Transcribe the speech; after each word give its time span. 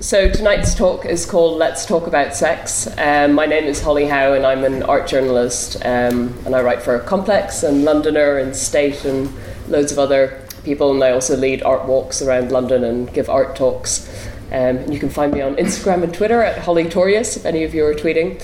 So 0.00 0.30
tonight's 0.30 0.76
talk 0.76 1.04
is 1.06 1.26
called 1.26 1.58
Let's 1.58 1.84
Talk 1.84 2.06
About 2.06 2.32
Sex. 2.32 2.86
Um, 2.98 3.32
my 3.32 3.46
name 3.46 3.64
is 3.64 3.82
Holly 3.82 4.06
Howe 4.06 4.32
and 4.32 4.46
I'm 4.46 4.62
an 4.62 4.84
art 4.84 5.08
journalist 5.08 5.74
um, 5.84 6.38
and 6.46 6.54
I 6.54 6.62
write 6.62 6.82
for 6.82 7.00
Complex 7.00 7.64
and 7.64 7.84
Londoner 7.84 8.38
and 8.38 8.54
State 8.54 9.04
and 9.04 9.28
loads 9.66 9.90
of 9.90 9.98
other 9.98 10.40
people 10.62 10.92
and 10.92 11.02
I 11.02 11.10
also 11.10 11.36
lead 11.36 11.64
art 11.64 11.86
walks 11.86 12.22
around 12.22 12.52
London 12.52 12.84
and 12.84 13.12
give 13.12 13.28
art 13.28 13.56
talks. 13.56 14.08
Um, 14.52 14.76
and 14.76 14.94
you 14.94 15.00
can 15.00 15.10
find 15.10 15.32
me 15.32 15.40
on 15.40 15.56
Instagram 15.56 16.04
and 16.04 16.14
Twitter 16.14 16.42
at 16.42 16.58
Holly 16.58 16.84
Torius 16.84 17.36
if 17.36 17.44
any 17.44 17.64
of 17.64 17.74
you 17.74 17.84
are 17.84 17.92
tweeting. 17.92 18.40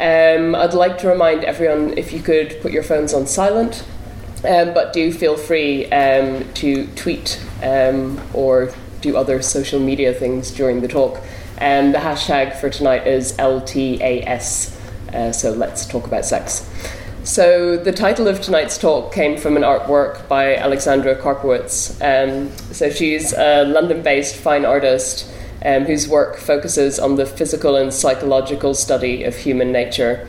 Um, 0.00 0.56
I'd 0.56 0.74
like 0.74 0.98
to 0.98 1.08
remind 1.08 1.44
everyone 1.44 1.96
if 1.96 2.12
you 2.12 2.20
could 2.20 2.60
put 2.60 2.72
your 2.72 2.82
phones 2.82 3.14
on 3.14 3.28
silent, 3.28 3.84
um, 4.44 4.74
but 4.74 4.92
do 4.92 5.12
feel 5.12 5.36
free 5.36 5.86
um, 5.92 6.52
to 6.54 6.88
tweet 6.96 7.40
or 8.34 8.74
do 9.00 9.16
other 9.16 9.42
social 9.42 9.80
media 9.80 10.12
things 10.12 10.50
during 10.50 10.80
the 10.80 10.88
talk. 10.88 11.20
And 11.58 11.94
the 11.94 11.98
hashtag 11.98 12.56
for 12.60 12.68
tonight 12.68 13.06
is 13.06 13.32
LTAS, 13.34 14.76
uh, 15.14 15.32
so 15.32 15.52
let's 15.52 15.86
talk 15.86 16.06
about 16.06 16.24
sex. 16.24 16.68
So, 17.24 17.76
the 17.76 17.90
title 17.90 18.28
of 18.28 18.40
tonight's 18.40 18.78
talk 18.78 19.12
came 19.12 19.36
from 19.36 19.56
an 19.56 19.64
artwork 19.64 20.28
by 20.28 20.54
Aleksandra 20.54 21.20
Karpowicz. 21.20 22.00
Um, 22.00 22.56
so, 22.72 22.88
she's 22.88 23.32
a 23.32 23.64
London 23.64 24.02
based 24.02 24.36
fine 24.36 24.64
artist 24.64 25.28
um, 25.64 25.86
whose 25.86 26.06
work 26.06 26.36
focuses 26.36 27.00
on 27.00 27.16
the 27.16 27.26
physical 27.26 27.74
and 27.74 27.92
psychological 27.92 28.74
study 28.74 29.24
of 29.24 29.34
human 29.34 29.72
nature. 29.72 30.28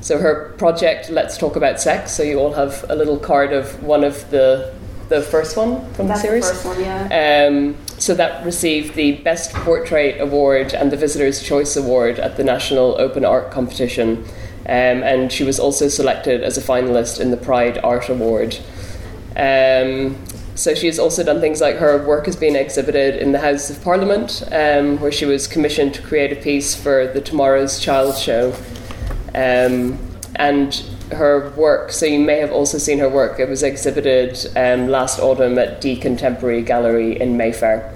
So, 0.00 0.18
her 0.18 0.52
project, 0.58 1.10
Let's 1.10 1.38
Talk 1.38 1.54
About 1.54 1.80
Sex, 1.80 2.10
so 2.10 2.24
you 2.24 2.40
all 2.40 2.54
have 2.54 2.84
a 2.88 2.96
little 2.96 3.18
card 3.18 3.52
of 3.52 3.80
one 3.84 4.02
of 4.02 4.28
the 4.30 4.74
the 5.08 5.22
first 5.22 5.56
one 5.56 5.92
from 5.92 6.08
That's 6.08 6.22
the 6.22 6.26
series. 6.26 6.48
The 6.48 6.54
first 6.54 6.66
one, 6.66 6.80
yeah. 6.80 7.46
Um, 7.46 7.76
so 8.02 8.14
that 8.16 8.44
received 8.44 8.96
the 8.96 9.12
Best 9.18 9.52
Portrait 9.52 10.20
Award 10.20 10.74
and 10.74 10.90
the 10.90 10.96
Visitor's 10.96 11.40
Choice 11.40 11.76
Award 11.76 12.18
at 12.18 12.36
the 12.36 12.42
National 12.42 13.00
Open 13.00 13.24
Art 13.24 13.52
Competition. 13.52 14.24
Um, 14.66 15.04
and 15.04 15.30
she 15.30 15.44
was 15.44 15.60
also 15.60 15.86
selected 15.86 16.42
as 16.42 16.58
a 16.58 16.60
finalist 16.60 17.20
in 17.20 17.30
the 17.30 17.36
Pride 17.36 17.78
Art 17.84 18.08
Award. 18.08 18.58
Um, 19.36 20.16
so 20.56 20.74
she 20.74 20.86
has 20.86 20.98
also 20.98 21.22
done 21.22 21.40
things 21.40 21.60
like 21.60 21.76
her 21.76 22.04
work 22.04 22.26
has 22.26 22.34
been 22.34 22.56
exhibited 22.56 23.22
in 23.22 23.30
the 23.30 23.38
House 23.38 23.70
of 23.70 23.80
Parliament, 23.84 24.42
um, 24.50 24.98
where 24.98 25.12
she 25.12 25.24
was 25.24 25.46
commissioned 25.46 25.94
to 25.94 26.02
create 26.02 26.32
a 26.32 26.42
piece 26.42 26.74
for 26.74 27.06
the 27.06 27.20
Tomorrow's 27.20 27.78
Child 27.78 28.18
show. 28.18 28.52
Um, 29.32 29.96
and 30.34 30.74
her 31.12 31.50
work, 31.50 31.92
so 31.92 32.06
you 32.06 32.18
may 32.18 32.38
have 32.38 32.50
also 32.50 32.78
seen 32.78 32.98
her 32.98 33.08
work. 33.08 33.38
It 33.38 33.48
was 33.48 33.62
exhibited 33.62 34.44
um, 34.56 34.88
last 34.88 35.20
autumn 35.20 35.56
at 35.56 35.80
D 35.80 35.94
Contemporary 35.96 36.62
Gallery 36.62 37.20
in 37.20 37.36
Mayfair. 37.36 37.91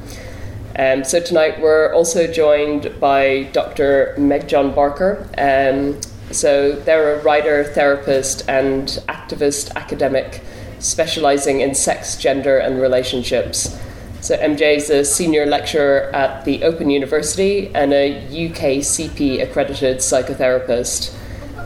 Um, 0.78 1.05
so 1.05 1.20
tonight 1.20 1.58
we're 1.60 1.92
also 1.94 2.30
joined 2.30 3.00
by 3.00 3.44
Dr. 3.52 4.14
Meg 4.19 4.46
John 4.46 4.74
Barker. 4.74 5.27
Um, 5.38 5.98
so 6.30 6.72
they're 6.72 7.14
a 7.14 7.22
writer, 7.22 7.64
therapist, 7.64 8.46
and 8.48 8.88
activist 9.08 9.74
academic 9.74 10.42
specializing 10.78 11.60
in 11.60 11.74
sex, 11.74 12.16
gender, 12.16 12.58
and 12.58 12.78
relationships. 12.78 13.80
So 14.20 14.36
MJ 14.36 14.77
is 14.77 14.91
a 14.91 15.02
senior 15.02 15.47
lecturer 15.47 16.10
at 16.14 16.44
the 16.44 16.62
Open 16.64 16.91
University 16.91 17.74
and 17.74 17.94
a 17.94 18.27
UKCP 18.28 19.42
accredited 19.42 19.98
psychotherapist. 19.98 21.16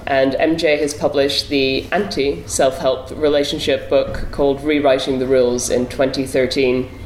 And 0.06 0.34
MJ 0.34 0.78
has 0.78 0.94
published 0.94 1.48
the 1.48 1.90
anti 1.90 2.46
self 2.46 2.78
help 2.78 3.10
relationship 3.10 3.88
book 3.88 4.30
called 4.30 4.62
Rewriting 4.62 5.18
the 5.18 5.26
Rules 5.26 5.68
in 5.68 5.88
2013, 5.88 6.99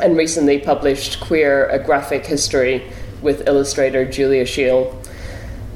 and 0.00 0.16
recently 0.16 0.58
published 0.58 1.20
Queer 1.20 1.68
A 1.68 1.78
Graphic 1.78 2.26
History 2.26 2.90
with 3.22 3.46
illustrator 3.46 4.04
Julia 4.04 4.46
Scheel. 4.46 5.00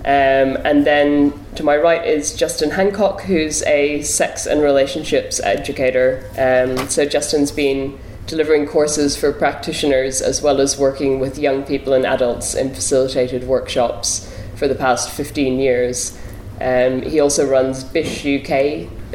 Um, 0.04 0.58
and 0.64 0.84
then 0.84 1.32
to 1.54 1.62
my 1.62 1.76
right 1.76 2.04
is 2.04 2.34
Justin 2.34 2.70
Hancock, 2.70 3.22
who's 3.22 3.62
a 3.62 4.02
sex 4.02 4.46
and 4.46 4.60
relationships 4.60 5.40
educator. 5.40 6.24
Um, 6.38 6.88
so 6.88 7.04
Justin's 7.04 7.52
been 7.52 7.98
delivering 8.26 8.66
courses 8.66 9.16
for 9.16 9.32
practitioners 9.32 10.20
as 10.20 10.42
well 10.42 10.60
as 10.60 10.78
working 10.78 11.20
with 11.20 11.38
young 11.38 11.62
people 11.64 11.92
and 11.92 12.06
adults 12.06 12.54
in 12.54 12.72
facilitated 12.74 13.44
workshops 13.44 14.32
for 14.56 14.66
the 14.66 14.74
past 14.74 15.10
15 15.10 15.58
years. 15.58 16.18
Um, 16.60 17.02
he 17.02 17.20
also 17.20 17.48
runs 17.48 17.84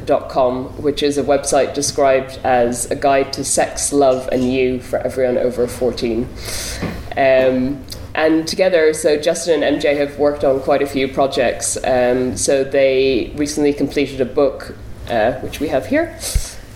bishuk.com, 0.07 0.81
which 0.81 1.03
is 1.03 1.17
a 1.17 1.23
website 1.23 1.73
described 1.73 2.39
as 2.43 2.89
a 2.91 2.95
guide 2.95 3.33
to 3.33 3.43
sex, 3.43 3.93
love, 3.93 4.27
and 4.31 4.51
you 4.51 4.81
for 4.81 4.99
everyone 4.99 5.37
over 5.37 5.67
14. 5.67 6.27
Um, 7.15 7.83
and 8.15 8.47
together, 8.47 8.93
so 8.93 9.19
Justin 9.19 9.63
and 9.63 9.79
MJ 9.79 9.97
have 9.97 10.17
worked 10.17 10.43
on 10.43 10.59
quite 10.61 10.81
a 10.81 10.87
few 10.87 11.07
projects. 11.07 11.77
Um, 11.83 12.35
so 12.35 12.63
they 12.63 13.31
recently 13.35 13.73
completed 13.73 14.21
a 14.21 14.25
book, 14.25 14.75
uh, 15.09 15.33
which 15.41 15.59
we 15.59 15.67
have 15.67 15.85
here, 15.85 16.17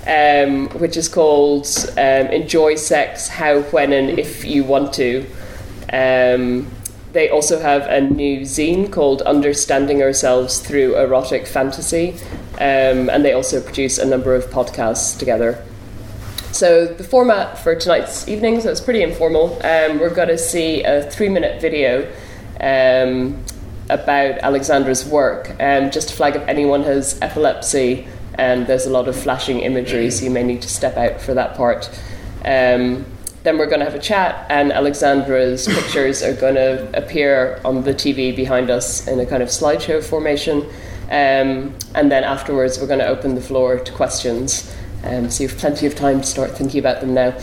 um, 0.08 0.70
which 0.80 0.97
is 0.97 1.08
called 1.08 1.68
um, 1.91 2.28
Enjoy 2.28 2.75
Sex 2.75 3.28
How, 3.28 3.62
When, 3.62 3.91
and 3.94 4.20
If 4.20 4.46
You 4.46 4.64
Want 4.64 4.94
to. 4.94 5.25
Um, 5.91 6.68
they 7.14 7.30
also 7.30 7.59
have 7.59 7.88
a 7.88 8.00
new 8.00 8.41
zine 8.41 8.91
called 8.91 9.22
Understanding 9.24 10.02
Ourselves 10.02 10.59
Through 10.59 10.96
Erotic 10.96 11.46
Fantasy, 11.46 12.16
um, 12.61 13.09
and 13.09 13.25
they 13.25 13.33
also 13.33 13.59
produce 13.59 13.97
a 13.97 14.05
number 14.05 14.35
of 14.35 14.45
podcasts 14.51 15.17
together. 15.17 15.66
So, 16.51 16.85
the 16.85 17.03
format 17.03 17.57
for 17.57 17.73
tonight's 17.73 18.27
evening, 18.27 18.61
so 18.61 18.69
it's 18.69 18.79
pretty 18.79 19.01
informal. 19.01 19.55
Um, 19.66 19.99
we're 19.99 20.13
going 20.13 20.27
to 20.27 20.38
see 20.38 20.83
a 20.83 21.09
three 21.09 21.29
minute 21.29 21.59
video 21.59 22.03
um, 22.59 23.44
about 23.89 24.39
Aleksandra's 24.41 25.03
work. 25.05 25.55
Um, 25.59 25.89
just 25.89 26.09
to 26.09 26.13
flag 26.13 26.35
if 26.35 26.47
anyone 26.47 26.83
has 26.83 27.17
epilepsy, 27.23 28.05
and 28.35 28.67
there's 28.67 28.85
a 28.85 28.91
lot 28.91 29.07
of 29.07 29.16
flashing 29.16 29.61
imagery, 29.61 30.11
so 30.11 30.23
you 30.23 30.29
may 30.29 30.43
need 30.43 30.61
to 30.61 30.69
step 30.69 30.97
out 30.97 31.19
for 31.19 31.33
that 31.33 31.55
part. 31.55 31.89
Um, 32.45 33.05
then 33.41 33.57
we're 33.57 33.66
going 33.66 33.79
to 33.79 33.85
have 33.85 33.95
a 33.95 33.99
chat, 33.99 34.45
and 34.51 34.72
Aleksandra's 34.72 35.66
pictures 35.67 36.22
are 36.22 36.35
going 36.35 36.55
to 36.55 36.95
appear 36.95 37.59
on 37.66 37.83
the 37.85 37.93
TV 37.95 38.35
behind 38.35 38.69
us 38.69 39.07
in 39.07 39.19
a 39.19 39.25
kind 39.25 39.41
of 39.41 39.49
slideshow 39.49 40.03
formation. 40.03 40.69
Um, 41.11 41.75
and 41.94 42.09
then 42.09 42.23
afterwards, 42.23 42.79
we're 42.79 42.88
going 42.88 42.99
to 42.99 43.07
open 43.07 43.35
the 43.35 43.41
floor 43.41 43.77
to 43.77 43.91
questions. 43.91 44.73
Um, 45.03 45.29
so 45.29 45.44
you 45.44 45.49
have 45.49 45.57
plenty 45.57 45.85
of 45.85 45.94
time 45.95 46.22
to 46.22 46.27
start 46.27 46.51
thinking 46.51 46.79
about 46.79 47.01
them 47.01 47.13
now. 47.13 47.35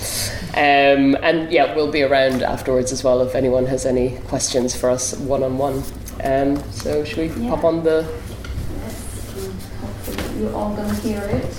Um, 0.55 1.17
and 1.23 1.53
yeah, 1.53 1.75
we'll 1.75 1.93
be 1.93 2.03
around 2.03 2.43
afterwards 2.43 2.93
as 2.93 3.05
well 3.05 3.21
if 3.21 3.35
anyone 3.35 3.67
has 3.67 3.85
any 3.85 4.17
questions 4.29 4.75
for 4.75 4.89
us 4.89 5.15
one 5.19 5.43
on 5.43 5.59
one. 5.59 5.83
So, 6.73 7.05
should 7.05 7.19
we 7.19 7.45
yeah. 7.45 7.51
pop 7.51 7.65
on 7.65 7.85
the. 7.85 8.09
Yes, 8.81 9.51
hopefully 9.81 10.41
you're 10.41 10.55
all 10.55 10.75
going 10.75 10.89
to 10.89 11.01
hear 11.03 11.23
it. 11.23 11.55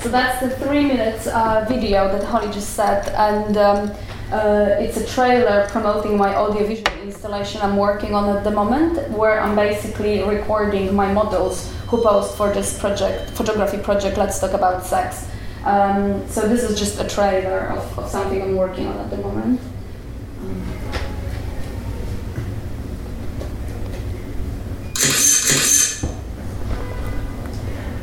So 0.00 0.08
that's 0.10 0.40
the 0.40 0.50
three 0.64 0.84
minutes 0.84 1.26
uh, 1.26 1.64
video 1.68 2.08
that 2.08 2.24
Holly 2.24 2.52
just 2.52 2.74
said, 2.74 3.08
and 3.14 3.56
um, 3.56 3.92
uh, 4.32 4.76
it's 4.78 4.98
a 4.98 5.06
trailer 5.06 5.66
promoting 5.68 6.18
my 6.18 6.36
audiovisual 6.36 6.92
installation 7.02 7.62
I'm 7.62 7.76
working 7.76 8.14
on 8.14 8.36
at 8.36 8.44
the 8.44 8.50
moment, 8.50 9.10
where 9.10 9.40
I'm 9.40 9.56
basically 9.56 10.22
recording 10.22 10.94
my 10.94 11.10
models 11.10 11.72
who 11.86 12.02
post 12.02 12.36
for 12.36 12.52
this 12.52 12.78
project, 12.78 13.30
photography 13.30 13.78
project. 13.78 14.18
Let's 14.18 14.38
talk 14.38 14.52
about 14.52 14.84
sex. 14.84 15.26
Um, 15.64 16.28
so 16.28 16.46
this 16.46 16.62
is 16.62 16.78
just 16.78 17.00
a 17.00 17.08
trailer 17.08 17.70
of, 17.70 17.98
of, 17.98 18.10
something 18.10 18.40
I'm 18.42 18.56
working 18.56 18.86
on 18.86 18.98
at 18.98 19.10
the 19.10 19.16
moment. 19.16 19.60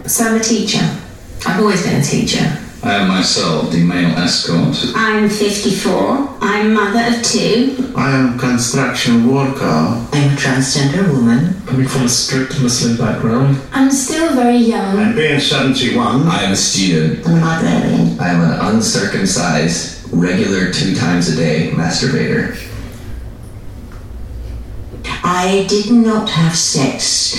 So 0.07 0.25
I'm 0.25 0.39
a 0.39 0.43
teacher. 0.43 0.81
I've 1.45 1.59
always 1.59 1.83
been 1.83 2.01
a 2.01 2.03
teacher. 2.03 2.64
I 2.85 2.97
am 2.97 3.07
myself 3.07 3.71
the 3.71 3.83
male 3.83 4.15
escort. 4.15 4.77
I'm 4.95 5.27
54. 5.27 6.37
I'm 6.39 6.71
mother 6.75 7.17
of 7.17 7.23
two. 7.23 7.91
I 7.97 8.11
am 8.11 8.37
construction 8.37 9.27
worker. 9.27 9.65
I'm 9.65 10.33
a 10.33 10.35
transgender 10.35 11.11
woman. 11.11 11.59
Coming 11.65 11.87
from 11.87 12.03
a 12.03 12.09
strict 12.09 12.61
Muslim 12.61 12.95
background. 12.95 13.59
I'm 13.71 13.89
still 13.89 14.35
very 14.35 14.57
young. 14.57 14.99
And 14.99 15.15
being 15.15 15.39
71. 15.39 16.27
I 16.27 16.43
am 16.43 16.51
a 16.51 16.55
student. 16.55 17.27
I'm 17.27 17.37
a 17.37 17.39
librarian. 17.39 18.19
I 18.19 18.29
am 18.29 18.41
an 18.41 18.75
uncircumcised, 18.75 20.07
regular 20.13 20.71
two 20.71 20.95
times 20.95 21.29
a 21.29 21.35
day 21.35 21.71
masturbator. 21.73 22.55
I 25.23 25.65
did 25.67 25.91
not 25.91 26.29
have 26.29 26.55
sex 26.55 27.35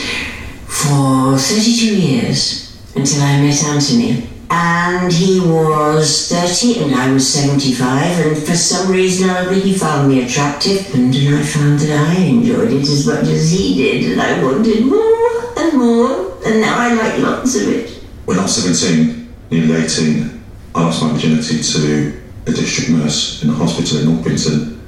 for 0.67 1.39
32 1.39 1.97
years 1.97 2.83
until 2.97 3.23
I 3.23 3.41
met 3.41 3.63
Anthony. 3.63 4.36
And 4.51 5.13
he 5.13 5.41
was 5.41 6.29
30 6.29 6.85
and 6.85 6.95
I 6.95 7.13
was 7.13 7.29
75, 7.29 8.27
and 8.27 8.39
for 8.39 8.55
some 8.55 8.93
reason 8.93 9.29
or 9.29 9.37
other 9.39 9.55
he 9.55 9.75
found 9.75 10.09
me 10.09 10.25
attractive, 10.25 10.95
and 10.95 11.15
I 11.15 11.43
found 11.43 11.81
that 11.81 12.15
I 12.17 12.21
enjoyed 12.21 12.73
it 12.73 12.83
as 12.83 13.07
much 13.07 13.27
as 13.27 13.51
he 13.51 13.75
did, 13.75 14.13
and 14.13 14.21
I 14.21 14.43
wanted 14.43 14.87
more 14.87 15.59
and 15.59 15.79
more, 15.79 16.39
and 16.45 16.61
now 16.61 16.79
I 16.79 16.95
like 16.95 17.19
lots 17.19 17.57
of 17.57 17.69
it. 17.69 17.91
When 18.25 18.39
I 18.39 18.43
was 18.43 18.55
17, 18.55 19.35
nearly 19.51 19.85
18, 19.85 20.45
I 20.75 20.83
lost 20.83 21.03
my 21.03 21.13
virginity 21.13 21.63
to 21.63 22.23
a 22.47 22.53
district 22.53 22.91
nurse 22.91 23.43
in 23.43 23.51
a 23.51 23.53
hospital 23.53 23.99
in 23.99 24.17
Orpington. 24.17 24.79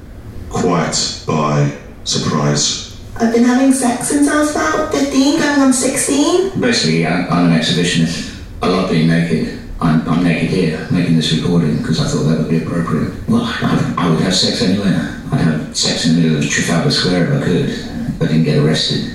quite 0.51 1.25
by 1.27 1.77
surprise. 2.05 2.97
I've 3.17 3.35
been 3.35 3.45
having 3.45 3.73
sex 3.73 4.09
since 4.09 4.29
I 4.29 4.39
was 4.39 4.53
about 4.53 4.93
15, 4.93 5.41
going 5.41 5.61
on 5.61 5.73
16. 5.73 6.61
Basically, 6.61 7.07
I, 7.07 7.27
I'm 7.27 7.53
an 7.53 7.59
exhibitionist. 7.59 8.38
I 8.61 8.67
love 8.67 8.91
being 8.91 9.09
naked. 9.09 9.59
I'm, 9.81 10.09
I'm 10.09 10.25
naked 10.25 10.51
here, 10.51 10.89
making 10.91 11.17
this 11.17 11.33
recording 11.33 11.77
because 11.79 12.01
I 12.01 12.09
thought 12.09 12.25
that 12.25 12.39
would 12.39 12.51
be 12.51 12.59
appropriate. 12.59 13.13
Well, 13.29 13.43
I, 13.45 13.95
I 13.97 14.11
would 14.11 14.21
have 14.21 14.35
sex 14.35 14.63
anywhere. 14.63 15.23
I'd 15.31 15.41
have 15.41 15.77
sex 15.77 16.07
in 16.07 16.17
the 16.17 16.23
middle 16.23 16.39
of 16.39 16.49
Trafalgar 16.49 16.91
Square 16.91 17.35
if 17.35 17.43
I 17.43 17.45
could, 17.45 17.69
if 17.69 18.23
I 18.23 18.27
didn't 18.27 18.45
get 18.45 18.59
arrested. 18.59 19.15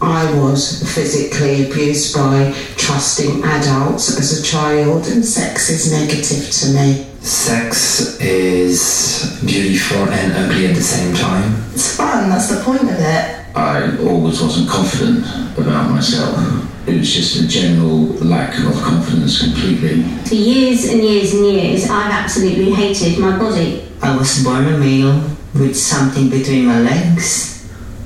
I 0.00 0.32
was 0.38 0.82
physically 0.94 1.68
abused 1.70 2.14
by 2.14 2.52
trusting 2.76 3.42
adults 3.42 4.18
as 4.18 4.38
a 4.38 4.42
child, 4.42 5.06
and 5.06 5.24
sex 5.24 5.70
is 5.70 5.90
negative 5.90 6.50
to 6.50 6.66
me. 6.74 7.06
Sex 7.20 8.20
is 8.20 9.40
beautiful 9.44 10.08
and 10.08 10.32
ugly 10.32 10.66
at 10.66 10.74
the 10.74 10.82
same 10.82 11.14
time. 11.14 11.64
It's 11.72 11.96
fun, 11.96 12.28
that's 12.28 12.54
the 12.54 12.62
point 12.62 12.82
of 12.82 12.90
it. 12.90 13.56
I 13.56 13.96
always 14.06 14.40
wasn't 14.40 14.68
confident 14.68 15.24
about 15.58 15.90
myself. 15.90 16.36
It 16.86 16.98
was 16.98 17.14
just 17.14 17.40
a 17.40 17.48
general 17.48 18.00
lack 18.20 18.58
of 18.58 18.74
confidence 18.74 19.40
completely. 19.42 20.02
For 20.28 20.34
years 20.34 20.84
and 20.84 21.02
years 21.02 21.32
and 21.32 21.46
years, 21.46 21.88
I've 21.88 22.12
absolutely 22.12 22.72
hated 22.72 23.18
my 23.18 23.38
body. 23.38 23.88
I 24.02 24.14
was 24.16 24.44
born 24.44 24.66
a 24.66 24.76
male 24.76 25.30
with 25.54 25.74
something 25.74 26.28
between 26.28 26.66
my 26.66 26.80
legs. 26.80 27.53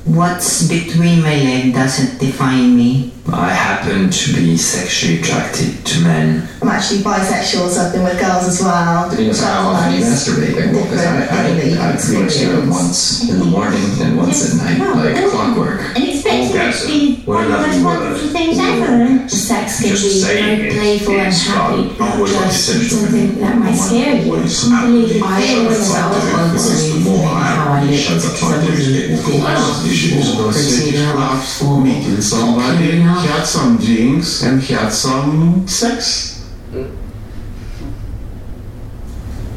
What's 0.08 0.66
between 0.66 1.20
my 1.20 1.34
legs 1.37 1.75
doesn't 1.75 2.19
define 2.19 2.75
me. 2.75 3.12
I 3.31 3.50
happen 3.52 4.08
to 4.08 4.32
be 4.32 4.56
sexually 4.56 5.20
attracted 5.20 5.84
to 5.84 6.00
men. 6.00 6.49
I'm 6.62 6.69
actually 6.69 7.00
bisexual, 7.00 7.69
so 7.69 7.82
I've 7.84 7.93
been 7.93 8.02
with 8.02 8.19
girls 8.19 8.49
as 8.49 8.62
well. 8.62 9.12
You 9.12 9.28
know 9.28 9.37
how 9.37 9.69
often 9.69 10.00
you 10.00 10.06
masturbate? 10.06 10.56
Like, 10.56 10.72
well, 10.72 10.87
'cause 10.88 11.05
I, 11.05 11.28
I, 11.28 11.93
I 11.93 11.96
pretty 12.00 12.22
much 12.25 12.34
do 12.40 12.56
it 12.56 12.69
once 12.70 13.28
in 13.28 13.38
the 13.38 13.44
morning 13.44 13.84
and 14.00 14.16
once 14.16 14.49
at 14.49 14.56
night, 14.64 14.81
like 14.96 15.28
clockwork. 15.31 15.81
And 15.94 16.08
expecting 16.08 16.56
it 16.56 16.72
to 16.72 16.87
be 16.88 17.20
one 17.28 17.44
of 17.44 17.50
the 17.52 17.58
most 17.69 17.84
wonderful 17.84 18.28
things 18.28 18.56
ever. 18.58 19.28
Sex 19.28 19.82
can 19.84 19.93
be 19.93 20.22
very 20.25 20.70
playful 20.72 21.20
and 21.20 21.34
happy, 21.34 21.82
not 21.99 22.16
just 22.49 22.64
something 22.88 23.38
that 23.40 23.58
might 23.58 23.75
scare 23.76 24.16
you. 24.25 24.32
Always 24.32 24.64
Completely 24.64 25.20
I 25.22 25.43
feel 25.44 25.61
always 25.69 25.78
yourself. 25.78 26.16
felt 26.32 26.52
Because 26.52 26.93
the 26.94 27.00
more 27.04 27.28
I 27.28 27.44
how 27.44 27.72
I 27.76 27.93
show 27.93 28.14
looked 28.14 28.25
that 28.25 28.40
I 29.98 30.10
do 30.10 30.14
get 30.14 30.34
more 30.34 30.50
issues. 30.50 30.78
or 30.78 30.82
pretty 30.82 30.96
enough, 30.96 31.62
or 31.62 31.80
meeting 31.80 32.20
somebody, 32.20 33.02
cocky 33.02 33.26
he 33.26 33.32
had 33.32 33.44
some 33.44 33.76
drinks 33.78 34.42
and 34.42 34.62
he 34.62 34.74
had 34.74 34.90
some 34.90 35.66
sex. 35.66 36.46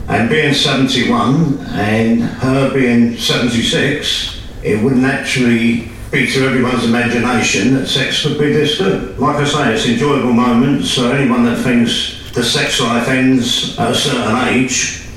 And 0.07 0.29
being 0.29 0.53
71 0.53 1.59
and 1.69 2.23
her 2.23 2.73
being 2.73 3.15
76, 3.17 4.41
it 4.63 4.83
wouldn't 4.83 5.05
actually 5.05 5.89
be 6.11 6.27
to 6.33 6.45
everyone's 6.45 6.83
imagination 6.83 7.75
that 7.75 7.87
sex 7.87 8.23
could 8.23 8.37
be 8.37 8.51
this 8.51 8.77
good. 8.77 9.17
Like 9.17 9.37
I 9.37 9.45
say, 9.45 9.73
it's 9.73 9.85
enjoyable 9.87 10.33
moments, 10.33 10.91
so 10.91 11.11
anyone 11.11 11.45
that 11.45 11.63
thinks 11.63 12.29
the 12.33 12.43
sex 12.43 12.81
life 12.81 13.07
ends 13.07 13.77
at 13.79 13.91
a 13.91 13.95
certain 13.95 14.35
age, 14.49 15.07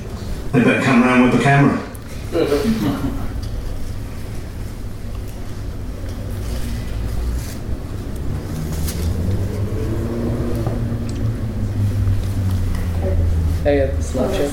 they 0.52 0.62
better 0.62 0.82
come 0.82 1.02
around 1.02 1.22
with 1.24 1.38
the 1.38 1.42
camera. 1.42 1.80
Yeah, 13.64 13.86
the 13.86 13.92
slapshot. 13.96 14.52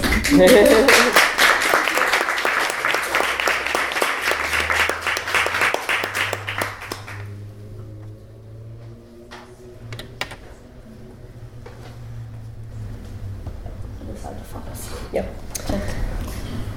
Yep. 15.11 15.29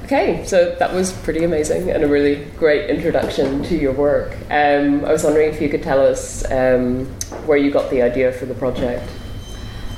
Okay, 0.02 0.44
so 0.44 0.74
that 0.74 0.92
was 0.92 1.12
pretty 1.12 1.44
amazing 1.44 1.90
and 1.90 2.02
a 2.02 2.08
really 2.08 2.46
great 2.58 2.90
introduction 2.90 3.62
to 3.62 3.76
your 3.76 3.92
work. 3.92 4.36
Um, 4.50 5.04
I 5.04 5.12
was 5.12 5.22
wondering 5.22 5.50
if 5.50 5.62
you 5.62 5.68
could 5.68 5.84
tell 5.84 6.04
us 6.04 6.44
um, 6.50 7.06
where 7.46 7.58
you 7.58 7.70
got 7.70 7.90
the 7.90 8.02
idea 8.02 8.32
for 8.32 8.46
the 8.46 8.54
project. 8.54 9.08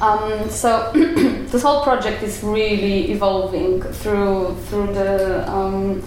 Um, 0.01 0.51
so 0.51 0.93
this 0.95 1.63
whole 1.63 1.83
project 1.83 2.23
is 2.23 2.43
really 2.43 3.11
evolving 3.11 3.83
through 3.83 4.55
through 4.69 4.93
the 4.93 5.51
um, 5.51 6.03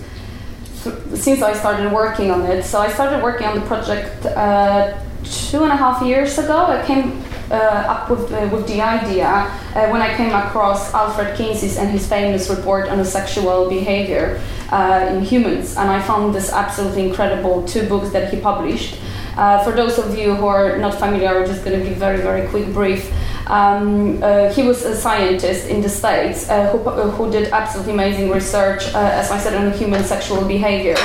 th- 0.84 0.96
since 1.16 1.42
I 1.42 1.54
started 1.54 1.92
working 1.92 2.30
on 2.30 2.46
it. 2.46 2.64
So 2.64 2.80
I 2.80 2.90
started 2.90 3.24
working 3.24 3.48
on 3.48 3.60
the 3.60 3.66
project 3.66 4.26
uh, 4.28 4.98
two 5.24 5.64
and 5.64 5.72
a 5.72 5.76
half 5.76 6.04
years 6.04 6.38
ago. 6.38 6.66
I 6.68 6.86
came 6.86 7.24
uh, 7.52 7.56
up 7.56 8.10
with 8.12 8.32
uh, 8.32 8.48
with 8.52 8.68
the 8.68 8.80
idea 8.80 9.28
uh, 9.28 9.90
when 9.90 10.02
I 10.02 10.16
came 10.16 10.34
across 10.34 10.94
Alfred 10.94 11.36
Kinsey's 11.36 11.78
and 11.78 11.90
his 11.90 12.08
famous 12.08 12.48
report 12.48 12.90
on 12.90 13.04
sexual 13.04 13.70
behavior 13.70 14.40
uh, 14.72 15.08
in 15.10 15.24
humans, 15.24 15.78
and 15.78 15.90
I 15.90 16.00
found 16.02 16.36
this 16.36 16.52
absolutely 16.52 17.08
incredible 17.08 17.66
two 17.66 17.88
books 17.90 18.12
that 18.12 18.32
he 18.32 18.40
published. 18.40 19.00
Uh, 19.36 19.64
for 19.64 19.72
those 19.72 19.98
of 19.98 20.16
you 20.18 20.36
who 20.36 20.46
are 20.46 20.78
not 20.78 21.00
familiar, 21.00 21.30
I'm 21.30 21.48
just 21.48 21.66
going 21.66 21.80
to 21.80 21.84
give 21.84 21.98
very 21.98 22.22
very 22.22 22.48
quick 22.50 22.72
brief. 22.72 23.12
Um, 23.50 24.22
uh, 24.22 24.54
he 24.54 24.62
was 24.62 24.86
a 24.86 24.96
scientist 24.96 25.68
in 25.68 25.82
the 25.82 25.90
States 25.90 26.48
uh, 26.50 26.70
who, 26.70 26.88
uh, 26.88 27.10
who 27.10 27.32
did 27.32 27.52
absolutely 27.52 27.94
amazing 27.94 28.30
research, 28.30 28.94
uh, 28.94 29.00
as 29.00 29.32
I 29.32 29.40
said, 29.40 29.56
on 29.56 29.74
human 29.74 30.04
sexual 30.04 30.46
behavior, 30.46 30.98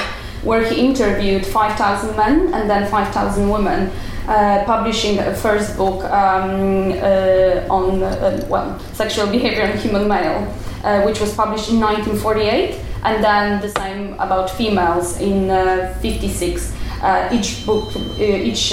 where 0.43 0.63
he 0.63 0.87
interviewed 0.87 1.47
5,000 1.47 2.15
men 2.17 2.53
and 2.53 2.69
then 2.69 2.91
5,000 2.91 3.49
women, 3.49 3.91
uh, 4.29 4.63
publishing 4.65 5.19
a 5.19 5.35
first 5.35 5.77
book 5.79 6.05
um, 6.05 6.93
uh, 6.93 7.67
on 7.71 8.03
uh, 8.03 8.47
well, 8.49 8.79
sexual 8.93 9.27
behavior 9.27 9.65
in 9.65 9.79
human 9.79 10.07
male, 10.07 10.47
uh, 10.85 11.03
which 11.03 11.21
was 11.21 11.35
published 11.35 11.71
in 11.71 11.81
1948, 11.81 12.79
and 13.05 13.25
then 13.25 13.61
the 13.63 13.71
same 13.71 14.13
about 14.15 14.51
females 14.51 15.19
in 15.19 15.51
uh, 15.51 15.95
56. 16.03 16.75
Uh, 17.03 17.29
each 17.33 17.67
book, 17.67 17.95
each 18.19 18.71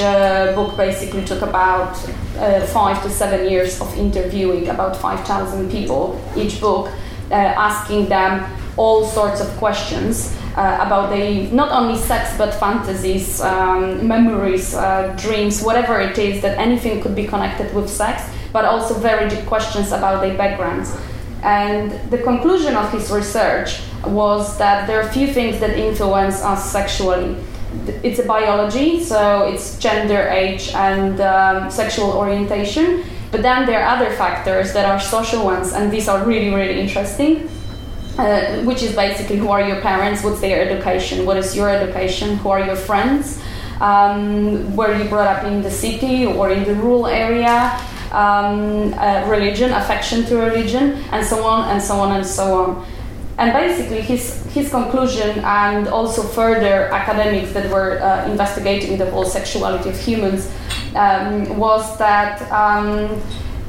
book 0.55 0.77
basically 0.77 1.23
took 1.25 1.41
about 1.41 1.97
uh, 2.41 2.65
five 2.67 3.01
to 3.03 3.09
seven 3.09 3.47
years 3.49 3.79
of 3.79 3.95
interviewing 3.97 4.67
about 4.69 4.97
5,000 4.97 5.69
people. 5.69 6.19
Each 6.35 6.59
book, 6.59 6.91
uh, 7.29 7.33
asking 7.33 8.09
them 8.09 8.51
all 8.77 9.05
sorts 9.05 9.41
of 9.41 9.47
questions 9.57 10.35
uh, 10.55 10.79
about 10.81 11.11
the 11.11 11.47
not 11.51 11.71
only 11.71 11.97
sex 11.97 12.35
but 12.37 12.53
fantasies, 12.53 13.41
um, 13.41 14.05
memories, 14.07 14.73
uh, 14.73 15.15
dreams, 15.17 15.61
whatever 15.61 15.99
it 15.99 16.17
is 16.17 16.41
that 16.41 16.57
anything 16.57 17.01
could 17.01 17.15
be 17.15 17.25
connected 17.25 17.73
with 17.73 17.89
sex, 17.89 18.23
but 18.51 18.65
also 18.65 18.93
very 18.95 19.29
deep 19.29 19.45
questions 19.45 19.91
about 19.91 20.21
their 20.21 20.35
backgrounds. 20.37 20.97
And 21.43 21.91
the 22.11 22.17
conclusion 22.19 22.75
of 22.75 22.91
his 22.91 23.11
research 23.11 23.81
was 24.05 24.57
that 24.57 24.87
there 24.87 24.99
are 25.01 25.11
few 25.11 25.27
things 25.27 25.59
that 25.59 25.71
influence 25.71 26.41
us 26.41 26.71
sexually 26.71 27.35
it's 28.03 28.19
a 28.19 28.25
biology, 28.25 29.03
so 29.03 29.47
it's 29.47 29.77
gender, 29.79 30.27
age, 30.29 30.69
and 30.73 31.19
um, 31.21 31.71
sexual 31.71 32.11
orientation. 32.11 33.03
But 33.31 33.41
then 33.43 33.65
there 33.65 33.81
are 33.81 33.95
other 33.95 34.11
factors 34.11 34.73
that 34.73 34.85
are 34.85 34.99
social 34.99 35.45
ones, 35.45 35.73
and 35.73 35.91
these 35.91 36.07
are 36.07 36.23
really, 36.25 36.53
really 36.53 36.79
interesting. 36.79 37.49
Uh, 38.17 38.61
which 38.63 38.83
is 38.83 38.93
basically 38.93 39.37
who 39.37 39.47
are 39.47 39.61
your 39.61 39.79
parents, 39.79 40.21
what's 40.21 40.41
their 40.41 40.61
education, 40.69 41.25
what 41.25 41.37
is 41.37 41.55
your 41.55 41.69
education, 41.69 42.35
who 42.37 42.49
are 42.49 42.59
your 42.59 42.75
friends, 42.75 43.41
um, 43.79 44.75
were 44.75 44.95
you 44.95 45.07
brought 45.09 45.27
up 45.27 45.45
in 45.45 45.61
the 45.61 45.71
city 45.71 46.25
or 46.25 46.51
in 46.51 46.65
the 46.65 46.75
rural 46.75 47.07
area, 47.07 47.79
um, 48.11 48.93
uh, 48.95 49.25
religion, 49.27 49.71
affection 49.71 50.25
to 50.25 50.35
religion, 50.35 51.01
and 51.11 51.25
so 51.25 51.43
on 51.45 51.69
and 51.69 51.81
so 51.81 51.95
on 51.95 52.11
and 52.17 52.25
so 52.25 52.53
on 52.53 52.85
and 53.41 53.53
basically 53.53 54.01
his 54.01 54.23
his 54.53 54.69
conclusion 54.69 55.39
and 55.43 55.87
also 55.87 56.21
further 56.21 56.75
academics 57.01 57.51
that 57.53 57.67
were 57.71 57.99
uh, 57.99 58.29
investigating 58.29 58.97
the 58.97 59.09
whole 59.09 59.25
sexuality 59.25 59.89
of 59.89 59.97
humans 59.99 60.41
um, 60.95 61.57
was 61.57 61.97
that 61.97 62.35
um, 62.51 63.19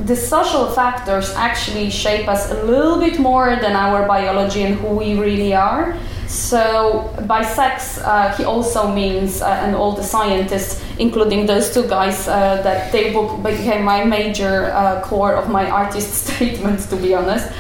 the 0.05 0.17
social 0.17 0.67
factors 0.67 1.33
actually 1.37 1.89
shape 1.89 2.29
us 2.29 2.51
a 2.51 2.63
little 2.65 2.99
bit 2.99 3.19
more 3.19 3.57
than 3.57 3.75
our 3.75 4.07
biology 4.07 4.63
and 4.63 4.75
who 4.75 4.89
we 4.89 5.15
really 5.15 5.55
are. 5.55 5.97
So 6.27 7.15
by 7.27 7.43
sex, 7.43 7.99
uh, 7.99 8.35
he 8.37 8.45
also 8.45 8.91
means, 8.91 9.43
uh, 9.43 9.65
and 9.65 9.77
all 9.77 9.93
the 9.93 10.03
scientists, 10.03 10.83
including 10.99 11.47
those 11.47 11.73
two 11.75 11.87
guys, 11.89 12.27
uh, 12.27 12.63
that 12.63 12.91
book 13.13 13.43
became 13.43 13.85
my 13.85 14.05
major 14.05 14.73
uh, 14.73 15.03
core 15.03 15.35
of 15.35 15.51
my 15.51 15.71
artist 15.71 16.11
statements, 16.27 16.87
to 16.87 16.97
be 16.97 17.15
honest 17.15 17.53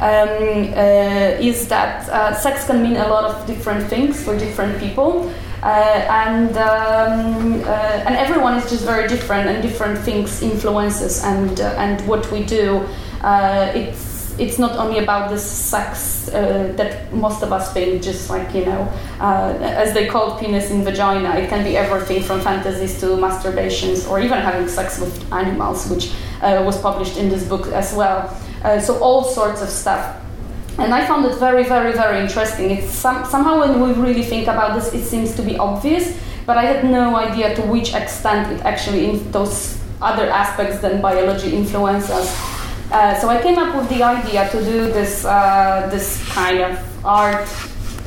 um, 0.00 0.72
uh, 0.74 1.40
is 1.40 1.68
that 1.68 2.08
uh, 2.08 2.34
sex 2.34 2.66
can 2.66 2.82
mean 2.82 2.96
a 2.96 3.08
lot 3.08 3.24
of 3.24 3.46
different 3.46 3.88
things 3.88 4.22
for 4.22 4.38
different 4.38 4.78
people. 4.78 5.32
Uh, 5.62 5.66
and 6.08 6.56
um, 6.56 7.54
and 8.06 8.16
everyone 8.16 8.54
is 8.54 8.70
just 8.70 8.84
very 8.84 9.08
different, 9.08 9.48
and 9.48 9.60
different 9.60 9.98
things 9.98 10.40
influences 10.40 11.24
and 11.24 11.60
and 11.60 12.00
what 12.06 12.30
we 12.30 12.44
do. 12.44 12.86
It's 13.74 14.08
it's 14.38 14.58
not 14.58 14.76
only 14.76 14.98
about 14.98 15.30
the 15.30 15.38
sex 15.38 16.28
uh, 16.28 16.72
that 16.76 17.12
most 17.12 17.42
of 17.42 17.52
us 17.52 17.72
think, 17.72 18.02
just 18.02 18.30
like 18.30 18.54
you 18.54 18.64
know, 18.64 18.88
uh, 19.20 19.58
as 19.60 19.92
they 19.94 20.06
call 20.06 20.38
penis 20.38 20.70
in 20.70 20.84
vagina. 20.84 21.34
It 21.34 21.48
can 21.48 21.64
be 21.64 21.76
everything 21.76 22.22
from 22.22 22.40
fantasies 22.40 23.00
to 23.00 23.06
masturbations, 23.16 24.08
or 24.08 24.20
even 24.20 24.38
having 24.38 24.68
sex 24.68 25.00
with 25.00 25.32
animals, 25.32 25.88
which 25.90 26.12
uh, 26.40 26.62
was 26.64 26.80
published 26.80 27.16
in 27.16 27.28
this 27.28 27.44
book 27.44 27.66
as 27.68 27.92
well. 27.94 28.30
Uh, 28.62 28.80
so 28.80 28.98
all 28.98 29.24
sorts 29.24 29.62
of 29.62 29.68
stuff. 29.68 30.16
And 30.78 30.94
I 30.94 31.04
found 31.06 31.24
it 31.24 31.36
very, 31.38 31.64
very, 31.64 31.92
very 31.92 32.20
interesting. 32.20 32.70
It's 32.70 32.90
some, 32.90 33.24
somehow 33.24 33.60
when 33.60 33.80
we 33.80 33.92
really 33.94 34.22
think 34.22 34.46
about 34.46 34.74
this, 34.74 34.94
it 34.94 35.04
seems 35.04 35.34
to 35.34 35.42
be 35.42 35.56
obvious, 35.58 36.16
but 36.46 36.56
I 36.56 36.64
had 36.64 36.84
no 36.84 37.16
idea 37.16 37.54
to 37.56 37.62
which 37.62 37.94
extent 37.94 38.52
it 38.52 38.64
actually 38.64 39.10
in 39.10 39.32
those 39.32 39.78
other 40.00 40.30
aspects 40.30 40.78
than 40.78 41.02
biology 41.02 41.54
influences. 41.54 42.28
Uh, 42.90 43.18
so 43.20 43.28
I 43.28 43.42
came 43.42 43.58
up 43.58 43.76
with 43.76 43.88
the 43.88 44.02
idea 44.02 44.48
to 44.48 44.64
do 44.64 44.86
this 44.90 45.24
uh, 45.24 45.88
this 45.90 46.26
kind 46.28 46.60
of 46.60 47.04
art 47.04 47.46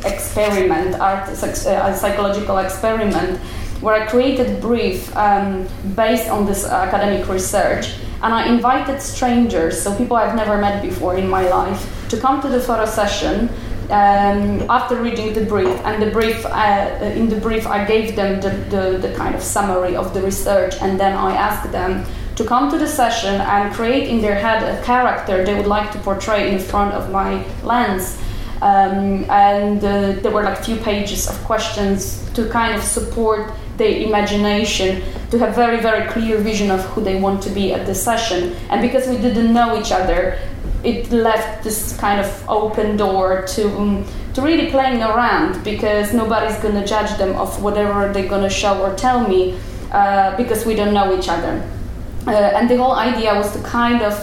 experiment, 0.05 0.95
art 0.99 1.29
uh, 1.29 1.93
psychological 1.93 2.57
experiment, 2.57 3.39
where 3.81 3.95
I 3.95 4.05
created 4.05 4.61
brief 4.61 5.15
um, 5.17 5.67
based 5.95 6.29
on 6.29 6.45
this 6.45 6.65
academic 6.65 7.27
research, 7.27 7.95
and 8.23 8.33
I 8.33 8.47
invited 8.47 9.01
strangers, 9.01 9.81
so 9.81 9.95
people 9.95 10.15
I've 10.15 10.35
never 10.35 10.57
met 10.57 10.81
before 10.81 11.17
in 11.17 11.27
my 11.27 11.49
life, 11.49 11.81
to 12.09 12.17
come 12.17 12.41
to 12.41 12.49
the 12.49 12.59
photo 12.59 12.85
session. 12.85 13.49
Um, 13.89 14.69
after 14.69 14.95
reading 14.95 15.33
the 15.33 15.43
brief, 15.43 15.75
and 15.83 16.01
the 16.01 16.11
brief 16.11 16.45
uh, 16.45 17.11
in 17.13 17.27
the 17.27 17.35
brief, 17.35 17.67
I 17.67 17.83
gave 17.83 18.15
them 18.15 18.39
the, 18.39 18.51
the, 18.69 18.97
the 19.05 19.13
kind 19.15 19.35
of 19.35 19.41
summary 19.41 19.97
of 19.97 20.13
the 20.13 20.21
research, 20.21 20.75
and 20.81 20.97
then 20.97 21.13
I 21.13 21.35
asked 21.35 21.71
them 21.73 22.05
to 22.35 22.45
come 22.45 22.71
to 22.71 22.77
the 22.77 22.87
session 22.87 23.41
and 23.41 23.73
create 23.73 24.07
in 24.07 24.21
their 24.21 24.35
head 24.35 24.63
a 24.63 24.81
character 24.83 25.43
they 25.43 25.55
would 25.55 25.67
like 25.67 25.91
to 25.91 25.99
portray 25.99 26.53
in 26.53 26.59
front 26.59 26.93
of 26.93 27.11
my 27.11 27.43
lens. 27.63 28.17
Um, 28.61 29.25
and 29.29 29.83
uh, 29.83 30.13
there 30.21 30.31
were 30.31 30.43
like 30.43 30.59
a 30.59 30.63
few 30.63 30.77
pages 30.77 31.27
of 31.27 31.35
questions 31.43 32.29
to 32.33 32.47
kind 32.49 32.75
of 32.75 32.83
support 32.83 33.51
their 33.77 33.91
imagination 34.07 35.01
to 35.31 35.37
have 35.39 35.55
very 35.55 35.79
very 35.79 36.07
clear 36.11 36.37
vision 36.37 36.71
of 36.71 36.81
who 36.91 37.01
they 37.01 37.19
want 37.19 37.41
to 37.43 37.49
be 37.49 37.73
at 37.73 37.85
the 37.85 37.95
session. 37.95 38.55
And 38.69 38.81
because 38.81 39.07
we 39.07 39.17
didn't 39.17 39.53
know 39.53 39.79
each 39.79 39.91
other 39.91 40.37
it 40.83 41.11
left 41.11 41.63
this 41.63 41.95
kind 41.97 42.19
of 42.19 42.49
open 42.49 42.97
door 42.97 43.43
to 43.45 43.69
um, 43.77 44.05
to 44.33 44.41
really 44.41 44.71
playing 44.71 45.01
around 45.01 45.63
because 45.63 46.13
nobody's 46.13 46.57
to 46.73 46.85
judge 46.85 47.17
them 47.17 47.35
of 47.35 47.61
whatever 47.61 48.11
they're 48.13 48.27
to 48.41 48.49
show 48.49 48.81
or 48.81 48.95
tell 48.95 49.27
me 49.27 49.59
uh, 49.91 50.35
because 50.37 50.65
we 50.65 50.73
don't 50.73 50.93
know 50.93 51.17
each 51.17 51.27
other. 51.27 51.61
Uh, 52.25 52.31
and 52.31 52.69
the 52.69 52.77
whole 52.77 52.93
idea 52.93 53.33
was 53.35 53.51
to 53.51 53.61
kind 53.63 54.01
of 54.01 54.13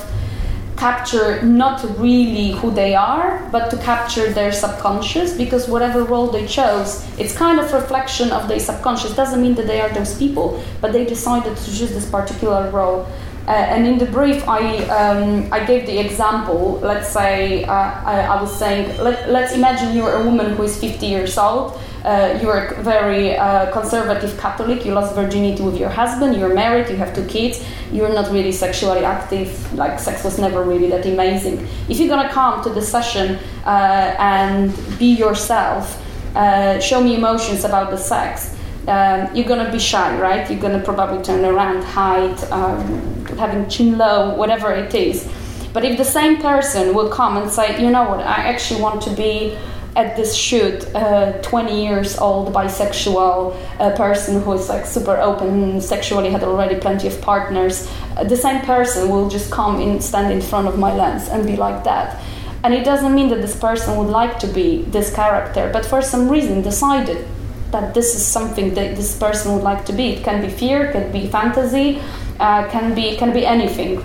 capture 0.78 1.42
not 1.42 1.82
really 1.98 2.52
who 2.52 2.70
they 2.70 2.94
are, 2.94 3.46
but 3.50 3.68
to 3.70 3.76
capture 3.78 4.32
their 4.32 4.52
subconscious 4.52 5.36
because 5.36 5.68
whatever 5.68 6.04
role 6.04 6.28
they 6.28 6.46
chose, 6.46 7.06
it's 7.18 7.36
kind 7.36 7.58
of 7.58 7.72
reflection 7.72 8.30
of 8.30 8.48
their 8.48 8.60
subconscious. 8.60 9.14
Doesn't 9.14 9.42
mean 9.42 9.54
that 9.56 9.66
they 9.66 9.80
are 9.80 9.90
those 9.90 10.16
people, 10.16 10.62
but 10.80 10.92
they 10.92 11.04
decided 11.04 11.56
to 11.56 11.64
choose 11.64 11.90
this 11.90 12.08
particular 12.08 12.70
role. 12.70 13.06
Uh, 13.48 13.52
and 13.52 13.86
in 13.86 13.96
the 13.98 14.04
brief, 14.06 14.46
I, 14.46 14.76
um, 14.88 15.48
I 15.50 15.64
gave 15.64 15.86
the 15.86 15.98
example. 15.98 16.78
Let's 16.82 17.08
say 17.08 17.64
uh, 17.64 17.72
I, 17.72 18.20
I, 18.20 18.42
was 18.42 18.54
saying, 18.54 18.98
let, 19.02 19.30
let's 19.30 19.54
imagine 19.54 19.96
you're 19.96 20.20
a 20.20 20.24
woman 20.24 20.54
who 20.54 20.64
is 20.64 20.78
50 20.78 21.06
years 21.06 21.38
old 21.38 21.80
uh, 22.04 22.38
you 22.40 22.48
are 22.48 22.66
a 22.66 22.82
very 22.82 23.36
uh, 23.36 23.70
conservative 23.72 24.38
Catholic, 24.38 24.84
you 24.84 24.92
lost 24.92 25.14
virginity 25.14 25.62
with 25.62 25.78
your 25.78 25.88
husband, 25.88 26.36
you're 26.36 26.54
married, 26.54 26.88
you 26.88 26.96
have 26.96 27.14
two 27.14 27.26
kids, 27.26 27.64
you're 27.92 28.12
not 28.12 28.30
really 28.30 28.52
sexually 28.52 29.04
active, 29.04 29.72
like 29.74 29.98
sex 29.98 30.24
was 30.24 30.38
never 30.38 30.62
really 30.62 30.88
that 30.88 31.06
amazing. 31.06 31.66
If 31.88 31.98
you're 31.98 32.08
gonna 32.08 32.28
come 32.28 32.62
to 32.62 32.70
the 32.70 32.82
session 32.82 33.38
uh, 33.64 34.14
and 34.18 34.72
be 34.98 35.14
yourself, 35.14 36.04
uh, 36.36 36.78
show 36.80 37.02
me 37.02 37.16
emotions 37.16 37.64
about 37.64 37.90
the 37.90 37.98
sex, 37.98 38.54
um, 38.86 39.28
you're 39.34 39.46
gonna 39.46 39.70
be 39.70 39.78
shy, 39.78 40.18
right? 40.18 40.48
You're 40.50 40.60
gonna 40.60 40.82
probably 40.82 41.22
turn 41.22 41.44
around, 41.44 41.82
hide, 41.82 42.42
um, 42.50 43.26
having 43.36 43.68
chin 43.68 43.98
low, 43.98 44.34
whatever 44.34 44.72
it 44.72 44.94
is. 44.94 45.28
But 45.74 45.84
if 45.84 45.98
the 45.98 46.04
same 46.04 46.38
person 46.38 46.94
will 46.94 47.10
come 47.10 47.36
and 47.36 47.50
say, 47.50 47.80
you 47.82 47.90
know 47.90 48.08
what, 48.08 48.20
I 48.20 48.48
actually 48.48 48.80
want 48.80 49.02
to 49.02 49.10
be 49.10 49.58
at 49.96 50.16
this 50.16 50.34
shoot 50.34 50.84
a 50.94 51.40
20 51.42 51.82
years 51.84 52.18
old 52.18 52.52
bisexual 52.52 53.56
uh, 53.80 53.96
person 53.96 54.40
who 54.42 54.52
is 54.52 54.68
like 54.68 54.86
super 54.86 55.16
open 55.16 55.80
sexually 55.80 56.30
had 56.30 56.42
already 56.44 56.76
plenty 56.76 57.08
of 57.08 57.20
partners. 57.20 57.90
Uh, 58.16 58.24
the 58.24 58.36
same 58.36 58.60
person 58.62 59.08
will 59.08 59.28
just 59.28 59.50
come 59.50 59.80
and 59.80 60.02
stand 60.02 60.32
in 60.32 60.40
front 60.40 60.68
of 60.68 60.78
my 60.78 60.94
lens 60.94 61.28
and 61.28 61.46
be 61.46 61.56
like 61.56 61.84
that. 61.84 62.20
And 62.62 62.74
it 62.74 62.84
doesn't 62.84 63.14
mean 63.14 63.28
that 63.30 63.40
this 63.40 63.56
person 63.56 63.96
would 63.96 64.08
like 64.08 64.38
to 64.40 64.46
be 64.46 64.82
this 64.82 65.14
character 65.14 65.70
but 65.72 65.84
for 65.84 66.02
some 66.02 66.28
reason 66.28 66.62
decided 66.62 67.26
that 67.70 67.92
this 67.94 68.14
is 68.14 68.24
something 68.24 68.74
that 68.74 68.96
this 68.96 69.16
person 69.18 69.52
would 69.54 69.62
like 69.62 69.84
to 69.86 69.92
be. 69.92 70.14
It 70.14 70.24
can 70.24 70.40
be 70.40 70.48
fear 70.48 70.86
it 70.86 70.92
can 70.92 71.12
be 71.12 71.28
fantasy 71.28 72.00
uh, 72.40 72.68
can 72.70 72.94
be 72.94 73.16
can 73.16 73.32
be 73.32 73.44
anything. 73.44 74.02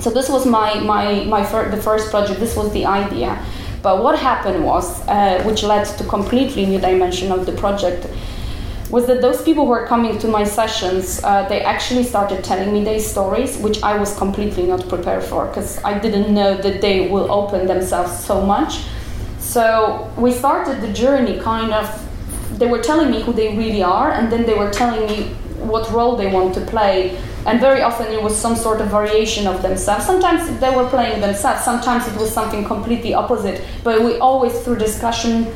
So 0.00 0.10
this 0.10 0.28
was 0.28 0.46
my 0.46 0.74
my 0.80 1.24
my 1.24 1.44
fir- 1.44 1.70
the 1.70 1.80
first 1.80 2.10
project. 2.10 2.40
This 2.40 2.56
was 2.56 2.72
the 2.72 2.86
idea 2.86 3.38
but 3.82 4.02
what 4.02 4.18
happened 4.18 4.64
was, 4.64 5.00
uh, 5.08 5.42
which 5.44 5.62
led 5.62 5.84
to 5.98 6.04
completely 6.04 6.66
new 6.66 6.78
dimension 6.78 7.32
of 7.32 7.46
the 7.46 7.52
project, 7.52 8.06
was 8.90 9.06
that 9.06 9.20
those 9.22 9.42
people 9.42 9.64
who 9.64 9.70
were 9.70 9.86
coming 9.86 10.18
to 10.18 10.28
my 10.28 10.42
sessions, 10.42 11.22
uh, 11.22 11.48
they 11.48 11.62
actually 11.62 12.02
started 12.02 12.42
telling 12.42 12.72
me 12.72 12.82
their 12.82 12.98
stories, 12.98 13.56
which 13.58 13.80
I 13.82 13.96
was 13.96 14.16
completely 14.16 14.64
not 14.66 14.88
prepared 14.88 15.22
for 15.22 15.46
because 15.46 15.82
I 15.84 15.98
didn't 15.98 16.34
know 16.34 16.56
that 16.56 16.80
they 16.80 17.08
will 17.08 17.30
open 17.30 17.66
themselves 17.66 18.18
so 18.24 18.44
much. 18.44 18.80
So 19.38 20.12
we 20.16 20.32
started 20.32 20.80
the 20.80 20.92
journey 20.92 21.38
kind 21.38 21.72
of, 21.72 21.86
they 22.58 22.66
were 22.66 22.82
telling 22.82 23.10
me 23.10 23.22
who 23.22 23.32
they 23.32 23.56
really 23.56 23.82
are, 23.82 24.10
and 24.10 24.30
then 24.30 24.44
they 24.44 24.54
were 24.54 24.70
telling 24.70 25.06
me 25.06 25.28
what 25.60 25.90
role 25.92 26.16
they 26.16 26.26
want 26.26 26.54
to 26.54 26.60
play 26.62 27.16
and 27.46 27.60
very 27.60 27.82
often 27.82 28.06
it 28.12 28.22
was 28.22 28.36
some 28.36 28.56
sort 28.56 28.80
of 28.80 28.88
variation 28.88 29.46
of 29.46 29.62
themselves. 29.62 30.04
Sometimes 30.06 30.60
they 30.60 30.74
were 30.74 30.88
playing 30.88 31.20
themselves, 31.20 31.64
sometimes 31.64 32.06
it 32.06 32.16
was 32.16 32.30
something 32.32 32.64
completely 32.64 33.14
opposite, 33.14 33.62
but 33.82 34.02
we 34.02 34.18
always, 34.18 34.58
through 34.62 34.76
discussion, 34.76 35.46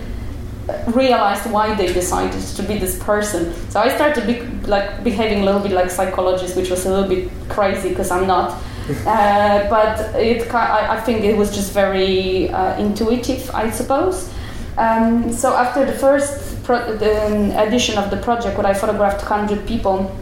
realized 0.89 1.51
why 1.51 1.75
they 1.75 1.93
decided 1.93 2.41
to 2.41 2.63
be 2.63 2.79
this 2.79 3.03
person. 3.03 3.53
So 3.71 3.81
I 3.81 3.95
started 3.95 4.27
be, 4.27 4.41
like 4.67 5.05
behaving 5.05 5.43
a 5.43 5.45
little 5.45 5.61
bit 5.61 5.73
like 5.73 5.91
psychologist, 5.91 6.57
which 6.57 6.71
was 6.71 6.87
a 6.87 6.91
little 6.91 7.09
bit 7.09 7.31
crazy 7.49 7.91
because 7.91 8.11
I'm 8.11 8.27
not. 8.27 8.63
uh, 9.07 9.69
but 9.71 10.15
it, 10.15 10.53
I, 10.55 10.97
I, 10.97 11.01
think 11.01 11.25
it 11.25 11.39
was 11.39 11.55
just 11.55 11.73
very 11.73 12.51
uh, 12.51 12.79
intuitive, 12.79 13.51
I 13.55 13.71
suppose. 13.71 14.31
Um, 14.77 15.33
so 15.33 15.55
after 15.55 15.87
the 15.87 15.93
first 15.93 16.63
pro- 16.65 16.95
the, 16.95 17.27
um, 17.27 17.51
edition 17.67 17.97
of 17.97 18.11
the 18.11 18.19
project, 18.19 18.59
where 18.59 18.67
I 18.67 18.75
photographed 18.75 19.23
100 19.23 19.67
people, 19.67 20.15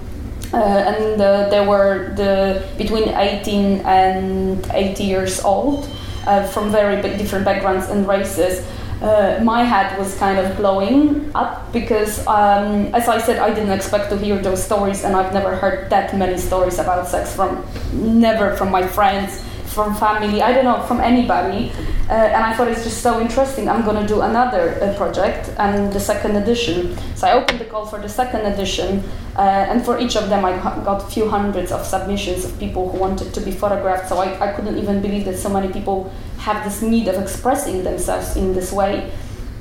uh, 0.53 0.57
and 0.57 1.21
uh, 1.21 1.49
they 1.49 1.67
were 1.67 2.13
the 2.15 2.63
between 2.77 3.09
18 3.09 3.81
and 3.81 4.67
80 4.73 5.05
years 5.05 5.41
old 5.45 5.89
uh, 6.27 6.47
from 6.49 6.71
very 6.71 7.01
different 7.17 7.45
backgrounds 7.45 7.89
and 7.89 8.07
races. 8.07 8.67
Uh, 9.01 9.41
my 9.43 9.65
head 9.65 9.99
was 9.99 10.17
kind 10.19 10.39
of 10.39 10.57
blowing 10.57 11.29
up 11.35 11.73
because, 11.73 12.25
um, 12.29 12.95
as 12.95 13.09
I 13.09 13.19
said, 13.19 13.39
I 13.39 13.53
didn't 13.53 13.73
expect 13.73 14.11
to 14.11 14.17
hear 14.17 14.39
those 14.39 14.63
stories, 14.63 15.03
and 15.03 15.17
I've 15.17 15.33
never 15.35 15.57
heard 15.57 15.91
that 15.91 16.17
many 16.17 16.39
stories 16.39 16.79
about 16.79 17.09
sex 17.09 17.35
from 17.35 17.67
never 17.93 18.55
from 18.57 18.71
my 18.71 18.87
friends 18.87 19.43
from 19.73 19.95
family, 19.95 20.43
I 20.43 20.53
don't 20.53 20.65
know, 20.65 20.83
from 20.83 21.01
anybody. 21.01 21.73
Uh, 22.09 22.15
and 22.15 22.45
I 22.45 22.53
thought 22.55 22.69
it's 22.69 22.85
just 22.85 23.01
so 23.01 23.21
interesting. 23.21 23.69
I'm 23.69 23.85
going 23.85 24.01
to 24.01 24.07
do 24.07 24.23
another 24.23 24.79
uh, 24.83 24.95
project 24.97 25.51
and 25.59 25.93
the 25.93 26.01
second 26.01 26.37
edition. 26.37 26.97
So 27.15 27.29
I 27.29 27.33
opened 27.33 27.61
the 27.61 27.65
call 27.65 27.87
for 27.87 27.99
the 27.99 28.09
second 28.09 28.45
edition, 28.45 29.05
uh, 29.37 29.41
and 29.41 29.85
for 29.85 29.99
each 29.99 30.17
of 30.17 30.29
them, 30.29 30.45
I 30.45 30.53
got 30.85 31.05
a 31.05 31.07
few 31.07 31.29
hundreds 31.29 31.71
of 31.71 31.87
submissions 31.87 32.45
of 32.45 32.59
people 32.59 32.91
who 32.91 32.99
wanted 32.99 33.33
to 33.33 33.41
be 33.41 33.53
photographed. 33.53 34.09
So 34.09 34.19
I, 34.19 34.51
I 34.51 34.53
couldn't 34.53 34.79
even 34.79 35.01
believe 35.01 35.25
that 35.27 35.39
so 35.39 35.49
many 35.49 35.73
people 35.73 36.13
have 36.39 36.65
this 36.65 36.83
need 36.83 37.09
of 37.09 37.23
expressing 37.23 37.85
themselves 37.85 38.37
in 38.37 38.53
this 38.53 38.73
way. 38.73 39.11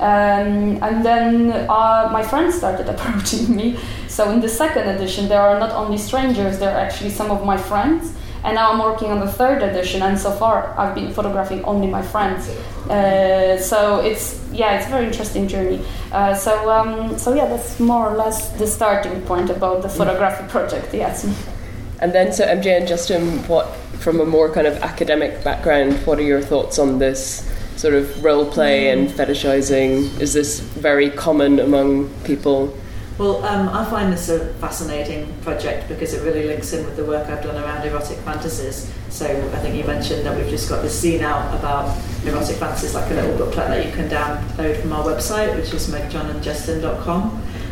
Um, 0.00 0.82
and 0.82 1.04
then 1.04 1.52
uh, 1.52 2.10
my 2.12 2.24
friends 2.24 2.56
started 2.56 2.88
approaching 2.94 3.54
me. 3.54 3.78
So 4.08 4.30
in 4.30 4.40
the 4.40 4.48
second 4.48 4.88
edition, 4.88 5.28
there 5.28 5.40
are 5.40 5.60
not 5.60 5.70
only 5.70 5.96
strangers, 5.96 6.58
there 6.58 6.74
are 6.74 6.80
actually 6.80 7.10
some 7.10 7.30
of 7.30 7.46
my 7.46 7.56
friends 7.56 8.12
and 8.44 8.54
now 8.54 8.72
I'm 8.72 8.80
working 8.80 9.10
on 9.10 9.20
the 9.20 9.30
third 9.30 9.62
edition, 9.62 10.02
and 10.02 10.18
so 10.18 10.30
far 10.30 10.74
I've 10.78 10.94
been 10.94 11.12
photographing 11.12 11.64
only 11.64 11.86
my 11.86 12.02
friends. 12.02 12.48
Uh, 12.88 13.58
so 13.58 14.00
it's 14.00 14.40
yeah, 14.52 14.76
it's 14.76 14.86
a 14.86 14.90
very 14.90 15.06
interesting 15.06 15.48
journey. 15.48 15.84
Uh, 16.10 16.34
so 16.34 16.70
um, 16.70 17.18
so 17.18 17.34
yeah, 17.34 17.46
that's 17.46 17.78
more 17.80 18.10
or 18.10 18.16
less 18.16 18.50
the 18.58 18.66
starting 18.66 19.22
point 19.22 19.50
about 19.50 19.82
the 19.82 19.88
photography 19.88 20.46
project. 20.48 20.92
Yes. 20.92 21.24
And 22.00 22.12
then, 22.12 22.32
so 22.32 22.44
MJ 22.44 22.76
and 22.76 22.88
Justin, 22.88 23.38
what 23.46 23.66
from 24.02 24.20
a 24.20 24.26
more 24.26 24.52
kind 24.52 24.66
of 24.66 24.76
academic 24.82 25.44
background, 25.44 25.94
what 26.04 26.18
are 26.18 26.22
your 26.22 26.40
thoughts 26.40 26.80
on 26.80 26.98
this 26.98 27.48
sort 27.76 27.94
of 27.94 28.24
role 28.24 28.44
play 28.50 28.90
and 28.90 29.08
fetishizing? 29.08 30.20
Is 30.20 30.32
this 30.34 30.58
very 30.58 31.10
common 31.10 31.60
among 31.60 32.08
people? 32.24 32.76
Well, 33.22 33.44
um, 33.44 33.68
I 33.68 33.88
find 33.88 34.12
this 34.12 34.28
a 34.30 34.52
fascinating 34.54 35.32
project 35.42 35.88
because 35.88 36.12
it 36.12 36.24
really 36.24 36.42
links 36.42 36.72
in 36.72 36.84
with 36.84 36.96
the 36.96 37.04
work 37.04 37.28
I've 37.28 37.40
done 37.40 37.54
around 37.54 37.86
erotic 37.86 38.18
fantasies. 38.18 38.92
So 39.10 39.26
I 39.26 39.58
think 39.60 39.76
you 39.76 39.84
mentioned 39.84 40.26
that 40.26 40.36
we've 40.36 40.48
just 40.48 40.68
got 40.68 40.82
this 40.82 41.00
zine 41.00 41.20
out 41.20 41.56
about 41.56 41.96
erotic 42.26 42.56
fantasies, 42.56 42.96
like 42.96 43.08
a 43.12 43.14
little 43.14 43.38
booklet 43.38 43.68
that 43.68 43.86
you 43.86 43.92
can 43.92 44.08
download 44.08 44.80
from 44.80 44.92
our 44.92 45.04
website, 45.04 45.54
which 45.54 45.72
is 45.72 45.88
megjohnandjustin.com. 45.88 47.22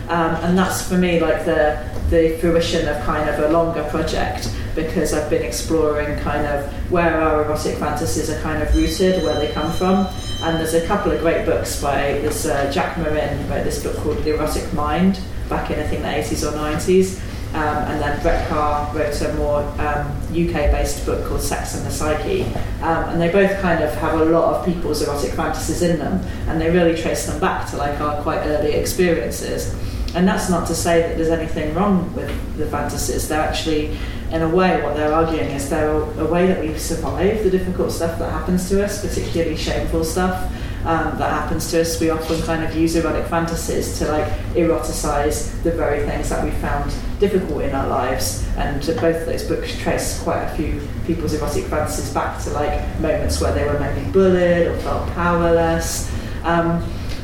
Um, 0.08 0.34
and 0.44 0.56
that's 0.56 0.88
for 0.88 0.96
me 0.96 1.18
like 1.18 1.44
the 1.44 1.84
the 2.10 2.38
fruition 2.38 2.86
of 2.86 3.02
kind 3.02 3.28
of 3.28 3.40
a 3.40 3.48
longer 3.48 3.82
project 3.90 4.54
because 4.76 5.12
I've 5.12 5.30
been 5.30 5.42
exploring 5.42 6.16
kind 6.20 6.46
of 6.46 6.72
where 6.92 7.20
our 7.20 7.42
erotic 7.42 7.76
fantasies 7.78 8.30
are 8.30 8.40
kind 8.42 8.62
of 8.62 8.72
rooted, 8.76 9.24
where 9.24 9.34
they 9.34 9.50
come 9.50 9.72
from. 9.72 10.06
And 10.42 10.58
there's 10.58 10.74
a 10.74 10.86
couple 10.86 11.10
of 11.10 11.20
great 11.20 11.44
books 11.44 11.82
by 11.82 12.20
this 12.22 12.46
uh, 12.46 12.70
Jack 12.72 12.98
Morin 12.98 13.48
wrote 13.48 13.64
this 13.64 13.82
book 13.82 13.96
called 13.96 14.18
The 14.18 14.34
Erotic 14.34 14.72
Mind 14.72 15.18
back 15.50 15.70
in 15.70 15.78
I 15.78 15.86
think 15.86 16.02
the 16.02 16.08
80s 16.08 16.50
or 16.50 16.56
90s. 16.56 17.20
Um, 17.52 17.78
and 17.88 18.00
then 18.00 18.22
Brett 18.22 18.48
Kahr 18.48 18.94
wrote 18.94 19.20
a 19.22 19.34
more 19.34 19.62
um, 19.80 20.06
UK-based 20.30 21.04
book 21.04 21.26
called 21.26 21.40
Sex 21.40 21.74
and 21.74 21.84
the 21.84 21.90
Psyche, 21.90 22.44
um, 22.80 23.08
and 23.10 23.20
they 23.20 23.28
both 23.28 23.60
kind 23.60 23.82
of 23.82 23.92
have 23.94 24.20
a 24.20 24.24
lot 24.24 24.54
of 24.54 24.64
people's 24.64 25.02
erotic 25.02 25.32
fantasies 25.32 25.82
in 25.82 25.98
them, 25.98 26.24
and 26.46 26.60
they 26.60 26.70
really 26.70 26.94
trace 26.94 27.26
them 27.26 27.40
back 27.40 27.68
to 27.70 27.76
like 27.76 28.00
our 28.00 28.22
quite 28.22 28.38
early 28.46 28.74
experiences. 28.74 29.74
And 30.14 30.28
that's 30.28 30.48
not 30.48 30.68
to 30.68 30.76
say 30.76 31.02
that 31.02 31.16
there's 31.16 31.28
anything 31.28 31.74
wrong 31.74 32.14
with 32.14 32.56
the 32.56 32.66
fantasies. 32.66 33.28
They're 33.28 33.40
actually, 33.40 33.98
in 34.30 34.42
a 34.42 34.48
way, 34.48 34.80
what 34.82 34.94
they're 34.94 35.12
arguing 35.12 35.50
is 35.50 35.68
they're 35.68 35.90
a, 35.90 36.20
a 36.20 36.30
way 36.30 36.46
that 36.46 36.60
we 36.60 36.78
survive 36.78 37.42
the 37.42 37.50
difficult 37.50 37.90
stuff 37.90 38.16
that 38.20 38.30
happens 38.30 38.68
to 38.68 38.84
us, 38.84 39.04
particularly 39.04 39.56
shameful 39.56 40.04
stuff 40.04 40.52
um, 40.84 41.18
that 41.18 41.30
happens 41.30 41.70
to 41.70 41.82
us. 41.82 42.00
We 42.00 42.10
often 42.10 42.40
kind 42.42 42.64
of 42.64 42.74
use 42.74 42.96
erotic 42.96 43.26
fantasies 43.26 43.98
to 43.98 44.08
like 44.10 44.26
eroticize 44.54 45.62
the 45.62 45.72
very 45.72 46.06
things 46.06 46.30
that 46.30 46.44
we 46.44 46.50
found 46.52 46.92
difficult 47.18 47.62
in 47.62 47.74
our 47.74 47.86
lives. 47.86 48.46
And 48.56 48.80
both 49.00 49.26
those 49.26 49.44
books 49.44 49.78
trace 49.78 50.22
quite 50.22 50.42
a 50.42 50.56
few 50.56 50.80
people's 51.06 51.34
erotic 51.34 51.64
fantasies 51.64 52.12
back 52.14 52.42
to 52.44 52.50
like 52.50 52.80
moments 53.00 53.40
where 53.40 53.52
they 53.52 53.64
were 53.64 53.78
maybe 53.78 54.10
bullied 54.10 54.68
or 54.68 54.76
felt 54.78 55.08
powerless. 55.10 56.10
Um, 56.44 56.82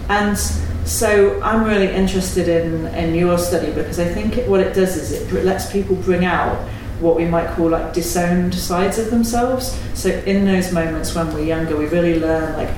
and 0.09 0.39
so 0.85 1.41
I'm 1.43 1.65
really 1.65 1.93
interested 1.93 2.49
in, 2.49 2.87
in 2.95 3.15
your 3.15 3.39
study 3.39 3.73
because 3.73 3.99
I 3.99 4.07
think 4.07 4.37
it, 4.37 4.49
what 4.49 4.61
it 4.61 4.75
does 4.75 4.97
is 4.97 5.13
it 5.13 5.45
lets 5.45 5.73
people 5.73 5.97
bring 5.97 6.25
out 6.25 6.57
what 7.01 7.17
we 7.17 7.25
might 7.25 7.49
call 7.55 7.71
like 7.71 7.93
disowned 7.93 8.55
sides 8.55 8.99
of 8.99 9.11
themselves. 9.11 9.79
So 9.95 10.11
in 10.11 10.45
those 10.45 10.73
moments 10.73 11.15
when 11.15 11.33
we're 11.35 11.45
younger, 11.45 11.77
we 11.77 11.87
really 11.87 12.21
learn 12.21 12.57
like 12.57 12.75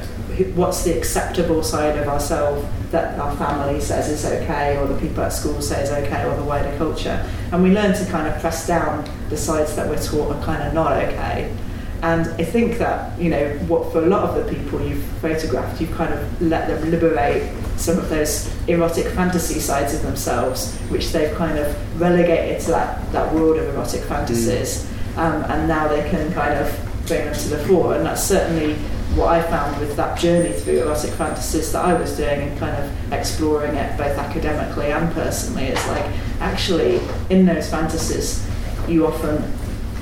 what's 0.54 0.84
the 0.84 0.96
acceptable 0.96 1.62
side 1.62 1.98
of 1.98 2.08
ourselves 2.08 2.66
that 2.90 3.18
our 3.18 3.34
family 3.36 3.80
says 3.80 4.08
is 4.08 4.24
okay, 4.24 4.76
or 4.78 4.86
the 4.86 4.98
people 4.98 5.22
at 5.22 5.32
school 5.32 5.60
say 5.60 5.82
is 5.82 5.90
okay, 5.90 6.24
or 6.24 6.36
the 6.36 6.44
wider 6.44 6.76
culture. 6.78 7.24
And 7.52 7.62
we 7.62 7.70
learn 7.70 7.94
to 7.94 8.10
kind 8.10 8.26
of 8.26 8.40
press 8.40 8.66
down 8.66 9.08
the 9.28 9.36
sides 9.36 9.76
that 9.76 9.88
we're 9.88 10.02
taught 10.02 10.34
are 10.34 10.44
kind 10.44 10.66
of 10.66 10.74
not 10.74 10.92
okay. 10.92 11.54
And 12.02 12.28
I 12.40 12.44
think 12.44 12.78
that, 12.78 13.18
you 13.20 13.28
know, 13.28 13.48
what 13.66 13.92
for 13.92 14.04
a 14.04 14.06
lot 14.06 14.22
of 14.22 14.44
the 14.44 14.54
people 14.54 14.80
you've 14.80 15.02
photographed, 15.20 15.80
you've 15.80 15.92
kind 15.92 16.14
of 16.14 16.40
let 16.40 16.68
them 16.68 16.90
liberate 16.90 17.50
some 17.76 17.98
of 17.98 18.08
those 18.08 18.48
erotic 18.68 19.06
fantasy 19.08 19.58
sides 19.58 19.94
of 19.94 20.02
themselves, 20.02 20.76
which 20.90 21.10
they've 21.10 21.34
kind 21.36 21.58
of 21.58 22.00
relegated 22.00 22.60
to 22.62 22.70
that, 22.70 23.12
that 23.12 23.34
world 23.34 23.56
of 23.56 23.74
erotic 23.74 24.02
fantasies. 24.02 24.84
Mm. 24.84 25.18
Um, 25.18 25.50
and 25.50 25.68
now 25.68 25.88
they 25.88 26.08
can 26.08 26.32
kind 26.32 26.54
of 26.54 27.04
bring 27.06 27.24
them 27.24 27.34
to 27.34 27.48
the 27.48 27.58
fore. 27.66 27.96
And 27.96 28.06
that's 28.06 28.22
certainly 28.22 28.76
what 29.18 29.28
I 29.28 29.42
found 29.42 29.78
with 29.80 29.96
that 29.96 30.18
journey 30.18 30.52
through 30.52 30.82
erotic 30.82 31.10
fantasies 31.12 31.72
that 31.72 31.84
I 31.84 31.94
was 31.94 32.16
doing 32.16 32.48
and 32.48 32.58
kind 32.58 32.76
of 32.76 33.12
exploring 33.12 33.74
it 33.74 33.98
both 33.98 34.16
academically 34.16 34.92
and 34.92 35.12
personally. 35.12 35.64
is 35.64 35.86
like 35.88 36.04
actually 36.40 37.00
in 37.28 37.44
those 37.44 37.68
fantasies, 37.68 38.48
you 38.86 39.06
often, 39.06 39.52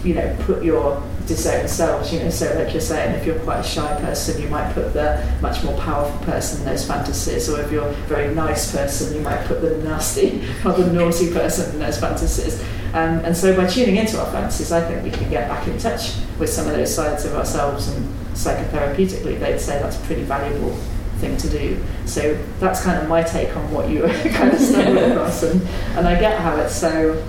you 0.05 0.15
know, 0.15 0.37
put 0.41 0.63
your 0.63 1.03
disown 1.27 1.67
selves, 1.67 2.13
you 2.13 2.21
know, 2.21 2.31
so 2.31 2.55
like 2.55 2.73
you're 2.73 2.81
saying, 2.81 3.15
if 3.15 3.27
you're 3.27 3.39
quite 3.41 3.61
a 3.61 3.63
shy 3.63 4.01
person, 4.01 4.41
you 4.41 4.49
might 4.49 4.73
put 4.75 4.93
the 4.93 5.27
much 5.41 5.63
more 5.65 5.77
powerful 5.81 6.25
person 6.25 6.61
in 6.61 6.67
those 6.67 6.87
fantasies, 6.87 7.49
or 7.49 7.61
if 7.61 7.73
you're 7.73 7.89
a 7.89 7.93
very 8.05 8.33
nice 8.35 8.71
person, 8.71 9.15
you 9.17 9.21
might 9.23 9.45
put 9.47 9.61
the 9.61 9.77
nasty 9.79 10.43
or 10.65 10.73
the 10.73 10.93
naughty 10.93 11.33
person 11.33 11.73
in 11.73 11.81
those 11.81 11.99
fantasies. 11.99 12.61
Um, 12.93 13.19
and 13.25 13.37
so 13.37 13.57
by 13.57 13.67
tuning 13.67 13.97
into 13.97 14.21
our 14.21 14.31
fantasies, 14.31 14.73
I 14.73 14.81
think 14.87 15.03
we 15.03 15.11
can 15.11 15.29
get 15.29 15.49
back 15.49 15.67
in 15.67 15.79
touch 15.79 16.15
with 16.39 16.49
some 16.49 16.69
of 16.69 16.75
those 16.75 16.95
sides 16.95 17.25
of 17.25 17.35
ourselves 17.35 17.89
and 17.89 18.16
psychotherapeutically, 18.37 19.41
they'd 19.41 19.59
say 19.59 19.81
that's 19.81 19.97
a 19.97 20.01
pretty 20.07 20.23
valuable 20.23 20.77
thing 21.19 21.37
to 21.39 21.49
do. 21.49 21.83
So 22.05 22.39
that's 22.61 22.83
kind 22.83 23.03
of 23.03 23.09
my 23.09 23.23
take 23.23 23.57
on 23.57 23.71
what 23.73 23.89
you 23.89 24.03
were 24.03 24.09
kind 24.33 24.53
of 24.53 24.61
stumbled 24.61 24.99
across, 24.99 25.43
and, 25.43 25.63
and 25.97 26.07
I 26.07 26.21
get 26.21 26.39
how 26.39 26.57
it's 26.57 26.77
so 26.77 27.23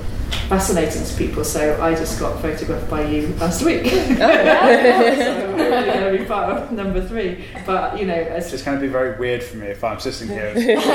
fascinating 0.49 1.03
to 1.05 1.17
people. 1.17 1.43
So 1.43 1.81
I 1.81 1.95
just 1.95 2.19
got 2.19 2.41
photographed 2.41 2.89
by 2.89 3.05
you 3.05 3.27
last 3.39 3.63
week. 3.63 3.83
Oh, 3.85 3.89
so 4.17 5.53
we're 5.55 5.55
really 5.55 5.85
going 5.85 6.13
to 6.13 6.19
be 6.19 6.25
part 6.25 6.49
of 6.51 6.71
number 6.71 7.05
three. 7.05 7.45
But 7.65 7.97
you 7.97 8.05
know, 8.05 8.15
it's 8.15 8.51
just 8.51 8.65
going 8.65 8.77
to 8.77 8.81
be 8.81 8.91
very 8.91 9.17
weird 9.17 9.43
for 9.43 9.57
me 9.57 9.67
if 9.67 9.83
I'm 9.83 9.99
sitting 9.99 10.27
here. 10.27 10.53
it's 10.57 10.85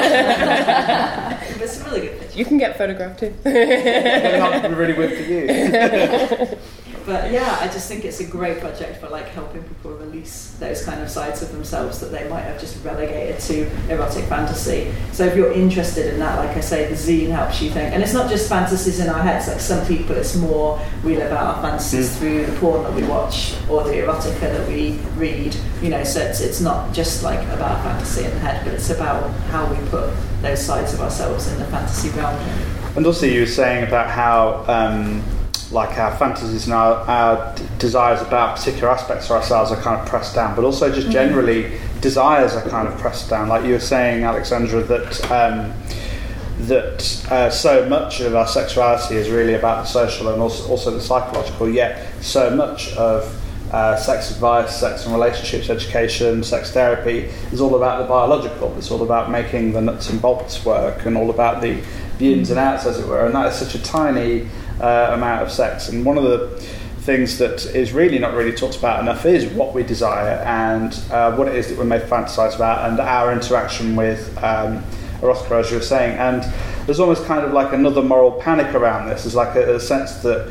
a 1.80 1.84
really 1.84 2.02
good 2.02 2.20
picture. 2.20 2.38
You 2.38 2.44
can 2.44 2.58
get 2.58 2.76
photographed 2.76 3.20
too. 3.20 3.34
it 3.44 4.62
be 4.62 4.74
really 4.74 4.92
weird 4.92 5.14
for 5.16 5.22
you 5.22 6.58
but 7.06 7.32
yeah, 7.32 7.58
I 7.60 7.66
just 7.66 7.88
think 7.88 8.04
it's 8.04 8.20
a 8.20 8.26
great 8.26 8.60
project 8.60 9.00
for 9.00 9.08
like 9.08 9.28
helping 9.28 9.62
people 9.62 9.81
release 10.12 10.54
those 10.60 10.84
kind 10.84 11.00
of 11.00 11.10
sides 11.10 11.42
of 11.42 11.50
themselves 11.52 12.00
that 12.00 12.12
they 12.12 12.28
might 12.28 12.42
have 12.42 12.60
just 12.60 12.82
relegated 12.84 13.40
to 13.40 13.66
erotic 13.90 14.24
fantasy. 14.26 14.92
So 15.12 15.24
if 15.24 15.36
you're 15.36 15.52
interested 15.52 16.12
in 16.12 16.20
that, 16.20 16.38
like 16.38 16.56
I 16.56 16.60
say, 16.60 16.88
the 16.88 16.94
zine 16.94 17.30
helps 17.30 17.62
you 17.62 17.70
think. 17.70 17.94
And 17.94 18.02
it's 18.02 18.12
not 18.12 18.30
just 18.30 18.48
fantasies 18.48 19.00
in 19.00 19.08
our 19.08 19.22
heads. 19.22 19.48
Like 19.48 19.60
some 19.60 19.84
people, 19.86 20.16
it's 20.16 20.36
more 20.36 20.80
we 21.04 21.16
live 21.16 21.32
out 21.32 21.56
our 21.56 21.62
fantasies 21.62 22.10
mm. 22.10 22.18
through 22.18 22.46
the 22.46 22.60
porn 22.60 22.82
that 22.84 22.94
we 22.94 23.04
watch 23.04 23.54
or 23.68 23.84
the 23.84 23.92
erotica 23.92 24.40
that 24.40 24.68
we 24.68 24.98
read. 25.16 25.56
You 25.80 25.88
know, 25.88 26.04
so 26.04 26.20
it's 26.20 26.40
it's 26.40 26.60
not 26.60 26.92
just 26.92 27.22
like 27.22 27.40
about 27.48 27.82
fantasy 27.82 28.24
in 28.24 28.30
the 28.30 28.38
head, 28.38 28.64
but 28.64 28.74
it's 28.74 28.90
about 28.90 29.30
how 29.50 29.66
we 29.72 29.76
put 29.88 30.12
those 30.42 30.60
sides 30.64 30.92
of 30.92 31.00
ourselves 31.00 31.50
in 31.50 31.58
the 31.58 31.66
fantasy 31.66 32.10
realm. 32.10 32.36
And 32.96 33.06
also, 33.06 33.26
you 33.26 33.40
were 33.40 33.46
saying 33.46 33.84
about 33.86 34.10
how. 34.10 34.64
Um, 34.68 35.22
like 35.72 35.98
our 35.98 36.14
fantasies 36.16 36.64
and 36.66 36.74
our, 36.74 36.96
our 37.08 37.54
desires 37.78 38.20
about 38.20 38.56
particular 38.56 38.90
aspects 38.90 39.26
of 39.26 39.32
ourselves 39.32 39.72
are 39.72 39.80
kind 39.80 40.00
of 40.00 40.06
pressed 40.06 40.34
down, 40.34 40.54
but 40.54 40.64
also 40.64 40.88
just 40.90 41.08
mm-hmm. 41.08 41.12
generally 41.12 41.78
desires 42.00 42.54
are 42.54 42.68
kind 42.68 42.86
of 42.86 42.98
pressed 42.98 43.30
down. 43.30 43.48
Like 43.48 43.64
you 43.64 43.72
were 43.72 43.80
saying, 43.80 44.22
Aleksandra, 44.22 44.86
that 44.88 45.30
um, 45.30 45.72
that 46.66 47.26
uh, 47.30 47.50
so 47.50 47.88
much 47.88 48.20
of 48.20 48.34
our 48.36 48.46
sexuality 48.46 49.16
is 49.16 49.28
really 49.30 49.54
about 49.54 49.84
the 49.84 49.88
social 49.88 50.28
and 50.28 50.40
also, 50.40 50.68
also 50.68 50.90
the 50.90 51.00
psychological. 51.00 51.68
Yet 51.68 52.06
so 52.22 52.54
much 52.54 52.92
of 52.94 53.38
uh, 53.72 53.96
sex 53.96 54.30
advice, 54.30 54.78
sex 54.78 55.04
and 55.04 55.14
relationships 55.14 55.70
education, 55.70 56.44
sex 56.44 56.70
therapy 56.72 57.30
is 57.52 57.60
all 57.60 57.74
about 57.74 58.02
the 58.02 58.08
biological. 58.08 58.76
It's 58.76 58.90
all 58.90 59.02
about 59.02 59.30
making 59.30 59.72
the 59.72 59.80
nuts 59.80 60.10
and 60.10 60.20
bolts 60.20 60.64
work 60.64 61.06
and 61.06 61.16
all 61.16 61.30
about 61.30 61.62
the, 61.62 61.82
the 62.18 62.32
ins 62.32 62.50
and 62.50 62.58
outs, 62.58 62.86
as 62.86 62.98
it 63.00 63.08
were. 63.08 63.24
And 63.24 63.34
that 63.34 63.46
is 63.46 63.54
such 63.54 63.74
a 63.74 63.82
tiny 63.82 64.46
uh, 64.80 65.10
amount 65.12 65.42
of 65.42 65.50
sex. 65.50 65.88
And 65.88 66.04
one 66.04 66.18
of 66.18 66.24
the 66.24 66.60
things 67.02 67.38
that 67.38 67.66
is 67.74 67.92
really 67.92 68.18
not 68.18 68.34
really 68.34 68.52
talked 68.52 68.76
about 68.76 69.00
enough 69.00 69.26
is 69.26 69.46
what 69.54 69.74
we 69.74 69.82
desire 69.82 70.36
and 70.44 70.94
uh, 71.10 71.34
what 71.34 71.48
it 71.48 71.56
is 71.56 71.68
that 71.68 71.76
we're 71.76 71.84
made 71.84 72.02
fantasize 72.02 72.54
about 72.54 72.88
and 72.88 73.00
our 73.00 73.32
interaction 73.32 73.96
with 73.96 74.28
um, 74.38 74.82
erotica, 75.20 75.60
as 75.60 75.70
you 75.70 75.78
were 75.78 75.82
saying. 75.82 76.16
And 76.18 76.42
there's 76.86 77.00
almost 77.00 77.24
kind 77.24 77.44
of 77.44 77.52
like 77.52 77.72
another 77.72 78.02
moral 78.02 78.32
panic 78.32 78.72
around 78.74 79.08
this. 79.08 79.24
There's 79.24 79.34
like 79.34 79.56
a, 79.56 79.76
a 79.76 79.80
sense 79.80 80.16
that 80.18 80.50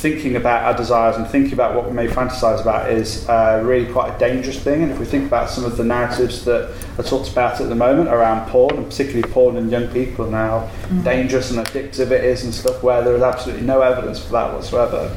thinking 0.00 0.36
about 0.36 0.64
our 0.64 0.74
desires 0.74 1.16
and 1.16 1.26
thinking 1.26 1.52
about 1.52 1.74
what 1.74 1.86
we 1.86 1.92
may 1.92 2.06
fantasize 2.06 2.62
about 2.62 2.90
is 2.90 3.28
uh, 3.28 3.62
really 3.62 3.90
quite 3.92 4.14
a 4.14 4.18
dangerous 4.18 4.58
thing. 4.58 4.82
And 4.82 4.90
if 4.90 4.98
we 4.98 5.04
think 5.04 5.26
about 5.26 5.50
some 5.50 5.64
of 5.64 5.76
the 5.76 5.84
narratives 5.84 6.44
that 6.46 6.74
are 6.98 7.04
talked 7.04 7.30
about 7.30 7.60
at 7.60 7.68
the 7.68 7.74
moment 7.74 8.08
around 8.08 8.48
porn, 8.48 8.78
and 8.78 8.86
particularly 8.86 9.30
porn 9.30 9.58
and 9.58 9.70
young 9.70 9.88
people, 9.88 10.24
and 10.24 10.34
how 10.34 10.60
mm-hmm. 10.60 11.02
dangerous 11.02 11.50
and 11.50 11.64
addictive 11.66 12.10
it 12.12 12.24
is 12.24 12.44
and 12.44 12.54
stuff, 12.54 12.82
where 12.82 13.02
there 13.02 13.14
is 13.14 13.22
absolutely 13.22 13.66
no 13.66 13.82
evidence 13.82 14.24
for 14.24 14.32
that 14.32 14.54
whatsoever. 14.54 15.14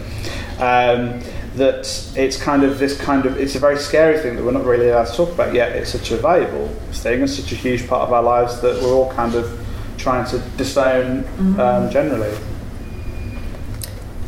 Um, 0.59 1.21
that 1.55 2.11
it's 2.15 2.41
kind 2.41 2.63
of 2.63 2.79
this 2.79 2.99
kind 2.99 3.25
of 3.25 3.39
it's 3.39 3.55
a 3.55 3.59
very 3.59 3.77
scary 3.77 4.17
thing 4.19 4.35
that 4.35 4.43
we're 4.43 4.51
not 4.51 4.65
really 4.65 4.89
allowed 4.89 5.05
to 5.05 5.15
talk 5.15 5.29
about 5.29 5.53
yet. 5.53 5.75
It's 5.75 5.91
such 5.91 6.11
a 6.11 6.17
valuable 6.17 6.67
thing 6.91 7.21
and 7.21 7.29
such 7.29 7.51
a 7.51 7.55
huge 7.55 7.87
part 7.87 8.01
of 8.01 8.11
our 8.11 8.23
lives 8.23 8.59
that 8.61 8.81
we're 8.81 8.93
all 8.93 9.11
kind 9.13 9.35
of 9.35 9.65
trying 9.97 10.25
to 10.31 10.39
disown 10.57 11.23
mm-hmm. 11.23 11.59
um, 11.59 11.89
generally. 11.89 12.35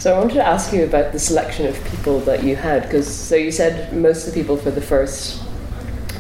So 0.06 0.16
I 0.16 0.20
wanted 0.20 0.36
to 0.36 0.46
ask 0.46 0.72
you 0.72 0.84
about 0.84 1.14
the 1.14 1.18
selection 1.18 1.66
of 1.66 1.84
people 1.86 2.20
that 2.30 2.44
you 2.44 2.56
had, 2.56 2.84
because 2.84 3.12
so 3.12 3.36
you 3.36 3.52
said 3.52 3.92
most 3.92 4.28
of 4.28 4.36
the 4.36 4.40
people 4.40 4.56
for 4.56 4.70
the 4.70 4.80
first 4.80 5.42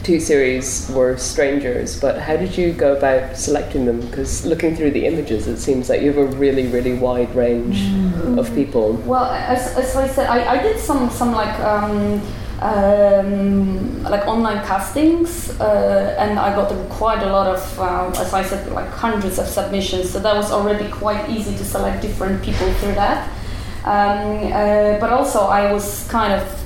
two 0.02 0.19
series 0.19 0.89
were 0.89 1.17
strangers, 1.17 2.02
but 2.02 2.19
how 2.19 2.36
did 2.36 2.58
you 2.58 2.74
go 2.74 2.98
about 2.98 3.38
selecting 3.38 3.86
them? 3.86 4.02
Because 4.02 4.43
looking 4.43 4.76
through 4.76 4.89
the 4.89 5.06
images, 5.06 5.48
it 5.48 5.58
seems 5.58 5.88
that 5.88 6.02
you 6.02 6.12
have 6.12 6.17
a 6.17 6.36
really, 6.36 6.65
really 6.65 6.95
wide 6.95 7.36
range 7.36 7.78
mm-hmm. 7.78 8.39
of 8.39 8.52
people. 8.56 8.93
Well, 9.06 9.26
as, 9.26 9.78
as 9.78 9.95
I 9.95 10.08
said, 10.08 10.32
I, 10.32 10.58
I 10.58 10.63
did 10.63 10.80
some 10.80 11.08
some 11.12 11.34
like. 11.34 11.60
Um, 11.60 12.24
um, 12.62 14.02
like 14.04 14.26
online 14.26 14.65
castings, 14.65 15.52
uh, 15.60 16.15
and 16.17 16.39
I 16.39 16.56
got 16.56 16.71
quite 16.89 17.21
a 17.21 17.30
lot 17.30 17.48
of, 17.48 17.80
uh, 17.80 18.19
as 18.19 18.34
I 18.34 18.43
said, 18.43 18.71
like 18.71 18.89
hundreds 18.89 19.38
of 19.38 19.45
submissions. 19.45 20.10
So 20.10 20.19
that 20.19 20.34
was 20.34 20.52
already 20.52 20.89
quite 20.89 21.30
easy 21.30 21.56
to 21.56 21.65
select 21.65 22.02
different 22.02 22.41
people 22.41 22.71
through 22.76 22.95
that. 22.95 23.30
Um, 23.86 24.52
uh, 24.52 25.00
but 25.00 25.12
also, 25.12 25.41
I 25.41 25.71
was 25.71 26.08
kind 26.08 26.34
of 26.34 26.65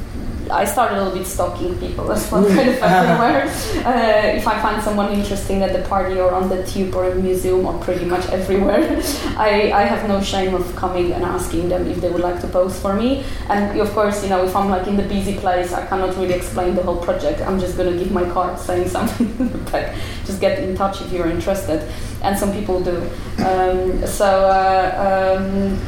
I 0.51 0.65
started 0.65 0.97
a 0.97 1.03
little 1.03 1.17
bit 1.17 1.27
stalking 1.27 1.77
people. 1.77 2.05
That's 2.07 2.31
what 2.31 2.47
kind 2.47 2.69
of 2.69 2.75
everywhere. 2.81 3.49
Uh, 3.79 4.33
if 4.35 4.45
I 4.47 4.61
find 4.61 4.81
someone 4.83 5.11
interesting 5.13 5.63
at 5.63 5.73
the 5.73 5.87
party 5.87 6.19
or 6.19 6.31
on 6.31 6.49
the 6.49 6.63
tube 6.65 6.93
or 6.93 7.09
in 7.09 7.23
museum 7.23 7.65
or 7.65 7.79
pretty 7.79 8.05
much 8.05 8.27
everywhere, 8.29 8.81
I, 9.37 9.71
I 9.71 9.83
have 9.83 10.07
no 10.07 10.21
shame 10.21 10.53
of 10.53 10.75
coming 10.75 11.13
and 11.13 11.23
asking 11.23 11.69
them 11.69 11.87
if 11.87 12.01
they 12.01 12.09
would 12.09 12.21
like 12.21 12.41
to 12.41 12.47
pose 12.47 12.79
for 12.79 12.93
me. 12.93 13.23
And 13.49 13.79
of 13.79 13.91
course, 13.93 14.21
you 14.23 14.29
know, 14.29 14.43
if 14.43 14.55
I'm 14.55 14.69
like 14.69 14.87
in 14.87 14.97
the 14.97 15.03
busy 15.03 15.37
place, 15.37 15.73
I 15.73 15.85
cannot 15.85 16.17
really 16.17 16.33
explain 16.33 16.75
the 16.75 16.83
whole 16.83 16.97
project. 16.97 17.41
I'm 17.41 17.59
just 17.59 17.77
going 17.77 17.91
to 17.91 18.03
give 18.03 18.11
my 18.11 18.29
card 18.29 18.59
saying 18.59 18.89
something 18.89 19.47
but 19.71 19.93
just 20.25 20.41
get 20.41 20.59
in 20.59 20.75
touch 20.75 21.01
if 21.01 21.11
you're 21.11 21.29
interested. 21.29 21.89
And 22.21 22.37
some 22.37 22.51
people 22.51 22.81
do. 22.81 22.97
Um, 23.43 24.05
so. 24.05 24.25
Uh, 24.25 25.37
um, 25.39 25.79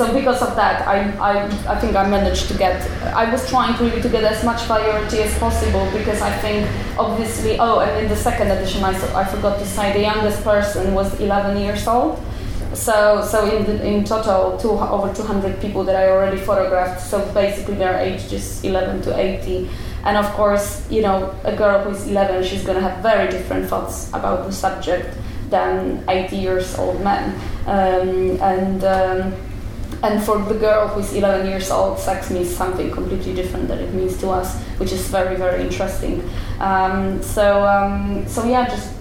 so 0.00 0.14
because 0.14 0.40
of 0.40 0.56
that, 0.56 0.88
I, 0.88 1.12
I, 1.18 1.44
I 1.68 1.78
think 1.78 1.94
I 1.94 2.08
managed 2.08 2.48
to 2.48 2.56
get, 2.56 2.80
I 3.14 3.30
was 3.30 3.46
trying 3.50 3.78
really 3.84 4.00
to 4.00 4.08
get 4.08 4.24
as 4.24 4.42
much 4.42 4.62
variety 4.62 5.18
as 5.18 5.38
possible 5.38 5.86
because 5.92 6.22
I 6.22 6.32
think 6.38 6.66
obviously, 6.98 7.58
oh, 7.58 7.80
and 7.80 8.04
in 8.04 8.08
the 8.08 8.16
second 8.16 8.50
edition, 8.50 8.82
I, 8.82 8.92
I 9.14 9.26
forgot 9.26 9.58
to 9.58 9.66
say 9.66 9.92
the 9.92 10.00
youngest 10.00 10.42
person 10.42 10.94
was 10.94 11.20
11 11.20 11.58
years 11.58 11.86
old. 11.86 12.18
So, 12.72 13.22
so 13.30 13.54
in, 13.54 13.66
the, 13.66 13.86
in 13.86 14.04
total, 14.04 14.56
two, 14.56 14.70
over 14.70 15.12
200 15.12 15.60
people 15.60 15.84
that 15.84 15.96
I 15.96 16.08
already 16.08 16.38
photographed. 16.38 17.02
So 17.02 17.30
basically, 17.34 17.74
their 17.74 17.98
age 17.98 18.32
is 18.32 18.64
11 18.64 19.02
to 19.02 19.14
80. 19.14 19.68
And 20.04 20.16
of 20.16 20.32
course, 20.32 20.90
you 20.90 21.02
know, 21.02 21.34
a 21.44 21.54
girl 21.54 21.84
who's 21.84 22.06
11, 22.06 22.44
she's 22.44 22.64
going 22.64 22.82
to 22.82 22.88
have 22.88 23.02
very 23.02 23.30
different 23.30 23.68
thoughts 23.68 24.08
about 24.14 24.46
the 24.46 24.52
subject 24.52 25.14
than 25.50 26.02
80 26.08 26.36
years 26.36 26.78
old 26.78 27.02
men. 27.02 27.38
Um, 27.66 28.40
and 28.40 28.84
um, 28.84 29.49
and 30.02 30.22
for 30.22 30.38
the 30.38 30.54
girl 30.54 30.88
who's 30.88 31.12
11 31.12 31.46
years 31.46 31.70
old, 31.70 31.98
sex 31.98 32.30
means 32.30 32.48
something 32.48 32.90
completely 32.90 33.34
different 33.34 33.68
than 33.68 33.78
it 33.78 33.92
means 33.92 34.16
to 34.20 34.30
us, 34.30 34.58
which 34.78 34.92
is 34.92 35.06
very, 35.08 35.36
very 35.36 35.62
interesting. 35.62 36.28
Um, 36.58 37.22
so, 37.22 37.66
um, 37.66 38.26
so 38.26 38.44
yeah, 38.44 38.66
just 38.66 38.94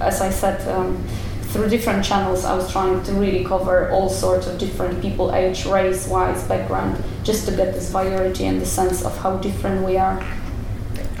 as 0.00 0.22
I 0.22 0.30
said, 0.30 0.66
um, 0.68 0.96
through 1.52 1.68
different 1.68 2.02
channels, 2.02 2.46
I 2.46 2.54
was 2.54 2.72
trying 2.72 3.02
to 3.02 3.12
really 3.12 3.44
cover 3.44 3.90
all 3.90 4.08
sorts 4.08 4.46
of 4.46 4.58
different 4.58 5.02
people, 5.02 5.34
age, 5.34 5.66
race, 5.66 6.08
wise, 6.08 6.42
background, 6.44 7.02
just 7.22 7.46
to 7.46 7.54
get 7.54 7.74
this 7.74 7.90
variety 7.90 8.46
and 8.46 8.62
the 8.62 8.66
sense 8.66 9.04
of 9.04 9.16
how 9.18 9.36
different 9.36 9.84
we 9.84 9.98
are. 9.98 10.24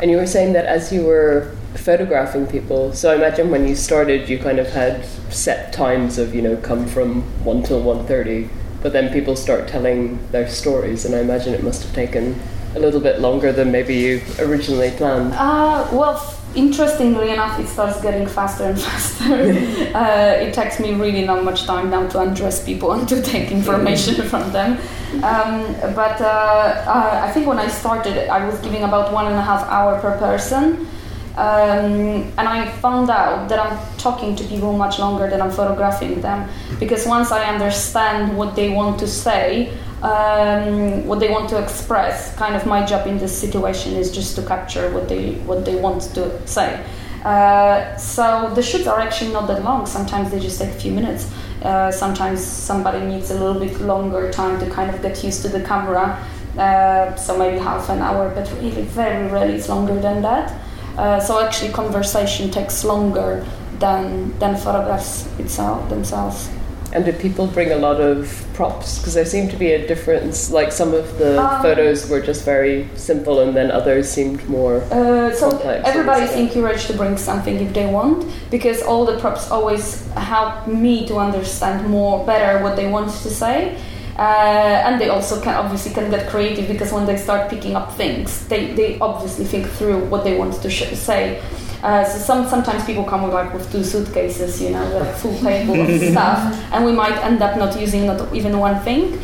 And 0.00 0.10
you 0.10 0.16
were 0.16 0.26
saying 0.26 0.54
that 0.54 0.64
as 0.64 0.90
you 0.90 1.04
were 1.04 1.54
photographing 1.74 2.46
people, 2.46 2.94
so 2.94 3.12
I 3.12 3.16
imagine 3.16 3.50
when 3.50 3.68
you 3.68 3.74
started, 3.74 4.30
you 4.30 4.38
kind 4.38 4.58
of 4.58 4.68
had 4.70 5.04
set 5.30 5.72
times 5.74 6.16
of 6.18 6.34
you 6.34 6.40
know 6.40 6.56
come 6.56 6.86
from 6.86 7.22
one 7.44 7.62
till 7.62 7.82
one 7.82 8.06
thirty 8.06 8.48
but 8.82 8.92
then 8.92 9.12
people 9.12 9.36
start 9.36 9.68
telling 9.68 10.18
their 10.30 10.48
stories, 10.48 11.04
and 11.04 11.14
I 11.14 11.20
imagine 11.20 11.54
it 11.54 11.62
must 11.62 11.82
have 11.82 11.94
taken 11.94 12.40
a 12.74 12.78
little 12.78 13.00
bit 13.00 13.20
longer 13.20 13.52
than 13.52 13.70
maybe 13.70 13.94
you 13.94 14.22
originally 14.38 14.90
planned. 14.92 15.34
Uh, 15.34 15.86
well, 15.92 16.34
interestingly 16.54 17.30
enough, 17.30 17.58
it 17.58 17.66
starts 17.66 18.00
getting 18.00 18.26
faster 18.26 18.64
and 18.64 18.80
faster. 18.88 19.34
uh, 19.94 20.34
it 20.40 20.54
takes 20.54 20.80
me 20.80 20.94
really 20.94 21.24
not 21.24 21.44
much 21.44 21.64
time 21.64 21.90
now 21.90 22.06
to 22.08 22.20
undress 22.20 22.64
people 22.64 22.92
and 22.92 23.08
to 23.08 23.22
take 23.22 23.50
information 23.50 24.14
from 24.26 24.50
them. 24.52 24.78
Um, 25.22 25.74
but 25.94 26.20
uh, 26.20 26.24
uh, 26.24 27.20
I 27.24 27.30
think 27.32 27.46
when 27.46 27.58
I 27.58 27.68
started, 27.68 28.28
I 28.28 28.46
was 28.46 28.58
giving 28.60 28.84
about 28.84 29.12
one 29.12 29.26
and 29.26 29.36
a 29.36 29.42
half 29.42 29.68
hour 29.68 30.00
per 30.00 30.16
person. 30.18 30.88
Um, 31.36 32.30
and 32.36 32.40
I 32.40 32.68
found 32.80 33.08
out 33.08 33.48
that 33.48 33.58
I'm 33.58 33.96
talking 33.96 34.36
to 34.36 34.44
people 34.44 34.76
much 34.76 34.98
longer 34.98 35.30
than 35.30 35.40
I'm 35.40 35.50
photographing 35.50 36.20
them 36.20 36.48
because 36.78 37.06
once 37.06 37.32
I 37.32 37.44
understand 37.44 38.36
what 38.36 38.54
they 38.54 38.68
want 38.68 38.98
to 39.00 39.08
say, 39.08 39.72
um, 40.02 41.06
what 41.06 41.20
they 41.20 41.30
want 41.30 41.48
to 41.50 41.62
express, 41.62 42.36
kind 42.36 42.54
of 42.54 42.66
my 42.66 42.84
job 42.84 43.06
in 43.06 43.16
this 43.16 43.36
situation 43.36 43.94
is 43.94 44.10
just 44.10 44.36
to 44.36 44.42
capture 44.42 44.92
what 44.92 45.08
they 45.08 45.34
what 45.46 45.64
they 45.64 45.76
want 45.76 46.02
to 46.14 46.46
say. 46.46 46.84
Uh, 47.24 47.96
so 47.96 48.52
the 48.54 48.62
shoots 48.62 48.86
are 48.86 49.00
actually 49.00 49.32
not 49.32 49.46
that 49.46 49.62
long. 49.62 49.86
Sometimes 49.86 50.30
they 50.30 50.40
just 50.40 50.60
take 50.60 50.70
a 50.70 50.80
few 50.80 50.92
minutes. 50.92 51.32
Uh, 51.62 51.90
sometimes 51.90 52.44
somebody 52.44 53.06
needs 53.06 53.30
a 53.30 53.38
little 53.38 53.60
bit 53.60 53.80
longer 53.80 54.30
time 54.32 54.58
to 54.58 54.68
kind 54.68 54.90
of 54.94 55.00
get 55.00 55.22
used 55.22 55.40
to 55.42 55.48
the 55.48 55.62
camera. 55.62 56.18
Uh, 56.58 57.14
so 57.14 57.38
maybe 57.38 57.58
half 57.58 57.88
an 57.88 58.00
hour, 58.00 58.28
but 58.34 58.50
really 58.60 58.82
very 58.82 59.30
rarely 59.30 59.54
it's 59.54 59.68
longer 59.68 59.98
than 60.00 60.20
that. 60.20 60.52
Uh, 60.96 61.18
so 61.20 61.40
actually, 61.40 61.72
conversation 61.72 62.50
takes 62.50 62.84
longer 62.84 63.44
than 63.78 64.38
than 64.38 64.56
photographs 64.56 65.26
itself 65.38 65.88
themselves. 65.88 66.50
And 66.94 67.06
did 67.06 67.18
people 67.18 67.46
bring 67.46 67.72
a 67.72 67.76
lot 67.76 68.02
of 68.02 68.46
props? 68.52 68.98
Because 68.98 69.14
there 69.14 69.24
seemed 69.24 69.50
to 69.50 69.56
be 69.56 69.72
a 69.72 69.86
difference. 69.88 70.50
Like 70.50 70.70
some 70.72 70.92
of 70.92 71.16
the 71.16 71.40
um, 71.40 71.62
photos 71.62 72.10
were 72.10 72.20
just 72.20 72.44
very 72.44 72.86
simple, 72.96 73.40
and 73.40 73.56
then 73.56 73.70
others 73.70 74.10
seemed 74.10 74.46
more. 74.46 74.82
Uh, 74.90 75.32
so 75.32 75.58
everybody's 75.58 76.32
encouraged 76.32 76.88
to 76.88 76.92
bring 76.92 77.16
something 77.16 77.56
if 77.56 77.72
they 77.72 77.86
want, 77.86 78.26
because 78.50 78.82
all 78.82 79.06
the 79.06 79.18
props 79.18 79.50
always 79.50 80.06
help 80.16 80.66
me 80.66 81.06
to 81.06 81.16
understand 81.16 81.88
more 81.88 82.26
better 82.26 82.62
what 82.62 82.76
they 82.76 82.88
want 82.90 83.08
to 83.08 83.30
say. 83.30 83.78
Uh, 84.18 84.82
and 84.86 85.00
they 85.00 85.08
also 85.08 85.40
can 85.40 85.54
obviously 85.54 85.92
can 85.92 86.10
get 86.10 86.28
creative 86.28 86.68
because 86.68 86.92
when 86.92 87.06
they 87.06 87.16
start 87.16 87.48
picking 87.48 87.74
up 87.74 87.92
things, 87.94 88.46
they, 88.48 88.72
they 88.74 88.98
obviously 88.98 89.44
think 89.44 89.66
through 89.66 90.04
what 90.06 90.22
they 90.22 90.36
want 90.36 90.54
to 90.54 90.70
sh- 90.70 90.94
say. 90.94 91.42
Uh, 91.82 92.04
so 92.04 92.18
some 92.18 92.48
sometimes 92.48 92.84
people 92.84 93.02
come 93.04 93.22
with 93.22 93.32
like 93.32 93.52
with 93.52 93.70
two 93.72 93.82
suitcases, 93.82 94.60
you 94.62 94.70
know, 94.70 94.84
with 94.84 95.02
a 95.02 95.12
full 95.14 95.36
table 95.38 95.80
of 95.80 96.00
stuff, 96.12 96.54
and 96.72 96.84
we 96.84 96.92
might 96.92 97.16
end 97.24 97.42
up 97.42 97.56
not 97.56 97.78
using 97.80 98.06
not 98.06 98.32
even 98.34 98.58
one 98.58 98.78
thing. 98.80 99.18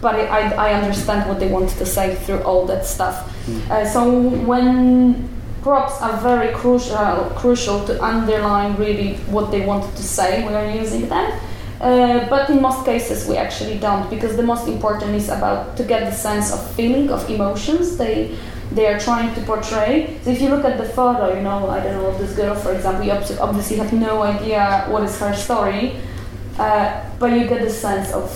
But 0.00 0.16
I, 0.16 0.50
I 0.52 0.74
understand 0.74 1.28
what 1.28 1.40
they 1.40 1.48
want 1.48 1.70
to 1.70 1.86
say 1.86 2.14
through 2.14 2.42
all 2.42 2.66
that 2.66 2.84
stuff. 2.84 3.30
Hmm. 3.46 3.72
Uh, 3.72 3.84
so 3.86 4.20
when 4.20 5.28
props 5.62 6.00
are 6.02 6.20
very 6.20 6.54
crucial 6.54 7.32
crucial 7.36 7.84
to 7.86 8.00
underline 8.04 8.76
really 8.76 9.14
what 9.32 9.50
they 9.50 9.64
wanted 9.64 9.96
to 9.96 10.02
say 10.02 10.44
when 10.44 10.52
you're 10.52 10.82
using 10.82 11.08
them 11.08 11.32
uh, 11.80 12.28
but 12.28 12.48
in 12.50 12.60
most 12.62 12.84
cases 12.84 13.28
we 13.28 13.36
actually 13.36 13.78
don't 13.78 14.08
because 14.10 14.36
the 14.36 14.42
most 14.42 14.68
important 14.68 15.14
is 15.14 15.28
about 15.28 15.76
to 15.76 15.82
get 15.84 16.04
the 16.04 16.12
sense 16.12 16.52
of 16.52 16.60
feeling 16.74 17.10
of 17.10 17.28
emotions 17.28 17.96
they 17.96 18.36
they 18.72 18.86
are 18.86 18.98
trying 18.98 19.32
to 19.34 19.40
portray. 19.42 20.18
So 20.22 20.30
if 20.30 20.40
you 20.40 20.48
look 20.48 20.64
at 20.64 20.78
the 20.78 20.88
photo 20.88 21.34
you 21.34 21.42
know 21.42 21.68
i 21.68 21.80
don't 21.80 21.94
know 21.94 22.16
this 22.18 22.34
girl 22.34 22.54
for 22.54 22.72
example 22.72 23.04
you 23.04 23.12
obviously 23.40 23.76
have 23.76 23.92
no 23.92 24.22
idea 24.22 24.86
what 24.88 25.02
is 25.02 25.18
her 25.20 25.34
story 25.34 25.96
uh, 26.58 27.04
but 27.18 27.32
you 27.32 27.46
get 27.46 27.62
the 27.62 27.70
sense 27.70 28.12
of 28.12 28.26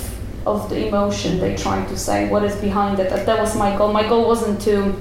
of 0.46 0.68
the 0.70 0.88
emotion 0.88 1.38
they're 1.38 1.57
trying 1.57 1.87
to 1.87 1.96
say 1.96 2.29
what 2.29 2.42
is 2.42 2.57
behind 2.57 2.98
it. 2.98 3.11
That 3.11 3.38
was 3.38 3.57
my 3.57 3.77
goal. 3.77 3.92
My 3.92 4.09
goal 4.09 4.27
wasn't 4.27 4.61
to 4.62 4.94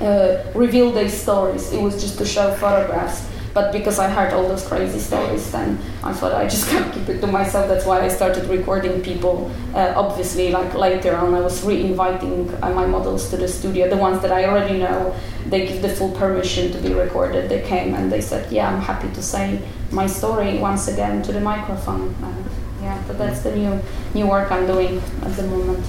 uh, 0.00 0.44
reveal 0.54 0.90
their 0.90 1.08
stories. 1.08 1.72
It 1.72 1.80
was 1.80 2.00
just 2.02 2.18
to 2.18 2.26
show 2.26 2.52
photographs 2.54 3.28
but 3.54 3.72
because 3.72 3.98
I 3.98 4.08
heard 4.08 4.32
all 4.32 4.48
those 4.48 4.66
crazy 4.66 4.98
stories, 4.98 5.50
then 5.52 5.78
I 6.02 6.12
thought 6.12 6.32
I 6.32 6.44
just 6.48 6.68
can't 6.70 6.92
keep 6.92 7.08
it 7.08 7.20
to 7.20 7.26
myself. 7.26 7.68
That's 7.68 7.84
why 7.84 8.00
I 8.00 8.08
started 8.08 8.44
recording 8.46 9.02
people. 9.02 9.50
Uh, 9.74 9.92
obviously, 9.96 10.50
like 10.50 10.74
later 10.74 11.16
on, 11.16 11.34
I 11.34 11.40
was 11.40 11.62
re-inviting 11.62 12.52
uh, 12.62 12.70
my 12.70 12.86
models 12.86 13.28
to 13.30 13.36
the 13.36 13.48
studio. 13.48 13.88
The 13.88 13.96
ones 13.96 14.22
that 14.22 14.32
I 14.32 14.46
already 14.46 14.78
know, 14.78 15.14
they 15.46 15.66
give 15.66 15.82
the 15.82 15.88
full 15.88 16.12
permission 16.12 16.72
to 16.72 16.78
be 16.78 16.94
recorded. 16.94 17.48
They 17.48 17.62
came 17.62 17.94
and 17.94 18.10
they 18.10 18.20
said, 18.20 18.50
"Yeah, 18.50 18.72
I'm 18.72 18.80
happy 18.80 19.08
to 19.14 19.22
say 19.22 19.60
my 19.90 20.06
story 20.06 20.58
once 20.58 20.88
again 20.88 21.22
to 21.22 21.32
the 21.32 21.40
microphone." 21.40 22.14
Uh, 22.22 22.42
yeah, 22.80 23.02
but 23.06 23.18
that's 23.18 23.40
the 23.40 23.54
new 23.54 23.80
new 24.14 24.26
work 24.26 24.50
I'm 24.50 24.66
doing 24.66 25.02
at 25.22 25.36
the 25.36 25.42
moment. 25.42 25.84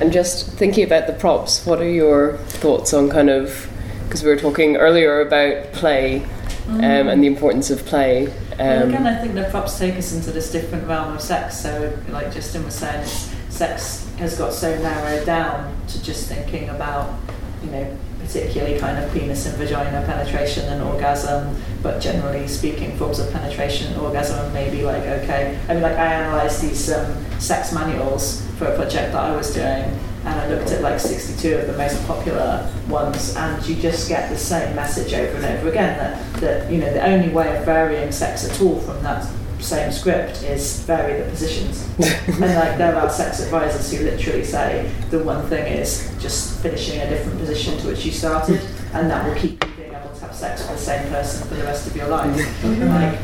And 0.00 0.12
just 0.12 0.52
thinking 0.52 0.84
about 0.84 1.08
the 1.08 1.12
props, 1.12 1.66
what 1.66 1.80
are 1.80 1.90
your 1.90 2.36
thoughts 2.62 2.94
on 2.94 3.10
kind 3.10 3.28
of 3.28 3.68
because 4.08 4.22
we 4.22 4.30
were 4.30 4.36
talking 4.36 4.76
earlier 4.76 5.20
about 5.20 5.70
play 5.72 6.24
um, 6.68 7.08
and 7.08 7.22
the 7.22 7.26
importance 7.26 7.70
of 7.70 7.84
play. 7.86 8.26
Um, 8.58 8.88
again, 8.88 9.06
I 9.06 9.20
think 9.20 9.34
the 9.34 9.48
props 9.50 9.78
take 9.78 9.96
us 9.96 10.12
into 10.12 10.30
this 10.30 10.52
different 10.52 10.86
realm 10.86 11.14
of 11.14 11.20
sex. 11.20 11.58
So, 11.60 11.96
like 12.08 12.32
Justin 12.32 12.64
was 12.64 12.74
saying, 12.74 13.06
sex 13.48 14.08
has 14.18 14.36
got 14.36 14.52
so 14.52 14.76
narrowed 14.80 15.24
down 15.26 15.74
to 15.88 16.02
just 16.02 16.28
thinking 16.28 16.68
about, 16.68 17.18
you 17.62 17.70
know, 17.70 17.96
particularly 18.18 18.78
kind 18.78 19.02
of 19.02 19.10
penis 19.12 19.46
and 19.46 19.56
vagina 19.56 20.04
penetration 20.04 20.68
and 20.68 20.82
orgasm, 20.82 21.56
but 21.82 22.00
generally 22.00 22.46
speaking, 22.46 22.96
forms 22.98 23.18
of 23.18 23.32
penetration 23.32 23.92
and 23.92 24.00
orgasm 24.02 24.52
may 24.52 24.68
be 24.70 24.82
like, 24.82 25.02
okay. 25.02 25.58
I 25.68 25.74
mean, 25.74 25.82
like, 25.82 25.96
I 25.96 26.12
analysed 26.14 26.60
these 26.60 26.92
um, 26.92 27.40
sex 27.40 27.72
manuals 27.72 28.46
for 28.58 28.66
a 28.66 28.76
project 28.76 29.12
that 29.12 29.24
I 29.24 29.34
was 29.34 29.54
doing 29.54 29.98
and 30.24 30.40
I 30.40 30.48
looked 30.48 30.70
at 30.70 30.82
like 30.82 31.00
62 31.00 31.56
of 31.56 31.66
the 31.66 31.76
most 31.76 32.04
popular 32.06 32.70
ones, 32.88 33.36
and 33.36 33.64
you 33.66 33.76
just 33.76 34.08
get 34.08 34.30
the 34.30 34.36
same 34.36 34.74
message 34.74 35.12
over 35.12 35.36
and 35.36 35.44
over 35.44 35.68
again 35.68 35.98
that, 35.98 36.40
that 36.40 36.70
you 36.70 36.78
know 36.78 36.92
the 36.92 37.04
only 37.04 37.28
way 37.28 37.56
of 37.56 37.64
varying 37.64 38.12
sex 38.12 38.48
at 38.48 38.60
all 38.60 38.80
from 38.80 39.02
that 39.02 39.28
same 39.60 39.90
script 39.90 40.42
is 40.44 40.80
vary 40.82 41.22
the 41.22 41.30
positions. 41.30 41.82
and 41.98 42.40
like 42.40 42.78
there 42.78 42.94
are 42.96 43.10
sex 43.10 43.40
advisors 43.40 43.92
who 43.92 44.04
literally 44.04 44.44
say 44.44 44.90
the 45.10 45.22
one 45.22 45.46
thing 45.48 45.66
is 45.72 46.12
just 46.20 46.60
finishing 46.60 47.00
a 47.00 47.08
different 47.08 47.38
position 47.38 47.76
to 47.78 47.88
which 47.88 48.04
you 48.04 48.12
started, 48.12 48.60
and 48.92 49.10
that 49.10 49.26
will 49.26 49.34
keep 49.34 49.64
you 49.64 49.72
being 49.74 49.94
able 49.94 50.14
to 50.14 50.20
have 50.20 50.34
sex 50.34 50.62
with 50.62 50.70
the 50.70 50.78
same 50.78 51.08
person 51.08 51.46
for 51.48 51.54
the 51.54 51.64
rest 51.64 51.86
of 51.86 51.96
your 51.96 52.08
life. 52.08 52.36
like, 52.64 53.18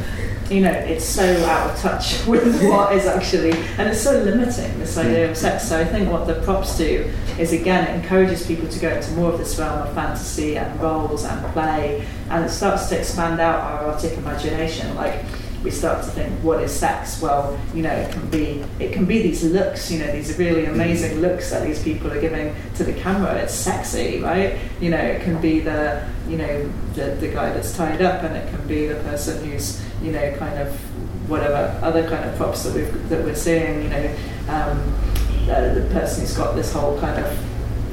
you 0.50 0.61
know, 0.61 0.70
it's 0.70 1.04
so 1.04 1.24
out 1.46 1.70
of 1.70 1.78
touch 1.80 2.24
with 2.26 2.62
what 2.68 2.94
is 2.94 3.07
actually, 3.07 3.52
and 3.78 3.88
it's 3.88 4.00
so 4.00 4.18
limiting, 4.22 4.78
this 4.78 4.96
idea 4.96 5.30
of 5.30 5.37
sex. 5.37 5.68
So 5.68 5.80
I 5.80 5.85
think 5.85 6.11
what 6.11 6.26
the 6.26 6.35
props 6.42 6.76
do 6.76 7.11
is, 7.38 7.52
again, 7.52 7.88
it 7.88 8.02
encourages 8.02 8.46
people 8.46 8.68
to 8.68 8.78
go 8.78 8.90
into 8.90 9.11
more 9.12 9.33
of 9.33 9.38
this 9.38 9.59
realm 9.59 9.87
of 9.87 9.94
fantasy 9.94 10.57
and 10.57 10.80
roles 10.80 11.24
and 11.24 11.44
play, 11.52 12.07
and 12.30 12.44
it 12.44 12.50
starts 12.50 12.88
to 12.88 12.98
expand 12.98 13.40
out 13.40 13.61
our 13.61 13.85
erotic 13.85 14.18
imagination. 14.18 14.94
Like, 14.94 15.24
we 15.64 15.70
start 15.70 16.04
to 16.04 16.11
think, 16.11 16.30
what 16.44 16.62
is 16.62 16.70
sex? 16.70 17.22
Well, 17.22 17.59
you 17.72 17.83
know, 17.83 17.90
it 17.90 18.12
can 18.12 18.28
be 18.28 18.62
it 18.78 18.92
can 18.92 19.07
be 19.07 19.22
these 19.22 19.42
looks, 19.42 19.90
you 19.90 19.98
know, 19.98 20.12
these 20.12 20.38
really 20.38 20.64
mm. 20.64 20.72
amazing 20.72 21.20
looks 21.22 21.50
that 21.50 21.66
these 21.66 21.83
people 21.83 22.12
are 22.12 22.20
giving 22.20 22.54
to 22.74 22.85
the 22.85 22.92
camera. 22.92 23.35
It's 23.37 23.54
sexy, 23.54 24.20
right? 24.20 24.59
You 24.78 24.90
know, 24.90 24.98
it 24.98 25.22
can 25.22 25.40
be 25.40 25.61
the 25.61 26.07
you 26.28 26.37
know 26.37 26.70
the, 26.92 27.16
the 27.18 27.28
guy 27.28 27.50
that's 27.54 27.74
tied 27.74 28.02
up, 28.02 28.22
and 28.22 28.37
it 28.37 28.48
can 28.54 28.68
be 28.68 28.87
the 28.87 28.96
person 28.96 29.42
who's 29.50 29.83
you 30.04 30.12
know 30.12 30.36
kind 30.36 30.58
of 30.58 30.68
whatever 31.28 31.78
other 31.82 32.06
kind 32.08 32.28
of 32.28 32.36
props 32.36 32.64
that 32.64 32.74
we've 32.74 33.08
that 33.08 33.24
we're 33.24 33.34
seeing. 33.34 33.82
You 33.84 33.88
know, 33.88 34.16
um, 34.48 34.94
uh, 35.50 35.74
the 35.74 35.88
person 35.92 36.20
who's 36.20 36.36
got 36.36 36.54
this 36.54 36.72
whole 36.72 36.98
kind 37.00 37.24
of 37.24 37.38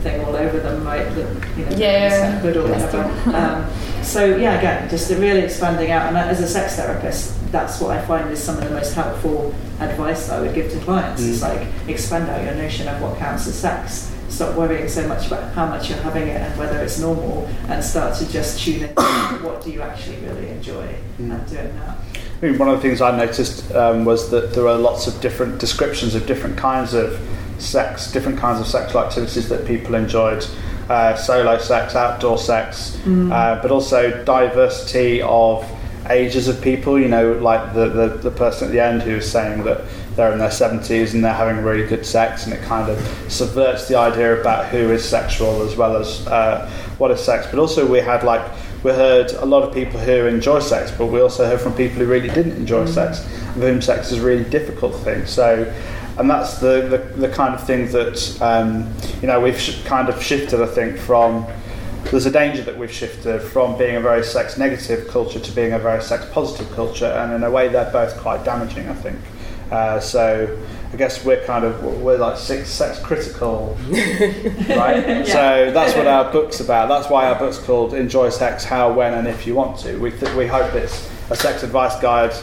thing 0.02 0.24
all 0.26 0.36
over 0.36 0.60
them, 0.60 0.84
right? 0.84 1.06
The, 1.14 1.22
you 1.58 1.66
know, 1.66 1.78
Yeah. 1.78 2.42
good 2.42 2.58
or 2.58 2.64
whatever. 2.64 3.04
Um, 3.36 3.66
so 4.04 4.36
yeah, 4.36 4.58
again, 4.58 4.90
just 4.90 5.12
really 5.12 5.42
expanding 5.42 5.92
out. 5.92 6.08
And 6.08 6.18
as 6.18 6.42
a 6.42 6.48
sex 6.48 6.76
therapist, 6.76 7.36
that's 7.52 7.80
what 7.80 7.98
I 7.98 8.02
find 8.06 8.30
is 8.32 8.42
some 8.42 8.58
of 8.58 8.64
the 8.64 8.72
most 8.72 8.94
helpful 8.94 9.54
advice 9.80 10.28
that 10.28 10.40
I 10.40 10.42
would 10.42 10.56
give 10.56 10.72
to 10.72 10.80
clients. 10.80 11.24
It's 11.24 11.42
like 11.42 11.68
expand 11.88 12.30
out 12.30 12.44
your 12.44 12.56
notion 12.56 12.88
of 12.88 13.02
what 13.02 13.18
counts 13.18 13.48
as 13.48 13.56
sex. 13.56 14.11
Stop 14.32 14.56
worrying 14.56 14.88
so 14.88 15.08
much 15.08 15.28
about 15.28 15.54
how 15.54 15.68
much 15.68 15.90
you're 15.90 16.00
having 16.00 16.28
it 16.28 16.42
and 16.42 16.58
whether 16.58 16.80
it's 16.80 17.00
normal, 17.00 17.46
and 17.68 17.84
start 17.84 18.18
to 18.18 18.32
just 18.32 18.60
tune 18.64 18.84
in. 18.84 18.96
what 19.44 19.62
do 19.64 19.72
you 19.72 19.82
actually 19.82 20.18
really 20.18 20.48
enjoy 20.50 20.96
and 21.18 21.48
doing 21.50 21.76
that. 21.80 21.98
I 22.16 22.40
think 22.40 22.58
one 22.60 22.70
of 22.70 22.76
the 22.78 22.82
things 22.82 23.02
I 23.02 23.16
noticed 23.16 23.72
um, 23.76 24.06
was 24.06 24.32
that 24.32 24.54
there 24.54 24.68
are 24.68 24.78
lots 24.78 25.06
of 25.06 25.20
different 25.22 25.60
descriptions 25.60 26.16
of 26.16 26.26
different 26.26 26.58
kinds 26.58 26.94
of 26.94 27.20
sex, 27.60 28.12
different 28.12 28.40
kinds 28.40 28.60
of 28.60 28.68
sexual 28.68 29.02
activities 29.02 29.48
that 29.50 29.68
people 29.68 29.94
enjoyed. 29.96 30.46
Uh, 30.90 31.16
solo 31.16 31.58
sex, 31.58 31.96
outdoor 31.96 32.38
sex, 32.38 32.98
Mm. 33.06 33.32
uh, 33.32 33.62
but 33.62 33.70
also 33.72 34.24
diversity 34.26 35.22
of 35.22 35.64
ages 36.10 36.48
of 36.48 36.60
people. 36.62 37.00
You 37.00 37.08
know, 37.10 37.34
like 37.34 37.74
the, 37.74 37.88
the, 37.90 38.08
the 38.08 38.32
person 38.32 38.68
at 38.70 38.72
the 38.72 38.80
end 38.84 39.04
who 39.04 39.16
was 39.16 39.32
saying 39.32 39.64
that 39.66 39.82
they're 40.16 40.32
in 40.34 40.40
their 40.40 40.50
70s 40.50 41.14
and 41.14 41.24
they're 41.24 41.34
having 41.34 41.64
really 41.64 41.88
good 41.88 42.06
sex, 42.06 42.46
and 42.46 42.54
it 42.54 42.62
kind 42.64 42.90
of 42.90 43.00
subverts 43.32 43.88
the 43.88 43.98
idea 43.98 44.40
about 44.40 44.68
who 44.68 44.92
is 44.92 45.08
sexual 45.08 45.62
as 45.62 45.76
well 45.76 45.96
as 45.96 46.28
uh, 46.28 46.70
what 46.98 47.12
is 47.12 47.22
sex. 47.22 47.48
But 47.50 47.60
also, 47.60 47.90
we 47.90 48.00
had 48.00 48.24
like 48.24 48.50
we 48.84 48.92
heard 48.92 49.32
a 49.32 49.46
lot 49.46 49.64
of 49.64 49.74
people 49.74 50.00
who 50.00 50.26
enjoy 50.26 50.60
sex, 50.60 50.92
but 50.92 51.08
we 51.08 51.22
also 51.22 51.46
heard 51.46 51.62
from 51.62 51.74
people 51.74 52.00
who 52.00 52.08
really 52.08 52.30
didn't 52.30 52.58
enjoy 52.58 52.86
sex, 52.86 53.24
for 53.54 53.60
whom 53.60 53.82
sex 53.82 54.12
is 54.12 54.20
a 54.20 54.26
really 54.26 54.44
difficult 54.50 54.96
thing. 54.96 55.26
So, 55.26 55.72
and 56.18 56.30
that's 56.30 56.58
the, 56.58 56.88
the, 56.90 57.28
the 57.28 57.30
kind 57.30 57.54
of 57.54 57.66
thing 57.66 57.92
that 57.92 58.42
um, 58.42 58.94
you 59.22 59.28
know 59.28 59.40
we've 59.40 59.60
sh- 59.60 59.82
kind 59.84 60.10
of 60.10 60.22
shifted, 60.22 60.62
I 60.62 60.68
think, 60.68 60.98
from. 60.98 61.46
There's 62.06 62.26
a 62.26 62.32
danger 62.32 62.64
that 62.64 62.76
we've 62.78 62.92
shifted 62.92 63.42
from 63.42 63.78
being 63.78 63.96
a 63.96 64.02
very 64.02 64.24
sex 64.24 64.58
negative 64.58 65.08
culture 65.08 65.40
to 65.40 65.52
being 65.52 65.74
a 65.74 65.80
very 65.80 66.02
sex 66.02 66.26
positive 66.34 66.70
culture, 66.72 67.06
and 67.06 67.32
in 67.32 67.44
a 67.44 67.52
way, 67.52 67.68
they're 67.70 67.92
both 67.92 68.18
quite 68.18 68.44
damaging, 68.44 68.90
I 68.90 68.96
think. 68.96 69.20
Uh, 69.72 70.00
so, 70.00 70.60
I 70.92 70.98
guess 70.98 71.24
we're 71.24 71.44
kind 71.46 71.64
of 71.64 71.82
we're 72.02 72.18
like 72.18 72.38
sex, 72.38 72.70
sex 72.70 73.00
critical, 73.00 73.78
right? 73.90 75.08
Yeah. 75.08 75.24
So 75.24 75.72
that's 75.72 75.96
what 75.96 76.06
our 76.08 76.30
book's 76.32 76.60
about. 76.60 76.90
That's 76.90 77.10
why 77.10 77.28
our 77.28 77.40
book's 77.40 77.58
called 77.58 77.94
"Enjoy 77.94 78.30
Sex: 78.30 78.66
How, 78.66 78.92
When, 78.92 79.14
and 79.14 79.28
If 79.28 79.48
You 79.48 79.56
Want 79.56 79.78
to." 79.80 79.98
We 79.98 80.12
th- 80.12 80.34
we 80.36 80.48
hope 80.48 80.74
it's 80.74 81.10
a 81.30 81.36
sex 81.36 81.64
advice 81.64 81.98
guide 82.02 82.34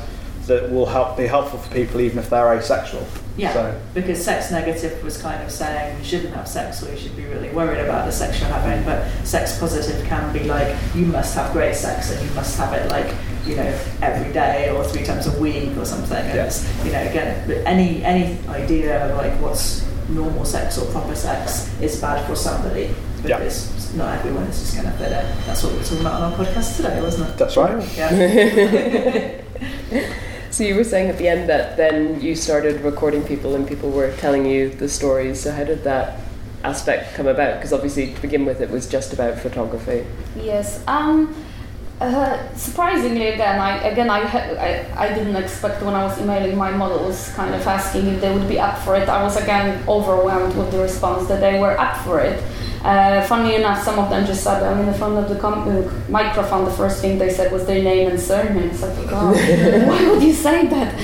that 0.47 0.71
will 0.73 0.87
help 0.87 1.17
be 1.19 1.27
helpful 1.27 1.59
for 1.59 1.73
people 1.75 2.01
even 2.01 2.19
if 2.19 2.31
they're 2.31 2.55
asexual. 2.55 3.07
Yeah, 3.37 3.53
So, 3.53 3.81
because 3.95 4.25
sex 4.25 4.51
negative 4.51 5.05
was 5.05 5.21
kind 5.23 5.41
of 5.43 5.51
saying 5.53 5.97
you 5.99 6.05
shouldn't 6.05 6.35
have 6.35 6.49
sex 6.49 6.83
or 6.83 6.91
you 6.91 6.99
should 6.99 7.17
be 7.17 7.25
really 7.27 7.51
worried 7.51 7.79
about 7.79 8.07
the 8.07 8.11
sex 8.11 8.41
you're 8.41 8.49
having, 8.49 8.85
but 8.85 9.07
sex 9.25 9.61
positive 9.61 10.05
can 10.07 10.33
be 10.33 10.45
like 10.45 10.75
you 10.95 11.05
must 11.07 11.37
have 11.37 11.53
great 11.53 11.77
sex 11.77 12.11
and 12.11 12.27
you 12.29 12.35
must 12.35 12.59
have 12.59 12.73
it 12.73 12.91
like 12.91 13.15
you 13.47 13.57
know 13.57 13.79
every 14.03 14.33
day 14.33 14.71
or 14.71 14.85
three 14.85 15.05
times 15.05 15.27
a 15.27 15.39
week 15.41 15.77
or 15.77 15.85
something. 15.85 16.17
And 16.17 16.35
Yeah. 16.35 16.45
it's, 16.47 16.65
you 16.85 16.93
know, 16.93 17.03
again, 17.03 17.51
any 17.67 18.05
any 18.05 18.39
idea 18.49 19.07
of 19.11 19.17
like 19.17 19.33
what's 19.41 19.85
normal 20.09 20.45
sex 20.45 20.79
or 20.79 20.87
proper 20.87 21.15
sex 21.15 21.71
is 21.81 22.01
bad 22.01 22.27
for 22.27 22.35
somebody 22.37 22.95
Yeah. 23.25 23.39
because 23.39 23.95
not 23.95 24.19
everyone 24.19 24.45
is 24.45 24.59
just 24.61 24.75
going 24.77 24.91
to 24.91 24.97
fit 24.99 25.13
it. 25.13 25.25
That's 25.47 25.63
what 25.63 25.73
we 25.73 25.79
were 25.79 25.85
talking 25.85 26.01
about 26.01 26.23
on 26.23 26.33
our 26.33 26.39
podcast 26.39 26.77
today, 26.77 27.01
wasn't 27.01 27.29
it? 27.31 27.37
that's 27.39 27.57
right. 27.57 27.83
Yeah. 27.97 29.31
So 30.51 30.65
you 30.65 30.75
were 30.77 30.85
saying 30.85 31.11
at 31.11 31.19
the 31.19 31.29
end 31.29 31.49
that 31.51 31.77
then 31.77 32.21
you 32.23 32.35
started 32.35 32.81
recording 32.81 33.23
people 33.23 33.55
and 33.55 33.69
people 33.69 33.91
were 33.91 34.13
telling 34.17 34.47
you 34.47 34.71
the 34.71 34.89
stories. 34.89 35.41
So 35.43 35.53
how 35.53 35.63
did 35.65 35.85
that 35.85 36.19
aspect 36.65 37.15
come 37.15 37.27
about? 37.29 37.57
Because 37.57 37.73
obviously 37.73 38.15
to 38.15 38.21
begin 38.23 38.45
with 38.47 38.61
it 38.61 38.71
was 38.71 38.89
just 38.89 39.13
about 39.13 39.39
photography. 39.39 40.07
Yes. 40.37 40.83
Um. 40.89 41.35
Uh, 42.01 42.39
surprisingly, 42.55 43.27
again, 43.29 43.59
I 43.59 43.79
again 43.89 44.09
I, 44.09 44.21
I 44.21 45.07
I 45.07 45.15
didn't 45.15 45.35
expect 45.35 45.83
when 45.83 45.95
I 45.95 46.05
was 46.05 46.17
emailing 46.21 46.57
my 46.57 46.71
models, 46.71 47.31
kind 47.35 47.53
of 47.53 47.67
asking 47.67 48.07
if 48.07 48.21
they 48.21 48.33
would 48.33 48.47
be 48.49 48.61
up 48.61 48.79
for 48.79 48.95
it. 48.95 49.09
I 49.09 49.21
was 49.25 49.37
again 49.37 49.83
overwhelmed 49.89 50.55
with 50.57 50.71
the 50.71 50.79
response 50.79 51.27
that 51.27 51.41
they 51.41 51.59
were 51.59 51.77
up 51.77 51.97
for 52.05 52.21
it. 52.21 52.41
Uh, 52.85 53.21
funnily 53.27 53.57
enough, 53.57 53.83
some 53.83 53.99
of 53.99 54.09
them 54.09 54.25
just 54.25 54.45
said, 54.45 54.63
I'm 54.63 54.79
in 54.79 54.87
the 54.87 54.95
front 54.95 55.17
of 55.19 55.29
the 55.29 55.35
com- 55.41 55.67
uh, 55.69 55.83
microphone. 56.09 56.65
The 56.65 56.71
first 56.71 57.01
thing 57.01 57.19
they 57.19 57.31
said 57.31 57.51
was 57.51 57.67
their 57.67 57.83
name 57.83 58.09
and 58.09 58.21
surname. 58.21 58.71
It's 58.71 58.81
like, 58.81 59.11
God, 59.11 59.35
why 59.35 60.09
would 60.09 60.23
you 60.23 60.33
say 60.33 60.69
that? 60.69 60.95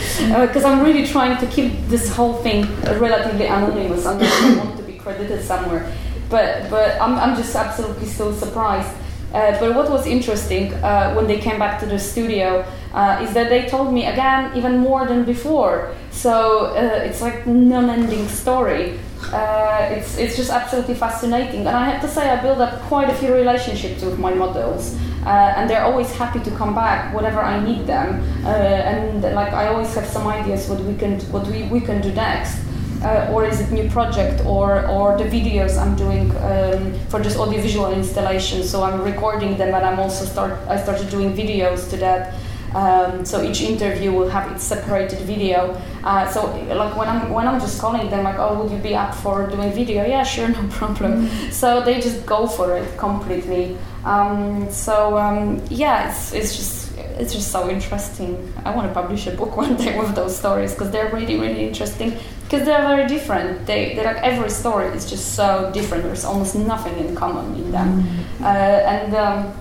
Because 0.47 0.63
I'm 0.63 0.81
really 0.85 1.05
trying 1.05 1.37
to 1.41 1.47
keep 1.49 1.73
this 1.89 2.15
whole 2.15 2.35
thing 2.35 2.67
relatively 3.01 3.47
anonymous. 3.47 4.07
I 4.07 4.17
don't 4.17 4.59
want 4.65 4.77
to 4.77 4.85
be 4.85 4.93
credited 4.99 5.43
somewhere. 5.43 5.93
But 6.31 6.71
but 6.71 7.01
I'm, 7.01 7.19
I'm 7.19 7.35
just 7.37 7.55
absolutely 7.57 8.07
still 8.07 8.33
surprised. 8.33 8.95
Uh, 9.35 9.59
but 9.59 9.75
what 9.75 9.91
was 9.91 10.07
interesting 10.07 10.73
uh, 10.75 11.13
when 11.15 11.27
they 11.27 11.39
came 11.39 11.59
back 11.59 11.81
to 11.81 11.87
the 11.87 11.99
studio 11.99 12.65
uh, 12.95 13.21
is 13.21 13.35
that 13.35 13.49
they 13.49 13.67
told 13.69 13.93
me 13.93 14.07
again 14.07 14.57
even 14.57 14.79
more 14.79 15.07
than 15.07 15.25
before. 15.25 15.93
So 16.13 16.67
uh, 16.67 17.03
it's 17.03 17.21
like 17.21 17.45
non-ending 17.45 18.29
story. 18.29 19.01
Uh, 19.33 19.89
it's 19.91 20.19
it's 20.19 20.37
just 20.37 20.51
absolutely 20.51 20.95
fascinating, 20.95 21.67
and 21.67 21.75
I 21.77 21.91
have 21.91 22.01
to 22.03 22.09
say 22.09 22.31
I 22.31 22.41
built 22.43 22.59
up 22.59 22.81
quite 22.83 23.09
a 23.09 23.15
few 23.15 23.35
relationships 23.35 24.03
with 24.03 24.19
my 24.19 24.33
models, 24.35 24.97
and 25.27 25.69
they're 25.69 25.83
always 25.83 26.13
happy 26.13 26.41
to 26.41 26.51
come 26.51 26.75
back 26.75 27.13
whenever 27.15 27.41
I 27.41 27.59
need 27.59 27.87
them. 27.87 28.23
And 28.45 29.23
like 29.23 29.53
I 29.53 29.69
always 29.69 29.93
have 29.95 30.07
some 30.07 30.27
ideas 30.29 30.69
what 30.69 30.81
we 30.81 30.95
can 30.95 31.19
what 31.33 31.47
we, 31.49 31.63
we 31.65 31.81
can 31.81 32.03
do 32.03 32.13
next 32.13 32.64
uh, 33.05 33.31
or 33.33 33.45
is 33.45 33.61
it 33.61 33.71
new 33.71 33.89
project 33.91 34.45
or 34.47 34.87
or 34.89 35.17
the 35.19 35.25
videos 35.25 35.79
I'm 35.79 35.95
doing 35.95 36.31
um, 36.37 36.99
for 37.11 37.21
just 37.21 37.37
audiovisual 37.37 37.93
installation. 37.93 38.63
So 38.65 38.83
I'm 38.83 39.03
recording 39.03 39.57
them 39.57 39.75
and 39.75 39.85
I'm 39.85 39.99
also 39.99 40.25
start 40.25 40.53
I 40.69 40.81
started 40.83 41.11
doing 41.11 41.35
videos 41.35 41.91
to 41.91 41.97
that. 41.99 42.35
Um, 42.75 43.25
so 43.25 43.41
each 43.41 43.61
interview 43.61 44.11
will 44.11 44.29
have 44.29 44.51
its 44.51 44.65
separated 44.65 45.21
video. 45.21 45.81
Uh, 46.03 46.29
so 46.29 46.41
like 46.75 46.97
when 46.97 47.09
I'm 47.09 47.31
when 47.31 47.47
I'm 47.47 47.61
just 47.61 47.81
calling 47.81 48.11
them 48.11 48.25
like 48.25 48.39
oh 48.39 48.63
would 48.63 48.73
you 48.73 48.79
be 48.79 48.95
up 48.95 49.15
for 49.15 49.47
doing 49.47 49.71
video? 49.73 50.05
Yeah 50.05 50.25
sure 50.25 50.49
no 50.59 50.67
problem. 50.69 51.29
So 51.51 51.83
they 51.83 52.01
just 52.01 52.27
go 52.27 52.47
for 52.47 52.77
it 52.77 52.99
completely. 52.99 53.77
Um, 54.05 54.71
so 54.71 55.19
um, 55.19 55.63
yeah 55.71 56.09
it's 56.09 56.33
it's 56.33 56.57
just 56.57 56.85
it's 56.97 57.33
just 57.33 57.51
so 57.51 57.71
interesting. 57.71 58.53
I 58.65 58.75
want 58.75 58.89
to 58.89 58.95
publish 58.95 59.27
a 59.27 59.33
book 59.33 59.57
one 59.65 59.77
day 59.77 59.99
with 59.99 60.15
those 60.15 60.37
stories 60.37 60.73
because 60.73 60.91
they're 60.91 61.11
really, 61.13 61.39
really 61.39 61.69
interesting. 61.69 62.19
Because 62.55 62.67
they're 62.67 62.87
very 62.87 63.07
different. 63.09 63.67
They, 63.67 63.95
they're 63.95 64.05
like 64.05 64.23
every 64.23 64.51
story 64.51 64.87
is 64.97 65.09
just 65.11 65.35
so 65.35 65.71
different. 65.75 66.05
There's 66.05 66.25
almost 66.25 66.55
nothing 66.55 66.97
in 67.05 67.15
common 67.17 67.55
in 67.57 67.71
them. 67.73 68.07
Uh, 68.41 68.47
and 68.47 69.15
um, 69.15 69.53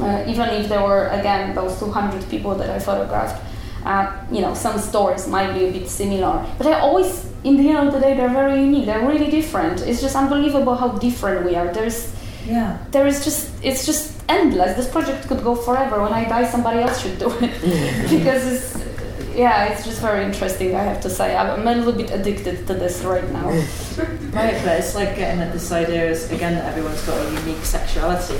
uh, 0.00 0.24
even 0.26 0.48
if 0.50 0.68
there 0.68 0.82
were 0.82 1.08
again 1.08 1.54
those 1.54 1.78
200 1.78 2.28
people 2.30 2.54
that 2.54 2.70
I 2.70 2.78
photographed, 2.78 3.42
uh, 3.84 4.12
you 4.30 4.40
know, 4.40 4.54
some 4.54 4.78
stories 4.78 5.26
might 5.28 5.52
be 5.54 5.64
a 5.66 5.72
bit 5.72 5.88
similar, 5.88 6.44
but 6.58 6.66
I 6.66 6.80
always, 6.80 7.26
in 7.44 7.56
the 7.56 7.68
end 7.70 7.88
of 7.88 7.94
the 7.94 8.00
day, 8.00 8.14
they're 8.16 8.28
very 8.28 8.60
unique. 8.60 8.86
They're 8.86 9.06
really 9.06 9.30
different. 9.30 9.80
It's 9.82 10.00
just 10.00 10.14
unbelievable 10.14 10.76
how 10.76 10.88
different 10.98 11.44
we 11.44 11.56
are. 11.56 11.72
There's 11.72 12.14
Yeah. 12.46 12.78
there 12.92 13.06
is 13.06 13.24
just 13.24 13.50
it's 13.62 13.84
just 13.84 14.12
endless. 14.28 14.76
This 14.76 14.88
project 14.88 15.26
could 15.28 15.42
go 15.42 15.54
forever. 15.54 16.00
When 16.02 16.12
I 16.12 16.24
die, 16.24 16.44
somebody 16.46 16.80
else 16.80 17.00
should 17.02 17.18
do 17.18 17.28
it 17.40 17.52
because 18.14 18.42
it's 18.52 18.87
yeah, 19.38 19.66
it's 19.66 19.84
just 19.84 20.00
very 20.00 20.24
interesting. 20.24 20.74
I 20.74 20.82
have 20.82 21.00
to 21.02 21.10
say, 21.10 21.36
I'm 21.36 21.66
a 21.66 21.74
little 21.74 21.92
bit 21.92 22.10
addicted 22.10 22.66
to 22.66 22.74
this 22.74 23.02
right 23.02 23.28
now. 23.30 23.48
Right, 24.28 24.62
but 24.62 24.78
it's 24.78 24.94
like 24.94 25.16
getting 25.16 25.40
at 25.40 25.52
this 25.52 25.72
idea 25.72 26.08
is 26.08 26.30
again 26.30 26.54
that 26.54 26.66
everyone's 26.66 27.04
got 27.04 27.16
a 27.18 27.40
unique 27.40 27.64
sexuality. 27.64 28.36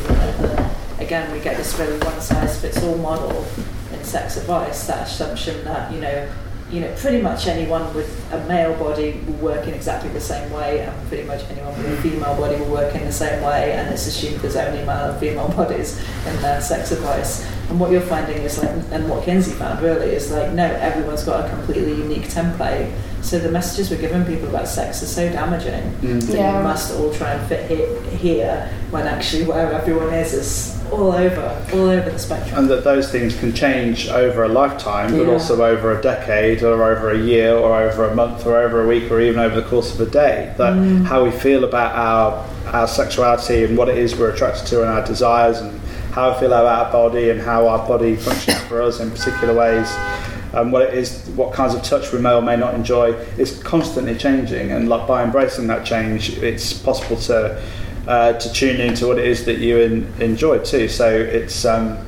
Again, 1.02 1.32
we 1.32 1.40
get 1.40 1.56
this 1.56 1.76
really 1.78 1.98
one 1.98 2.20
size 2.20 2.61
fits 2.61 2.80
all 2.84 2.98
model 2.98 3.44
in 3.92 4.04
sex 4.04 4.37
advice. 4.37 4.87
That 4.87 5.08
assumption 5.08 5.64
that 5.64 5.90
you 5.92 6.00
know 6.00 6.28
you 6.70 6.81
know, 6.81 6.94
pretty 6.96 7.22
much 7.22 7.46
anyone 7.46 7.92
with 7.94 8.33
a 8.33 8.46
male 8.46 8.74
body 8.74 9.20
will 9.26 9.35
work 9.35 9.66
in 9.66 9.74
exactly 9.74 10.11
the 10.11 10.20
same 10.20 10.50
way, 10.52 10.81
and 10.81 11.09
pretty 11.09 11.24
much 11.24 11.42
anyone 11.50 11.76
with 11.78 11.98
a 11.98 12.02
female 12.02 12.37
body 12.37 12.57
will 12.57 12.70
work 12.70 12.94
in 12.94 13.04
the 13.04 13.12
same 13.12 13.42
way, 13.42 13.72
and 13.72 13.88
it's 13.92 14.07
assumed 14.07 14.40
there's 14.40 14.57
only 14.57 14.85
male 14.85 15.11
and 15.11 15.18
female 15.18 15.48
bodies 15.57 15.98
in 16.26 16.37
their 16.42 16.61
sex 16.61 16.92
advice. 16.92 17.46
And 17.70 17.81
what 17.81 17.90
you're 17.90 18.02
finding 18.02 18.38
is 18.38 18.59
like, 18.59 18.70
and 18.90 19.09
what 19.09 19.24
Kinsey 19.24 19.52
found 19.52 19.81
really 19.83 20.11
is 20.11 20.31
like, 20.31 20.52
no, 20.52 20.64
everyone's 20.64 21.24
got 21.24 21.46
a 21.46 21.48
completely 21.48 21.94
unique 21.94 22.24
template. 22.24 22.92
So 23.28 23.38
the 23.38 23.50
messages 23.50 23.90
we're 23.90 23.98
giving 24.00 24.24
people 24.24 24.48
about 24.48 24.66
sex 24.66 25.02
are 25.02 25.06
so 25.06 25.28
damaging 25.28 25.82
Mm. 26.02 26.26
that 26.28 26.34
Yeah. 26.34 26.56
you 26.56 26.64
must 26.64 26.94
all 26.98 27.10
try 27.12 27.32
and 27.32 27.46
fit 27.46 27.66
he- 27.70 28.16
here 28.16 28.66
when 28.90 29.06
actually 29.06 29.44
where 29.44 29.70
everyone 29.70 30.14
is 30.14 30.32
is 30.32 30.74
all 30.90 31.12
over, 31.12 31.50
all 31.74 31.90
over 31.90 32.08
the 32.08 32.18
spectrum. 32.18 32.58
and 32.60 32.70
that 32.70 32.84
those 32.84 33.08
things 33.10 33.34
can 33.34 33.52
change 33.52 34.08
over 34.08 34.44
a 34.44 34.48
lifetime, 34.48 35.14
but 35.14 35.26
Yeah. 35.26 35.32
also 35.34 35.62
over 35.62 35.92
a 35.92 36.00
decade, 36.00 36.62
or 36.62 36.82
over 36.82 37.10
a 37.10 37.18
year, 37.18 37.52
or 37.54 37.78
over 37.82 38.06
a 38.06 38.14
month, 38.14 38.46
or 38.46 38.56
over 38.56 38.82
a 38.82 38.86
week, 38.86 39.10
or 39.10 39.20
even 39.20 39.38
over 39.38 39.56
the 39.56 39.68
course 39.68 39.92
of 39.92 40.00
a 40.00 40.06
day. 40.10 40.48
That 40.56 40.72
Mm. 40.72 41.04
how 41.04 41.22
we 41.24 41.30
feel 41.30 41.64
about 41.64 41.92
our 41.94 42.34
our 42.72 42.86
sexuality 42.86 43.64
and 43.64 43.78
what 43.78 43.88
it 43.88 43.96
is 43.96 44.14
we're 44.16 44.28
attracted 44.28 44.66
to, 44.68 44.82
and 44.82 44.90
our 44.90 45.02
desires, 45.02 45.58
and 45.58 45.70
how 46.12 46.32
we 46.32 46.38
feel 46.40 46.52
about 46.52 46.86
our 46.86 46.92
body, 46.92 47.28
and 47.30 47.40
how 47.40 47.66
our 47.66 47.78
body 47.86 48.14
functions 48.16 48.58
for 48.68 48.80
us 48.82 49.00
in 49.00 49.10
particular 49.10 49.52
ways. 49.54 49.88
And 50.52 50.72
what 50.72 50.82
it 50.82 50.94
is, 50.94 51.28
what 51.37 51.52
kinds 51.52 51.74
of 51.74 51.82
touch 51.82 52.12
we 52.12 52.20
may 52.20 52.32
or 52.32 52.42
may 52.42 52.56
not 52.56 52.74
enjoy, 52.74 53.12
is 53.37 53.62
constantly 53.62 54.16
changing. 54.16 54.72
And 54.72 54.88
like 54.88 55.06
by 55.06 55.22
embracing 55.22 55.66
that 55.68 55.84
change, 55.84 56.38
it's 56.38 56.72
possible 56.72 57.16
to 57.22 57.62
uh, 58.06 58.32
to 58.32 58.52
tune 58.52 58.80
into 58.80 59.06
what 59.06 59.18
it 59.18 59.26
is 59.26 59.44
that 59.44 59.58
you 59.58 59.78
en- 59.78 60.14
enjoy 60.20 60.58
too. 60.61 60.88
So 60.88 61.08
it's 61.14 61.64
um, 61.64 61.98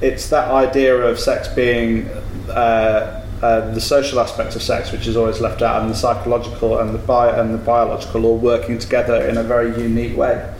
it's 0.00 0.28
that 0.30 0.50
idea 0.50 0.96
of 0.96 1.18
sex 1.18 1.48
being 1.48 2.08
uh, 2.48 3.22
uh, 3.42 3.70
the 3.72 3.80
social 3.80 4.18
aspect 4.20 4.56
of 4.56 4.62
sex, 4.62 4.92
which 4.92 5.06
is 5.06 5.16
always 5.16 5.40
left 5.40 5.60
out, 5.60 5.82
and 5.82 5.90
the 5.90 5.94
psychological 5.94 6.78
and 6.78 6.94
the 6.94 6.98
bi- 6.98 7.38
and 7.38 7.52
the 7.52 7.58
biological 7.58 8.24
all 8.24 8.38
working 8.38 8.78
together 8.78 9.26
in 9.28 9.36
a 9.36 9.42
very 9.42 9.78
unique 9.82 10.16
way. 10.16 10.50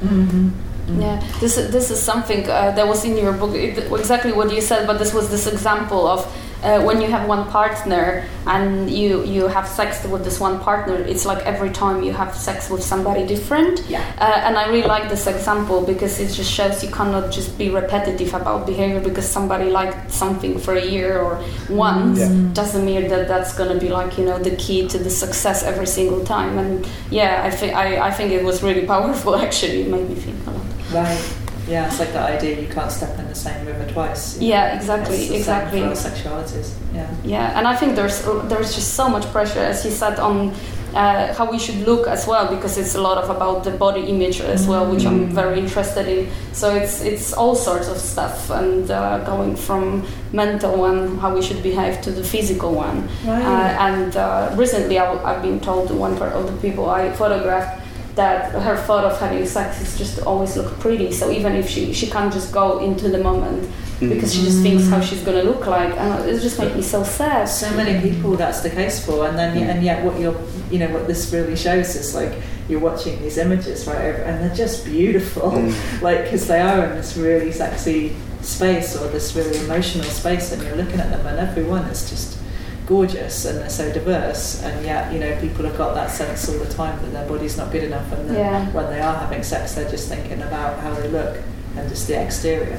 Yeah, 0.88 1.20
this 1.40 1.56
is, 1.56 1.72
this 1.72 1.90
is 1.90 2.00
something 2.00 2.48
uh, 2.48 2.70
that 2.70 2.86
was 2.86 3.04
in 3.04 3.16
your 3.16 3.32
book, 3.32 3.56
it, 3.56 3.90
exactly 3.92 4.32
what 4.32 4.52
you 4.52 4.60
said, 4.60 4.86
but 4.86 4.98
this 4.98 5.12
was 5.12 5.30
this 5.30 5.46
example 5.48 6.06
of 6.06 6.24
uh, 6.66 6.82
when 6.86 7.00
you 7.00 7.08
have 7.16 7.28
one 7.28 7.44
partner 7.58 8.24
and 8.46 8.90
you, 8.90 9.24
you 9.24 9.42
have 9.56 9.66
sex 9.68 10.04
with 10.12 10.24
this 10.24 10.38
one 10.40 10.58
partner, 10.60 10.96
it's 11.12 11.24
like 11.24 11.40
every 11.46 11.70
time 11.70 12.02
you 12.02 12.12
have 12.12 12.34
sex 12.34 12.68
with 12.70 12.82
somebody 12.82 13.26
different. 13.26 13.82
Yeah. 13.88 14.02
Uh, 14.18 14.46
and 14.46 14.56
I 14.58 14.64
really 14.68 14.86
like 14.96 15.08
this 15.08 15.26
example 15.26 15.78
because 15.92 16.18
it 16.20 16.30
just 16.32 16.50
shows 16.50 16.82
you 16.84 16.90
cannot 16.90 17.32
just 17.32 17.56
be 17.56 17.70
repetitive 17.70 18.34
about 18.34 18.66
behavior 18.66 19.00
because 19.00 19.26
somebody 19.28 19.70
liked 19.70 20.10
something 20.10 20.58
for 20.58 20.74
a 20.74 20.84
year 20.84 21.20
or 21.20 21.42
once 21.70 22.18
Yeah. 22.18 22.32
doesn't 22.52 22.84
mean 22.84 23.08
that 23.08 23.28
that's 23.28 23.52
going 23.58 23.72
to 23.76 23.80
be 23.86 23.90
like 23.98 24.18
you 24.18 24.24
know 24.24 24.38
the 24.38 24.54
key 24.56 24.86
to 24.88 24.98
the 24.98 25.10
success 25.10 25.62
every 25.62 25.86
single 25.86 26.24
time. 26.24 26.58
And 26.58 26.86
yeah, 27.10 27.42
I 27.44 27.50
think 27.50 27.74
I, 27.74 27.86
I 28.08 28.10
think 28.10 28.32
it 28.32 28.44
was 28.44 28.62
really 28.62 28.86
powerful. 28.86 29.36
Actually, 29.46 29.82
it 29.82 29.88
made 29.88 30.08
me 30.08 30.14
think 30.16 30.36
a 30.46 30.50
lot. 30.50 30.66
Right. 30.92 31.45
Yeah, 31.68 31.86
it's 31.86 31.98
like 31.98 32.12
the 32.12 32.20
idea 32.20 32.60
you 32.60 32.68
can't 32.68 32.92
step 32.92 33.18
in 33.18 33.26
the 33.28 33.34
same 33.34 33.66
river 33.66 33.86
twice. 33.90 34.38
Yeah, 34.38 34.76
exactly, 34.76 35.16
It's 35.16 35.28
the 35.28 35.32
same 35.32 35.36
exactly. 35.38 35.80
For 35.80 35.88
sexualities. 35.88 36.74
Yeah. 36.94 37.14
Yeah, 37.24 37.58
and 37.58 37.66
I 37.66 37.74
think 37.76 37.96
there's 37.96 38.22
there's 38.48 38.74
just 38.74 38.94
so 38.94 39.08
much 39.08 39.24
pressure, 39.32 39.60
as 39.60 39.84
you 39.84 39.90
said, 39.90 40.18
on 40.18 40.54
uh, 40.94 41.34
how 41.34 41.50
we 41.50 41.58
should 41.58 41.86
look 41.86 42.06
as 42.06 42.26
well, 42.26 42.48
because 42.54 42.78
it's 42.78 42.94
a 42.94 43.00
lot 43.00 43.18
of 43.18 43.28
about 43.30 43.64
the 43.64 43.70
body 43.70 44.02
image 44.02 44.40
as 44.40 44.66
well, 44.66 44.90
which 44.90 45.04
I'm 45.04 45.28
very 45.28 45.58
interested 45.58 46.06
in. 46.08 46.28
So 46.52 46.74
it's 46.74 47.02
it's 47.02 47.32
all 47.32 47.54
sorts 47.54 47.88
of 47.88 47.98
stuff, 47.98 48.50
and 48.50 48.90
uh, 48.90 49.18
going 49.24 49.56
from 49.56 50.06
mental 50.32 50.76
one, 50.76 51.18
how 51.18 51.34
we 51.34 51.42
should 51.42 51.62
behave, 51.62 52.00
to 52.02 52.10
the 52.10 52.24
physical 52.24 52.72
one. 52.72 53.08
Right. 53.26 53.42
Uh, 53.42 53.88
and 53.88 54.16
uh, 54.16 54.54
recently, 54.56 54.98
I, 54.98 55.34
have 55.34 55.42
been 55.42 55.60
told 55.60 55.90
one 55.90 56.16
part 56.16 56.32
of 56.32 56.46
the 56.46 56.56
people 56.68 56.88
I 56.88 57.12
photographed 57.12 57.85
that 58.16 58.50
her 58.50 58.76
thought 58.76 59.04
of 59.04 59.20
having 59.20 59.44
sex 59.46 59.80
is 59.80 59.96
just 59.96 60.16
to 60.16 60.24
always 60.24 60.56
look 60.56 60.80
pretty. 60.80 61.12
So 61.12 61.30
even 61.30 61.54
if 61.54 61.68
she 61.68 61.92
she 61.92 62.06
can't 62.08 62.32
just 62.32 62.52
go 62.52 62.78
into 62.78 63.08
the 63.08 63.18
moment 63.18 63.70
mm. 64.00 64.08
because 64.08 64.34
she 64.34 64.42
just 64.42 64.62
thinks 64.62 64.88
how 64.88 65.00
she's 65.00 65.22
gonna 65.22 65.42
look 65.42 65.66
like, 65.66 65.94
and 65.96 66.28
it 66.28 66.40
just 66.40 66.58
makes 66.58 66.74
me 66.74 66.82
so 66.82 67.04
sad. 67.04 67.44
So 67.44 67.70
many 67.76 68.00
people 68.00 68.36
that's 68.36 68.60
the 68.62 68.70
case 68.70 69.04
for, 69.04 69.28
and 69.28 69.38
then 69.38 69.56
mm. 69.56 69.68
and 69.68 69.84
yet 69.84 70.04
what 70.04 70.18
you're, 70.18 70.36
you 70.70 70.78
know, 70.78 70.90
what 70.92 71.06
this 71.06 71.30
really 71.32 71.56
shows 71.56 71.94
is 71.94 72.14
like 72.14 72.32
you're 72.68 72.80
watching 72.80 73.20
these 73.20 73.36
images 73.36 73.86
right 73.86 74.02
over, 74.06 74.22
and 74.22 74.42
they're 74.42 74.56
just 74.56 74.86
beautiful, 74.86 75.50
mm. 75.50 76.00
like 76.02 76.24
because 76.24 76.48
they 76.48 76.60
are 76.60 76.86
in 76.86 76.96
this 76.96 77.16
really 77.18 77.52
sexy 77.52 78.16
space 78.40 78.96
or 78.96 79.08
this 79.08 79.36
really 79.36 79.58
emotional 79.64 80.04
space, 80.06 80.52
and 80.52 80.62
you're 80.62 80.76
looking 80.76 81.00
at 81.00 81.10
them, 81.10 81.26
and 81.26 81.38
everyone 81.38 81.82
is 81.84 82.08
just 82.08 82.38
gorgeous 82.86 83.44
and 83.44 83.58
they're 83.58 83.68
so 83.70 83.92
diverse 83.92 84.62
and 84.62 84.84
yet 84.84 85.12
you 85.12 85.18
know 85.18 85.38
people 85.40 85.64
have 85.64 85.76
got 85.76 85.94
that 85.94 86.10
sense 86.10 86.48
all 86.48 86.58
the 86.58 86.72
time 86.72 87.00
that 87.02 87.12
their 87.12 87.28
body's 87.28 87.56
not 87.56 87.70
good 87.72 87.84
enough 87.84 88.10
and 88.12 88.30
then 88.30 88.36
Yeah. 88.36 88.70
when 88.70 88.86
they 88.90 89.00
are 89.00 89.16
having 89.16 89.42
sex 89.42 89.74
they're 89.74 89.90
just 89.90 90.08
thinking 90.08 90.40
about 90.42 90.78
how 90.80 90.94
they 90.94 91.08
look 91.08 91.38
and 91.76 91.88
just 91.88 92.06
the 92.06 92.20
exterior 92.22 92.78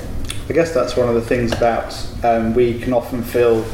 I 0.50 0.54
guess 0.54 0.74
that's 0.74 0.96
one 0.96 1.10
of 1.10 1.16
the 1.16 1.22
things 1.22 1.52
about 1.52 1.94
um, 2.24 2.54
we 2.54 2.80
can 2.80 2.94
often 2.94 3.22
feel 3.22 3.66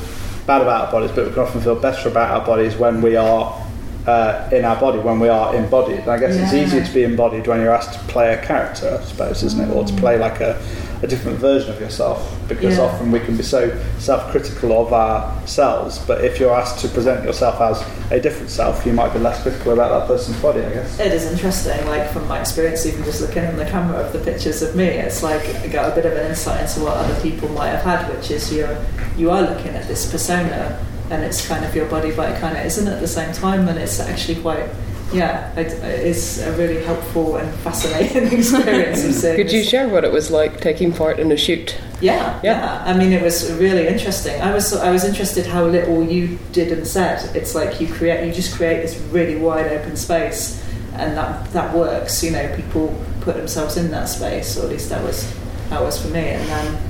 bad 0.47 0.61
about 0.61 0.85
our 0.87 0.91
bodies, 0.91 1.11
but 1.15 1.25
we 1.27 1.31
can 1.33 1.43
often 1.43 1.61
feel 1.61 1.75
better 1.75 2.09
about 2.09 2.31
our 2.31 2.45
bodies 2.45 2.75
when 2.75 3.01
we 3.01 3.15
are 3.15 3.62
uh, 4.07 4.49
in 4.51 4.65
our 4.65 4.79
body, 4.79 4.99
when 4.99 5.19
we 5.19 5.29
are 5.29 5.55
embodied. 5.55 5.99
And 5.99 6.09
I 6.09 6.19
guess 6.19 6.35
it's 6.35 6.53
easier 6.53 6.83
to 6.85 6.93
be 6.93 7.03
embodied 7.03 7.47
when 7.47 7.61
you're 7.61 7.73
asked 7.73 7.93
to 7.93 7.99
play 8.07 8.33
a 8.33 8.41
character, 8.45 8.99
I 9.01 9.03
suppose, 9.05 9.43
isn't 9.43 9.61
it? 9.69 9.73
Or 9.73 9.85
to 9.85 9.93
play 9.95 10.17
like 10.17 10.41
a, 10.41 10.61
a 11.01 11.07
different 11.07 11.37
version 11.39 11.71
of 11.73 11.79
yourself, 11.79 12.37
because 12.47 12.77
Yeah. 12.77 12.83
often 12.83 13.11
we 13.11 13.19
can 13.19 13.35
be 13.37 13.43
so 13.43 13.77
self-critical 13.99 14.71
of 14.85 14.93
ourselves. 14.93 15.99
But 15.99 16.23
if 16.23 16.39
you're 16.39 16.53
asked 16.53 16.79
to 16.79 16.87
present 16.89 17.23
yourself 17.25 17.59
as 17.61 17.83
a 18.11 18.19
different 18.19 18.49
self, 18.49 18.85
you 18.85 18.93
might 18.93 19.13
be 19.13 19.19
less 19.19 19.41
critical 19.41 19.73
about 19.73 19.99
that 19.99 20.07
person's 20.07 20.37
body, 20.41 20.61
I 20.61 20.69
guess. 20.73 20.99
It 20.99 21.13
is 21.13 21.25
interesting, 21.31 21.85
like 21.87 22.09
from 22.11 22.27
my 22.27 22.39
experience, 22.41 22.85
even 22.85 23.03
just 23.03 23.21
looking 23.21 23.43
in 23.43 23.55
the 23.57 23.65
camera 23.65 23.97
of 23.99 24.13
the 24.13 24.19
pictures 24.19 24.61
of 24.61 24.75
me, 24.75 24.85
it's 24.85 25.23
like 25.23 25.43
I 25.55 25.67
got 25.67 25.91
a 25.91 25.95
bit 25.95 26.05
of 26.05 26.13
an 26.13 26.27
insight 26.27 26.61
into 26.61 26.81
what 26.81 26.97
other 26.97 27.19
people 27.21 27.49
might 27.49 27.69
have 27.69 27.83
had, 27.83 28.13
which 28.15 28.31
is 28.31 28.53
you're 28.53 28.77
you 29.17 29.29
are 29.31 29.41
looking 29.41 29.73
at 29.75 29.87
this 29.87 30.09
persona, 30.11 30.83
and 31.13 31.23
it's 31.23 31.47
kind 31.47 31.63
of 31.63 31.75
your 31.75 31.85
body, 31.85 32.11
but 32.15 32.31
it 32.31 32.39
kind 32.41 32.57
of 32.57 32.65
isn't 32.65 32.87
at 32.87 32.99
the 32.99 33.07
same 33.07 33.31
time, 33.33 33.67
and 33.67 33.77
it's 33.79 33.99
actually 33.99 34.41
quite. 34.41 34.67
Yeah, 35.13 35.53
it, 35.55 35.67
it's 35.83 36.39
a 36.39 36.51
really 36.57 36.83
helpful 36.83 37.37
and 37.37 37.47
fascinating 37.59 38.31
experience 38.39 39.03
of 39.05 39.13
seeing 39.13 39.35
Could 39.35 39.51
you 39.51 39.61
share 39.61 39.87
what 39.87 40.03
it 40.03 40.11
was 40.11 40.31
like 40.31 40.59
taking 40.59 40.91
part 40.91 41.19
in 41.19 41.31
a 41.31 41.37
shoot? 41.37 41.77
Yeah, 42.01 42.39
Yeah. 42.41 42.57
yeah, 42.57 42.83
I 42.83 42.97
mean, 42.97 43.11
it 43.13 43.21
was 43.21 43.51
really 43.53 43.87
interesting. 43.87 44.41
I 44.41 44.51
was 44.51 44.73
I 44.73 44.89
was 44.89 45.03
interested 45.03 45.45
how 45.45 45.65
little 45.65 46.03
you 46.03 46.39
did 46.51 46.71
and 46.71 46.87
said. 46.87 47.35
It's 47.35 47.53
like 47.53 47.79
you 47.79 47.87
create, 47.87 48.25
you 48.25 48.33
just 48.33 48.55
create 48.57 48.81
this 48.81 48.97
really 49.11 49.35
wide 49.35 49.67
open 49.71 49.95
space, 49.97 50.59
and 50.95 51.15
that 51.15 51.51
that 51.53 51.75
works. 51.75 52.23
You 52.23 52.31
know, 52.31 52.51
people 52.55 52.89
put 53.21 53.35
themselves 53.35 53.77
in 53.77 53.91
that 53.91 54.09
space, 54.09 54.57
or 54.57 54.63
at 54.63 54.69
least 54.71 54.89
that 54.89 55.03
was 55.03 55.31
that 55.69 55.79
was 55.81 56.01
for 56.01 56.07
me. 56.07 56.25
And 56.37 56.47
then, 56.49 56.81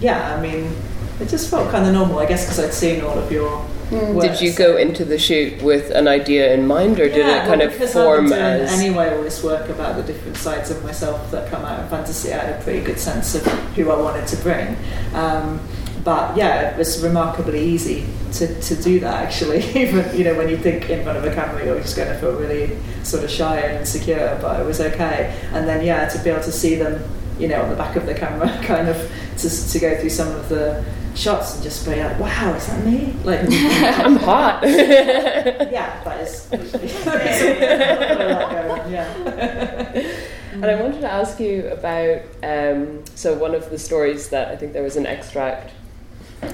yeah, 0.00 0.34
I 0.34 0.40
mean, 0.40 0.72
it 1.20 1.28
just 1.28 1.50
felt 1.50 1.70
kind 1.70 1.86
of 1.86 1.92
normal, 1.92 2.18
I 2.18 2.26
guess, 2.26 2.44
because 2.44 2.58
I'd 2.58 2.72
seen 2.72 3.02
all 3.02 3.18
of 3.18 3.30
your. 3.30 3.58
work, 3.90 4.22
Did 4.22 4.40
you 4.40 4.52
go 4.54 4.76
into 4.76 5.04
the 5.04 5.18
shoot 5.18 5.62
with 5.62 5.90
an 5.90 6.08
idea 6.08 6.54
in 6.54 6.66
mind, 6.66 6.98
or 6.98 7.08
did 7.08 7.26
yeah, 7.26 7.44
it 7.44 7.46
kind 7.46 7.60
well, 7.60 7.68
of 7.68 7.90
form 7.90 8.24
I've 8.24 8.30
been 8.30 8.38
doing 8.38 8.62
as? 8.62 8.80
anyway 8.80 9.14
all 9.14 9.22
this 9.22 9.42
work 9.42 9.68
about 9.68 9.96
the 9.96 10.02
different 10.02 10.36
sides 10.36 10.70
of 10.70 10.82
myself 10.82 11.30
that 11.30 11.50
come 11.50 11.64
out 11.64 11.80
of 11.80 11.90
fantasy. 11.90 12.32
I 12.32 12.38
had 12.38 12.60
a 12.60 12.62
pretty 12.62 12.80
good 12.84 12.98
sense 12.98 13.34
of 13.34 13.44
who 13.74 13.90
I 13.90 14.00
wanted 14.00 14.26
to 14.28 14.36
bring. 14.38 14.76
Um, 15.14 15.60
but 16.04 16.36
yeah, 16.36 16.70
it 16.70 16.78
was 16.78 17.02
remarkably 17.02 17.62
easy 17.62 18.06
to, 18.32 18.60
to 18.60 18.82
do 18.82 19.00
that 19.00 19.26
actually. 19.26 19.58
Even 19.74 20.16
you 20.16 20.24
know 20.24 20.34
when 20.36 20.48
you 20.48 20.56
think 20.56 20.88
in 20.88 21.02
front 21.02 21.18
of 21.18 21.24
a 21.24 21.34
camera, 21.34 21.64
you're 21.64 21.80
just 21.80 21.96
going 21.96 22.08
to 22.08 22.18
feel 22.18 22.32
really 22.32 22.78
sort 23.02 23.24
of 23.24 23.30
shy 23.30 23.60
and 23.60 23.78
insecure, 23.78 24.38
but 24.40 24.60
it 24.60 24.64
was 24.64 24.80
okay. 24.80 25.38
And 25.52 25.68
then 25.68 25.84
yeah, 25.84 26.08
to 26.08 26.18
be 26.22 26.30
able 26.30 26.42
to 26.42 26.52
see 26.52 26.76
them, 26.76 27.02
you 27.38 27.48
know, 27.48 27.62
on 27.62 27.68
the 27.68 27.76
back 27.76 27.96
of 27.96 28.06
the 28.06 28.14
camera, 28.14 28.48
kind 28.64 28.88
of 28.88 28.96
to, 29.38 29.70
to 29.70 29.78
go 29.78 29.98
through 30.00 30.10
some 30.10 30.28
of 30.28 30.48
the 30.48 30.84
shots 31.14 31.54
and 31.54 31.62
just 31.62 31.84
be 31.84 31.96
like, 31.96 32.18
wow, 32.18 32.54
is 32.54 32.66
that 32.66 32.84
me? 32.84 33.14
Like 33.24 33.40
I'm 33.50 34.16
hot. 34.16 34.62
yeah, 34.64 36.02
that 36.04 36.20
is. 36.20 36.48
yeah. 38.90 40.16
And 40.52 40.64
I 40.64 40.80
wanted 40.80 41.00
to 41.00 41.10
ask 41.10 41.40
you 41.40 41.68
about 41.68 42.22
um, 42.42 43.04
so 43.14 43.34
one 43.34 43.54
of 43.54 43.70
the 43.70 43.78
stories 43.78 44.30
that 44.30 44.48
I 44.48 44.56
think 44.56 44.72
there 44.72 44.82
was 44.82 44.96
an 44.96 45.06
extract 45.06 45.72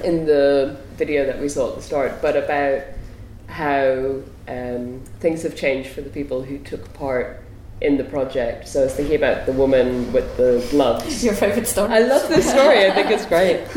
in 0.03 0.25
the 0.25 0.77
video 0.95 1.25
that 1.25 1.39
we 1.39 1.49
saw 1.49 1.69
at 1.69 1.75
the 1.75 1.81
start, 1.81 2.21
but 2.21 2.35
about 2.35 2.83
how 3.47 4.21
um, 4.47 5.01
things 5.19 5.43
have 5.43 5.55
changed 5.55 5.89
for 5.89 6.01
the 6.01 6.09
people 6.09 6.43
who 6.43 6.59
took 6.59 6.93
part 6.93 7.43
in 7.79 7.97
the 7.97 8.03
project. 8.03 8.67
So 8.67 8.81
I 8.81 8.83
was 8.85 8.93
thinking 8.95 9.15
about 9.15 9.45
the 9.45 9.51
woman 9.53 10.11
with 10.11 10.35
the 10.37 10.65
gloves. 10.71 11.23
Your 11.23 11.35
favorite 11.35 11.67
story? 11.67 11.91
I 11.93 11.99
love 11.99 12.27
this 12.27 12.49
story. 12.49 12.85
I 12.87 12.91
think 12.91 13.11
it's 13.11 13.25
great. 13.27 13.67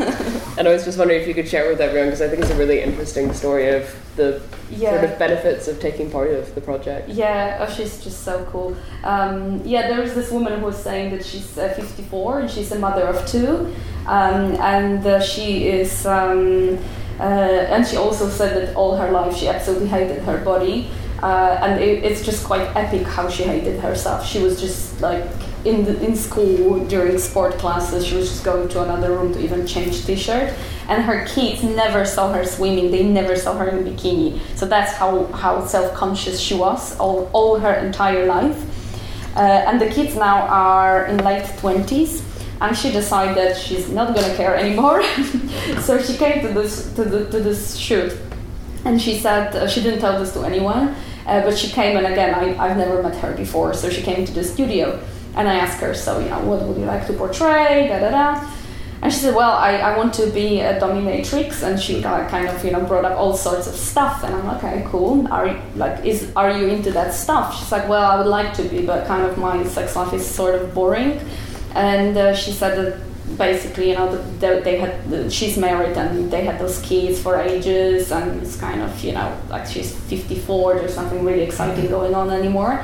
And 0.57 0.67
I 0.67 0.73
was 0.73 0.83
just 0.83 0.97
wondering 0.97 1.21
if 1.21 1.27
you 1.27 1.33
could 1.35 1.47
share 1.47 1.67
it 1.67 1.69
with 1.73 1.81
everyone 1.81 2.07
because 2.07 2.21
I 2.21 2.27
think 2.27 2.41
it's 2.41 2.51
a 2.51 2.55
really 2.57 2.81
interesting 2.81 3.31
story 3.33 3.69
of 3.69 3.95
the 4.15 4.41
Yeah. 4.71 4.91
sort 4.99 5.03
of 5.11 5.19
benefits 5.19 5.67
of 5.67 5.79
taking 5.79 6.09
part 6.09 6.31
of 6.31 6.53
the 6.55 6.61
project. 6.61 7.09
Yeah, 7.09 7.57
oh, 7.67 7.71
she's 7.71 8.03
just 8.03 8.23
so 8.23 8.43
cool. 8.51 8.75
Um, 9.03 9.61
yeah, 9.63 9.87
there 9.87 10.01
is 10.01 10.15
this 10.15 10.31
woman 10.31 10.59
who 10.59 10.65
was 10.65 10.77
saying 10.81 11.11
that 11.11 11.23
she's 11.23 11.57
uh, 11.57 11.69
54 11.69 12.39
and 12.41 12.49
she's 12.51 12.71
a 12.71 12.79
mother 12.79 13.03
of 13.03 13.25
two, 13.27 13.73
um, 14.07 14.55
and 14.59 15.05
uh, 15.05 15.19
she 15.21 15.67
is. 15.67 16.05
Um, 16.07 16.79
uh, 17.19 17.23
and 17.23 17.85
she 17.85 17.97
also 17.97 18.27
said 18.29 18.55
that 18.67 18.75
all 18.75 18.95
her 18.97 19.11
life 19.11 19.37
she 19.37 19.47
absolutely 19.47 19.87
hated 19.87 20.23
her 20.23 20.39
body, 20.43 20.89
uh, 21.21 21.59
and 21.61 21.81
it, 21.81 22.03
it's 22.03 22.23
just 22.25 22.45
quite 22.45 22.75
epic 22.75 23.05
how 23.05 23.29
she 23.29 23.43
hated 23.43 23.79
herself. 23.79 24.25
She 24.25 24.39
was 24.39 24.59
just 24.59 25.01
like 25.01 25.23
in 25.65 25.85
the, 25.85 26.03
in 26.03 26.15
school 26.15 26.83
during 26.85 27.17
sport 27.17 27.57
classes, 27.57 28.05
she 28.05 28.15
was 28.15 28.29
just 28.29 28.43
going 28.43 28.67
to 28.69 28.83
another 28.83 29.11
room 29.11 29.31
to 29.33 29.39
even 29.39 29.67
change 29.67 30.05
t-shirt. 30.05 30.53
And 30.87 31.03
her 31.03 31.25
kids 31.27 31.63
never 31.63 32.05
saw 32.05 32.33
her 32.33 32.43
swimming. 32.43 32.91
They 32.91 33.03
never 33.03 33.35
saw 33.35 33.57
her 33.57 33.69
in 33.69 33.85
bikini. 33.85 34.39
So 34.55 34.65
that's 34.65 34.93
how, 34.93 35.25
how 35.27 35.65
self-conscious 35.65 36.39
she 36.39 36.55
was 36.55 36.97
all, 36.97 37.29
all 37.33 37.59
her 37.59 37.73
entire 37.73 38.25
life. 38.25 38.57
Uh, 39.35 39.39
and 39.39 39.79
the 39.79 39.89
kids 39.89 40.15
now 40.15 40.41
are 40.47 41.05
in 41.05 41.17
late 41.23 41.43
20s 41.43 42.23
and 42.61 42.77
she 42.77 42.91
decided 42.91 43.35
that 43.35 43.57
she's 43.57 43.89
not 43.89 44.13
gonna 44.15 44.35
care 44.35 44.55
anymore. 44.55 45.03
so 45.81 45.99
she 46.01 46.15
came 46.15 46.41
to 46.41 46.53
this 46.53 46.93
to, 46.93 47.03
the, 47.03 47.25
to 47.31 47.39
this 47.39 47.75
shoot, 47.75 48.15
and 48.85 49.01
she 49.01 49.17
said 49.17 49.55
uh, 49.55 49.67
she 49.67 49.81
didn't 49.81 49.99
tell 49.99 50.19
this 50.19 50.31
to 50.33 50.43
anyone, 50.43 50.95
uh, 51.25 51.41
but 51.41 51.57
she 51.57 51.69
came 51.69 51.97
and 51.97 52.05
again 52.07 52.33
I, 52.33 52.57
I've 52.63 52.77
never 52.77 53.01
met 53.01 53.15
her 53.17 53.33
before, 53.33 53.73
so 53.73 53.89
she 53.89 54.01
came 54.01 54.25
to 54.25 54.31
the 54.31 54.43
studio, 54.43 54.99
and 55.35 55.47
I 55.47 55.55
asked 55.55 55.79
her, 55.81 55.93
so 55.93 56.19
you 56.19 56.29
know 56.29 56.39
what 56.39 56.61
would 56.63 56.77
you 56.77 56.85
like 56.85 57.07
to 57.07 57.13
portray, 57.13 57.87
da 57.87 57.99
da 57.99 58.11
da. 58.11 58.51
And 59.03 59.11
she 59.11 59.17
said, 59.17 59.33
"Well, 59.33 59.53
I, 59.53 59.77
I 59.77 59.97
want 59.97 60.13
to 60.15 60.27
be 60.29 60.59
a 60.59 60.79
dominatrix," 60.79 61.63
and 61.63 61.81
she 61.81 62.03
got, 62.03 62.29
kind 62.29 62.47
of 62.47 62.63
you 62.63 62.69
know 62.69 62.81
brought 62.81 63.03
up 63.03 63.17
all 63.17 63.35
sorts 63.35 63.65
of 63.65 63.73
stuff, 63.73 64.23
and 64.23 64.35
I'm 64.35 64.45
like, 64.45 64.63
"Okay, 64.63 64.85
cool. 64.89 65.27
Are 65.33 65.47
you, 65.47 65.59
like 65.75 66.05
is 66.05 66.31
are 66.35 66.55
you 66.55 66.67
into 66.67 66.91
that 66.91 67.11
stuff?" 67.11 67.57
She's 67.57 67.71
like, 67.71 67.89
"Well, 67.89 68.05
I 68.05 68.15
would 68.17 68.27
like 68.27 68.53
to 68.57 68.63
be, 68.63 68.85
but 68.85 69.07
kind 69.07 69.25
of 69.25 69.39
my 69.39 69.63
sex 69.63 69.95
life 69.95 70.13
is 70.13 70.23
sort 70.23 70.53
of 70.53 70.75
boring." 70.75 71.19
and 71.73 72.17
uh, 72.17 72.35
she 72.35 72.51
said 72.51 72.77
that 72.77 72.99
basically 73.37 73.89
you 73.89 73.95
know 73.95 74.15
they, 74.39 74.59
they 74.61 74.77
had 74.77 75.31
she's 75.31 75.57
married 75.57 75.95
and 75.97 76.31
they 76.31 76.43
had 76.43 76.59
those 76.59 76.81
kids 76.81 77.21
for 77.21 77.39
ages 77.39 78.11
and 78.11 78.41
it's 78.41 78.55
kind 78.57 78.81
of 78.81 79.03
you 79.03 79.13
know 79.13 79.37
like 79.49 79.65
she's 79.65 79.95
54 79.95 80.75
there's 80.75 80.93
something 80.93 81.23
really 81.23 81.43
exciting 81.43 81.89
going 81.89 82.13
on 82.15 82.29
anymore. 82.29 82.83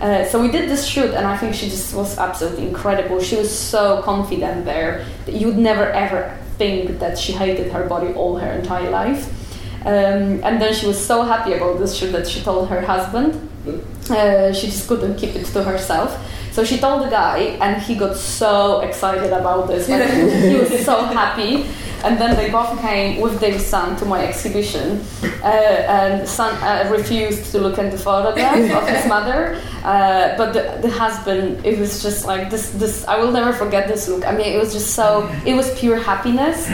Uh, 0.00 0.24
so 0.24 0.42
we 0.42 0.50
did 0.50 0.68
this 0.68 0.84
shoot 0.84 1.14
and 1.14 1.24
i 1.24 1.36
think 1.36 1.54
she 1.54 1.68
just 1.68 1.94
was 1.94 2.18
absolutely 2.18 2.66
incredible. 2.66 3.20
She 3.20 3.36
was 3.36 3.56
so 3.56 4.02
confident 4.02 4.64
there 4.64 5.04
that 5.26 5.34
you'd 5.34 5.56
never 5.56 5.84
ever 5.84 6.36
think 6.58 6.98
that 6.98 7.18
she 7.18 7.32
hated 7.32 7.72
her 7.72 7.88
body 7.88 8.12
all 8.14 8.36
her 8.36 8.52
entire 8.52 8.90
life. 8.90 9.30
Um, 9.84 10.42
and 10.42 10.62
then 10.62 10.72
she 10.72 10.86
was 10.86 11.04
so 11.04 11.22
happy 11.22 11.52
about 11.52 11.78
this 11.78 11.94
shoot 11.94 12.12
that 12.12 12.26
she 12.26 12.40
told 12.40 12.68
her 12.68 12.80
husband. 12.80 13.50
Uh, 14.10 14.52
she 14.52 14.66
just 14.66 14.88
couldn't 14.88 15.16
keep 15.16 15.34
it 15.34 15.44
to 15.46 15.62
herself 15.62 16.18
so 16.54 16.62
she 16.62 16.78
told 16.78 17.02
the 17.02 17.10
guy, 17.10 17.58
and 17.60 17.82
he 17.82 17.96
got 17.96 18.16
so 18.16 18.80
excited 18.82 19.32
about 19.32 19.66
this. 19.66 19.88
Like, 19.88 20.08
he 20.08 20.54
was 20.54 20.84
so 20.84 21.04
happy. 21.04 21.66
And 22.04 22.20
then 22.20 22.36
they 22.36 22.50
both 22.50 22.78
came 22.80 23.20
with 23.20 23.40
their 23.40 23.58
son 23.58 23.96
to 23.96 24.04
my 24.04 24.26
exhibition, 24.26 25.00
uh, 25.42 25.46
and 25.46 26.28
son 26.28 26.54
uh, 26.62 26.90
refused 26.90 27.50
to 27.52 27.58
look 27.58 27.78
at 27.78 27.90
the 27.90 27.98
photograph 27.98 28.70
of 28.82 28.88
his 28.88 29.06
mother. 29.14 29.60
Uh, 29.84 30.36
but 30.36 30.52
the, 30.52 30.78
the 30.82 30.90
husband, 30.90 31.64
it 31.64 31.78
was 31.78 32.02
just 32.02 32.26
like 32.26 32.50
this. 32.50 32.70
This 32.72 33.04
I 33.06 33.18
will 33.18 33.32
never 33.32 33.52
forget 33.52 33.88
this 33.88 34.08
look. 34.08 34.26
I 34.26 34.32
mean, 34.32 34.52
it 34.54 34.58
was 34.58 34.72
just 34.72 34.94
so. 34.94 35.28
It 35.46 35.54
was 35.54 35.72
pure 35.78 35.98
happiness, 35.98 36.68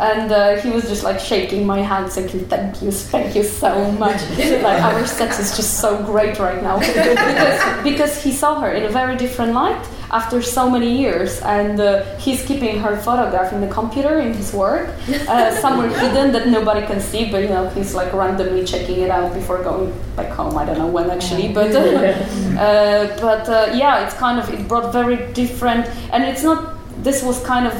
and 0.00 0.30
uh, 0.32 0.56
he 0.56 0.70
was 0.70 0.88
just 0.88 1.04
like 1.04 1.20
shaking 1.20 1.64
my 1.64 1.80
hand, 1.80 2.10
saying, 2.10 2.28
"Thank 2.46 2.82
you, 2.82 2.90
thank 2.90 3.34
you 3.36 3.44
so 3.44 3.90
much." 3.92 4.20
like 4.62 4.82
our 4.82 5.06
sex 5.06 5.38
is 5.38 5.56
just 5.56 5.80
so 5.80 6.02
great 6.04 6.38
right 6.38 6.62
now 6.62 6.78
because 6.80 7.82
because 7.82 8.22
he 8.22 8.32
saw 8.32 8.60
her 8.60 8.72
in 8.72 8.84
a 8.84 8.88
very 8.88 9.16
different 9.16 9.52
light 9.52 9.82
after 10.12 10.42
so 10.42 10.68
many 10.68 10.98
years, 10.98 11.40
and 11.40 11.80
uh, 11.80 12.04
he's 12.16 12.44
keeping 12.44 12.78
her 12.78 12.96
photograph 12.96 13.52
in 13.52 13.60
the 13.60 13.68
computer 13.68 14.18
in 14.18 14.34
his 14.34 14.52
work, 14.52 14.90
uh, 15.28 15.50
somewhere 15.60 15.88
hidden 15.88 16.32
that 16.32 16.48
nobody 16.48 16.86
can 16.86 17.00
see. 17.00 17.30
But 17.30 17.42
you 17.42 17.48
know, 17.48 17.68
he's 17.70 17.94
like 17.94 18.12
randomly 18.12 18.64
checking 18.64 19.00
it 19.00 19.10
out 19.10 19.32
before 19.32 19.62
going 19.62 19.92
back 20.16 20.30
home. 20.32 20.56
I 20.58 20.64
don't 20.66 20.78
know 20.78 20.86
when 20.86 21.10
actually, 21.10 21.52
but 21.52 21.74
uh, 21.76 23.16
but 23.20 23.48
uh, 23.48 23.72
yeah, 23.74 24.04
it's 24.04 24.14
kind 24.14 24.38
of 24.38 24.52
it 24.52 24.68
brought 24.68 24.92
very 24.92 25.32
different, 25.32 25.86
and 26.12 26.22
it's 26.24 26.42
not. 26.42 26.78
This 27.02 27.22
was 27.22 27.42
kind 27.44 27.66
of 27.66 27.74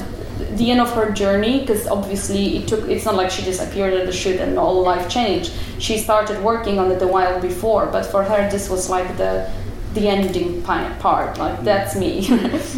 the 0.56 0.70
end 0.70 0.80
of 0.80 0.92
her 0.94 1.10
journey 1.12 1.60
because 1.60 1.86
obviously 1.86 2.56
it 2.56 2.66
took 2.66 2.88
it's 2.88 3.04
not 3.04 3.14
like 3.14 3.30
she 3.30 3.42
just 3.42 3.62
appeared 3.62 3.94
at 3.94 4.06
the 4.06 4.12
shoot 4.12 4.40
and 4.40 4.58
all 4.58 4.82
life 4.82 5.08
changed 5.08 5.52
she 5.78 5.96
started 5.98 6.42
working 6.42 6.78
on 6.78 6.90
it 6.90 7.00
a 7.00 7.06
while 7.06 7.40
before 7.40 7.86
but 7.86 8.04
for 8.04 8.24
her 8.24 8.50
this 8.50 8.68
was 8.68 8.90
like 8.90 9.16
the 9.16 9.48
the 9.94 10.08
ending 10.08 10.62
part. 10.62 11.38
Like 11.38 11.58
mm. 11.58 11.64
that's 11.64 11.96
me. 11.96 12.26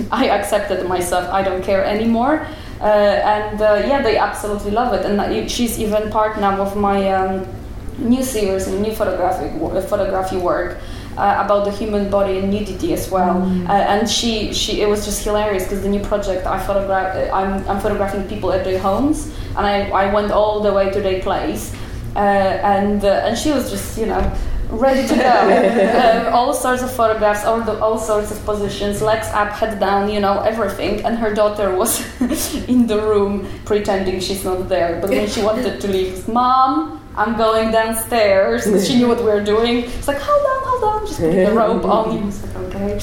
I 0.10 0.28
accepted 0.28 0.86
myself. 0.88 1.28
I 1.32 1.42
don't 1.42 1.62
care 1.62 1.84
anymore. 1.84 2.46
Uh, 2.80 2.84
and 2.84 3.60
uh, 3.60 3.82
yeah, 3.86 4.02
they 4.02 4.16
absolutely 4.16 4.70
love 4.70 4.92
it. 4.94 5.06
And 5.06 5.50
she's 5.50 5.78
even 5.78 6.10
part 6.10 6.38
now 6.40 6.60
of 6.60 6.76
my 6.76 7.12
um, 7.12 7.46
new 7.98 8.22
series, 8.22 8.66
and 8.66 8.82
new 8.82 8.92
photographic 8.92 9.52
photography 9.88 10.36
work. 10.36 10.78
Uh, 11.16 11.40
about 11.44 11.64
the 11.64 11.70
human 11.70 12.10
body 12.10 12.38
and 12.38 12.50
nudity 12.50 12.92
as 12.92 13.08
well, 13.08 13.36
mm. 13.36 13.68
uh, 13.68 13.72
and 13.72 14.10
she, 14.10 14.52
she, 14.52 14.80
it 14.80 14.88
was 14.88 15.04
just 15.04 15.22
hilarious 15.22 15.62
because 15.62 15.80
the 15.80 15.88
new 15.88 16.00
project 16.00 16.44
I 16.44 16.58
photograph, 16.58 17.14
uh, 17.14 17.32
I'm, 17.32 17.64
I'm 17.68 17.80
photographing 17.80 18.26
people 18.26 18.52
at 18.52 18.64
their 18.64 18.80
homes, 18.80 19.32
and 19.56 19.64
I, 19.64 19.90
I 19.90 20.12
went 20.12 20.32
all 20.32 20.58
the 20.58 20.72
way 20.72 20.90
to 20.90 21.00
their 21.00 21.22
place, 21.22 21.72
uh, 22.16 22.18
and 22.18 23.04
and 23.04 23.38
she 23.38 23.52
was 23.52 23.70
just 23.70 23.96
you 23.96 24.06
know 24.06 24.36
ready 24.76 25.06
to 25.08 25.14
go. 25.14 26.26
um, 26.26 26.34
all 26.34 26.54
sorts 26.54 26.82
of 26.82 26.92
photographs, 26.92 27.44
all, 27.44 27.60
the, 27.60 27.78
all 27.80 27.98
sorts 27.98 28.30
of 28.30 28.44
positions, 28.44 29.02
legs 29.02 29.28
up, 29.28 29.50
head 29.50 29.80
down, 29.80 30.10
you 30.10 30.20
know, 30.20 30.40
everything. 30.40 31.04
And 31.04 31.18
her 31.18 31.34
daughter 31.34 31.74
was 31.74 32.00
in 32.68 32.86
the 32.86 33.00
room 33.00 33.48
pretending 33.64 34.20
she's 34.20 34.44
not 34.44 34.68
there. 34.68 35.00
But 35.00 35.10
when 35.10 35.28
she 35.28 35.42
wanted 35.42 35.80
to 35.80 35.88
leave, 35.88 36.26
Mom, 36.28 37.00
I'm 37.16 37.36
going 37.36 37.70
downstairs. 37.70 38.64
she 38.86 38.96
knew 38.96 39.08
what 39.08 39.18
we 39.18 39.24
were 39.24 39.44
doing. 39.44 39.84
It's 39.84 40.08
like, 40.08 40.18
hold 40.20 40.44
on, 40.44 40.62
hold 40.64 40.84
on, 40.84 41.06
just 41.06 41.20
put 41.20 41.30
the 41.32 41.52
rope 41.52 41.84
on. 41.96 42.26
Was 42.26 42.42
like, 42.42 42.74
okay. 42.74 42.98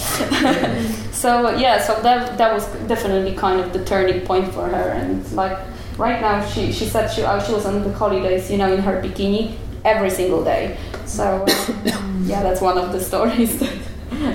so 1.12 1.56
yeah, 1.56 1.80
so 1.82 2.00
that 2.02 2.38
that 2.38 2.54
was 2.54 2.66
definitely 2.88 3.36
kind 3.36 3.62
of 3.62 3.72
the 3.72 3.86
turning 3.86 4.26
point 4.26 4.54
for 4.54 4.68
her. 4.68 4.90
And 4.90 5.30
like 5.32 5.58
right 5.98 6.20
now, 6.20 6.46
she 6.46 6.74
she 6.74 6.86
said 6.86 7.08
she 7.08 7.24
uh, 7.24 7.42
she 7.42 7.54
was 7.54 7.66
on 7.66 7.84
the 7.84 7.94
holidays, 7.94 8.52
you 8.52 8.58
know, 8.58 8.74
in 8.74 8.82
her 8.82 9.02
bikini 9.02 9.56
every 9.86 10.10
single 10.10 10.44
day. 10.44 10.78
So 11.06 11.46
yeah, 12.24 12.44
that's 12.44 12.62
one 12.62 12.78
of 12.78 12.92
the 12.92 13.00
stories. 13.00 13.62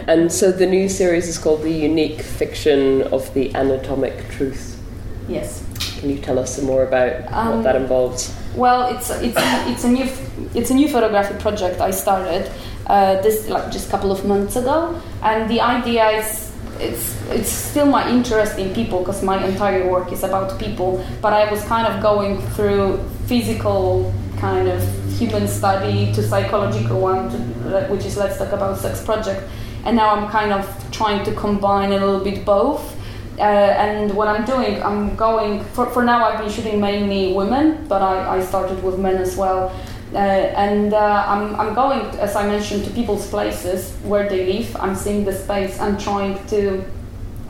and 0.06 0.30
so 0.30 0.52
the 0.52 0.66
new 0.66 0.88
series 0.88 1.28
is 1.28 1.38
called 1.38 1.62
The 1.62 1.72
Unique 1.72 2.20
Fiction 2.20 3.02
of 3.04 3.32
the 3.34 3.54
Anatomic 3.54 4.28
Truth. 4.30 4.80
Yes. 5.28 5.64
Can 5.98 6.10
you 6.10 6.18
tell 6.18 6.38
us 6.38 6.56
some 6.56 6.66
more 6.66 6.84
about 6.84 7.32
um, 7.32 7.56
what 7.56 7.62
that 7.64 7.76
involves? 7.76 8.34
Well, 8.54 8.94
it's 8.94 9.10
it's 9.10 9.36
it's 9.36 9.84
a 9.84 9.88
new 9.88 10.08
it's 10.54 10.70
a 10.70 10.74
new 10.74 10.88
photographic 10.88 11.38
project 11.40 11.80
I 11.80 11.90
started 11.90 12.50
uh, 12.86 13.20
this 13.22 13.48
like 13.48 13.70
just 13.72 13.88
a 13.88 13.90
couple 13.90 14.12
of 14.12 14.24
months 14.24 14.56
ago, 14.56 15.00
and 15.22 15.50
the 15.50 15.60
idea 15.60 16.08
is 16.10 16.52
it's 16.78 17.16
it's 17.30 17.48
still 17.48 17.86
my 17.86 18.08
interest 18.10 18.58
in 18.58 18.74
people 18.74 19.00
because 19.00 19.22
my 19.22 19.44
entire 19.44 19.90
work 19.90 20.12
is 20.12 20.22
about 20.22 20.58
people. 20.58 21.04
But 21.20 21.32
I 21.32 21.50
was 21.50 21.64
kind 21.64 21.86
of 21.86 22.02
going 22.02 22.40
through 22.54 22.98
physical 23.26 24.14
kind 24.38 24.68
of 24.68 24.82
human 25.18 25.48
study 25.48 26.12
to 26.12 26.22
psychological 26.22 27.00
one, 27.00 27.30
to, 27.30 27.86
which 27.88 28.04
is 28.04 28.16
Let's 28.16 28.38
Talk 28.38 28.52
About 28.52 28.78
Sex 28.78 29.04
project. 29.04 29.42
And 29.84 29.96
now 29.96 30.14
I'm 30.14 30.28
kind 30.30 30.52
of 30.52 30.66
trying 30.90 31.24
to 31.24 31.32
combine 31.34 31.92
a 31.92 31.98
little 31.98 32.22
bit 32.22 32.44
both. 32.44 32.94
Uh, 33.38 33.42
and 33.42 34.14
what 34.14 34.28
I'm 34.28 34.44
doing, 34.44 34.82
I'm 34.82 35.14
going, 35.14 35.62
for, 35.64 35.86
for 35.86 36.02
now 36.02 36.24
I've 36.24 36.38
been 36.38 36.50
shooting 36.50 36.80
mainly 36.80 37.34
women, 37.34 37.86
but 37.86 38.02
I, 38.02 38.38
I 38.38 38.42
started 38.42 38.82
with 38.82 38.98
men 38.98 39.16
as 39.16 39.36
well. 39.36 39.68
Uh, 40.12 40.18
and 40.18 40.94
uh, 40.94 41.24
I'm, 41.26 41.54
I'm 41.60 41.74
going, 41.74 42.00
as 42.18 42.36
I 42.36 42.46
mentioned, 42.46 42.84
to 42.84 42.90
people's 42.90 43.28
places 43.28 43.92
where 44.04 44.28
they 44.28 44.52
live. 44.52 44.74
I'm 44.76 44.94
seeing 44.94 45.24
the 45.24 45.32
space 45.32 45.78
I'm 45.78 45.98
trying 45.98 46.44
to 46.48 46.84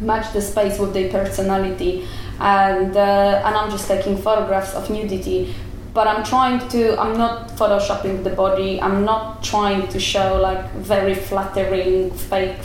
match 0.00 0.32
the 0.32 0.42
space 0.42 0.78
with 0.78 0.92
their 0.92 1.10
personality. 1.10 2.06
And, 2.40 2.96
uh, 2.96 3.42
and 3.44 3.54
I'm 3.54 3.70
just 3.70 3.86
taking 3.86 4.16
photographs 4.18 4.74
of 4.74 4.90
nudity 4.90 5.54
but 5.96 6.06
I'm 6.06 6.22
trying 6.22 6.58
to 6.68 7.00
I'm 7.00 7.16
not 7.16 7.48
photoshopping 7.58 8.22
the 8.22 8.34
body. 8.44 8.78
I'm 8.86 9.04
not 9.06 9.42
trying 9.42 9.88
to 9.88 9.98
show 9.98 10.38
like 10.48 10.62
very 10.74 11.14
flattering 11.14 12.10
fake 12.10 12.58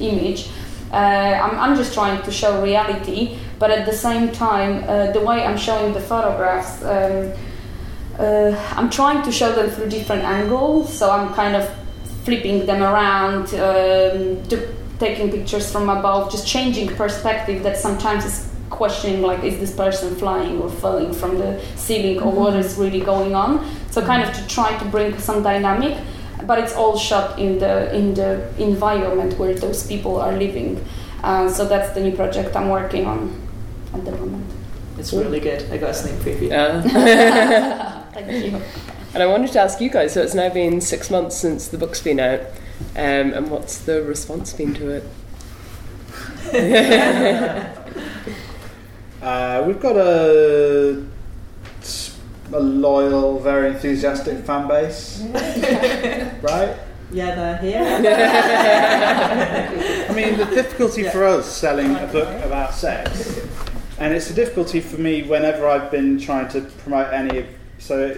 image. 0.00 0.48
Uh, 0.90 0.96
I'm, 1.44 1.54
I'm 1.60 1.76
just 1.76 1.92
trying 1.92 2.22
to 2.22 2.32
show 2.32 2.62
reality. 2.62 3.36
But 3.58 3.70
at 3.70 3.84
the 3.84 3.92
same 3.92 4.32
time 4.32 4.72
uh, 4.88 5.12
the 5.12 5.20
way 5.20 5.44
I'm 5.44 5.58
showing 5.58 5.92
the 5.92 6.00
photographs 6.00 6.82
um, 6.82 7.32
uh, 8.18 8.74
I'm 8.78 8.88
trying 8.88 9.22
to 9.24 9.30
show 9.30 9.52
them 9.52 9.68
through 9.70 9.90
different 9.90 10.24
angles. 10.24 10.90
So 10.98 11.10
I'm 11.10 11.34
kind 11.34 11.56
of 11.56 11.68
flipping 12.24 12.64
them 12.64 12.82
around 12.82 13.44
um, 13.68 14.42
to, 14.48 14.56
taking 14.98 15.30
pictures 15.30 15.70
from 15.72 15.88
above 15.88 16.30
just 16.30 16.46
changing 16.46 16.88
perspective 16.88 17.62
that 17.62 17.76
sometimes 17.78 18.24
is 18.24 18.49
questioning 18.70 19.20
like 19.20 19.42
is 19.44 19.58
this 19.58 19.74
person 19.74 20.14
flying 20.16 20.60
or 20.62 20.70
falling 20.70 21.12
from 21.12 21.38
the 21.38 21.60
ceiling 21.76 22.18
or 22.22 22.32
what 22.32 22.54
is 22.54 22.76
really 22.76 23.00
going 23.00 23.34
on 23.34 23.64
so 23.90 24.00
kind 24.04 24.22
of 24.22 24.34
to 24.34 24.46
try 24.46 24.76
to 24.78 24.84
bring 24.86 25.18
some 25.18 25.42
dynamic 25.42 25.98
but 26.46 26.58
it's 26.58 26.74
all 26.74 26.96
shot 26.96 27.38
in 27.38 27.58
the 27.58 27.94
in 27.94 28.14
the 28.14 28.48
environment 28.58 29.36
where 29.38 29.54
those 29.54 29.86
people 29.86 30.16
are 30.16 30.32
living 30.32 30.82
uh, 31.22 31.48
so 31.48 31.66
that's 31.66 31.92
the 31.94 32.00
new 32.00 32.14
project 32.16 32.56
i'm 32.56 32.68
working 32.68 33.06
on 33.06 33.30
at 33.92 34.04
the 34.04 34.12
moment 34.12 34.46
It's 34.98 35.12
really 35.14 35.40
good. 35.40 35.64
I 35.72 35.78
got 35.78 35.90
a 35.90 35.94
sneak 35.94 36.16
preview. 36.16 36.50
Thank 38.12 38.44
you. 38.44 38.60
And 39.14 39.22
I 39.22 39.26
wanted 39.26 39.50
to 39.52 39.60
ask 39.60 39.80
you 39.80 39.88
guys. 39.88 40.12
So 40.12 40.20
it's 40.22 40.34
now 40.34 40.50
been 40.50 40.80
six 40.80 41.10
months 41.10 41.36
since 41.36 41.68
the 41.68 41.78
book's 41.78 42.02
been 42.02 42.20
out, 42.20 42.40
um, 42.96 43.32
and 43.32 43.50
what's 43.50 43.78
the 43.78 44.02
response 44.02 44.52
been 44.52 44.74
to 44.74 44.90
it? 44.90 45.04
Uh, 49.22 49.62
we've 49.66 49.80
got 49.80 49.96
a, 49.96 51.04
a 52.52 52.60
loyal, 52.60 53.38
very 53.38 53.68
enthusiastic 53.68 54.38
fan 54.46 54.66
base, 54.66 55.20
right? 56.42 56.74
Yeah, 57.12 57.34
they're 57.34 57.58
here. 57.58 57.82
I 60.08 60.14
mean, 60.14 60.38
the 60.38 60.46
difficulty 60.46 61.04
for 61.04 61.24
us 61.24 61.54
selling 61.54 61.94
a 61.96 62.06
book 62.06 62.28
about 62.44 62.72
sex, 62.72 63.40
and 63.98 64.14
it's 64.14 64.30
a 64.30 64.34
difficulty 64.34 64.80
for 64.80 64.98
me 64.98 65.24
whenever 65.24 65.68
I've 65.68 65.90
been 65.90 66.18
trying 66.18 66.48
to 66.50 66.62
promote 66.62 67.12
any 67.12 67.40
of. 67.40 67.46
So, 67.78 68.10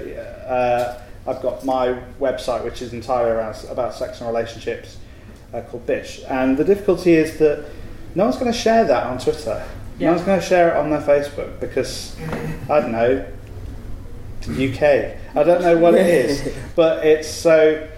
uh, 0.46 1.00
I've 1.26 1.42
got 1.42 1.64
my 1.64 2.00
website, 2.20 2.64
which 2.64 2.82
is 2.82 2.92
entirely 2.92 3.30
around 3.30 3.56
about 3.70 3.94
sex 3.94 4.20
and 4.20 4.28
relationships, 4.28 4.98
uh, 5.52 5.62
called 5.62 5.86
Bish, 5.86 6.22
and 6.28 6.56
the 6.56 6.64
difficulty 6.64 7.14
is 7.14 7.38
that 7.38 7.64
no 8.14 8.24
one's 8.24 8.36
going 8.36 8.52
to 8.52 8.58
share 8.58 8.84
that 8.84 9.06
on 9.06 9.18
Twitter. 9.18 9.64
Yeah. 9.98 10.08
No 10.08 10.12
one's 10.14 10.26
going 10.26 10.40
to 10.40 10.46
share 10.46 10.70
it 10.74 10.76
on 10.76 10.90
their 10.90 11.00
Facebook 11.00 11.60
because 11.60 12.16
I 12.68 12.80
don't 12.80 12.92
know. 12.92 13.26
UK. 14.42 14.82
I 15.36 15.42
don't 15.44 15.62
know 15.62 15.78
what 15.78 15.94
it 15.94 16.06
is, 16.06 16.52
but 16.76 17.04
it's 17.06 17.28
so. 17.28 17.88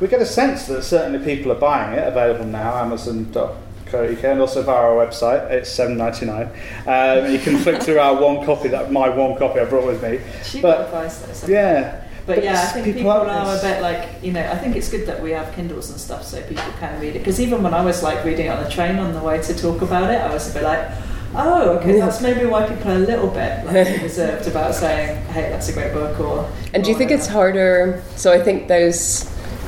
We 0.00 0.06
get 0.06 0.22
a 0.22 0.26
sense 0.26 0.66
that 0.66 0.82
certainly 0.84 1.18
people 1.24 1.50
are 1.50 1.56
buying 1.56 1.98
it. 1.98 2.06
Available 2.06 2.44
now, 2.44 2.76
Amazon.co.uk, 2.76 4.24
and 4.24 4.40
also 4.40 4.62
via 4.62 4.76
our 4.76 5.06
website. 5.06 5.50
It's 5.50 5.70
seven 5.70 5.96
ninety 5.96 6.26
nine. 6.26 6.50
Um, 6.86 7.32
you 7.32 7.38
can 7.40 7.56
flick 7.58 7.82
through 7.82 7.98
our 7.98 8.20
one 8.20 8.46
copy. 8.46 8.68
That 8.68 8.92
my 8.92 9.08
one 9.08 9.36
copy 9.36 9.58
I 9.58 9.64
brought 9.64 9.86
with 9.86 10.02
me. 10.02 10.20
Cheap 10.44 10.62
But- 10.62 10.82
advice 10.82 11.18
though. 11.42 11.48
Yeah. 11.48 12.04
But, 12.26 12.36
But 12.36 12.44
yeah, 12.44 12.60
I 12.60 12.66
think 12.66 12.84
people 12.84 12.98
people, 12.98 13.10
aren't 13.12 13.58
a 13.58 13.62
bit 13.62 13.80
like, 13.80 14.06
you 14.22 14.32
know, 14.32 14.42
I 14.52 14.58
think 14.58 14.76
it's 14.76 14.90
good 14.90 15.06
that 15.06 15.22
we 15.22 15.30
have 15.30 15.50
Kindles 15.54 15.88
and 15.88 15.98
stuff 15.98 16.24
so 16.24 16.42
people 16.42 16.62
can 16.78 17.00
read 17.00 17.16
it. 17.16 17.20
Because 17.20 17.40
even 17.40 17.62
when 17.62 17.72
I 17.72 17.82
was 17.82 18.02
like 18.02 18.22
reading 18.22 18.46
it 18.46 18.48
on 18.50 18.62
the 18.62 18.68
train 18.68 18.98
on 18.98 19.14
the 19.14 19.20
way 19.22 19.40
to 19.40 19.54
talk 19.56 19.80
about 19.80 20.10
it, 20.10 20.20
I 20.20 20.30
was 20.30 20.50
a 20.50 20.52
bit 20.52 20.62
like, 20.62 20.90
oh, 21.34 21.78
okay, 21.78 21.98
that's 21.98 22.20
maybe 22.20 22.44
why 22.46 22.66
people 22.68 22.90
are 22.90 22.94
a 22.96 22.98
little 22.98 23.28
bit 23.28 23.64
like, 23.66 24.02
reserved 24.02 24.46
about 24.48 24.74
saying, 24.74 25.22
hey, 25.26 25.50
that's 25.50 25.68
a 25.68 25.72
great 25.72 25.92
book 25.92 26.18
or. 26.20 26.50
And 26.74 26.82
do 26.84 26.90
you 26.90 26.96
think 26.96 27.10
it's 27.10 27.26
harder? 27.26 28.02
So 28.16 28.32
I 28.32 28.40
think 28.40 28.68
there's 28.68 29.24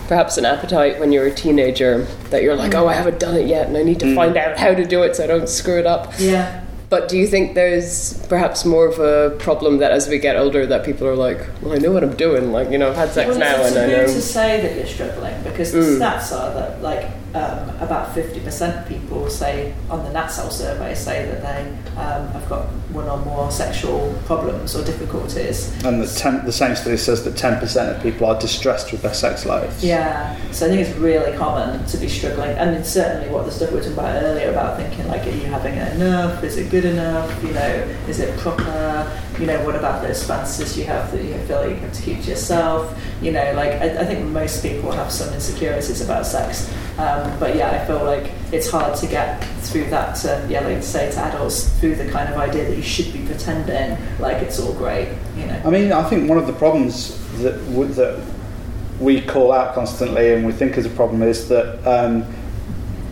perhaps 0.09 0.37
an 0.39 0.45
appetite 0.45 0.99
when 0.99 1.13
you're 1.13 1.27
a 1.27 1.35
teenager 1.35 2.05
that 2.31 2.43
you're 2.43 2.57
like, 2.57 2.75
oh, 2.75 2.89
I 2.89 2.95
haven't 2.95 3.21
done 3.21 3.37
it 3.37 3.47
yet, 3.47 3.69
and 3.69 3.77
I 3.77 3.83
need 3.85 4.01
to 4.01 4.07
Mm. 4.07 4.15
find 4.17 4.37
out 4.37 4.59
how 4.59 4.75
to 4.75 4.85
do 4.85 5.03
it 5.03 5.15
so 5.17 5.25
I 5.25 5.27
don't 5.29 5.49
screw 5.49 5.79
it 5.79 5.87
up. 5.87 6.13
Yeah. 6.19 6.63
But 6.89 7.09
do 7.09 7.17
you 7.17 7.29
think 7.29 7.55
there's 7.55 8.15
perhaps 8.27 8.65
more 8.65 8.89
of 8.89 8.99
a 8.99 9.37
problem 9.39 9.79
that 9.79 9.93
as 9.93 10.09
we 10.09 10.19
get 10.19 10.35
older, 10.35 10.67
that 10.67 10.85
people 10.85 11.07
are 11.07 11.15
like, 11.15 11.39
well, 11.63 11.75
I 11.75 11.79
know 11.79 11.93
what 11.93 12.03
I'm 12.03 12.17
doing. 12.17 12.51
Like, 12.51 12.69
you 12.71 12.79
know, 12.79 12.89
I've 12.91 12.97
had 12.97 13.11
sex 13.11 13.29
well, 13.29 13.39
now, 13.39 13.61
it's 13.61 13.77
and 13.77 13.79
I 13.79 13.87
weird 13.87 14.09
know. 14.09 14.15
to 14.15 14.21
say 14.21 14.61
that 14.63 14.77
you're 14.77 14.87
struggling 14.87 15.41
because 15.45 15.71
the 15.71 15.79
Mm. 15.79 15.99
stats 16.01 16.33
are 16.37 16.53
that 16.55 16.83
like 16.83 17.07
um, 17.35 17.69
about 17.81 18.15
50% 18.15 18.83
of 18.83 18.89
people 18.89 19.31
say 19.31 19.75
on 19.89 20.05
the 20.05 20.11
Natsal 20.11 20.51
survey 20.51 20.95
say 20.95 21.27
that 21.27 21.43
they 21.43 21.71
um, 22.01 22.29
have 22.29 22.49
got 22.49 22.67
one 22.93 23.09
or 23.09 23.19
more 23.19 23.51
sexual 23.51 24.15
problems 24.25 24.75
or 24.75 24.85
difficulties. 24.85 25.73
And 25.85 26.03
the, 26.03 26.07
ten, 26.07 26.45
the 26.45 26.53
same 26.53 26.75
study 26.75 26.97
says 26.97 27.25
that 27.25 27.35
10% 27.35 27.97
of 27.97 28.03
people 28.03 28.27
are 28.27 28.39
distressed 28.39 28.91
with 28.91 29.03
their 29.03 29.15
sex 29.15 29.47
lives. 29.47 29.85
Yeah, 29.85 30.37
so 30.51 30.67
I 30.67 30.71
think 30.71 30.87
it's 30.87 30.97
really 30.99 31.37
common 31.39 31.85
to 31.87 31.97
be 31.99 32.09
struggling, 32.09 32.51
and 32.59 32.75
it's 32.75 32.91
certainly 32.91 33.33
what 33.33 33.45
the 33.45 33.53
stuff 33.53 33.71
we 33.71 33.77
were 33.77 33.83
talking 33.83 33.99
about 33.99 34.23
earlier 34.23 34.51
about 34.51 34.77
thinking 34.77 35.07
like, 35.07 35.27
are 35.27 35.31
you 35.31 35.43
having 35.43 35.75
it 35.75 35.95
enough? 35.95 36.43
Is 36.43 36.57
it 36.57 36.71
good 36.71 36.85
enough? 36.85 37.45
You 37.45 37.53
know, 37.53 37.97
is 38.09 38.19
it 38.19 38.37
proper? 38.39 39.11
You 39.39 39.47
know, 39.47 39.65
what 39.65 39.77
about 39.77 40.03
those 40.03 40.23
fantasies 40.23 40.77
you 40.77 40.85
have 40.85 41.11
that 41.13 41.23
you 41.25 41.39
feel 41.47 41.61
like 41.61 41.71
you 41.71 41.77
have 41.77 41.93
to 41.93 42.03
keep 42.03 42.23
to 42.23 42.31
yourself? 42.31 42.99
You 43.23 43.33
know, 43.33 43.53
like 43.55 43.73
I, 43.73 44.01
I 44.01 44.05
think 44.05 44.27
most 44.27 44.63
people 44.63 44.91
have 44.93 45.11
some 45.11 45.33
insecurities 45.33 46.01
about 46.01 46.27
sex, 46.27 46.73
um, 47.01 47.39
but 47.39 47.57
yeah, 47.57 47.71
I 47.71 47.87
feel 47.87 48.05
like 48.05 48.31
it's 48.53 48.71
hard 48.71 48.95
to 48.99 49.07
get 49.07 49.43
through 49.63 49.87
that. 49.87 50.17
To, 50.17 50.47
yeah, 50.51 50.61
like 50.61 50.77
to 50.77 50.83
say 50.83 51.11
to 51.11 51.19
adults 51.19 51.69
through 51.81 51.95
the 51.95 52.11
kind 52.11 52.29
of 52.29 52.39
idea 52.39 52.69
that 52.69 52.77
you 52.77 52.83
should 52.83 53.11
be 53.13 53.25
pretending 53.25 53.97
like 54.19 54.43
it's 54.43 54.61
all 54.61 54.75
great. 54.75 55.09
You 55.35 55.47
know. 55.47 55.63
I 55.65 55.71
mean, 55.71 55.93
I 55.93 56.07
think 56.11 56.29
one 56.29 56.37
of 56.37 56.47
the 56.47 56.53
problems 56.53 57.17
that 57.39 57.57
w- 57.71 57.93
that 57.95 58.23
we 59.01 59.23
call 59.23 59.51
out 59.51 59.75
constantly 59.75 60.35
and 60.35 60.45
we 60.45 60.53
think 60.53 60.77
is 60.77 60.85
a 60.85 60.91
problem 60.91 61.23
is 61.23 61.49
that 61.49 61.83
um, 61.87 62.27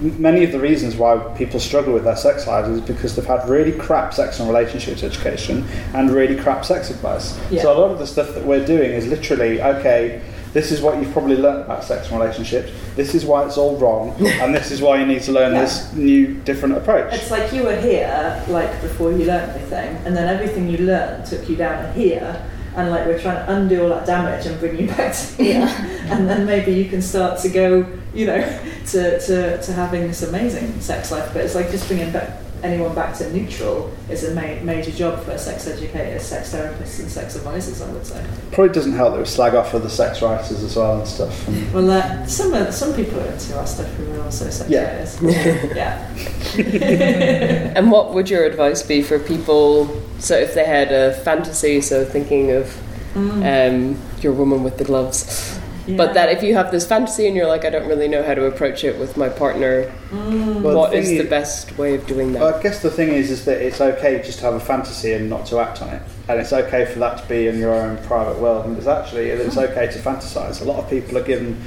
many 0.01 0.45
of 0.45 0.53
the 0.53 0.61
reasons 0.61 0.97
why 0.97 1.17
people 1.39 1.59
struggle 1.59 1.95
with 1.95 2.05
their 2.05 2.17
sex 2.17 2.47
lives 2.47 2.69
is 2.69 2.81
because 2.83 3.17
they've 3.17 3.25
had 3.25 3.49
really 3.49 3.73
crap 3.73 4.13
sex 4.13 4.39
and 4.39 4.49
relationships 4.49 5.03
education 5.03 5.67
and 5.95 6.11
really 6.11 6.37
crap 6.37 6.63
sex 6.63 6.91
advice. 6.91 7.41
Yeah. 7.51 7.63
So 7.63 7.73
a 7.73 7.79
lot 7.79 7.91
of 7.91 7.99
the 7.99 8.07
stuff 8.07 8.35
that 8.35 8.45
we're 8.45 8.67
doing 8.67 8.93
is 8.93 9.07
literally 9.07 9.63
okay. 9.63 10.21
This 10.53 10.73
is 10.73 10.81
what 10.81 10.99
you've 11.01 11.13
probably 11.13 11.37
learnt 11.37 11.63
about 11.67 11.85
sex 11.85 12.11
and 12.11 12.19
relationships. 12.21 12.71
This 12.97 13.15
is 13.15 13.25
why 13.25 13.45
it's 13.45 13.59
all 13.59 13.77
wrong, 13.77 14.15
and 14.41 14.55
this 14.55 14.71
is 14.71 14.81
why 14.81 14.99
you 15.01 15.07
need 15.07 15.23
to 15.23 15.33
learn 15.33 15.53
Yeah. 15.53 15.61
this 15.63 15.93
new, 15.93 16.35
different 16.45 16.77
approach. 16.77 17.13
It's 17.13 17.31
like 17.31 17.53
you 17.53 17.65
were 17.65 17.77
here, 17.77 18.43
like 18.49 18.81
before 18.81 19.13
you 19.13 19.25
learnt 19.27 19.51
everything, 19.51 19.97
and 20.05 20.17
then 20.17 20.29
everything 20.29 20.69
you 20.69 20.79
learned 20.79 21.27
took 21.27 21.49
you 21.49 21.57
down 21.57 21.93
here, 21.93 22.43
and 22.77 22.91
like 22.91 23.07
we're 23.07 23.19
trying 23.21 23.45
to 23.45 23.53
undo 23.53 23.83
all 23.83 23.89
that 23.91 24.07
damage 24.07 24.47
and 24.47 24.59
bring 24.59 24.79
you 24.79 24.87
back 24.89 25.15
to 25.15 25.43
here, 25.43 25.67
and 26.11 26.29
then 26.29 26.47
maybe 26.47 26.73
you 26.73 26.87
can 26.89 27.03
start 27.03 27.39
to 27.41 27.49
go, 27.49 27.87
you 28.15 28.27
know, 28.27 28.41
to, 28.87 29.21
to, 29.21 29.61
to 29.63 29.73
having 29.73 30.09
this 30.09 30.23
amazing 30.23 30.81
sex 30.81 31.11
life. 31.13 31.29
But 31.35 31.45
it's 31.45 31.55
like 31.55 31.71
just 31.71 31.87
bringing 31.89 32.11
back 32.11 32.31
anyone 32.63 32.95
back 32.95 33.17
to 33.19 33.33
neutral 33.33 33.91
is 34.11 34.25
a 34.25 34.35
ma- 34.35 34.63
major 34.63 34.91
job 34.91 35.23
for 35.25 35.37
sex 35.39 35.67
educators, 35.67 36.23
sex 36.23 36.53
therapists, 36.55 37.01
and 37.01 37.11
sex 37.11 37.37
advisors. 37.37 37.81
I 37.83 37.91
would 37.93 38.07
say. 38.07 38.25
Probably 38.53 38.73
doesn't 38.75 38.93
help 38.93 39.13
that 39.15 39.21
we 39.21 39.27
slag 39.27 39.55
off 39.55 39.75
other 39.75 39.89
sex 39.89 40.21
writers 40.23 40.63
as 40.63 40.77
well 40.77 40.99
and 40.99 41.07
stuff. 41.09 41.47
And 41.49 41.73
Well, 41.73 41.91
uh, 41.91 42.27
some 42.27 42.53
of- 42.55 42.75
some 42.75 42.95
people 42.95 43.21
are 43.21 43.27
into 43.27 43.59
our 43.59 43.67
stuff 43.67 43.93
who 43.95 44.13
are 44.21 44.25
also 44.25 44.49
sex 44.51 44.69
Yeah. 44.71 44.81
educators. 44.81 45.77
yeah. 45.77 47.73
and 47.77 47.91
what 47.91 48.15
would 48.15 48.29
your 48.31 48.45
advice 48.45 48.83
be 48.83 49.03
for 49.03 49.19
people? 49.19 49.89
So 50.19 50.37
if 50.37 50.55
they 50.55 50.65
had 50.65 50.93
a 50.93 51.13
fantasy, 51.23 51.81
so 51.81 52.05
thinking 52.05 52.51
of 52.53 52.77
um, 53.17 53.97
your 54.21 54.33
woman 54.33 54.63
with 54.63 54.79
the 54.79 54.85
gloves, 54.85 55.58
but 55.97 56.15
that 56.15 56.29
if 56.31 56.43
you 56.43 56.55
have 56.55 56.71
this 56.71 56.87
fantasy 56.87 57.27
and 57.27 57.35
you're 57.37 57.47
like, 57.47 57.65
I 57.65 57.71
don't 57.71 57.89
really 57.89 58.09
know 58.09 58.23
how 58.23 58.35
to 58.35 58.45
approach 58.47 58.85
it 58.85 58.99
with 58.99 59.17
my 59.17 59.29
partner, 59.29 59.91
Well, 60.13 60.77
what 60.77 60.91
the 60.93 60.99
is 60.99 61.09
the 61.09 61.21
is- 61.21 61.29
best 61.31 61.77
way 61.79 61.95
of 61.95 62.07
doing 62.07 62.33
that? 62.33 62.43
Well, 62.43 62.55
I 62.55 62.63
guess 62.63 62.83
the 62.83 62.91
thing 62.91 63.09
is, 63.09 63.31
is 63.31 63.45
that 63.47 63.61
it's 63.63 63.81
okay 63.81 64.21
just 64.23 64.39
to 64.41 64.45
have 64.45 64.55
a 64.55 64.61
fantasy 64.61 65.13
and 65.13 65.29
not 65.31 65.47
to 65.47 65.59
act 65.61 65.81
on 65.83 65.89
it, 65.89 66.03
and 66.29 66.41
it's 66.41 66.53
okay 66.53 66.85
for 66.87 66.99
that 67.01 67.19
to 67.19 67.29
be 67.29 67.47
in 67.47 67.59
your 67.59 67.73
own 67.75 67.97
private 68.05 68.39
world. 68.39 68.67
And 68.67 68.77
it's 68.77 68.87
actually 68.87 69.31
it's 69.31 69.57
okay 69.57 69.87
to 69.87 69.99
fantasize. 69.99 70.61
A 70.61 70.65
lot 70.65 70.79
of 70.79 70.91
people 70.91 71.17
are 71.19 71.23
given 71.25 71.61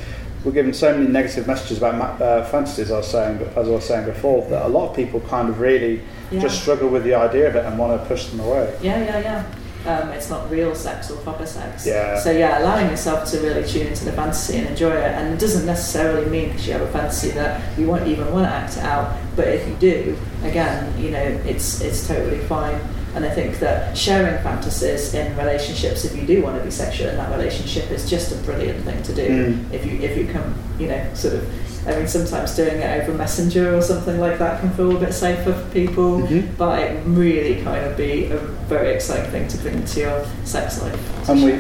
we're 0.44 0.52
given 0.52 0.74
so 0.74 0.92
many 0.98 1.08
negative 1.08 1.46
messages 1.46 1.78
about 1.78 1.98
ma- 1.98 2.26
uh, 2.26 2.44
fantasies. 2.46 2.90
I 2.90 2.98
was 2.98 3.08
saying, 3.08 3.38
but 3.38 3.56
as 3.56 3.68
I 3.68 3.72
was 3.72 3.84
saying 3.86 4.06
before, 4.06 4.44
that 4.50 4.66
a 4.66 4.70
lot 4.70 4.90
of 4.90 4.96
people 4.96 5.20
kind 5.22 5.50
of 5.50 5.60
really 5.60 6.02
Yeah. 6.32 6.40
just 6.42 6.60
struggle 6.62 6.90
with 6.90 7.04
the 7.04 7.14
idea 7.14 7.48
of 7.48 7.56
it 7.56 7.64
and 7.64 7.78
want 7.78 8.02
to 8.02 8.08
push 8.08 8.26
them 8.26 8.40
away. 8.40 8.74
Yeah, 8.82 9.04
yeah, 9.04 9.20
yeah. 9.20 9.44
Um, 9.86 10.10
it's 10.10 10.30
not 10.30 10.50
real 10.52 10.76
sex 10.76 11.10
or 11.10 11.18
proper 11.22 11.46
sex. 11.46 11.88
Yeah. 11.88 12.20
So 12.20 12.32
yeah, 12.32 12.60
allowing 12.60 12.90
yourself 12.90 13.30
to 13.32 13.40
really 13.40 13.68
tune 13.68 13.88
into 13.88 14.06
the 14.06 14.12
fantasy 14.12 14.58
and 14.58 14.68
enjoy 14.68 14.92
it, 14.92 15.12
and 15.16 15.34
it 15.34 15.40
doesn't 15.40 15.66
necessarily 15.66 16.30
mean 16.30 16.50
because 16.50 16.68
you 16.68 16.74
have 16.74 16.84
a 16.84 16.92
fantasy 16.92 17.30
that 17.32 17.78
you 17.80 17.88
won't 17.88 18.08
even 18.08 18.32
want 18.32 18.46
to 18.46 18.52
act 18.52 18.78
it 18.78 18.84
out. 18.84 19.18
But 19.36 19.48
if 19.48 19.68
you 19.68 19.76
do, 19.76 20.18
again, 20.44 21.00
you 21.02 21.10
know, 21.10 21.24
it's 21.46 21.82
it's 21.82 22.08
totally 22.08 22.40
fine. 22.46 22.80
And 23.14 23.26
I 23.26 23.30
think 23.30 23.60
that 23.60 23.98
sharing 23.98 24.42
fantasies 24.42 25.14
in 25.14 25.36
relationships, 25.36 26.06
if 26.06 26.16
you 26.16 26.26
do 26.26 26.42
want 26.42 26.58
to 26.58 26.64
be 26.64 26.72
sexual 26.72 27.10
in 27.10 27.18
that 27.18 27.32
relationship, 27.32 27.92
is 27.92 28.10
just 28.10 28.32
a 28.32 28.36
brilliant 28.46 28.86
thing 28.86 29.04
to 29.04 29.14
do. 29.14 29.56
Mm. 29.56 29.74
If 29.74 29.86
you 29.86 30.00
if 30.00 30.18
you 30.18 30.28
can, 30.28 30.54
you 30.82 30.88
know, 30.88 31.02
sort 31.14 31.36
of. 31.36 31.88
I 31.88 31.96
mean, 31.96 32.08
sometimes 32.08 32.56
doing 32.56 32.78
it 32.80 33.02
over 33.02 33.12
Messenger 33.18 33.76
or 33.76 33.82
something 33.82 34.20
like 34.20 34.38
that 34.38 34.60
can 34.60 34.70
feel 34.70 34.96
a 34.96 35.00
bit 35.00 35.16
safer 35.16 35.52
for 35.52 35.70
people, 35.72 36.20
Mhm. 36.22 36.50
but 36.56 36.78
it 36.80 37.00
really 37.08 37.56
kind 37.64 37.84
of 37.84 37.98
be 37.98 38.26
a 38.32 38.38
very 38.70 38.94
exciting 38.94 39.32
thing 39.32 39.48
to 39.48 39.58
bring 39.58 39.74
into 39.74 40.02
your 40.02 40.22
sex 40.44 40.80
life. 40.80 40.94
To 41.26 41.32
And 41.32 41.44
we-. 41.44 41.54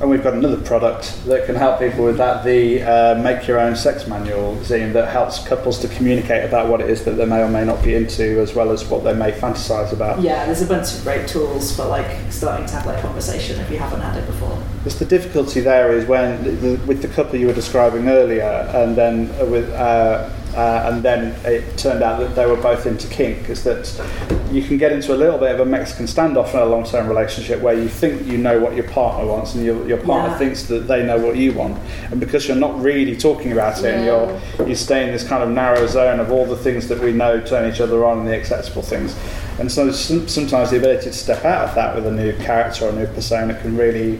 And 0.00 0.10
we've 0.10 0.22
got 0.24 0.34
another 0.34 0.56
product 0.56 1.12
that 1.26 1.46
can 1.46 1.54
help 1.54 1.78
people 1.78 2.04
with 2.04 2.16
that 2.18 2.42
the 2.42 2.82
uh, 2.82 3.14
Make 3.22 3.46
Your 3.46 3.60
Own 3.60 3.76
Sex 3.76 4.08
Manual 4.08 4.56
zine 4.64 4.92
that 4.94 5.10
helps 5.12 5.38
couples 5.46 5.78
to 5.78 5.88
communicate 5.88 6.44
about 6.44 6.66
what 6.68 6.80
it 6.80 6.90
is 6.90 7.02
that 7.04 7.12
they 7.12 7.24
may 7.24 7.40
or 7.40 7.48
may 7.48 7.64
not 7.64 7.84
be 7.84 7.94
into, 7.94 8.40
as 8.40 8.56
well 8.56 8.72
as 8.72 8.84
what 8.86 9.04
they 9.04 9.14
may 9.14 9.30
fantasize 9.30 9.92
about. 9.92 10.20
Yeah, 10.20 10.44
there's 10.46 10.62
a 10.62 10.66
bunch 10.66 10.92
of 10.92 11.04
great 11.04 11.28
tools 11.28 11.70
for 11.76 11.84
like 11.84 12.10
starting 12.30 12.66
to 12.66 12.72
have 12.74 12.84
that 12.86 13.00
conversation 13.00 13.60
if 13.60 13.70
you 13.70 13.78
haven't 13.78 14.00
had 14.00 14.16
it 14.16 14.26
before. 14.26 14.58
Just 14.84 14.98
the 14.98 15.04
difficulty 15.04 15.60
there 15.60 15.92
is 15.92 16.06
when 16.06 16.42
the, 16.60 16.76
with 16.86 17.02
the 17.02 17.08
couple 17.08 17.36
you 17.36 17.46
were 17.46 17.52
describing 17.52 18.08
earlier, 18.08 18.68
and 18.74 18.96
then 18.96 19.30
uh, 19.40 19.44
with 19.46 19.70
uh, 19.70 20.28
uh, 20.56 20.90
and 20.92 21.02
then 21.02 21.34
it 21.44 21.78
turned 21.78 22.02
out 22.02 22.18
that 22.18 22.34
they 22.34 22.44
were 22.46 22.56
both 22.56 22.84
into 22.84 23.06
kink. 23.06 23.48
Is 23.48 23.62
that 23.62 23.88
you 24.50 24.60
can 24.62 24.78
get 24.78 24.90
into 24.90 25.14
a 25.14 25.16
little 25.16 25.38
bit 25.38 25.52
of 25.52 25.60
a 25.60 25.64
Mexican 25.64 26.06
standoff 26.06 26.52
in 26.52 26.58
a 26.58 26.64
long-term 26.66 27.06
relationship 27.08 27.60
where 27.60 27.74
you 27.74 27.88
think 27.88 28.26
you 28.26 28.36
know 28.38 28.58
what 28.58 28.74
your 28.74 28.88
partner 28.88 29.24
wants, 29.24 29.54
and 29.54 29.64
your, 29.64 29.86
your 29.86 29.98
partner 29.98 30.30
Yeah. 30.30 30.38
thinks 30.38 30.64
that 30.64 30.88
they 30.88 31.06
know 31.06 31.16
what 31.16 31.36
you 31.36 31.52
want, 31.52 31.78
and 32.10 32.18
because 32.18 32.48
you're 32.48 32.56
not 32.56 32.78
really 32.82 33.16
talking 33.16 33.52
about 33.52 33.78
it, 33.84 33.94
and 33.94 34.04
you're 34.04 34.68
you 34.68 34.74
stay 34.74 35.04
in 35.06 35.12
this 35.12 35.22
kind 35.26 35.44
of 35.44 35.50
narrow 35.50 35.86
zone 35.86 36.18
of 36.18 36.32
all 36.32 36.44
the 36.44 36.56
things 36.56 36.88
that 36.88 36.98
we 36.98 37.12
know 37.12 37.40
turn 37.40 37.72
each 37.72 37.80
other 37.80 38.04
on 38.04 38.18
and 38.18 38.26
the 38.26 38.36
acceptable 38.36 38.82
things. 38.82 39.16
And 39.60 39.70
so 39.70 39.92
some, 39.92 40.26
sometimes 40.26 40.70
the 40.70 40.78
ability 40.78 41.04
to 41.04 41.12
step 41.12 41.44
out 41.44 41.68
of 41.68 41.74
that 41.76 41.94
with 41.94 42.06
a 42.06 42.10
new 42.10 42.32
character 42.38 42.86
or 42.86 42.88
a 42.88 42.92
new 42.92 43.06
persona 43.06 43.54
can 43.60 43.76
really 43.76 44.18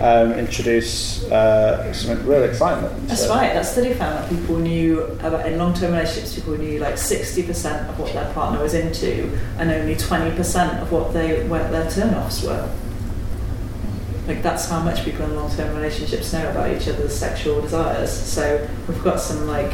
um, 0.00 0.32
introduce 0.32 1.24
uh, 1.30 1.92
some 1.92 2.26
real 2.26 2.42
excitement. 2.44 3.06
That's 3.08 3.22
So- 3.26 3.34
right. 3.34 3.52
That 3.54 3.64
study 3.66 3.94
found 3.94 4.18
that 4.18 4.28
people 4.28 4.56
knew 4.58 5.02
about 5.22 5.46
in 5.46 5.58
long-term 5.58 5.92
relationships, 5.92 6.34
people 6.34 6.56
knew 6.58 6.78
like 6.80 6.94
60% 6.94 7.88
of 7.88 7.98
what 7.98 8.12
their 8.12 8.32
partner 8.32 8.60
was 8.62 8.74
into, 8.74 9.30
and 9.58 9.70
only 9.70 9.94
20% 9.94 10.82
of 10.82 10.90
what 10.92 11.12
they 11.12 11.46
what 11.46 11.70
their 11.70 11.88
turn-offs 11.90 12.42
were. 12.42 12.68
Like 14.26 14.42
that's 14.42 14.68
how 14.68 14.80
much 14.80 15.04
people 15.04 15.26
in 15.26 15.36
long-term 15.36 15.76
relationships 15.76 16.32
know 16.32 16.50
about 16.50 16.70
each 16.70 16.88
other's 16.88 17.14
sexual 17.14 17.60
desires. 17.60 18.10
So 18.10 18.66
we've 18.88 19.04
got 19.04 19.20
some 19.20 19.46
like 19.46 19.72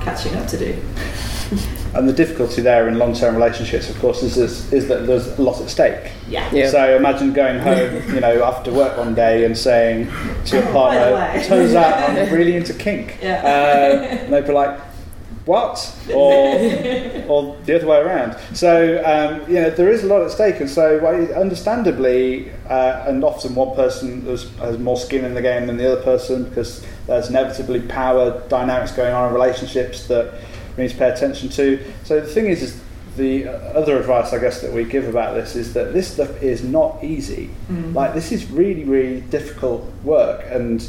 catching 0.00 0.34
up 0.36 0.46
to 0.48 0.58
do. 0.58 0.80
And 1.94 2.06
the 2.06 2.12
difficulty 2.12 2.60
there 2.60 2.86
in 2.88 2.98
long-term 2.98 3.34
relationships, 3.34 3.88
of 3.88 3.98
course, 3.98 4.22
is, 4.22 4.36
is, 4.36 4.70
is 4.72 4.88
that 4.88 5.06
there's 5.06 5.26
a 5.38 5.42
lot 5.42 5.60
at 5.60 5.70
stake. 5.70 6.12
Yeah. 6.28 6.48
Yeah. 6.52 6.70
So 6.70 6.96
imagine 6.96 7.32
going 7.32 7.58
home, 7.58 8.02
you 8.14 8.20
know, 8.20 8.44
after 8.44 8.70
work 8.72 8.98
one 8.98 9.14
day 9.14 9.44
and 9.46 9.56
saying 9.56 10.10
to 10.46 10.58
your 10.58 10.70
partner, 10.70 11.14
way. 11.14 11.44
Turns 11.46 11.74
out 11.74 12.10
I'm 12.10 12.32
really 12.32 12.56
into 12.56 12.74
kink," 12.74 13.18
Yeah. 13.22 13.40
uh, 13.42 14.04
and 14.04 14.32
they'd 14.32 14.46
be 14.46 14.52
like, 14.52 14.78
"What?" 15.48 15.96
or 16.14 16.54
or 17.28 17.56
the 17.64 17.76
other 17.76 17.86
way 17.86 17.98
around. 17.98 18.36
So 18.54 19.02
um, 19.04 19.48
you 19.48 19.60
know, 19.60 19.70
there 19.70 19.90
is 19.90 20.04
a 20.04 20.06
lot 20.06 20.22
at 20.22 20.30
stake, 20.30 20.60
and 20.60 20.68
so 20.68 21.04
understandably, 21.34 22.50
uh, 22.68 23.04
and 23.08 23.24
often 23.24 23.54
one 23.54 23.74
person 23.74 24.26
has, 24.26 24.50
has 24.58 24.78
more 24.78 24.96
skin 24.96 25.24
in 25.24 25.34
the 25.34 25.42
game 25.42 25.66
than 25.66 25.78
the 25.78 25.90
other 25.90 26.02
person 26.02 26.44
because 26.44 26.84
there's 27.06 27.30
inevitably 27.30 27.80
power 27.80 28.42
dynamics 28.48 28.92
going 28.92 29.14
on 29.14 29.28
in 29.28 29.34
relationships 29.34 30.06
that 30.08 30.34
we 30.76 30.84
need 30.84 30.90
to 30.90 30.98
pay 30.98 31.08
attention 31.08 31.48
to. 31.48 31.82
So 32.04 32.20
the 32.20 32.26
thing 32.26 32.46
is, 32.46 32.62
is 32.62 32.80
the 33.16 33.48
other 33.48 33.98
advice 33.98 34.32
I 34.32 34.38
guess 34.38 34.60
that 34.62 34.72
we 34.72 34.84
give 34.84 35.08
about 35.08 35.34
this 35.34 35.56
is 35.56 35.74
that 35.74 35.92
this 35.92 36.12
stuff 36.12 36.42
is 36.42 36.62
not 36.62 37.02
easy. 37.02 37.50
Mm. 37.70 37.94
Like 37.94 38.14
this 38.14 38.32
is 38.32 38.50
really, 38.50 38.84
really 38.84 39.22
difficult 39.22 39.82
work, 40.04 40.44
and 40.46 40.86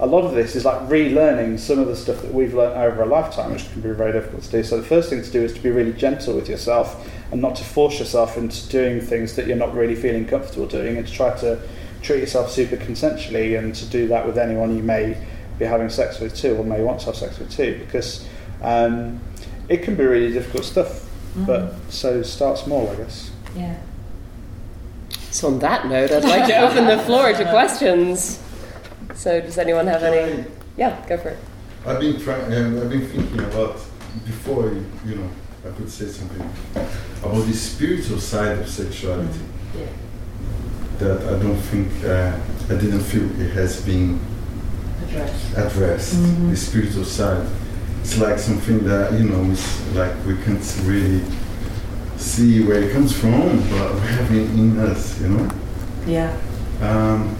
a 0.00 0.06
lot 0.06 0.24
of 0.24 0.32
this 0.32 0.56
is 0.56 0.64
like 0.64 0.80
relearning 0.88 1.58
some 1.58 1.78
of 1.78 1.86
the 1.86 1.94
stuff 1.94 2.22
that 2.22 2.32
we've 2.32 2.54
learned 2.54 2.74
over 2.74 3.02
a 3.02 3.06
lifetime, 3.06 3.52
which 3.52 3.70
can 3.70 3.82
be 3.82 3.90
very 3.90 4.12
difficult 4.12 4.42
to 4.42 4.50
do. 4.50 4.62
So 4.62 4.78
the 4.78 4.86
first 4.86 5.10
thing 5.10 5.22
to 5.22 5.30
do 5.30 5.42
is 5.42 5.52
to 5.52 5.60
be 5.60 5.70
really 5.70 5.92
gentle 5.92 6.34
with 6.34 6.48
yourself 6.48 7.06
and 7.30 7.42
not 7.42 7.54
to 7.56 7.64
force 7.64 7.98
yourself 7.98 8.38
into 8.38 8.66
doing 8.70 9.02
things 9.02 9.36
that 9.36 9.46
you're 9.46 9.58
not 9.58 9.74
really 9.74 9.94
feeling 9.94 10.26
comfortable 10.26 10.66
doing, 10.66 10.96
and 10.96 11.06
to 11.06 11.12
try 11.12 11.36
to 11.40 11.60
treat 12.00 12.20
yourself 12.20 12.50
super 12.50 12.78
consensually 12.78 13.58
and 13.58 13.74
to 13.74 13.84
do 13.86 14.08
that 14.08 14.26
with 14.26 14.38
anyone 14.38 14.74
you 14.74 14.82
may 14.82 15.22
be 15.58 15.66
having 15.66 15.90
sex 15.90 16.18
with 16.18 16.34
too, 16.34 16.56
or 16.56 16.64
may 16.64 16.82
want 16.82 17.00
to 17.00 17.06
have 17.06 17.16
sex 17.16 17.38
with 17.38 17.50
too, 17.50 17.78
because 17.84 18.26
um, 18.62 19.20
it 19.68 19.82
can 19.82 19.96
be 19.96 20.04
really 20.04 20.32
difficult 20.32 20.64
stuff. 20.64 21.06
But 21.36 21.74
so 21.90 22.22
start 22.22 22.58
small, 22.58 22.88
I 22.88 22.96
guess. 22.96 23.30
Yeah. 23.54 23.78
So 25.30 25.48
on 25.48 25.58
that 25.60 25.86
note, 25.86 26.10
I'd 26.10 26.24
like 26.24 26.46
to 26.46 26.56
open 26.58 26.86
the 26.86 26.98
floor 27.04 27.32
to 27.32 27.44
questions. 27.50 28.40
So 29.20 29.38
does 29.38 29.58
anyone 29.58 29.86
have 29.86 30.02
any? 30.02 30.46
Yeah, 30.78 31.06
go 31.06 31.18
for 31.18 31.28
it. 31.28 31.38
I've 31.84 32.00
been 32.00 32.18
trying. 32.18 32.50
Uh, 32.50 32.80
I've 32.80 32.88
been 32.88 33.06
thinking 33.06 33.40
about 33.40 33.74
before. 34.24 34.72
You, 35.04 35.16
know, 35.16 35.30
I 35.62 35.68
could 35.76 35.90
say 35.90 36.06
something 36.06 36.40
about 37.22 37.44
the 37.44 37.52
spiritual 37.52 38.18
side 38.18 38.60
of 38.60 38.66
sexuality. 38.66 39.40
Yeah. 39.76 39.88
That 41.00 41.20
I 41.20 41.38
don't 41.38 41.60
think 41.68 41.88
uh, 42.02 42.34
I 42.74 42.80
didn't 42.80 43.00
feel 43.02 43.24
it 43.42 43.50
has 43.50 43.84
been 43.84 44.18
Address. 45.04 45.52
addressed. 45.54 46.14
Mhm. 46.14 46.50
The 46.52 46.56
spiritual 46.56 47.04
side. 47.04 47.46
It's 48.00 48.16
like 48.16 48.38
something 48.38 48.84
that 48.84 49.12
you 49.12 49.24
know, 49.28 49.44
it's 49.52 49.94
like 49.94 50.14
we 50.26 50.34
can't 50.44 50.64
really 50.84 51.20
see 52.16 52.64
where 52.64 52.82
it 52.84 52.94
comes 52.94 53.12
from, 53.12 53.58
but 53.68 53.94
we 53.96 54.00
have 54.16 54.32
it 54.32 54.48
in 54.56 54.78
us. 54.78 55.20
You 55.20 55.28
know. 55.28 55.50
Yeah. 56.06 56.34
Um, 56.80 57.36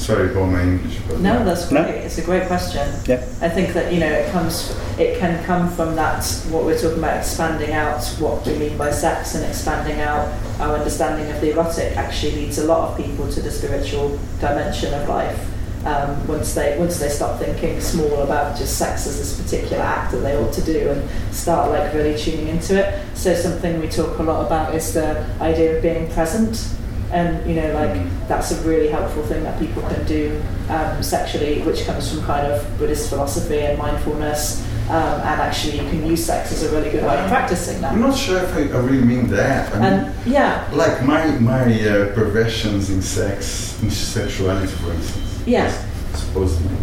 sorry 0.00 0.30
about 0.30 0.46
my 0.46 0.62
English, 0.62 0.98
but 1.06 1.20
No, 1.20 1.44
that's 1.44 1.70
No. 1.70 1.82
great. 1.84 1.96
It's 1.96 2.18
a 2.18 2.22
great 2.22 2.46
question. 2.46 2.88
Yeah. 3.06 3.20
I 3.42 3.48
think 3.48 3.74
that 3.74 3.92
you 3.92 4.00
know 4.00 4.10
it 4.10 4.32
comes, 4.32 4.74
it 4.98 5.18
can 5.18 5.42
come 5.44 5.68
from 5.70 5.94
that 5.96 6.24
what 6.50 6.64
we're 6.64 6.78
talking 6.78 6.98
about, 6.98 7.18
expanding 7.18 7.72
out 7.72 8.02
what 8.18 8.44
we 8.46 8.54
mean 8.54 8.76
by 8.78 8.90
sex 8.90 9.34
and 9.34 9.44
expanding 9.44 10.00
out 10.00 10.28
our 10.58 10.76
understanding 10.76 11.30
of 11.30 11.40
the 11.40 11.50
erotic. 11.52 11.96
Actually, 11.96 12.32
leads 12.36 12.58
a 12.58 12.64
lot 12.64 12.90
of 12.90 12.96
people 12.96 13.30
to 13.30 13.40
the 13.40 13.50
spiritual 13.50 14.18
dimension 14.40 14.94
of 14.94 15.08
life. 15.08 15.46
Um, 15.86 16.26
once 16.26 16.52
they 16.54 16.76
once 16.78 16.98
they 16.98 17.08
stop 17.08 17.38
thinking 17.38 17.80
small 17.80 18.22
about 18.22 18.54
just 18.58 18.76
sex 18.76 19.06
as 19.06 19.16
this 19.18 19.40
particular 19.40 19.82
act 19.82 20.12
that 20.12 20.18
they 20.18 20.36
ought 20.36 20.52
to 20.52 20.60
do 20.60 20.90
and 20.90 21.08
start 21.34 21.70
like 21.70 21.94
really 21.94 22.18
tuning 22.18 22.48
into 22.48 22.76
it. 22.76 23.00
So 23.14 23.34
something 23.34 23.80
we 23.80 23.88
talk 23.88 24.18
a 24.18 24.22
lot 24.22 24.44
about 24.46 24.74
is 24.74 24.92
the 24.92 25.24
idea 25.40 25.76
of 25.76 25.82
being 25.82 26.10
present 26.10 26.68
and 27.12 27.48
you 27.48 27.56
know 27.56 27.72
like 27.74 28.28
that's 28.28 28.52
a 28.52 28.68
really 28.68 28.88
helpful 28.88 29.22
thing 29.24 29.42
that 29.42 29.58
people 29.58 29.82
can 29.82 30.04
do 30.06 30.40
um, 30.68 31.02
sexually 31.02 31.60
which 31.62 31.84
comes 31.84 32.12
from 32.12 32.22
kind 32.24 32.46
of 32.46 32.78
buddhist 32.78 33.08
philosophy 33.08 33.58
and 33.60 33.78
mindfulness 33.78 34.64
um, 34.90 35.20
and 35.20 35.40
actually 35.40 35.78
you 35.78 35.88
can 35.88 36.04
use 36.04 36.24
sex 36.24 36.50
as 36.52 36.64
a 36.64 36.70
really 36.72 36.90
good 36.90 37.04
way 37.04 37.16
of 37.16 37.28
practicing 37.28 37.80
that 37.80 37.92
I'm 37.92 38.00
not 38.00 38.16
sure 38.16 38.42
if 38.42 38.52
I, 38.54 38.76
I 38.76 38.80
really 38.80 39.04
mean 39.04 39.28
that. 39.28 39.72
I 39.72 39.78
mean, 39.78 39.84
and 39.84 40.26
yeah 40.26 40.68
Like 40.72 41.04
my 41.04 41.26
my 41.38 41.62
uh, 41.62 42.12
perversions 42.14 42.90
in 42.90 43.00
sex, 43.00 43.80
in 43.82 43.90
sexuality, 43.90 44.66
for 44.66 44.92
instance. 44.92 45.42
Yeah. 45.46 45.70
Supposedly. 46.14 46.76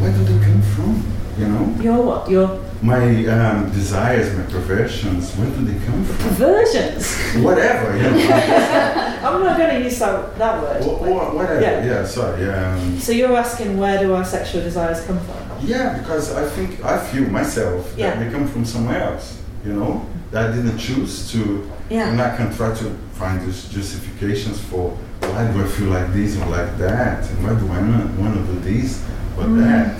Where 0.00 0.12
do 0.12 0.24
they 0.24 0.44
come 0.44 0.62
from? 0.62 1.12
You 1.38 1.48
know, 1.48 1.82
your 1.82 2.02
what 2.02 2.30
your 2.30 2.60
my 2.80 3.26
um, 3.26 3.70
desires, 3.72 4.34
my 4.36 4.44
perversions. 4.44 5.34
Where 5.36 5.50
do 5.50 5.64
they 5.64 5.84
come 5.84 6.04
from? 6.04 6.16
perversions 6.28 7.16
Whatever. 7.44 7.96
You 7.96 8.10
know. 8.10 9.10
i'm 9.24 9.42
not 9.42 9.56
going 9.58 9.70
to 9.78 9.80
use 9.84 9.98
that, 9.98 10.36
that 10.38 10.62
word 10.62 10.84
Wha- 10.84 11.08
wha- 11.08 11.34
whatever. 11.34 11.60
Yeah. 11.60 11.84
Yeah. 11.84 12.04
sorry. 12.06 12.48
Um, 12.50 12.98
so 13.00 13.12
you're 13.12 13.36
asking 13.36 13.78
where 13.78 13.98
do 13.98 14.14
our 14.14 14.24
sexual 14.24 14.62
desires 14.62 15.00
come 15.06 15.18
from 15.20 15.34
yeah, 15.66 15.98
because 15.98 16.34
I 16.34 16.46
think 16.48 16.84
I 16.84 16.98
feel 16.98 17.26
myself 17.30 17.94
Yeah. 17.96 18.10
that 18.10 18.18
they 18.24 18.30
come 18.30 18.46
from 18.46 18.64
somewhere 18.66 19.00
else. 19.02 19.40
You 19.64 19.72
know, 19.72 20.04
that 20.30 20.50
I 20.50 20.56
didn't 20.56 20.76
choose 20.76 21.30
to. 21.32 21.40
Yeah. 21.88 22.08
And 22.10 22.20
I 22.20 22.36
can 22.36 22.54
try 22.54 22.74
to 22.74 22.84
find 23.14 23.40
these 23.46 23.64
justifications 23.68 24.60
for 24.60 24.90
why 25.20 25.50
do 25.50 25.62
I 25.64 25.66
feel 25.66 25.88
like 25.88 26.12
this 26.12 26.36
or 26.38 26.44
like 26.46 26.76
that, 26.78 27.24
and 27.30 27.38
why 27.44 27.54
do 27.58 27.66
I 27.72 27.80
not 27.80 28.10
want 28.20 28.34
to 28.34 28.52
do 28.52 28.60
this 28.60 29.02
or 29.38 29.44
Mm. 29.44 29.60
that. 29.64 29.96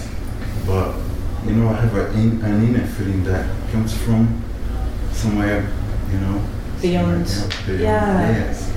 But 0.67 0.89
you 1.47 1.53
know, 1.57 1.69
I 1.71 1.77
have 1.81 1.95
a 1.97 2.11
in, 2.13 2.43
an 2.43 2.63
inner 2.69 2.87
feeling 2.87 3.25
that 3.25 3.47
comes 3.73 3.97
from 3.97 4.43
somewhere, 5.13 5.67
you 6.13 6.19
know, 6.19 6.41
Beyond. 6.83 7.27
somewhere 7.29 7.59
beyond. 7.67 7.81
Yeah. 7.81 8.31
Yes. 8.31 8.71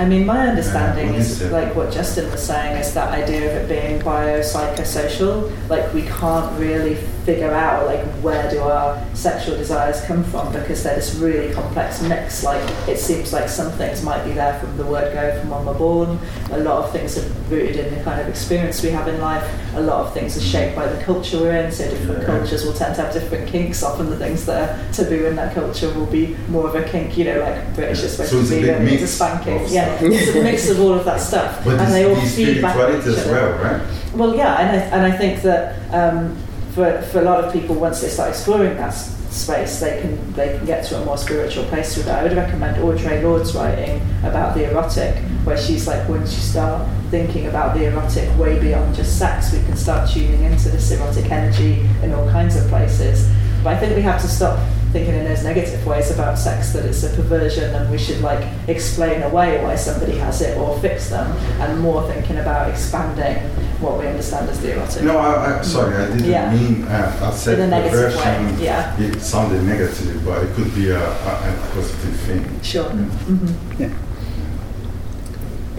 I 0.00 0.06
mean, 0.06 0.24
my 0.24 0.48
understanding 0.48 1.10
what 1.10 1.16
is 1.20 1.42
it? 1.42 1.52
like 1.52 1.76
what 1.76 1.92
Justin 1.92 2.30
was 2.30 2.42
saying 2.42 2.78
is 2.78 2.94
that 2.94 3.12
idea 3.12 3.50
of 3.50 3.56
it 3.62 3.68
being 3.68 4.00
biopsychosocial. 4.00 5.52
Like 5.68 5.92
we 5.92 6.02
can't 6.02 6.58
really 6.58 6.94
figure 7.26 7.52
out 7.52 7.84
like 7.84 8.00
where 8.22 8.50
do 8.50 8.60
our 8.60 8.98
sexual 9.14 9.54
desires 9.56 10.00
come 10.06 10.24
from 10.24 10.50
because 10.54 10.82
they're 10.82 10.94
this 10.94 11.14
really 11.16 11.52
complex 11.52 12.00
mix. 12.00 12.42
Like 12.42 12.62
it 12.88 12.98
seems 12.98 13.34
like 13.34 13.50
some 13.50 13.70
things 13.72 14.02
might 14.02 14.24
be 14.24 14.32
there 14.32 14.58
from 14.58 14.74
the 14.78 14.86
word 14.86 15.12
go 15.12 15.38
from 15.38 15.50
when 15.50 15.66
we're 15.66 15.78
born. 15.78 16.18
A 16.52 16.60
lot 16.60 16.82
of 16.84 16.92
things 16.92 17.18
are 17.18 17.28
rooted 17.50 17.76
in 17.76 17.94
the 17.94 18.02
kind 18.02 18.22
of 18.22 18.26
experience 18.28 18.82
we 18.82 18.88
have 18.90 19.06
in 19.06 19.20
life. 19.20 19.46
A 19.74 19.82
lot 19.82 20.06
of 20.06 20.14
things 20.14 20.34
are 20.36 20.40
shaped 20.40 20.74
by 20.74 20.86
the 20.86 21.02
culture 21.04 21.38
we're 21.38 21.56
in. 21.56 21.70
So 21.70 21.88
different 21.90 22.20
Yeah. 22.22 22.38
cultures 22.38 22.64
will 22.64 22.72
tend 22.72 22.94
to 22.96 23.02
have 23.02 23.12
different 23.12 23.48
kinks. 23.48 23.82
Often 23.82 24.08
the 24.08 24.16
things 24.16 24.46
that 24.46 24.56
are 24.70 24.92
taboo 24.94 25.26
in 25.26 25.36
that 25.36 25.54
culture 25.54 25.92
will 25.92 26.06
be 26.06 26.36
more 26.48 26.68
of 26.68 26.74
a 26.74 26.82
kink. 26.84 27.18
You 27.18 27.26
know, 27.26 27.40
like 27.40 27.74
British 27.74 28.02
is 28.02 28.12
supposed 28.12 28.30
So 28.30 28.40
to 28.40 28.46
a 28.46 28.78
be 28.78 28.86
big 28.86 28.92
into 28.94 29.06
spanking. 29.06 29.66
Yeah. 29.68 29.89
It's 30.00 30.36
a 30.36 30.42
mix 30.42 30.68
of 30.70 30.80
all 30.80 30.94
of 30.94 31.04
that 31.04 31.20
stuff, 31.20 31.64
But 31.64 31.78
and 31.80 31.92
they 31.92 32.04
all 32.08 32.20
feed 32.20 32.62
back 32.62 32.74
to 32.76 32.80
spirituality 33.02 33.10
each 33.10 33.18
as 33.18 33.26
well, 33.26 33.52
right? 33.62 33.82
Well, 34.14 34.34
yeah, 34.36 34.58
and 34.60 34.70
I, 34.76 34.80
and 34.96 35.12
I 35.12 35.16
think 35.16 35.42
that 35.42 35.76
um, 35.94 36.36
for, 36.72 37.00
for 37.02 37.20
a 37.20 37.24
lot 37.24 37.44
of 37.44 37.52
people, 37.52 37.74
once 37.76 38.00
they 38.00 38.08
start 38.08 38.30
exploring 38.30 38.76
that 38.76 38.88
s- 38.88 39.16
space, 39.30 39.78
they 39.80 40.00
can 40.00 40.32
they 40.32 40.56
can 40.56 40.66
get 40.66 40.84
to 40.86 41.00
a 41.00 41.04
more 41.04 41.16
spiritual 41.16 41.64
place 41.66 41.96
with 41.96 42.06
it. 42.08 42.12
I 42.12 42.22
would 42.24 42.32
recommend 42.36 42.76
Audre 42.78 43.22
Lorde's 43.22 43.54
writing 43.54 44.00
about 44.24 44.54
the 44.56 44.68
erotic, 44.70 45.16
where 45.44 45.56
she's 45.56 45.86
like, 45.86 46.08
once 46.08 46.32
you 46.34 46.40
start 46.40 46.88
thinking 47.10 47.46
about 47.46 47.74
the 47.76 47.84
erotic 47.84 48.36
way 48.38 48.58
beyond 48.58 48.94
just 48.96 49.18
sex, 49.18 49.52
we 49.52 49.60
can 49.64 49.76
start 49.76 50.10
tuning 50.10 50.42
into 50.44 50.68
this 50.70 50.90
erotic 50.90 51.30
energy 51.30 51.80
in 52.02 52.12
all 52.12 52.28
kinds 52.30 52.56
of 52.56 52.66
places. 52.68 53.28
But 53.62 53.74
I 53.74 53.78
think 53.78 53.94
we 53.94 54.02
have 54.02 54.20
to 54.22 54.28
stop 54.28 54.58
thinking 54.92 55.14
in 55.14 55.24
those 55.24 55.44
negative 55.44 55.86
ways 55.86 56.10
about 56.10 56.36
sex 56.38 56.72
that 56.72 56.84
it's 56.84 57.04
a 57.04 57.10
perversion 57.14 57.72
and 57.74 57.88
we 57.90 57.96
should 57.98 58.20
like 58.22 58.44
explain 58.68 59.22
away 59.22 59.62
why 59.62 59.76
somebody 59.76 60.16
has 60.18 60.40
it 60.42 60.56
or 60.58 60.76
fix 60.80 61.10
them 61.10 61.30
and 61.60 61.80
more 61.80 62.02
thinking 62.10 62.38
about 62.38 62.68
expanding 62.68 63.36
what 63.80 63.98
we 63.98 64.06
understand 64.06 64.48
as 64.50 64.60
the 64.60 64.72
erotic. 64.74 65.02
No, 65.04 65.16
I, 65.18 65.58
I, 65.60 65.62
sorry, 65.62 65.94
I 65.96 66.06
didn't 66.08 66.24
Yeah. 66.24 66.52
mean, 66.52 66.82
uh, 66.84 67.20
I 67.22 67.30
said 67.36 67.58
In 67.60 67.66
a 67.66 67.68
negative 67.68 68.12
perversion. 68.12 68.56
way, 68.58 68.64
yeah. 68.64 69.00
It 69.00 69.20
sounded 69.20 69.62
negative, 69.62 70.22
but 70.24 70.42
it 70.44 70.54
could 70.54 70.74
be 70.74 70.90
a, 70.90 70.98
a, 70.98 71.08
a 71.08 71.70
positive 71.72 72.16
thing. 72.26 72.60
Sure. 72.62 72.90
Mm-hmm. 72.90 73.94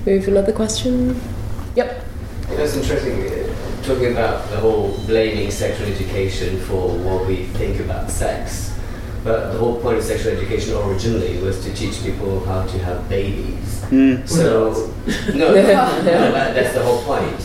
We 0.05 0.13
have 0.13 0.27
another 0.27 0.51
question. 0.53 1.19
Yep. 1.75 2.05
It 2.51 2.59
was 2.59 2.75
interesting 2.75 3.21
uh, 3.21 3.83
talking 3.83 4.11
about 4.13 4.49
the 4.49 4.57
whole 4.57 4.97
blaming 5.05 5.51
sexual 5.51 5.87
education 5.87 6.59
for 6.61 6.89
what 6.97 7.27
we 7.27 7.43
think 7.57 7.79
about 7.81 8.09
sex. 8.09 8.70
But 9.23 9.51
the 9.51 9.59
whole 9.59 9.79
point 9.79 9.97
of 9.97 10.03
sexual 10.03 10.33
education 10.33 10.75
originally 10.75 11.37
was 11.39 11.63
to 11.63 11.73
teach 11.73 12.01
people 12.03 12.43
how 12.45 12.65
to 12.65 12.79
have 12.79 13.07
babies. 13.07 13.81
Mm. 13.89 14.27
So, 14.27 14.91
no, 15.35 15.53
no, 15.53 15.53
that, 15.53 16.55
that's 16.55 16.73
the 16.73 16.83
whole 16.83 17.03
point. 17.03 17.39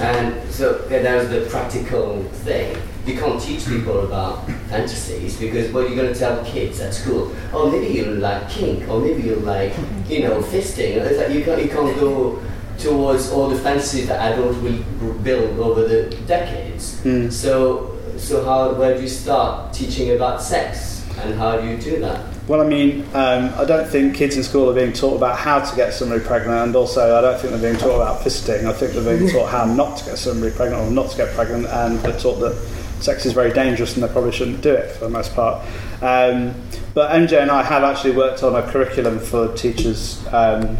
And 0.00 0.50
so 0.50 0.86
yeah, 0.90 1.02
that 1.02 1.16
was 1.16 1.30
the 1.30 1.48
practical 1.50 2.22
thing. 2.44 2.76
You 3.06 3.18
can't 3.18 3.40
teach 3.40 3.66
people 3.66 4.06
about 4.06 4.46
fantasies 4.68 5.38
because 5.38 5.72
what 5.72 5.84
are 5.84 5.88
you 5.88 5.94
going 5.94 6.12
to 6.12 6.18
tell 6.18 6.44
kids 6.44 6.80
at 6.80 6.94
school? 6.94 7.34
Oh, 7.52 7.70
maybe 7.70 7.94
you 7.94 8.06
like 8.06 8.48
kink, 8.48 8.88
or 8.88 9.00
maybe 9.00 9.22
you 9.22 9.36
like, 9.36 9.72
you 10.08 10.20
know, 10.20 10.40
fisting. 10.40 10.96
It's 10.96 11.18
like 11.18 11.30
you 11.30 11.44
can't, 11.44 11.62
you 11.62 11.68
can't 11.68 11.94
go 11.98 12.42
towards 12.78 13.30
all 13.30 13.48
the 13.48 13.58
fantasies 13.58 14.08
that 14.08 14.32
adults 14.32 14.58
will 14.58 15.14
build 15.22 15.58
over 15.58 15.86
the 15.86 16.10
decades. 16.26 17.00
Mm. 17.02 17.32
So, 17.32 17.98
so 18.16 18.44
how, 18.44 18.74
where 18.74 18.94
do 18.94 19.02
you 19.02 19.08
start 19.08 19.72
teaching 19.72 20.16
about 20.16 20.42
sex? 20.42 20.93
And 21.18 21.34
how 21.34 21.60
do 21.60 21.68
you 21.68 21.76
do 21.76 22.00
that? 22.00 22.26
Well, 22.48 22.60
I 22.60 22.66
mean, 22.66 23.02
um, 23.14 23.52
I 23.56 23.64
don't 23.64 23.88
think 23.88 24.14
kids 24.14 24.36
in 24.36 24.42
school 24.42 24.68
are 24.68 24.74
being 24.74 24.92
taught 24.92 25.16
about 25.16 25.38
how 25.38 25.60
to 25.60 25.76
get 25.76 25.94
somebody 25.94 26.22
pregnant, 26.22 26.58
and 26.58 26.76
also 26.76 27.16
I 27.16 27.20
don't 27.20 27.40
think 27.40 27.52
they're 27.52 27.72
being 27.72 27.80
taught 27.80 27.96
about 27.96 28.20
fisting. 28.20 28.66
I 28.66 28.72
think 28.72 28.92
they're 28.92 29.18
being 29.18 29.30
taught 29.30 29.50
how 29.50 29.64
not 29.64 29.98
to 29.98 30.04
get 30.04 30.18
somebody 30.18 30.54
pregnant 30.54 30.82
or 30.82 30.90
not 30.90 31.10
to 31.10 31.16
get 31.16 31.34
pregnant, 31.34 31.66
and 31.66 31.98
they're 32.00 32.18
taught 32.18 32.40
that 32.40 32.54
sex 33.00 33.26
is 33.26 33.32
very 33.32 33.52
dangerous 33.52 33.94
and 33.94 34.02
they 34.02 34.08
probably 34.08 34.32
shouldn't 34.32 34.62
do 34.62 34.72
it 34.72 34.90
for 34.92 35.04
the 35.04 35.10
most 35.10 35.34
part. 35.34 35.62
Um, 36.00 36.54
but 36.94 37.10
MJ 37.10 37.40
and 37.40 37.50
I 37.50 37.62
have 37.62 37.82
actually 37.82 38.16
worked 38.16 38.42
on 38.42 38.54
a 38.54 38.62
curriculum 38.70 39.18
for 39.18 39.54
teachers 39.54 40.24
um, 40.32 40.78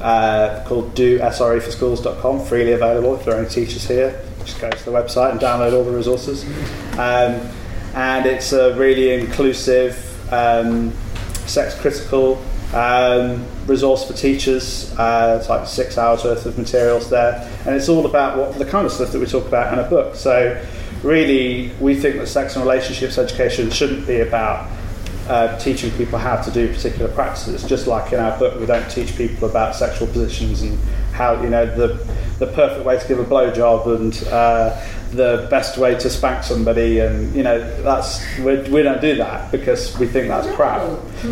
uh, 0.00 0.62
called 0.66 0.94
do.sreforschools.com, 0.94 2.44
freely 2.46 2.72
available 2.72 3.16
if 3.16 3.24
there 3.24 3.36
are 3.36 3.40
any 3.40 3.48
teachers 3.48 3.86
here. 3.86 4.22
Just 4.44 4.60
go 4.60 4.70
to 4.70 4.84
the 4.84 4.90
website 4.90 5.32
and 5.32 5.40
download 5.40 5.72
all 5.72 5.84
the 5.84 5.90
resources. 5.90 6.44
Um, 6.98 7.40
and 7.94 8.26
it's 8.26 8.52
a 8.52 8.74
really 8.76 9.12
inclusive, 9.12 10.06
um, 10.32 10.92
sex 11.46 11.74
critical 11.80 12.40
um, 12.74 13.44
resource 13.66 14.06
for 14.06 14.12
teachers. 14.12 14.96
Uh, 14.98 15.38
it's 15.40 15.48
like 15.48 15.66
six 15.66 15.98
hours 15.98 16.24
worth 16.24 16.46
of 16.46 16.56
materials 16.56 17.10
there, 17.10 17.48
and 17.66 17.74
it's 17.74 17.88
all 17.88 18.06
about 18.06 18.38
what 18.38 18.58
the 18.58 18.64
kind 18.64 18.86
of 18.86 18.92
stuff 18.92 19.12
that 19.12 19.18
we 19.18 19.26
talk 19.26 19.46
about 19.46 19.72
in 19.72 19.78
a 19.84 19.88
book. 19.88 20.14
So, 20.14 20.64
really, 21.02 21.72
we 21.80 21.96
think 21.96 22.16
that 22.16 22.28
sex 22.28 22.56
and 22.56 22.64
relationships 22.64 23.18
education 23.18 23.70
shouldn't 23.70 24.06
be 24.06 24.20
about 24.20 24.70
uh, 25.28 25.58
teaching 25.58 25.90
people 25.92 26.18
how 26.18 26.36
to 26.40 26.50
do 26.50 26.68
particular 26.68 27.10
practices. 27.12 27.64
Just 27.64 27.86
like 27.86 28.12
in 28.12 28.20
our 28.20 28.38
book, 28.38 28.58
we 28.60 28.66
don't 28.66 28.88
teach 28.90 29.16
people 29.16 29.48
about 29.48 29.74
sexual 29.74 30.06
positions 30.08 30.62
and 30.62 30.78
how 31.12 31.40
you 31.42 31.50
know 31.50 31.66
the 31.66 32.06
the 32.38 32.46
perfect 32.52 32.86
way 32.86 32.98
to 32.98 33.06
give 33.06 33.18
a 33.18 33.24
blowjob 33.24 33.96
and 33.96 34.28
uh, 34.28 34.80
the 35.12 35.46
best 35.50 35.76
way 35.78 35.94
to 35.96 36.10
spank 36.10 36.44
somebody, 36.44 37.00
and 37.00 37.34
you 37.34 37.42
know 37.42 37.58
that's 37.82 38.20
we, 38.38 38.56
we 38.70 38.82
don't 38.82 39.00
do 39.00 39.16
that 39.16 39.50
because 39.50 39.96
we 39.98 40.06
think 40.06 40.28
that's 40.28 40.48
crap. 40.54 40.80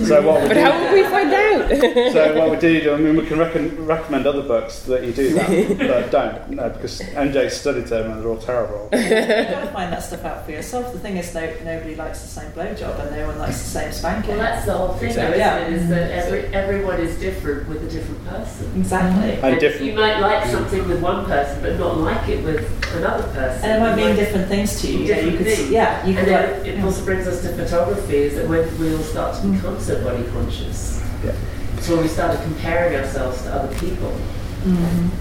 So 0.04 0.20
what 0.26 0.42
we 0.42 0.48
But 0.48 0.54
do, 0.54 0.60
how 0.60 0.80
would 0.82 0.92
we 0.92 1.02
find 1.04 1.32
out? 1.32 1.68
so 2.12 2.38
what 2.38 2.50
we 2.50 2.56
do, 2.56 2.92
I 2.92 2.96
mean, 2.96 3.16
we 3.16 3.26
can 3.26 3.38
recon, 3.38 3.86
recommend 3.86 4.26
other 4.26 4.42
books 4.42 4.80
that 4.82 5.04
you 5.04 5.12
do 5.12 5.34
that, 5.34 5.78
but 5.78 6.10
don't 6.10 6.50
no 6.50 6.68
because 6.70 7.00
MJ 7.00 7.50
studied 7.50 7.86
them 7.86 8.10
and 8.10 8.20
they're 8.20 8.28
all 8.28 8.36
terrible. 8.38 8.88
You've 8.92 9.08
got 9.10 9.60
to 9.64 9.70
find 9.72 9.92
that 9.92 10.02
stuff 10.02 10.24
out 10.24 10.44
for 10.44 10.52
yourself. 10.52 10.92
The 10.92 10.98
thing 10.98 11.16
is, 11.16 11.34
no, 11.34 11.46
nobody 11.64 11.94
likes 11.94 12.20
the 12.22 12.28
same 12.28 12.50
blowjob 12.52 12.98
and 13.00 13.16
no 13.16 13.26
one 13.28 13.38
likes 13.38 13.58
the 13.62 13.68
same 13.70 13.92
spanking. 13.92 14.30
Well, 14.30 14.38
that's 14.40 14.66
the 14.66 14.72
whole 14.76 14.94
thing, 14.94 15.08
Exactly. 15.10 15.38
Yeah. 15.38 15.66
isn't 15.68 15.72
it? 15.72 15.82
Is 15.82 15.88
that 15.88 16.10
every, 16.10 16.40
everyone 16.54 17.00
is 17.00 17.18
different 17.18 17.68
with 17.68 17.82
a 17.84 17.88
different 17.88 18.24
person. 18.26 18.72
Exactly. 18.76 19.32
And 19.40 19.60
different- 19.60 19.86
You 19.86 19.94
might 19.94 20.18
like 20.20 20.46
something 20.46 20.86
with 20.88 21.00
one 21.00 21.24
person, 21.26 21.62
but 21.62 21.78
not 21.78 21.98
like 21.98 22.28
it 22.28 22.44
with 22.44 22.60
another 22.96 23.24
person. 23.32 23.67
And 23.68 23.76
it 23.76 23.86
might 23.86 24.00
You 24.00 24.06
mean 24.06 24.16
different 24.16 24.48
things 24.48 24.80
to 24.80 24.86
you. 24.90 24.98
you 25.00 25.14
know, 25.14 25.20
you 25.20 25.36
could, 25.36 25.46
things. 25.46 25.70
yeah, 25.70 26.02
you 26.06 26.16
and 26.16 26.18
could 26.20 26.28
then 26.28 26.58
like, 26.58 26.66
it 26.68 26.84
also 26.84 27.04
brings 27.04 27.26
us 27.26 27.42
to 27.42 27.48
photography, 27.48 28.16
is 28.16 28.34
that 28.36 28.48
when 28.48 28.78
we 28.80 28.94
all 28.94 29.02
start 29.02 29.36
to 29.42 29.46
become 29.46 29.78
so 29.78 30.02
body 30.02 30.24
conscious, 30.32 31.02
Yeah. 31.22 31.32
it's 31.76 31.86
when 31.88 32.00
we 32.00 32.08
started 32.08 32.40
comparing 32.42 32.96
ourselves 32.96 33.42
to 33.42 33.52
other 33.54 33.74
people. 33.76 34.12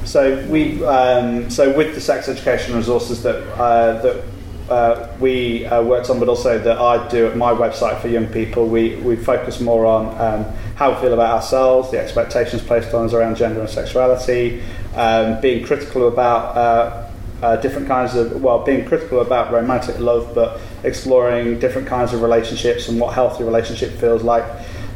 So 0.05 0.45
we, 0.49 0.83
um, 0.85 1.49
so 1.49 1.75
with 1.75 1.93
the 1.93 2.01
sex 2.01 2.27
education 2.29 2.75
resources 2.75 3.21
that 3.23 3.35
uh, 3.59 4.01
that 4.01 4.23
uh, 4.69 5.07
we 5.19 5.65
uh, 5.65 5.81
worked 5.83 6.09
on, 6.09 6.19
but 6.19 6.27
also 6.29 6.57
that 6.57 6.77
I 6.77 7.07
do 7.09 7.27
at 7.27 7.37
my 7.37 7.51
website 7.51 8.01
for 8.01 8.07
young 8.07 8.27
people, 8.27 8.67
we 8.67 8.95
we 8.97 9.15
focus 9.15 9.59
more 9.61 9.85
on 9.85 10.07
um, 10.19 10.45
how 10.75 10.91
we 10.93 11.01
feel 11.01 11.13
about 11.13 11.35
ourselves, 11.35 11.91
the 11.91 11.99
expectations 11.99 12.61
placed 12.61 12.93
on 12.93 13.05
us 13.05 13.13
around 13.13 13.35
gender 13.37 13.59
and 13.61 13.69
sexuality, 13.69 14.61
um, 14.95 15.39
being 15.41 15.65
critical 15.65 16.07
about. 16.07 16.55
Uh, 16.57 17.03
uh, 17.41 17.55
different 17.57 17.88
kinds 17.88 18.15
of 18.15 18.41
well, 18.41 18.63
being 18.63 18.85
critical 18.85 19.21
about 19.21 19.51
romantic 19.51 19.99
love, 19.99 20.33
but 20.33 20.59
exploring 20.83 21.59
different 21.59 21.88
kinds 21.88 22.13
of 22.13 22.21
relationships 22.21 22.88
and 22.89 22.99
what 22.99 23.13
healthy 23.13 23.43
relationship 23.43 23.91
feels 23.99 24.23
like. 24.23 24.45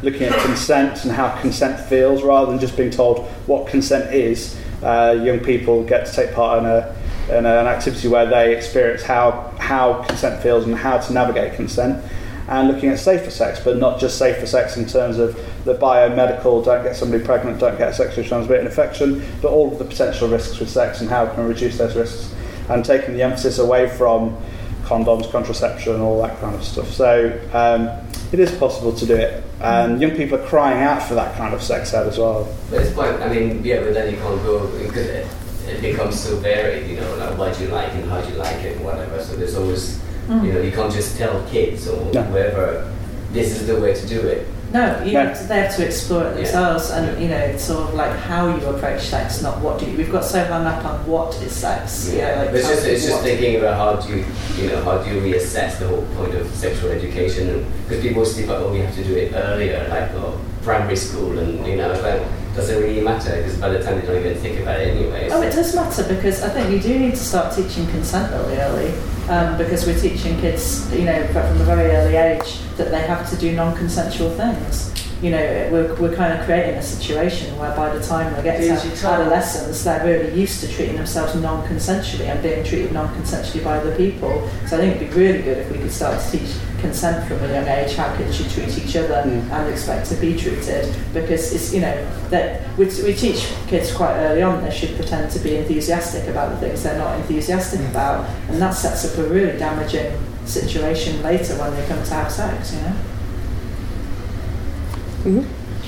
Looking 0.02 0.24
at 0.24 0.38
consent 0.40 1.04
and 1.04 1.12
how 1.12 1.40
consent 1.40 1.78
feels, 1.88 2.22
rather 2.22 2.50
than 2.50 2.58
just 2.58 2.76
being 2.76 2.90
told 2.90 3.26
what 3.46 3.68
consent 3.68 4.12
is. 4.12 4.58
Uh, 4.82 5.20
young 5.22 5.38
people 5.38 5.84
get 5.84 6.06
to 6.06 6.12
take 6.12 6.34
part 6.34 6.58
in 6.58 6.66
a 6.66 6.96
an 7.30 7.46
activity 7.46 8.08
where 8.08 8.26
they 8.26 8.56
experience 8.56 9.02
how 9.02 9.52
how 9.58 10.02
consent 10.02 10.42
feels 10.42 10.64
and 10.64 10.74
how 10.74 10.98
to 10.98 11.12
navigate 11.12 11.54
consent. 11.54 12.04
And 12.48 12.68
looking 12.68 12.88
at 12.90 12.98
safer 12.98 13.30
sex, 13.30 13.60
but 13.62 13.78
not 13.78 14.00
just 14.00 14.18
safer 14.18 14.46
sex 14.46 14.76
in 14.76 14.86
terms 14.86 15.18
of 15.18 15.36
the 15.64 15.74
biomedical, 15.74 16.64
don't 16.64 16.82
get 16.82 16.96
somebody 16.96 17.24
pregnant, 17.24 17.60
don't 17.60 17.78
get 17.78 17.90
a 17.90 17.94
sexually 17.94 18.26
transmitted 18.26 18.66
infection, 18.66 19.24
but 19.40 19.52
all 19.52 19.72
of 19.72 19.78
the 19.78 19.84
potential 19.84 20.28
risks 20.28 20.58
with 20.58 20.68
sex 20.68 21.00
and 21.00 21.08
how 21.08 21.24
we 21.24 21.34
can 21.34 21.46
reduce 21.46 21.78
those 21.78 21.94
risks. 21.94 22.31
And 22.72 22.84
taking 22.84 23.14
the 23.14 23.22
emphasis 23.22 23.58
away 23.58 23.88
from 23.88 24.36
condoms, 24.84 25.30
contraception, 25.30 26.00
all 26.00 26.22
that 26.22 26.40
kind 26.40 26.54
of 26.54 26.64
stuff. 26.64 26.90
So 26.92 27.38
um, 27.52 27.88
it 28.32 28.40
is 28.40 28.50
possible 28.52 28.92
to 28.94 29.06
do 29.06 29.14
it. 29.14 29.44
And 29.60 30.00
young 30.00 30.12
people 30.12 30.38
are 30.38 30.46
crying 30.46 30.82
out 30.82 31.02
for 31.02 31.14
that 31.14 31.36
kind 31.36 31.54
of 31.54 31.62
sex 31.62 31.92
ed 31.94 32.06
as 32.06 32.18
well. 32.18 32.48
But 32.70 32.80
it's 32.82 32.92
quite, 32.94 33.14
I 33.20 33.28
mean, 33.32 33.64
yeah, 33.64 33.80
but 33.84 33.94
then 33.94 34.10
you 34.12 34.18
can't 34.20 34.42
go, 34.42 34.66
because 34.78 34.96
it, 35.06 35.26
it 35.68 35.80
becomes 35.80 36.18
so 36.18 36.36
varied, 36.36 36.88
you 36.90 36.96
know, 36.96 37.14
like 37.16 37.38
what 37.38 37.60
you 37.60 37.68
like 37.68 37.92
and 37.94 38.08
how 38.10 38.20
you 38.26 38.34
like 38.34 38.56
it 38.64 38.76
and 38.76 38.84
whatever. 38.84 39.22
So 39.22 39.36
there's 39.36 39.56
always, 39.56 40.00
Mm. 40.28 40.46
you 40.46 40.52
know, 40.52 40.60
you 40.60 40.70
can't 40.70 40.92
just 40.92 41.18
tell 41.18 41.42
kids 41.48 41.88
or 41.88 41.98
No. 42.14 42.22
whoever, 42.22 42.88
this 43.32 43.60
is 43.60 43.66
the 43.66 43.80
way 43.80 43.92
to 43.92 44.06
do 44.06 44.20
it. 44.20 44.46
No, 44.72 45.02
you 45.04 45.12
No. 45.12 45.26
Have 45.26 45.38
to, 45.38 45.44
they 45.44 45.60
have 45.60 45.76
to 45.76 45.84
explore 45.86 46.24
it 46.24 46.30
Yeah. 46.30 46.34
themselves, 46.44 46.90
and 46.90 47.22
you 47.22 47.28
know, 47.28 47.36
it's 47.36 47.62
sort 47.64 47.88
of 47.88 47.94
like 47.94 48.16
how 48.16 48.48
you 48.56 48.66
approach 48.66 49.02
sex, 49.02 49.42
not 49.42 49.60
what 49.60 49.78
do 49.78 49.86
you. 49.86 49.96
We've 49.98 50.10
got 50.10 50.24
so 50.24 50.42
hung 50.44 50.66
up 50.66 50.84
on 50.84 51.06
what 51.06 51.34
is 51.42 51.52
sex. 51.52 52.10
you 52.10 52.22
know, 52.22 52.34
like 52.36 52.50
it's 52.54 52.68
just, 52.68 52.86
it's 52.86 53.04
just 53.06 53.22
thinking 53.22 53.56
about 53.60 53.76
how 53.76 54.00
do 54.00 54.16
you, 54.16 54.24
you 54.56 54.68
know, 54.68 54.82
how 54.82 54.98
do 54.98 55.10
you 55.14 55.20
reassess 55.20 55.78
the 55.78 55.88
whole 55.88 56.06
point 56.16 56.34
of 56.34 56.46
sexual 56.54 56.90
education? 56.90 57.66
Because 57.86 58.02
people 58.02 58.24
still 58.24 58.48
like, 58.48 58.58
oh, 58.58 58.72
we 58.72 58.78
have 58.80 58.94
to 58.94 59.04
do 59.04 59.14
it 59.14 59.32
earlier, 59.34 59.86
like 59.90 60.10
oh, 60.12 60.40
primary 60.62 60.96
school, 60.96 61.38
and 61.38 61.66
you 61.66 61.76
know, 61.76 61.92
like, 62.00 62.22
doesn't 62.54 62.82
really 62.82 63.00
matter 63.00 63.36
because 63.36 63.56
by 63.58 63.70
the 63.70 63.82
time 63.82 64.00
they 64.00 64.06
don't 64.06 64.18
even 64.18 64.36
think 64.36 64.60
about 64.60 64.80
it 64.80 64.96
anyway. 64.96 65.28
Oh, 65.30 65.42
it 65.42 65.52
does 65.52 65.74
matter 65.74 66.02
because 66.14 66.42
I 66.42 66.50
think 66.50 66.70
you 66.70 66.80
do 66.80 66.98
need 66.98 67.12
to 67.12 67.16
start 67.16 67.54
teaching 67.54 67.86
consent 67.88 68.32
really 68.32 68.58
early 68.58 68.92
um, 69.28 69.56
because 69.56 69.86
we're 69.86 69.98
teaching 69.98 70.38
kids, 70.40 70.92
you 70.92 71.04
know, 71.04 71.26
from 71.28 71.60
a 71.60 71.64
very 71.64 71.90
early 71.90 72.16
age 72.16 72.60
that 72.76 72.90
they 72.90 73.00
have 73.02 73.28
to 73.30 73.36
do 73.36 73.52
non-consensual 73.52 74.30
things. 74.36 74.92
You 75.22 75.30
know, 75.30 75.68
we're, 75.70 75.94
we're 76.00 76.14
kind 76.16 76.36
of 76.36 76.44
creating 76.44 76.74
a 76.74 76.82
situation 76.82 77.56
where 77.56 77.74
by 77.76 77.96
the 77.96 78.04
time 78.04 78.34
they 78.34 78.42
get 78.42 78.60
Do 78.60 78.68
as 78.70 78.84
you're 78.84 78.96
to 78.96 79.06
adolescence, 79.06 79.84
they're 79.84 80.04
really 80.04 80.38
used 80.38 80.60
to 80.62 80.68
treating 80.68 80.96
themselves 80.96 81.36
non-consensually 81.36 82.26
and 82.26 82.42
being 82.42 82.64
treated 82.64 82.92
non-consensually 82.92 83.62
by 83.62 83.78
other 83.78 83.94
people. 83.96 84.48
So 84.66 84.76
I 84.76 84.80
think 84.80 84.96
it'd 84.96 85.10
be 85.10 85.14
really 85.14 85.42
good 85.42 85.58
if 85.58 85.70
we 85.70 85.78
could 85.78 85.92
start 85.92 86.20
to 86.20 86.30
teach 86.38 86.50
consent 86.80 87.28
from 87.28 87.38
a 87.44 87.52
young 87.52 87.68
age, 87.68 87.94
how 87.94 88.14
kids 88.16 88.36
should 88.36 88.50
treat 88.50 88.76
each 88.76 88.96
other 88.96 89.22
Mm. 89.22 89.48
and 89.52 89.70
expect 89.72 90.08
to 90.08 90.16
be 90.16 90.36
treated. 90.36 90.92
Because 91.14 91.52
it's, 91.54 91.72
you 91.72 91.80
know, 91.80 91.94
that 92.30 92.62
we, 92.76 92.86
we 92.86 93.14
teach 93.14 93.52
kids 93.68 93.92
quite 93.92 94.16
early 94.16 94.42
on 94.42 94.64
they 94.64 94.70
should 94.72 94.96
pretend 94.96 95.30
to 95.30 95.38
be 95.38 95.56
enthusiastic 95.56 96.26
about 96.26 96.50
the 96.50 96.56
things 96.56 96.82
they're 96.82 96.98
not 96.98 97.16
enthusiastic 97.20 97.80
about, 97.92 98.28
and 98.48 98.60
that 98.60 98.70
sets 98.74 99.04
up 99.04 99.16
a 99.18 99.28
really 99.28 99.56
damaging 99.56 100.18
situation 100.44 101.22
later 101.22 101.54
when 101.60 101.70
they 101.76 101.86
come 101.86 102.02
to 102.02 102.14
have 102.14 102.32
sex, 102.32 102.74
you 102.74 102.80
know. 102.80 102.94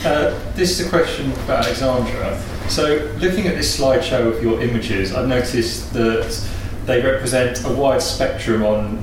Uh, 0.05 0.39
this 0.55 0.79
is 0.79 0.87
a 0.87 0.89
question 0.89 1.33
for 1.33 1.53
Aleksandra. 1.53 2.39
So, 2.69 3.11
looking 3.19 3.47
at 3.47 3.57
this 3.57 3.79
slideshow 3.79 4.35
of 4.35 4.43
your 4.43 4.61
images, 4.61 5.15
I've 5.15 5.29
noticed 5.29 5.93
that 5.93 6.49
they 6.87 7.03
represent 7.03 7.65
a 7.65 7.73
wide 7.73 8.03
spectrum 8.03 8.63
on 8.65 9.03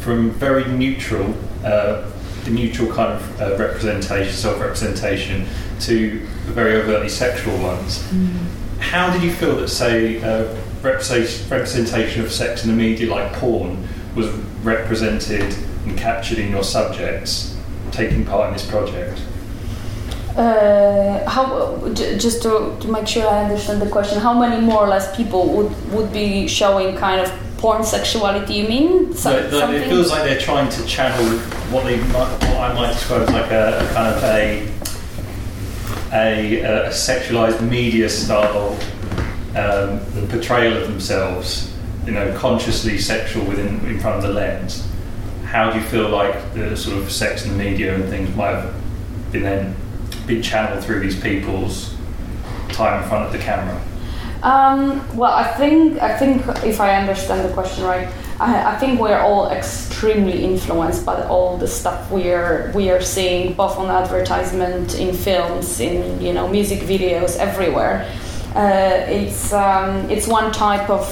from 0.00 0.30
very 0.30 0.64
neutral, 0.64 1.34
uh, 1.64 2.10
the 2.44 2.50
neutral 2.50 2.92
kind 2.92 3.12
of 3.12 3.40
uh, 3.40 3.56
representation, 3.56 4.32
self-representation, 4.32 5.46
to 5.80 6.20
very 6.46 6.76
overtly 6.76 7.08
sexual 7.08 7.56
ones. 7.58 8.02
How 8.80 9.12
did 9.12 9.22
you 9.22 9.32
feel 9.32 9.56
that, 9.56 9.68
say, 9.68 10.22
uh, 10.22 10.54
representation 10.82 12.22
of 12.24 12.32
sex 12.32 12.64
in 12.64 12.70
the 12.70 12.76
media, 12.76 13.10
like 13.10 13.32
porn, 13.34 13.86
was 14.14 14.28
represented 14.62 15.54
and 15.84 15.98
captured 15.98 16.38
in 16.38 16.50
your 16.50 16.64
subjects 16.64 17.56
taking 17.90 18.24
part 18.24 18.48
in 18.48 18.52
this 18.54 18.68
project? 18.68 19.20
Uh, 20.38 21.28
how 21.28 21.76
j- 21.94 22.16
just 22.16 22.42
to, 22.42 22.76
to 22.78 22.86
make 22.86 23.08
sure 23.08 23.26
I 23.26 23.42
understand 23.42 23.82
the 23.82 23.90
question, 23.90 24.20
how 24.20 24.32
many 24.32 24.64
more 24.64 24.84
or 24.84 24.88
less 24.88 25.16
people 25.16 25.48
would 25.54 25.92
would 25.92 26.12
be 26.12 26.46
showing 26.46 26.96
kind 26.96 27.20
of 27.20 27.28
porn 27.58 27.82
sexuality? 27.82 28.54
You 28.54 28.68
mean 28.68 29.14
so 29.14 29.36
it 29.36 29.88
feels 29.88 30.10
like 30.12 30.22
they're 30.22 30.38
trying 30.40 30.68
to 30.70 30.86
channel 30.86 31.26
what 31.72 31.82
they 31.86 31.96
might, 31.96 32.30
what 32.52 32.70
I 32.70 32.72
might 32.72 32.92
describe 32.92 33.22
as 33.22 33.30
like 33.30 33.50
a, 33.50 33.80
a 33.80 33.92
kind 33.92 34.14
of 34.14 34.22
a 34.22 34.68
a, 36.12 36.60
a 36.60 36.88
sexualized 36.90 37.60
media 37.68 38.08
style 38.08 38.78
um, 39.56 39.98
portrayal 40.28 40.76
of 40.80 40.86
themselves, 40.88 41.74
you 42.06 42.12
know, 42.12 42.32
consciously 42.38 42.96
sexual 42.96 43.44
within 43.44 43.84
in 43.86 43.98
front 43.98 44.18
of 44.18 44.22
the 44.22 44.32
lens. 44.32 44.86
How 45.46 45.68
do 45.72 45.80
you 45.80 45.84
feel 45.86 46.10
like 46.10 46.54
the 46.54 46.76
sort 46.76 46.96
of 46.96 47.10
sex 47.10 47.44
in 47.44 47.50
the 47.50 47.64
media 47.64 47.92
and 47.92 48.04
things 48.08 48.32
might 48.36 48.52
have 48.52 48.72
been 49.32 49.42
then 49.42 49.74
been 50.28 50.42
channeled 50.42 50.84
through 50.84 51.00
these 51.00 51.20
people's 51.20 51.94
time 52.68 53.02
in 53.02 53.08
front 53.08 53.26
of 53.26 53.32
the 53.32 53.38
camera? 53.38 53.82
Um, 54.42 55.04
well, 55.16 55.32
I 55.32 55.48
think 55.56 56.00
I 56.00 56.16
think 56.16 56.46
if 56.62 56.80
I 56.80 56.94
understand 56.94 57.48
the 57.48 57.52
question 57.52 57.82
right, 57.82 58.06
I, 58.38 58.74
I 58.74 58.78
think 58.78 59.00
we're 59.00 59.18
all 59.18 59.50
extremely 59.50 60.44
influenced 60.44 61.04
by 61.04 61.26
all 61.26 61.56
the 61.56 61.66
stuff 61.66 62.08
we 62.12 62.30
are 62.30 62.70
we 62.72 62.90
are 62.90 63.00
seeing, 63.00 63.54
both 63.54 63.76
on 63.78 63.90
advertisement, 63.90 64.94
in 64.94 65.12
films, 65.12 65.80
in 65.80 66.20
you 66.20 66.32
know 66.32 66.46
music 66.46 66.80
videos, 66.80 67.36
everywhere. 67.36 68.08
Uh, 68.54 69.04
it's 69.08 69.52
um, 69.52 70.08
it's 70.08 70.28
one 70.28 70.52
type 70.52 70.88
of 70.88 71.02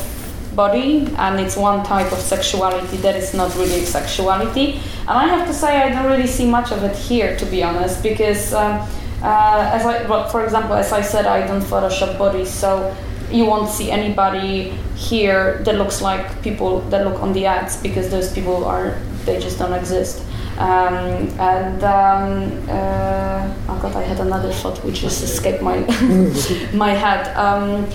body 0.54 1.06
and 1.18 1.38
it's 1.38 1.56
one 1.56 1.84
type 1.84 2.10
of 2.12 2.18
sexuality 2.18 2.96
that 2.98 3.14
is 3.16 3.34
not 3.34 3.54
really 3.56 3.84
sexuality. 3.84 4.80
And 5.00 5.10
I 5.10 5.26
have 5.26 5.46
to 5.48 5.52
say, 5.52 5.82
I 5.82 5.90
don't 5.90 6.06
really 6.06 6.26
see 6.26 6.48
much 6.48 6.72
of 6.72 6.82
it 6.84 6.96
here, 6.96 7.36
to 7.38 7.46
be 7.46 7.64
honest, 7.64 8.04
because. 8.04 8.54
Um, 8.54 8.86
uh, 9.22 9.70
as 9.72 9.86
I, 9.86 10.06
well, 10.08 10.28
for 10.28 10.44
example, 10.44 10.74
as 10.74 10.92
I 10.92 11.00
said, 11.00 11.26
I 11.26 11.46
don't 11.46 11.62
Photoshop 11.62 12.18
bodies, 12.18 12.50
so 12.50 12.94
you 13.30 13.44
won't 13.44 13.70
see 13.70 13.90
anybody 13.90 14.70
here 14.94 15.58
that 15.64 15.76
looks 15.76 16.00
like 16.00 16.42
people 16.42 16.80
that 16.90 17.04
look 17.04 17.20
on 17.22 17.32
the 17.32 17.46
ads 17.46 17.76
because 17.76 18.10
those 18.10 18.32
people 18.32 18.64
are 18.64 18.98
they 19.24 19.40
just 19.40 19.58
don't 19.58 19.72
exist. 19.72 20.22
Um, 20.58 21.28
and 21.38 21.84
um, 21.84 22.68
uh, 22.70 23.54
oh 23.68 23.78
god, 23.82 23.94
I 23.94 24.02
had 24.02 24.20
another 24.20 24.52
thought 24.52 24.82
which 24.84 25.00
just 25.00 25.22
escaped 25.22 25.62
my 25.62 25.78
my 26.72 26.90
head. 26.90 27.36
Um, 27.36 27.86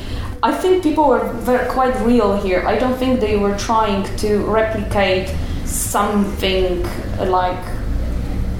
I 0.43 0.51
think 0.51 0.83
people 0.83 1.07
were 1.07 1.31
very, 1.33 1.69
quite 1.69 1.95
real 2.01 2.35
here. 2.41 2.67
I 2.67 2.77
don't 2.77 2.97
think 2.97 3.19
they 3.19 3.37
were 3.37 3.55
trying 3.57 4.03
to 4.17 4.39
replicate 4.39 5.33
something 5.65 6.83
like 7.19 7.63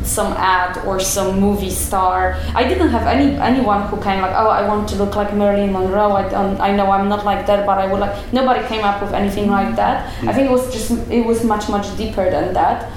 some 0.03 0.33
ad 0.33 0.83
or 0.85 0.99
some 0.99 1.39
movie 1.39 1.69
star. 1.69 2.37
I 2.55 2.67
didn't 2.67 2.89
have 2.89 3.07
any 3.07 3.35
anyone 3.35 3.87
who 3.87 4.01
came 4.01 4.21
like, 4.21 4.35
oh, 4.35 4.49
I 4.49 4.67
want 4.67 4.89
to 4.89 4.95
look 4.95 5.15
like 5.15 5.33
Marilyn 5.33 5.71
Monroe. 5.71 6.11
I 6.13 6.27
don't, 6.27 6.59
I 6.59 6.75
know 6.75 6.89
I'm 6.91 7.07
not 7.07 7.25
like 7.25 7.45
that, 7.47 7.65
but 7.65 7.77
I 7.77 7.91
would 7.91 7.99
like. 7.99 8.33
Nobody 8.33 8.65
came 8.67 8.83
up 8.83 9.01
with 9.01 9.13
anything 9.13 9.49
like 9.49 9.75
that. 9.75 10.11
I 10.27 10.33
think 10.33 10.49
it 10.49 10.51
was 10.51 10.71
just 10.71 10.91
it 11.09 11.25
was 11.25 11.43
much 11.43 11.69
much 11.69 11.95
deeper 11.97 12.29
than 12.29 12.53
that. 12.53 12.91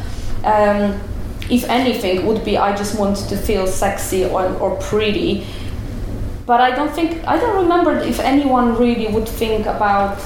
Um, 0.45 1.01
if 1.51 1.65
anything, 1.69 2.27
would 2.27 2.45
be 2.45 2.57
I 2.57 2.75
just 2.75 2.99
want 2.99 3.17
to 3.29 3.37
feel 3.37 3.67
sexy 3.67 4.25
or, 4.25 4.47
or 4.57 4.77
pretty. 4.77 5.47
But 6.47 6.61
I 6.61 6.75
don't 6.75 6.93
think 6.93 7.25
I 7.27 7.39
don't 7.39 7.63
remember 7.63 7.99
if 7.99 8.21
anyone 8.21 8.77
really 8.77 9.09
would 9.09 9.29
think 9.29 9.67
about 9.67 10.19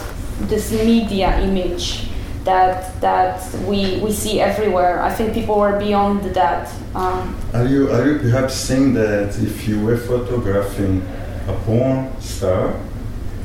this 0.48 0.70
media 0.72 1.40
image 1.40 2.07
that 2.48 3.00
that 3.00 3.36
we 3.68 3.80
we 4.04 4.10
see 4.10 4.40
everywhere. 4.40 4.94
I 5.02 5.12
think 5.16 5.34
people 5.34 5.56
were 5.64 5.78
beyond 5.78 6.20
that. 6.34 6.64
Um, 6.94 7.36
Are 7.52 7.66
you 7.74 7.90
are 7.94 8.04
you 8.08 8.18
perhaps 8.18 8.54
saying 8.54 8.94
that 8.94 9.30
if 9.48 9.68
you 9.68 9.76
were 9.84 9.98
photographing 10.10 11.02
a 11.52 11.54
porn 11.64 12.08
star, 12.20 12.74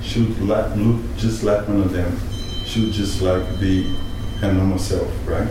should 0.02 0.40
like, 0.42 0.76
look 0.76 1.00
just 1.18 1.44
like 1.44 1.68
one 1.68 1.82
of 1.82 1.92
them, 1.92 2.12
should 2.66 2.92
just 2.94 3.22
like 3.22 3.44
be 3.60 3.76
her 4.40 4.54
normal 4.54 4.80
self, 4.80 5.12
right? 5.28 5.50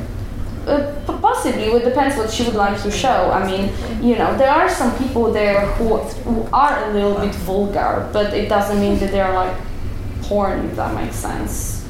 Uh, 0.67 1.19
possibly, 1.21 1.65
it 1.65 1.85
depends 1.85 2.17
what 2.17 2.31
she 2.31 2.45
would 2.45 2.55
like 2.55 2.81
to 2.83 2.91
show. 2.91 3.31
I 3.39 3.41
mean, 3.51 3.65
you 4.01 4.15
know, 4.17 4.31
there 4.39 4.51
are 4.51 4.69
some 4.69 4.97
people 4.97 5.33
there 5.33 5.67
who, 5.75 5.99
who 6.25 6.49
are 6.53 6.75
a 6.89 6.93
little 6.95 7.17
bit 7.19 7.35
vulgar, 7.47 8.09
but 8.13 8.33
it 8.33 8.49
doesn't 8.49 8.79
mean 8.81 8.97
that 9.01 9.11
they're 9.11 9.35
like 9.35 9.57
porn, 10.23 10.65
if 10.67 10.77
that 10.77 10.95
makes 10.95 11.17
sense. 11.17 11.82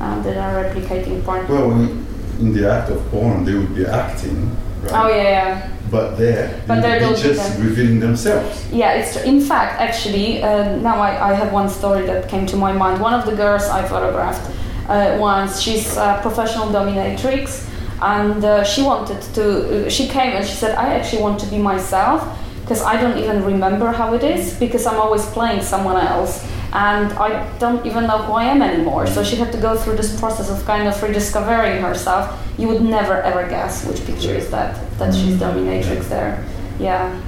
Um, 0.00 0.22
that 0.24 0.36
are 0.36 0.62
replicating 0.64 1.24
porn. 1.24 1.48
Well, 1.48 1.70
in, 1.72 2.06
in 2.40 2.52
the 2.52 2.70
act 2.70 2.90
of 2.90 3.00
porn, 3.10 3.44
they 3.46 3.54
would 3.54 3.74
be 3.74 3.86
acting, 3.86 4.50
right? 4.82 4.92
Oh 4.92 5.08
yeah, 5.08 5.22
yeah. 5.22 5.68
But 5.90 6.16
there, 6.18 6.62
But 6.66 6.82
they 6.82 6.98
they're 6.98 7.14
just 7.14 7.56
them. 7.56 7.66
revealing 7.66 8.00
themselves. 8.00 8.66
Yeah, 8.72 8.92
it's 8.98 9.12
true. 9.14 9.22
In 9.22 9.40
fact, 9.40 9.80
actually, 9.80 10.42
uh, 10.42 10.76
now 10.76 11.00
I, 11.00 11.30
I 11.30 11.34
have 11.34 11.52
one 11.52 11.68
story 11.70 12.04
that 12.06 12.28
came 12.28 12.44
to 12.46 12.56
my 12.56 12.72
mind. 12.72 13.00
One 13.00 13.14
of 13.14 13.24
the 13.24 13.34
girls 13.36 13.62
I 13.68 13.82
photographed 13.88 14.50
uh, 14.88 15.16
once, 15.18 15.60
she's 15.62 15.96
a 15.96 16.18
professional 16.22 16.66
dominatrix, 16.66 17.66
and 18.02 18.44
uh, 18.44 18.64
she 18.64 18.82
wanted 18.82 19.22
to. 19.34 19.86
Uh, 19.86 19.88
she 19.88 20.08
came 20.08 20.32
and 20.36 20.44
she 20.44 20.54
said, 20.54 20.76
"I 20.76 20.92
actually 20.94 21.22
want 21.22 21.40
to 21.40 21.46
be 21.46 21.58
myself." 21.58 22.20
Because 22.60 22.82
I 22.82 23.00
don't 23.00 23.16
even 23.16 23.44
remember 23.44 23.92
how 23.92 24.12
it 24.14 24.24
is, 24.24 24.58
because 24.58 24.86
I'm 24.86 24.98
always 24.98 25.24
playing 25.26 25.62
someone 25.62 25.96
else, 25.96 26.44
and 26.72 27.12
I 27.14 27.58
don't 27.58 27.84
even 27.86 28.06
know 28.06 28.18
who 28.18 28.32
I 28.32 28.44
am 28.44 28.62
anymore. 28.62 29.06
So 29.06 29.22
she 29.22 29.36
had 29.36 29.52
to 29.52 29.58
go 29.58 29.76
through 29.76 29.96
this 29.96 30.18
process 30.18 30.50
of 30.50 30.64
kind 30.66 30.88
of 30.88 31.00
rediscovering 31.02 31.80
herself. 31.82 32.42
You 32.58 32.68
would 32.68 32.82
never 32.82 33.22
ever 33.22 33.48
guess 33.48 33.86
which 33.86 34.04
picture 34.04 34.34
is 34.34 34.50
that 34.50 34.76
that 34.98 35.14
she's 35.14 35.36
mm. 35.36 35.38
dominatrix 35.38 36.08
there. 36.08 36.44
Yeah. 36.78 37.22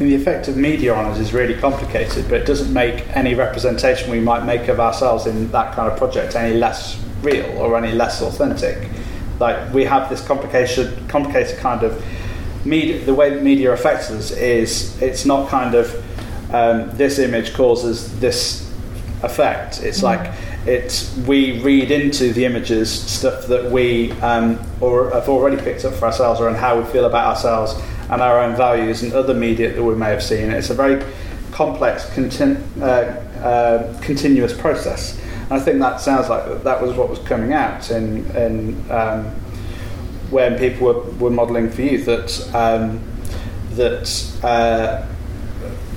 Mean, 0.00 0.08
the 0.08 0.16
effect 0.16 0.48
of 0.48 0.56
media 0.56 0.92
on 0.92 1.04
us 1.04 1.20
is 1.20 1.32
really 1.32 1.54
complicated, 1.54 2.28
but 2.28 2.40
it 2.40 2.46
doesn't 2.46 2.72
make 2.72 3.06
any 3.16 3.34
representation 3.34 4.10
we 4.10 4.18
might 4.18 4.44
make 4.44 4.66
of 4.66 4.80
ourselves 4.80 5.26
in 5.26 5.52
that 5.52 5.74
kind 5.74 5.90
of 5.90 5.96
project 5.96 6.34
any 6.34 6.56
less 6.56 7.00
real 7.22 7.46
or 7.58 7.76
any 7.76 7.92
less 7.92 8.20
authentic. 8.20 8.88
Like 9.38 9.72
we 9.72 9.84
have 9.84 10.10
this 10.10 10.24
complication, 10.24 11.06
complicated 11.06 11.58
kind 11.58 11.84
of 11.84 12.04
media. 12.64 13.04
The 13.04 13.14
way 13.14 13.30
that 13.30 13.42
media 13.42 13.72
affects 13.72 14.10
us 14.10 14.32
is 14.32 15.00
it's 15.00 15.24
not 15.24 15.48
kind 15.48 15.74
of 15.76 15.94
um, 16.54 16.96
this 16.96 17.18
image 17.18 17.52
causes 17.52 18.18
this 18.20 18.70
effect. 19.22 19.82
It's 19.82 20.02
like 20.02 20.32
it's 20.66 21.14
we 21.26 21.60
read 21.60 21.90
into 21.90 22.32
the 22.32 22.44
images 22.44 22.88
stuff 22.90 23.46
that 23.48 23.70
we 23.70 24.12
um, 24.22 24.58
or 24.80 25.10
have 25.10 25.28
already 25.28 25.60
picked 25.60 25.84
up 25.84 25.94
for 25.94 26.06
ourselves, 26.06 26.40
or 26.40 26.48
on 26.48 26.54
how 26.54 26.78
we 26.78 26.84
feel 26.86 27.06
about 27.06 27.26
ourselves 27.26 27.74
and 28.08 28.22
our 28.22 28.40
own 28.40 28.54
values 28.54 29.02
and 29.02 29.12
other 29.12 29.34
media 29.34 29.72
that 29.72 29.82
we 29.82 29.94
may 29.96 30.10
have 30.10 30.22
seen. 30.22 30.50
It's 30.50 30.70
a 30.70 30.74
very 30.74 31.04
complex, 31.50 32.04
contin- 32.10 32.62
uh, 32.80 33.44
uh, 33.44 34.00
continuous 34.00 34.56
process. 34.56 35.20
And 35.44 35.54
I 35.54 35.60
think 35.60 35.78
that 35.80 36.00
sounds 36.00 36.28
like 36.28 36.62
that 36.62 36.82
was 36.82 36.96
what 36.96 37.08
was 37.08 37.18
coming 37.20 37.52
out 37.52 37.90
in, 37.90 38.24
in 38.36 38.90
um, 38.90 39.24
when 40.30 40.58
people 40.58 40.86
were, 40.86 41.00
were 41.18 41.30
modelling 41.30 41.70
for 41.70 41.82
you 41.82 42.04
that 42.04 42.54
um, 42.54 43.02
that 43.72 44.06
uh, 44.42 45.06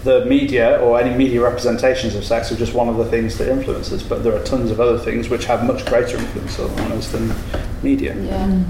the 0.03 0.25
media 0.25 0.79
or 0.79 0.99
any 0.99 1.15
media 1.15 1.41
representations 1.41 2.15
of 2.15 2.23
sex 2.23 2.51
are 2.51 2.55
just 2.55 2.73
one 2.73 2.89
of 2.89 2.97
the 2.97 3.05
things 3.05 3.37
that 3.37 3.49
influences, 3.49 4.01
us, 4.01 4.07
but 4.07 4.23
there 4.23 4.35
are 4.35 4.43
tons 4.43 4.71
of 4.71 4.79
other 4.79 4.97
things 4.97 5.29
which 5.29 5.45
have 5.45 5.63
much 5.65 5.85
greater 5.85 6.17
influence 6.17 6.59
on 6.59 6.91
us 6.91 7.11
than 7.11 7.33
media. 7.83 8.15
Yeah. 8.15 8.63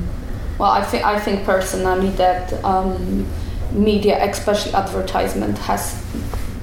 Well, 0.58 0.72
I 0.72 0.84
think 0.84 1.04
I 1.06 1.20
think 1.20 1.44
personally 1.44 2.10
that 2.12 2.54
um, 2.64 3.28
media, 3.72 4.24
especially 4.24 4.74
advertisement, 4.74 5.58
has 5.60 6.04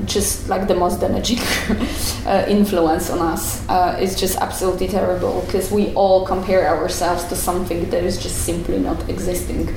just 0.06 0.48
like 0.48 0.68
the 0.68 0.74
most 0.74 1.00
damaging 1.00 1.38
uh, 2.26 2.44
influence 2.48 3.08
on 3.10 3.20
us. 3.20 3.66
Uh, 3.68 3.96
it's 4.00 4.18
just 4.18 4.36
absolutely 4.38 4.88
terrible 4.88 5.42
because 5.42 5.70
we 5.70 5.94
all 5.94 6.26
compare 6.26 6.66
ourselves 6.68 7.24
to 7.24 7.36
something 7.36 7.88
that 7.90 8.02
is 8.02 8.22
just 8.22 8.44
simply 8.44 8.78
not 8.78 9.08
existing. 9.08 9.68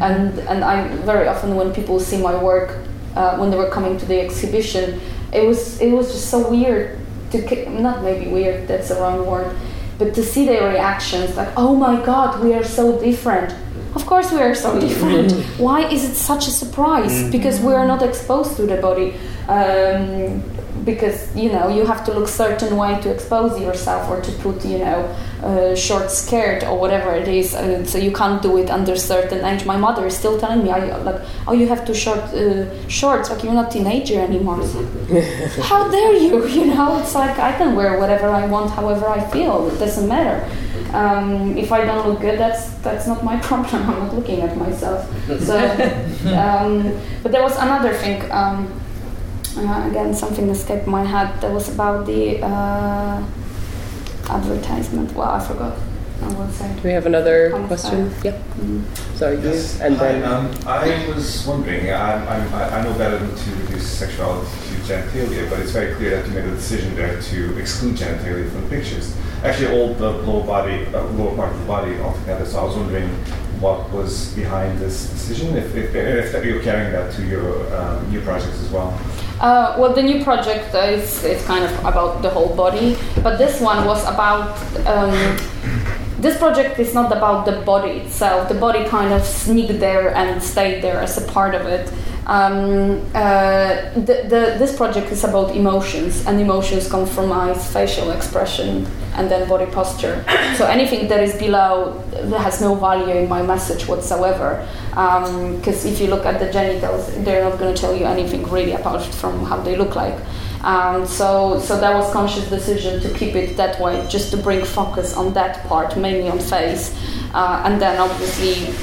And 0.00 0.38
and 0.40 0.64
I 0.64 0.88
very 1.04 1.26
often 1.28 1.56
when 1.56 1.72
people 1.74 1.98
see 2.00 2.22
my 2.22 2.40
work 2.40 2.78
uh, 3.16 3.36
when 3.38 3.50
they 3.50 3.56
were 3.56 3.70
coming 3.70 3.96
to 3.98 4.06
the 4.06 4.20
exhibition, 4.20 5.00
it 5.32 5.44
was 5.46 5.80
it 5.80 5.90
was 5.92 6.12
just 6.12 6.30
so 6.30 6.38
weird 6.50 6.98
to 7.32 7.38
not 7.70 8.02
maybe 8.04 8.30
weird 8.30 8.68
that's 8.68 8.88
the 8.88 8.94
wrong 8.94 9.26
word 9.26 9.50
but 9.98 10.14
to 10.14 10.22
see 10.22 10.46
their 10.46 10.68
reactions 10.68 11.36
like 11.36 11.48
oh 11.56 11.74
my 11.74 11.96
god 12.04 12.40
we 12.44 12.54
are 12.54 12.64
so 12.64 12.84
different. 13.00 13.54
Of 13.96 14.04
course 14.06 14.30
we 14.30 14.40
are 14.42 14.54
so 14.54 14.78
different. 14.86 15.32
Why 15.58 15.80
is 15.88 16.04
it 16.04 16.14
such 16.14 16.46
a 16.46 16.50
surprise? 16.50 17.12
Mhm. 17.12 17.32
because 17.32 17.56
we 17.66 17.72
are 17.72 17.86
not 17.86 18.02
exposed 18.02 18.56
to 18.58 18.62
the 18.66 18.76
body. 18.88 19.08
Um, 19.48 20.42
because 20.86 21.34
you 21.36 21.50
know 21.50 21.68
you 21.68 21.84
have 21.84 22.04
to 22.04 22.12
look 22.14 22.28
certain 22.28 22.76
way 22.76 22.98
to 23.00 23.12
expose 23.12 23.60
yourself 23.60 24.08
or 24.08 24.22
to 24.22 24.32
put 24.44 24.64
you 24.64 24.78
know 24.78 25.00
a 25.42 25.76
short 25.76 26.10
skirt 26.10 26.62
or 26.62 26.78
whatever 26.78 27.10
it 27.12 27.28
is 27.28 27.54
and 27.54 27.86
so 27.86 27.98
you 27.98 28.12
can't 28.12 28.40
do 28.40 28.56
it 28.56 28.70
under 28.70 28.96
certain 28.96 29.44
age 29.44 29.66
my 29.66 29.76
mother 29.76 30.06
is 30.06 30.16
still 30.16 30.38
telling 30.38 30.62
me 30.62 30.70
I, 30.70 30.96
like 30.98 31.20
oh 31.48 31.52
you 31.52 31.66
have 31.66 31.84
to 31.86 31.92
short 31.92 32.20
uh, 32.32 32.88
shorts 32.88 33.28
like 33.30 33.42
you're 33.42 33.52
not 33.52 33.72
teenager 33.72 34.20
anymore 34.20 34.56
how 35.70 35.90
dare 35.90 36.14
you 36.14 36.46
you 36.58 36.66
know 36.66 36.98
it's 37.00 37.14
like 37.14 37.36
I 37.38 37.52
can 37.58 37.74
wear 37.74 37.98
whatever 37.98 38.28
I 38.28 38.46
want 38.46 38.70
however 38.70 39.08
I 39.08 39.20
feel 39.30 39.68
it 39.68 39.78
doesn't 39.78 40.08
matter 40.08 40.48
um, 40.92 41.58
if 41.58 41.72
I 41.72 41.84
don't 41.84 42.08
look 42.08 42.20
good, 42.20 42.38
that's 42.38 42.70
that's 42.78 43.06
not 43.06 43.22
my 43.24 43.36
problem. 43.48 43.82
I'm 43.90 43.98
not 43.98 44.14
looking 44.14 44.40
at 44.40 44.56
myself. 44.56 45.04
So, 45.40 45.58
um, 46.32 46.96
but 47.22 47.32
there 47.32 47.42
was 47.42 47.56
another 47.56 47.92
thing. 47.92 48.30
Um, 48.30 48.72
uh, 49.58 49.88
again, 49.90 50.14
something 50.14 50.48
escaped 50.48 50.86
my 50.86 51.04
head. 51.04 51.40
That 51.40 51.52
was 51.52 51.68
about 51.72 52.06
the 52.06 52.40
uh, 52.42 53.22
advertisement. 54.28 55.12
Well, 55.14 55.28
I 55.28 55.40
forgot. 55.40 55.76
I 56.22 56.28
will 56.32 56.48
say. 56.48 56.72
Do 56.76 56.80
we 56.84 56.90
have 56.92 57.04
another 57.06 57.50
Come 57.50 57.66
question? 57.66 58.10
Yeah. 58.24 58.32
Yep. 58.32 58.42
Mhm. 58.60 58.82
Sorry, 59.16 59.36
Yes. 59.42 59.76
you 59.78 59.84
and 59.84 59.96
Hi, 59.96 60.12
then. 60.12 60.24
um, 60.24 60.50
I 60.66 61.06
was 61.14 61.46
wondering, 61.46 61.92
I'm, 61.92 62.26
I'm, 62.26 62.54
I 62.54 62.78
I 62.78 62.82
know 62.82 62.94
better 62.96 63.18
than 63.18 63.34
to 63.36 63.50
reduce 63.62 63.86
sexuality 63.86 64.48
to 64.48 64.74
genitalia, 64.88 65.48
but 65.50 65.60
it's 65.60 65.72
very 65.72 65.94
clear 65.94 66.16
that 66.16 66.26
you 66.26 66.32
made 66.34 66.44
a 66.48 66.54
decision 66.56 66.94
there 66.96 67.20
to 67.20 67.58
exclude 67.58 67.96
genitalia 67.96 68.48
from 68.50 68.62
the 68.64 68.68
pictures. 68.76 69.14
Actually, 69.44 69.78
all 69.78 69.92
the 69.94 70.10
lower 70.24 70.44
body, 70.46 70.86
uh, 70.94 71.04
lower 71.20 71.36
part 71.36 71.52
of 71.52 71.58
the 71.60 71.66
body 71.66 71.98
altogether. 72.00 72.46
So 72.46 72.60
I 72.60 72.64
was 72.64 72.76
wondering 72.76 73.10
what 73.60 73.90
was 73.90 74.32
behind 74.34 74.78
this 74.78 75.08
decision, 75.08 75.56
if, 75.56 75.74
if, 75.74 75.94
if 75.94 76.44
you're 76.44 76.62
carrying 76.62 76.92
that 76.92 77.12
to 77.14 77.26
your 77.26 77.74
um, 77.74 78.10
new 78.10 78.20
projects 78.20 78.60
as 78.62 78.70
well. 78.70 78.98
Uh, 79.40 79.76
well, 79.78 79.92
the 79.92 80.02
new 80.02 80.24
project 80.24 80.74
is, 80.74 81.22
is 81.24 81.44
kind 81.44 81.64
of 81.64 81.70
about 81.80 82.22
the 82.22 82.30
whole 82.30 82.54
body, 82.56 82.96
but 83.22 83.36
this 83.36 83.60
one 83.60 83.84
was 83.86 84.02
about. 84.04 84.56
Um, 84.86 85.36
this 86.18 86.38
project 86.38 86.78
is 86.78 86.94
not 86.94 87.12
about 87.12 87.44
the 87.44 87.60
body 87.60 87.98
itself. 87.98 88.48
The 88.48 88.54
body 88.54 88.86
kind 88.86 89.12
of 89.12 89.22
sneaked 89.22 89.78
there 89.80 90.14
and 90.14 90.42
stayed 90.42 90.82
there 90.82 90.98
as 90.98 91.18
a 91.18 91.30
part 91.30 91.54
of 91.54 91.66
it. 91.66 91.92
Um, 92.26 93.02
uh, 93.14 93.92
the, 93.94 94.24
the, 94.26 94.56
this 94.58 94.74
project 94.74 95.12
is 95.12 95.24
about 95.24 95.54
emotions, 95.54 96.26
and 96.26 96.40
emotions 96.40 96.88
come 96.88 97.06
from 97.06 97.30
eyes, 97.30 97.70
facial 97.70 98.10
expression, 98.10 98.86
and 99.16 99.30
then 99.30 99.48
body 99.48 99.66
posture. 99.66 100.24
So 100.56 100.66
anything 100.66 101.08
that 101.08 101.22
is 101.22 101.34
below 101.36 102.02
that 102.10 102.40
has 102.40 102.60
no 102.60 102.74
value 102.74 103.14
in 103.14 103.28
my 103.28 103.42
message 103.42 103.86
whatsoever. 103.86 104.66
Because 104.90 105.84
if 105.84 106.00
you 106.00 106.06
look 106.08 106.24
at 106.24 106.38
the 106.38 106.50
genitals, 106.52 107.12
they're 107.24 107.44
not 107.48 107.58
going 107.58 107.74
to 107.74 107.80
tell 107.80 107.94
you 107.94 108.04
anything 108.04 108.42
really 108.50 108.72
apart 108.72 109.04
from 109.04 109.44
how 109.44 109.58
they 109.60 109.76
look 109.76 109.94
like. 109.96 110.18
Um, 110.62 111.06
so, 111.06 111.60
so 111.60 111.78
that 111.78 111.94
was 111.94 112.12
conscious 112.12 112.48
decision 112.48 113.00
to 113.02 113.12
keep 113.16 113.36
it 113.36 113.56
that 113.56 113.78
way, 113.80 114.04
just 114.08 114.30
to 114.32 114.36
bring 114.36 114.64
focus 114.64 115.14
on 115.14 115.32
that 115.34 115.64
part, 115.68 115.96
mainly 115.96 116.28
on 116.28 116.40
face, 116.40 116.92
uh, 117.34 117.62
and 117.64 117.80
then 117.80 118.00
obviously 118.00 118.74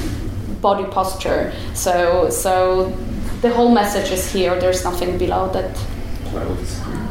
body 0.61 0.85
posture. 0.85 1.51
So, 1.73 2.29
so 2.29 2.89
the 3.41 3.49
whole 3.49 3.69
message 3.69 4.11
is 4.11 4.31
here. 4.31 4.57
There's 4.59 4.83
nothing 4.85 5.17
below 5.17 5.51
that. 5.51 5.75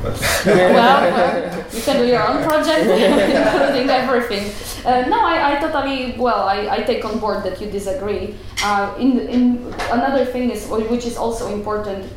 Well, 0.45 1.65
you 1.73 1.81
can 1.83 1.97
do 1.99 2.07
your 2.07 2.27
own 2.27 2.43
project, 2.43 2.81
including 2.87 3.89
everything. 3.89 4.53
Uh, 4.85 5.09
no, 5.09 5.25
I, 5.25 5.53
I 5.53 5.61
totally 5.61 6.17
well. 6.19 6.49
I, 6.49 6.69
I 6.69 6.83
take 6.83 7.05
on 7.05 7.21
board 7.21 7.45
that 7.45 7.61
you 7.61 7.71
disagree. 7.71 8.35
Uh, 8.65 8.95
in, 8.99 9.21
in 9.21 9.75
another 9.91 10.25
thing 10.25 10.51
is 10.51 10.67
which 10.67 11.07
is 11.07 11.17
also 11.17 11.53
important. 11.55 12.11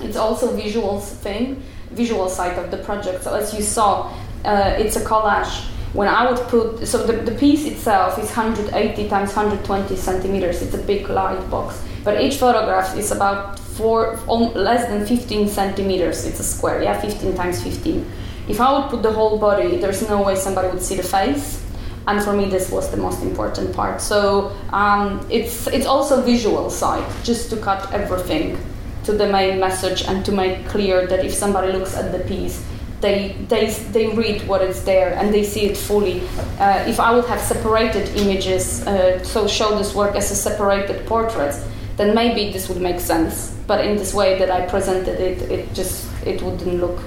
It's 0.00 0.16
also 0.16 0.56
visuals 0.56 1.02
thing, 1.02 1.62
visual 1.92 2.28
side 2.28 2.58
of 2.58 2.72
the 2.72 2.78
project. 2.78 3.22
So 3.22 3.34
as 3.34 3.54
you 3.54 3.62
saw, 3.62 4.12
uh, 4.44 4.74
it's 4.76 4.96
a 4.96 5.04
collage. 5.04 5.68
When 5.92 6.08
I 6.08 6.28
would 6.28 6.40
put 6.48 6.88
so 6.88 7.06
the, 7.06 7.12
the 7.12 7.38
piece 7.38 7.66
itself 7.66 8.18
is 8.18 8.34
180 8.34 9.08
times 9.08 9.36
120 9.36 9.94
centimeters. 9.94 10.60
It's 10.62 10.74
a 10.74 10.82
big 10.82 11.08
light 11.08 11.48
box, 11.50 11.84
but 12.04 12.20
each 12.20 12.36
photograph 12.36 12.96
is 12.96 13.10
about 13.12 13.58
four 13.58 14.16
less 14.26 14.86
than 14.88 15.06
15 15.06 15.48
centimeters. 15.48 16.24
It's 16.24 16.40
a 16.40 16.44
square, 16.44 16.82
yeah, 16.82 17.00
15 17.00 17.34
times 17.34 17.62
15. 17.62 18.06
If 18.48 18.60
I 18.60 18.78
would 18.78 18.90
put 18.90 19.02
the 19.02 19.12
whole 19.12 19.38
body, 19.38 19.76
there's 19.76 20.06
no 20.08 20.22
way 20.22 20.34
somebody 20.34 20.68
would 20.68 20.82
see 20.82 20.96
the 20.96 21.02
face. 21.02 21.62
And 22.08 22.22
for 22.22 22.32
me, 22.32 22.46
this 22.46 22.70
was 22.70 22.90
the 22.90 22.96
most 22.96 23.22
important 23.22 23.74
part. 23.76 24.00
So 24.00 24.52
um, 24.72 25.24
it's 25.30 25.68
it's 25.68 25.86
also 25.86 26.20
visual 26.20 26.68
side, 26.68 27.06
just 27.22 27.50
to 27.50 27.56
cut 27.56 27.92
everything 27.92 28.58
to 29.04 29.12
the 29.12 29.28
main 29.28 29.60
message 29.60 30.04
and 30.04 30.24
to 30.24 30.32
make 30.32 30.66
clear 30.66 31.06
that 31.06 31.24
if 31.24 31.32
somebody 31.32 31.72
looks 31.72 31.96
at 31.96 32.10
the 32.10 32.18
piece, 32.20 32.64
they 33.00 33.36
they 33.48 33.70
they 33.92 34.08
read 34.08 34.46
what 34.48 34.62
is 34.62 34.84
there 34.84 35.14
and 35.14 35.32
they 35.32 35.44
see 35.44 35.62
it 35.66 35.76
fully. 35.76 36.22
Uh, 36.58 36.84
if 36.88 36.98
I 36.98 37.12
would 37.14 37.26
have 37.26 37.40
separated 37.40 38.08
images, 38.16 38.84
uh, 38.86 39.22
so 39.22 39.46
show 39.46 39.78
this 39.78 39.94
work 39.94 40.16
as 40.16 40.30
a 40.32 40.34
separated 40.34 41.06
portraits, 41.06 41.64
then 41.96 42.14
maybe 42.14 42.52
this 42.52 42.68
would 42.68 42.80
make 42.80 43.00
sense. 43.00 43.56
But 43.66 43.84
in 43.84 43.96
this 43.96 44.14
way 44.14 44.38
that 44.38 44.50
I 44.50 44.66
presented 44.66 45.20
it, 45.20 45.42
it 45.50 45.72
just 45.74 46.10
it 46.24 46.42
wouldn't 46.42 46.80
look 46.80 47.00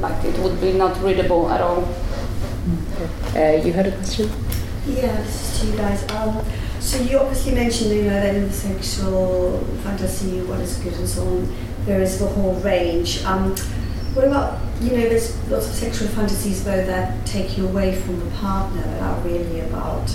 like 0.00 0.24
it 0.24 0.38
would 0.40 0.60
be 0.60 0.72
not 0.72 1.00
readable 1.02 1.50
at 1.50 1.60
all. 1.60 1.88
Uh, 3.34 3.60
you 3.64 3.72
had 3.72 3.86
a 3.86 3.92
question? 3.92 4.30
Yeah, 4.86 5.16
this 5.22 5.60
to 5.60 5.66
you 5.66 5.76
guys. 5.76 6.08
Um, 6.10 6.44
so 6.80 6.98
you 6.98 7.18
obviously 7.18 7.54
mentioned, 7.54 7.90
you 7.90 8.02
know, 8.02 8.10
that 8.10 8.34
in 8.34 8.48
the 8.48 8.52
sexual 8.52 9.58
fantasy, 9.84 10.42
what 10.42 10.60
is 10.60 10.76
good 10.78 10.94
and 10.94 11.08
so 11.08 11.26
on, 11.26 11.56
there 11.84 12.00
is 12.00 12.18
the 12.18 12.26
whole 12.26 12.54
range. 12.56 13.24
Um, 13.24 13.54
what 14.14 14.26
about, 14.26 14.60
you 14.80 14.90
know, 14.90 15.08
there's 15.08 15.36
lots 15.48 15.68
of 15.68 15.74
sexual 15.74 16.08
fantasies 16.08 16.64
though 16.64 16.84
that 16.84 17.24
take 17.24 17.56
you 17.56 17.66
away 17.66 17.94
from 17.94 18.18
the 18.18 18.30
partner 18.36 18.82
that 18.82 19.02
are 19.02 19.20
really 19.20 19.60
about 19.60 20.10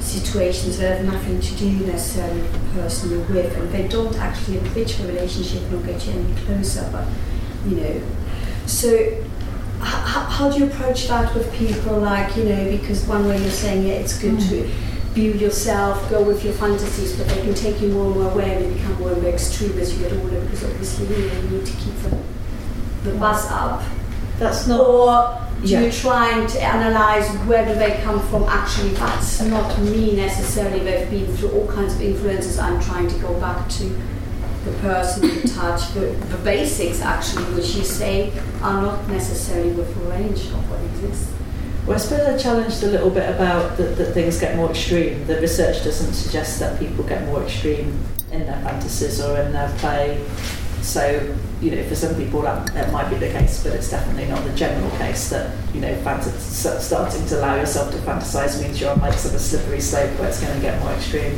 situations 0.00 0.78
that 0.78 0.98
have 0.98 1.06
nothing 1.06 1.40
to 1.40 1.54
do 1.56 1.70
necessarily 1.86 2.40
with 2.40 2.52
the 2.52 2.80
person 2.80 3.10
you're 3.10 3.20
with, 3.28 3.56
and 3.56 3.70
they 3.70 3.86
don't 3.88 4.16
actually 4.16 4.58
enrich 4.58 4.96
the 4.96 5.06
relationship 5.08 5.62
nor 5.70 5.80
get 5.82 6.04
you 6.06 6.12
any 6.12 6.34
closer, 6.44 6.88
but, 6.92 7.06
you 7.68 7.76
know, 7.76 8.02
so 8.66 9.22
how, 9.80 10.20
how 10.24 10.50
do 10.50 10.58
you 10.58 10.66
approach 10.66 11.08
that 11.08 11.34
with 11.34 11.52
people? 11.54 11.98
Like 11.98 12.36
you 12.36 12.44
know 12.44 12.70
because 12.70 13.04
one 13.06 13.26
way 13.26 13.40
you're 13.40 13.50
saying 13.50 13.86
yeah 13.86 13.94
it's 13.94 14.18
good 14.18 14.38
to 14.40 14.62
mm. 14.62 15.14
build 15.14 15.40
yourself 15.40 16.08
go 16.10 16.22
with 16.22 16.44
your 16.44 16.52
fantasies 16.54 17.16
but 17.16 17.28
they 17.28 17.40
can 17.42 17.54
take 17.54 17.80
you 17.80 17.88
more 17.88 18.06
and 18.06 18.14
more 18.14 18.30
away 18.30 18.54
and 18.54 18.64
they 18.64 18.74
become 18.74 18.98
more 19.00 19.12
and 19.12 19.22
more 19.22 19.32
extreme 19.32 19.78
as 19.78 19.94
you 19.96 20.08
get 20.08 20.12
older 20.18 20.40
because 20.42 20.64
obviously 20.64 21.06
you, 21.06 21.50
need 21.50 21.66
to 21.66 21.72
keep 21.72 21.94
the, 22.02 22.18
the 23.10 23.18
buzz 23.18 23.46
up. 23.50 23.82
That's 24.38 24.66
not 24.66 24.80
or 24.80 25.49
Yeah. 25.62 25.82
you 25.82 25.92
trying 25.92 26.46
to 26.46 26.62
analyze 26.62 27.28
where 27.46 27.66
do 27.66 27.78
they 27.78 28.00
come 28.02 28.20
from 28.28 28.44
actually 28.44 28.90
that's 28.90 29.42
not 29.42 29.78
me 29.80 30.16
necessarily 30.16 30.80
they've 30.80 31.10
been 31.10 31.26
through 31.36 31.50
all 31.50 31.66
kinds 31.66 31.94
of 31.94 32.00
influences 32.00 32.58
i'm 32.58 32.80
trying 32.80 33.08
to 33.08 33.18
go 33.18 33.38
back 33.38 33.68
to 33.68 33.84
the 34.64 34.72
person 34.80 35.22
the 35.28 35.48
touch 35.54 35.92
the, 35.92 36.00
the 36.00 36.38
basics 36.38 37.02
actually 37.02 37.44
which 37.54 37.74
you 37.74 37.84
say 37.84 38.32
are 38.62 38.80
not 38.80 39.06
necessarily 39.08 39.72
with 39.72 39.94
the 39.94 40.10
range 40.10 40.46
of 40.46 40.70
what 40.70 40.80
exists 40.80 41.30
Well, 41.86 41.96
I 41.96 41.98
suppose 41.98 42.20
I 42.20 42.36
challenged 42.38 42.82
a 42.82 42.86
little 42.86 43.10
bit 43.10 43.28
about 43.28 43.76
that, 43.78 43.96
that 43.96 44.12
things 44.12 44.38
get 44.38 44.54
more 44.54 44.70
extreme. 44.70 45.26
The 45.26 45.40
research 45.40 45.82
doesn't 45.82 46.12
suggest 46.12 46.60
that 46.60 46.78
people 46.78 47.04
get 47.04 47.24
more 47.26 47.42
extreme 47.42 47.98
in 48.30 48.46
their 48.46 48.60
fantasies 48.62 49.18
or 49.20 49.40
in 49.40 49.52
their 49.52 49.72
play. 49.78 50.22
So, 50.82 51.36
you 51.60 51.70
know, 51.72 51.84
for 51.88 51.94
some 51.94 52.14
people 52.14 52.42
that, 52.42 52.72
that 52.74 52.92
might 52.92 53.10
be 53.10 53.16
the 53.16 53.30
case, 53.30 53.62
but 53.62 53.74
it's 53.74 53.90
definitely 53.90 54.26
not 54.26 54.44
the 54.44 54.52
general 54.54 54.90
case 54.98 55.28
that, 55.30 55.54
you 55.74 55.80
know, 55.80 55.94
starting 56.54 57.26
to 57.26 57.38
allow 57.38 57.56
yourself 57.56 57.92
to 57.92 57.98
fantasize 57.98 58.60
means 58.62 58.80
you're 58.80 58.90
on 58.90 59.00
like 59.00 59.12
sort 59.12 59.34
of 59.34 59.40
a 59.40 59.42
slippery 59.42 59.80
slope 59.80 60.10
where 60.18 60.28
it's 60.28 60.40
going 60.40 60.54
to 60.54 60.60
get 60.60 60.80
more 60.82 60.92
extreme. 60.92 61.34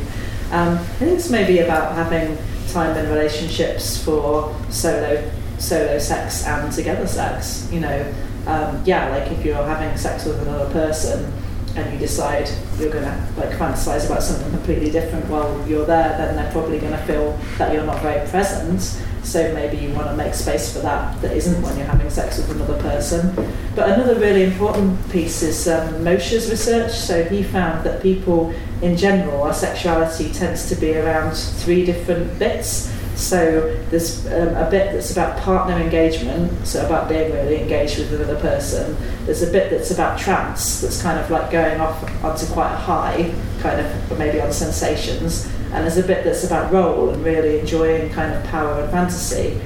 Um, 0.51 0.77
I 0.77 0.83
think 0.99 1.11
it's 1.17 1.29
maybe 1.29 1.59
about 1.59 1.93
having 1.95 2.37
time 2.69 2.95
in 2.97 3.09
relationships 3.09 4.03
for 4.03 4.55
solo 4.69 5.31
solo 5.59 5.97
sex 5.97 6.45
and 6.45 6.71
together 6.71 7.07
sex. 7.07 7.69
You 7.71 7.79
know, 7.81 8.13
um, 8.47 8.81
yeah, 8.85 9.09
like 9.09 9.31
if 9.31 9.45
you're 9.45 9.55
having 9.55 9.95
sex 9.97 10.25
with 10.25 10.41
another 10.41 10.71
person 10.71 11.31
and 11.75 11.91
you 11.93 11.99
decide 11.99 12.49
you're 12.77 12.91
gonna 12.91 13.27
like 13.37 13.49
fantasize 13.51 14.05
about 14.05 14.21
something 14.21 14.51
completely 14.51 14.91
different 14.91 15.27
while 15.27 15.67
you're 15.67 15.85
there, 15.85 16.09
then 16.17 16.35
they're 16.35 16.51
probably 16.51 16.79
gonna 16.79 17.03
feel 17.05 17.37
that 17.57 17.73
you're 17.73 17.85
not 17.85 18.01
very 18.01 18.27
present. 18.29 19.01
So 19.23 19.53
maybe 19.53 19.77
you 19.77 19.93
want 19.93 20.07
to 20.07 20.15
make 20.15 20.33
space 20.33 20.73
for 20.73 20.79
that 20.79 21.21
that 21.21 21.35
isn't 21.35 21.61
when 21.61 21.77
you're 21.77 21.87
having 21.87 22.09
sex 22.09 22.37
with 22.37 22.51
another 22.51 22.79
person. 22.81 23.33
But 23.75 23.89
another 23.89 24.19
really 24.19 24.43
important 24.43 25.09
piece 25.11 25.41
is 25.41 25.67
um, 25.67 26.03
Mosher's 26.03 26.49
research. 26.49 26.91
So 26.91 27.23
he 27.23 27.41
found 27.41 27.85
that 27.85 28.01
people 28.01 28.53
in 28.81 28.97
general, 28.97 29.43
our 29.43 29.53
sexuality 29.53 30.31
tends 30.31 30.67
to 30.69 30.75
be 30.75 30.97
around 30.97 31.35
three 31.35 31.85
different 31.85 32.37
bits. 32.37 32.91
So 33.15 33.77
there's 33.89 34.25
um, 34.27 34.55
a 34.55 34.69
bit 34.69 34.91
that's 34.91 35.11
about 35.11 35.37
partner 35.39 35.75
engagement, 35.75 36.67
so 36.67 36.85
about 36.85 37.07
being 37.07 37.31
really 37.31 37.61
engaged 37.61 37.99
with 37.99 38.13
another 38.13 38.39
person. 38.39 38.97
There's 39.25 39.43
a 39.43 39.51
bit 39.51 39.69
that's 39.69 39.91
about 39.91 40.19
trance, 40.19 40.81
that's 40.81 41.01
kind 41.01 41.19
of 41.19 41.29
like 41.29 41.51
going 41.51 41.79
off 41.79 42.03
onto 42.23 42.45
quite 42.47 42.73
a 42.73 42.77
high, 42.77 43.33
kind 43.61 43.79
of 43.79 44.17
maybe 44.17 44.41
on 44.41 44.51
sensations. 44.51 45.49
And 45.73 45.83
there's 45.83 45.97
a 45.97 46.03
bit 46.03 46.23
that's 46.23 46.43
about 46.43 46.71
role 46.71 47.09
and 47.09 47.23
really 47.25 47.59
enjoying 47.59 48.11
kind 48.11 48.31
of 48.31 48.43
power 48.45 48.79
and 48.79 48.91
fantasy. 48.91 49.59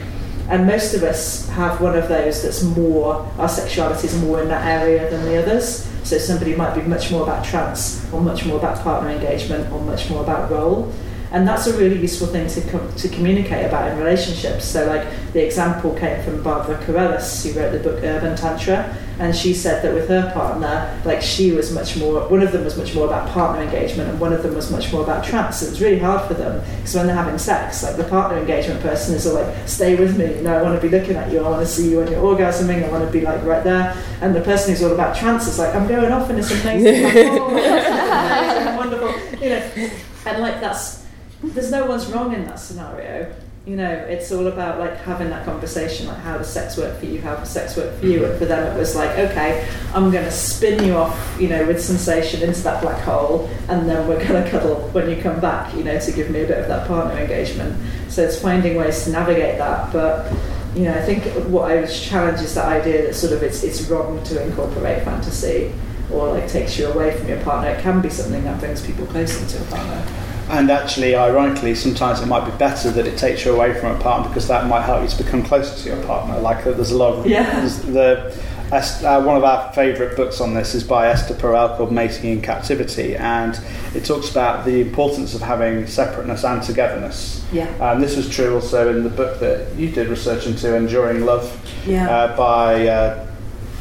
And 0.49 0.66
most 0.66 0.93
of 0.93 1.03
us 1.03 1.47
have 1.49 1.82
one 1.82 1.97
of 1.97 2.08
those 2.08 2.41
that's 2.43 2.64
more, 2.64 3.30
our 3.38 3.49
sexuality 3.49 4.08
is 4.08 4.22
more 4.22 4.41
in 4.41 4.47
that 4.47 4.66
area 4.66 5.10
than 5.10 5.26
the 5.26 5.38
others. 5.43 5.86
So 6.03 6.18
somebody 6.18 6.55
might 6.55 6.74
be 6.74 6.82
much 6.82 7.12
more 7.12 7.24
about 7.24 7.43
trance, 7.43 8.10
or 8.14 8.22
much 8.22 8.45
more 8.45 8.58
about 8.58 8.82
partner 8.82 9.10
engagement, 9.10 9.70
or 9.74 9.82
much 9.82 10.10
more 10.10 10.24
about 10.24 10.49
role. 10.49 10.93
And 11.32 11.47
that's 11.47 11.67
a 11.67 11.78
really 11.78 11.99
useful 11.99 12.28
thing 12.28 12.47
to, 12.47 12.61
com- 12.69 12.93
to 12.95 13.09
communicate 13.09 13.65
about 13.65 13.91
in 13.91 13.97
relationships. 13.97 14.65
So, 14.65 14.86
like, 14.86 15.05
the 15.34 15.45
example 15.45 15.93
came 15.95 16.23
from 16.23 16.41
Barbara 16.41 16.78
Carrellas, 16.78 17.43
who 17.43 17.59
wrote 17.59 17.71
the 17.71 17.80
book 17.80 18.01
Urban 18.03 18.38
Tantra, 18.38 18.95
and 19.19 19.36
she 19.36 19.53
said 19.53 19.84
that 19.84 19.93
with 19.93 20.07
her 20.07 20.32
partner, 20.32 21.01
like, 21.03 21.21
she 21.21 21.51
was 21.51 21.73
much 21.73 21.97
more, 21.97 22.28
one 22.30 22.41
of 22.41 22.51
them 22.51 22.63
was 22.63 22.78
much 22.78 22.95
more 22.95 23.07
about 23.07 23.28
partner 23.30 23.61
engagement, 23.61 24.09
and 24.09 24.19
one 24.19 24.32
of 24.32 24.43
them 24.43 24.55
was 24.55 24.71
much 24.71 24.91
more 24.93 25.03
about 25.03 25.25
trance. 25.25 25.61
It 25.61 25.69
was 25.71 25.82
really 25.82 25.99
hard 25.99 26.28
for 26.28 26.34
them 26.34 26.63
because 26.78 26.95
when 26.95 27.07
they're 27.07 27.15
having 27.15 27.38
sex, 27.38 27.84
like, 27.84 27.97
the 27.97 28.03
partner 28.05 28.38
engagement 28.38 28.82
person 28.82 29.15
is 29.15 29.28
all 29.28 29.34
like, 29.34 29.67
stay 29.67 29.95
with 29.95 30.17
me, 30.17 30.36
you 30.36 30.41
know, 30.43 30.57
I 30.57 30.61
want 30.61 30.80
to 30.80 30.88
be 30.88 30.95
looking 30.95 31.15
at 31.15 31.32
you, 31.32 31.39
I 31.39 31.49
want 31.49 31.65
to 31.65 31.67
see 31.71 31.91
you 31.91 31.97
when 31.97 32.11
you're 32.11 32.21
orgasming, 32.21 32.86
I 32.86 32.89
want 32.89 33.05
to 33.05 33.11
be, 33.11 33.21
like, 33.21 33.43
right 33.43 33.63
there. 33.63 34.01
And 34.21 34.34
the 34.34 34.41
person 34.41 34.71
who's 34.71 34.84
all 34.84 34.93
about 34.93 35.17
trance 35.17 35.47
is 35.47 35.59
like, 35.59 35.75
I'm 35.75 35.88
going 35.88 36.11
off 36.11 36.30
into 36.30 36.43
some 36.43 36.57
like, 36.65 36.84
oh, 36.86 38.75
wonderful, 38.78 39.39
you 39.41 39.49
know, 39.49 39.89
and 40.25 40.41
like, 40.41 40.61
that's, 40.61 41.07
there's 41.53 41.71
no 41.71 41.85
one's 41.85 42.07
wrong 42.07 42.33
in 42.33 42.45
that 42.45 42.59
scenario. 42.59 43.33
You 43.65 43.75
know, 43.75 43.91
it's 43.91 44.31
all 44.31 44.47
about 44.47 44.79
like 44.79 44.95
having 45.01 45.29
that 45.29 45.43
conversation, 45.43 46.07
like 46.07 46.19
how 46.19 46.37
does 46.37 46.47
sex 46.47 46.77
work 46.77 46.97
for 46.99 47.05
you, 47.05 47.19
how 47.19 47.35
does 47.35 47.49
sex 47.49 47.75
work 47.75 47.99
for 47.99 48.05
you? 48.05 48.23
And 48.23 48.39
for 48.39 48.45
them, 48.45 48.73
it 48.73 48.79
was 48.79 48.95
like, 48.95 49.11
okay, 49.11 49.67
I'm 49.93 50.09
going 50.09 50.23
to 50.23 50.31
spin 50.31 50.85
you 50.85 50.95
off, 50.95 51.37
you 51.37 51.49
know, 51.49 51.67
with 51.67 51.83
sensation 51.83 52.41
into 52.43 52.61
that 52.61 52.81
black 52.81 53.03
hole, 53.03 53.49
and 53.67 53.89
then 53.89 54.07
we're 54.07 54.25
going 54.25 54.41
to 54.41 54.49
cuddle 54.49 54.87
when 54.91 55.09
you 55.09 55.21
come 55.21 55.41
back, 55.41 55.73
you 55.75 55.83
know, 55.83 55.99
to 55.99 56.11
give 56.13 56.29
me 56.29 56.43
a 56.43 56.47
bit 56.47 56.59
of 56.59 56.69
that 56.69 56.87
partner 56.87 57.19
engagement. 57.19 57.77
So 58.09 58.23
it's 58.23 58.39
finding 58.39 58.77
ways 58.77 59.03
to 59.03 59.09
navigate 59.09 59.57
that, 59.57 59.91
but 59.91 60.33
you 60.73 60.83
know, 60.83 60.93
I 60.93 61.01
think 61.01 61.23
what 61.49 61.71
I 61.71 61.81
was 61.81 61.91
is 61.91 62.55
that 62.55 62.65
idea 62.65 63.07
that 63.07 63.15
sort 63.15 63.33
of 63.33 63.41
it's 63.41 63.63
it's 63.63 63.81
wrong 63.89 64.23
to 64.25 64.45
incorporate 64.45 65.03
fantasy 65.03 65.73
or 66.11 66.29
like 66.33 66.47
takes 66.47 66.77
you 66.77 66.87
away 66.87 67.17
from 67.17 67.27
your 67.27 67.41
partner. 67.41 67.71
It 67.71 67.81
can 67.81 68.01
be 68.01 68.09
something 68.09 68.43
that 68.43 68.59
brings 68.59 68.85
people 68.85 69.05
closer 69.07 69.45
to 69.45 69.63
a 69.63 69.67
partner. 69.71 70.26
And 70.49 70.71
actually, 70.71 71.15
ironically, 71.15 71.75
sometimes 71.75 72.21
it 72.21 72.25
might 72.27 72.49
be 72.49 72.57
better 72.57 72.89
that 72.91 73.05
it 73.05 73.17
takes 73.17 73.43
you 73.45 73.53
away 73.53 73.77
from 73.79 73.95
a 73.95 73.99
partner 73.99 74.29
because 74.29 74.47
that 74.47 74.67
might 74.67 74.83
help 74.83 75.03
you 75.03 75.09
to 75.09 75.23
become 75.23 75.43
closer 75.43 75.75
to 75.83 75.95
your 75.95 76.05
partner. 76.05 76.39
Like 76.39 76.65
uh, 76.65 76.71
there's 76.71 76.91
a 76.91 76.97
lot 76.97 77.13
of 77.15 77.25
Yeah. 77.27 77.59
the 77.65 78.33
uh, 78.71 79.23
one 79.23 79.37
of 79.37 79.45
our 79.45 79.71
favourite 79.71 80.17
books 80.17 80.41
on 80.41 80.53
this 80.53 80.75
is 80.75 80.83
by 80.83 81.07
Esther 81.07 81.33
Perel 81.33 81.77
called 81.77 81.91
Mating 81.91 82.29
in 82.31 82.41
Captivity, 82.41 83.15
and 83.15 83.57
it 83.95 84.03
talks 84.03 84.29
about 84.29 84.65
the 84.65 84.81
importance 84.81 85.33
of 85.33 85.41
having 85.41 85.87
separateness 85.87 86.43
and 86.43 86.61
togetherness. 86.61 87.45
Yeah. 87.53 87.69
Um, 87.79 88.01
this 88.01 88.17
was 88.17 88.29
true 88.29 88.55
also 88.55 88.93
in 88.93 89.03
the 89.03 89.09
book 89.09 89.39
that 89.39 89.73
you 89.75 89.89
did 89.89 90.09
research 90.09 90.47
into, 90.47 90.75
Enduring 90.75 91.25
Love, 91.25 91.49
Yeah. 91.87 92.09
uh, 92.09 92.35
by 92.37 92.87
uh, 92.89 93.26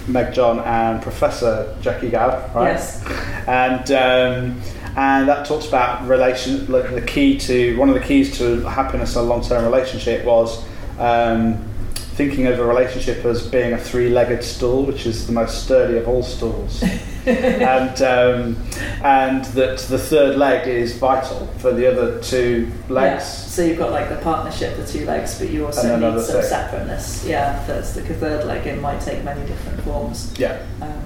Meg-John 0.09 0.61
and 0.61 1.03
Professor 1.03 1.77
Jacqui 1.81 2.11
Gabb, 2.11 2.55
right? 2.55 2.73
Yes. 2.73 3.05
And 3.47 3.91
um, 3.93 4.61
and 4.97 5.29
that 5.29 5.47
talks 5.47 5.69
about 5.69 6.07
relation. 6.09 6.71
Like 6.71 6.95
the 6.95 7.03
key 7.03 7.39
to 7.41 7.77
one 7.77 7.89
of 7.89 7.95
the 7.95 8.01
keys 8.01 8.37
to 8.39 8.61
happiness 8.63 9.15
in 9.15 9.23
a 9.23 9.25
long-term 9.25 9.65
relationship 9.65 10.25
was 10.25 10.65
um, 10.99 11.63
thinking 12.17 12.47
of 12.47 12.59
a 12.59 12.65
relationship 12.65 13.25
as 13.25 13.47
being 13.47 13.75
a 13.75 13.79
three-legged 13.79 14.43
stool, 14.43 14.85
which 14.87 15.07
is 15.07 15.27
the 15.27 15.33
most 15.33 15.65
sturdy 15.65 15.99
of 15.99 16.09
all 16.09 16.23
stools, 16.23 16.83
and 17.31 18.03
um, 18.03 18.57
and 19.03 19.45
that 19.47 19.79
the 19.81 19.99
third 19.99 20.37
leg 20.37 20.69
is 20.69 20.97
vital 20.97 21.47
for 21.59 21.73
the 21.73 21.91
other 21.91 22.21
two 22.23 22.71
legs. 22.89 23.15
Yeah. 23.15 23.19
So 23.19 23.65
you've 23.65 23.79
got 23.79 23.91
like 23.91 24.09
the 24.09 24.17
partnership, 24.17 24.77
the 24.77 24.87
two 24.87 25.05
legs, 25.07 25.39
but 25.39 25.51
you 25.51 25.67
also 25.67 25.97
need 25.97 26.23
some 26.23 26.41
thing. 26.41 26.49
separateness. 26.49 27.25
Yeah, 27.27 27.65
that's 27.67 27.95
the 27.95 28.03
third 28.03 28.47
leg. 28.47 28.67
It 28.67 28.81
might 28.81 29.01
take 29.01 29.25
many 29.25 29.45
different 29.47 29.81
forms. 29.81 30.33
Yeah. 30.39 30.65
Um, 30.81 31.03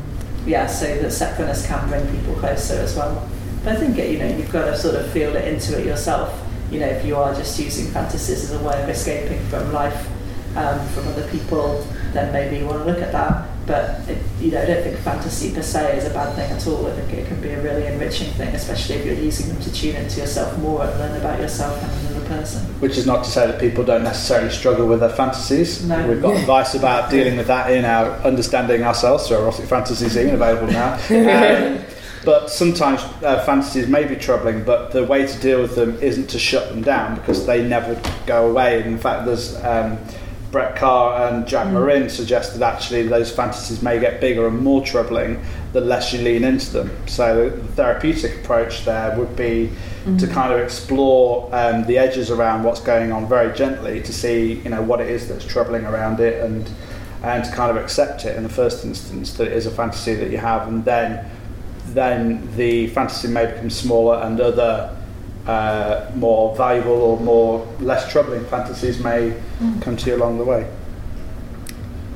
yeah, 0.47 0.67
so 0.67 0.87
that 0.87 1.11
separateness 1.11 1.67
can 1.67 1.89
bring 1.89 2.07
people 2.15 2.35
closer 2.35 2.75
as 2.75 2.97
well. 2.97 3.29
But 3.65 3.77
I 3.77 3.81
think 3.81 3.97
you 3.97 4.19
know 4.19 4.29
you've 4.29 4.53
got 4.53 4.67
to 4.67 4.77
sort 4.77 4.97
of 4.97 5.11
feel 5.13 5.35
it 5.37 5.49
into 5.49 5.79
it 5.79 5.87
yourself. 5.87 6.39
You 6.71 6.81
know, 6.81 6.87
if 6.87 7.05
you 7.05 7.17
are 7.17 7.35
just 7.35 7.59
using 7.59 7.87
fantasies 7.93 8.51
as 8.51 8.61
a 8.61 8.63
way 8.63 8.83
of 8.83 8.89
escaping 8.89 9.41
from 9.47 9.73
life, 9.73 10.07
um, 10.57 10.87
from 10.89 11.09
other 11.09 11.27
people, 11.31 11.87
then 12.13 12.33
maybe 12.33 12.59
you 12.59 12.67
want 12.67 12.79
to 12.79 12.85
look 12.85 13.03
at 13.03 13.13
that. 13.13 13.50
But 13.71 14.01
it, 14.09 14.19
you 14.41 14.51
know, 14.51 14.63
I 14.63 14.67
don't 14.67 14.83
think 14.83 14.99
fantasy 14.99 15.55
per 15.55 15.63
se 15.63 15.99
is 15.99 16.05
a 16.05 16.11
bad 16.11 16.35
thing 16.35 16.51
at 16.51 16.67
all. 16.67 16.89
I 16.89 16.91
think 16.91 17.13
it 17.13 17.29
can 17.29 17.41
be 17.41 17.51
a 17.51 17.63
really 17.63 17.87
enriching 17.87 18.33
thing, 18.33 18.53
especially 18.53 18.97
if 18.97 19.07
you're 19.07 19.15
using 19.15 19.47
them 19.47 19.63
to 19.63 19.73
tune 19.73 19.95
into 19.95 20.19
yourself 20.19 20.59
more 20.59 20.83
and 20.83 20.99
learn 20.99 21.21
about 21.21 21.39
yourself 21.39 21.81
and 21.81 22.09
another 22.09 22.27
person. 22.27 22.63
Which 22.81 22.99
is 22.99 23.07
not 23.07 23.23
to 23.23 23.31
say 23.31 23.47
that 23.47 23.61
people 23.61 23.85
don't 23.85 24.03
necessarily 24.03 24.51
struggle 24.51 24.89
with 24.89 24.99
their 24.99 25.11
fantasies. 25.11 25.87
No. 25.87 26.09
We've 26.09 26.21
got 26.21 26.37
advice 26.37 26.75
about 26.75 27.13
dealing 27.13 27.37
with 27.37 27.47
that 27.47 27.71
in 27.71 27.85
our 27.85 28.11
understanding 28.23 28.83
ourselves 28.83 29.29
through 29.29 29.37
erotic 29.37 29.67
fantasies, 29.67 30.17
even 30.17 30.35
available 30.35 30.67
now. 30.67 30.99
Um, 31.81 31.85
but 32.25 32.51
sometimes 32.51 33.01
uh, 33.23 33.43
fantasies 33.47 33.87
may 33.87 34.05
be 34.05 34.17
troubling, 34.17 34.63
but 34.65 34.91
the 34.91 35.05
way 35.05 35.27
to 35.27 35.41
deal 35.41 35.63
with 35.63 35.75
them 35.75 35.97
isn't 36.03 36.27
to 36.31 36.39
shut 36.39 36.69
them 36.69 36.83
down 36.83 37.15
because 37.15 37.47
they 37.47 37.67
never 37.67 37.99
go 38.27 38.51
away. 38.51 38.85
In 38.85 38.99
fact, 38.99 39.25
there's 39.25 39.57
um, 39.65 39.99
Brett 40.51 40.75
Kahr 40.77 41.29
and 41.29 41.47
Jack 41.47 41.67
Mm. 41.69 41.73
Morin 41.73 42.09
suggest 42.09 42.59
that 42.59 42.75
actually 42.75 43.07
those 43.07 43.31
fantasies 43.31 43.83
may 43.83 44.01
get 44.01 44.21
bigger 44.21 44.47
and 44.49 44.59
more 44.59 44.83
troubling 44.85 45.39
the 45.73 45.81
less 45.81 46.13
you 46.13 46.21
lean 46.23 46.43
into 46.43 46.73
them. 46.73 46.91
So 47.07 47.51
the 47.51 47.73
therapeutic 47.75 48.37
approach 48.43 48.85
there 48.85 49.15
would 49.17 49.37
be 49.37 49.71
to 50.05 50.27
Mhm. 50.27 50.33
kind 50.33 50.53
of 50.53 50.59
explore 50.59 51.49
um, 51.53 51.85
the 51.85 51.99
edges 51.99 52.31
around 52.31 52.65
what's 52.65 52.81
going 52.81 53.13
on 53.13 53.27
very 53.29 53.53
gently 53.55 54.01
to 54.01 54.13
see 54.13 54.61
you 54.65 54.71
know 54.71 54.83
what 54.83 55.01
it 55.01 55.09
is 55.09 55.29
that's 55.29 55.45
troubling 55.45 55.85
around 55.85 56.21
it 56.21 56.43
and 56.43 56.69
and 57.23 57.45
to 57.45 57.51
kind 57.53 57.71
of 57.71 57.77
accept 57.77 58.25
it 58.25 58.35
in 58.35 58.43
the 58.43 58.49
first 58.49 58.83
instance 58.85 59.35
that 59.35 59.47
it 59.47 59.53
is 59.53 59.67
a 59.67 59.71
fantasy 59.71 60.15
that 60.15 60.31
you 60.31 60.39
have 60.39 60.67
and 60.67 60.85
then 60.87 61.21
then 61.93 62.49
the 62.57 62.87
fantasy 62.89 63.29
may 63.29 63.45
become 63.47 63.69
smaller 63.69 64.17
and 64.25 64.41
other 64.41 64.89
uh, 65.47 66.11
more 66.15 66.55
valuable 66.57 66.93
or 66.93 67.19
more 67.21 67.67
less 67.81 68.11
troubling 68.11 68.45
fantasies 68.47 69.03
may 69.03 69.33
Mm. 69.61 69.81
come 69.83 69.97
to 69.97 70.11
you 70.11 70.17
along 70.17 70.39
the 70.39 70.45
way. 70.45 70.67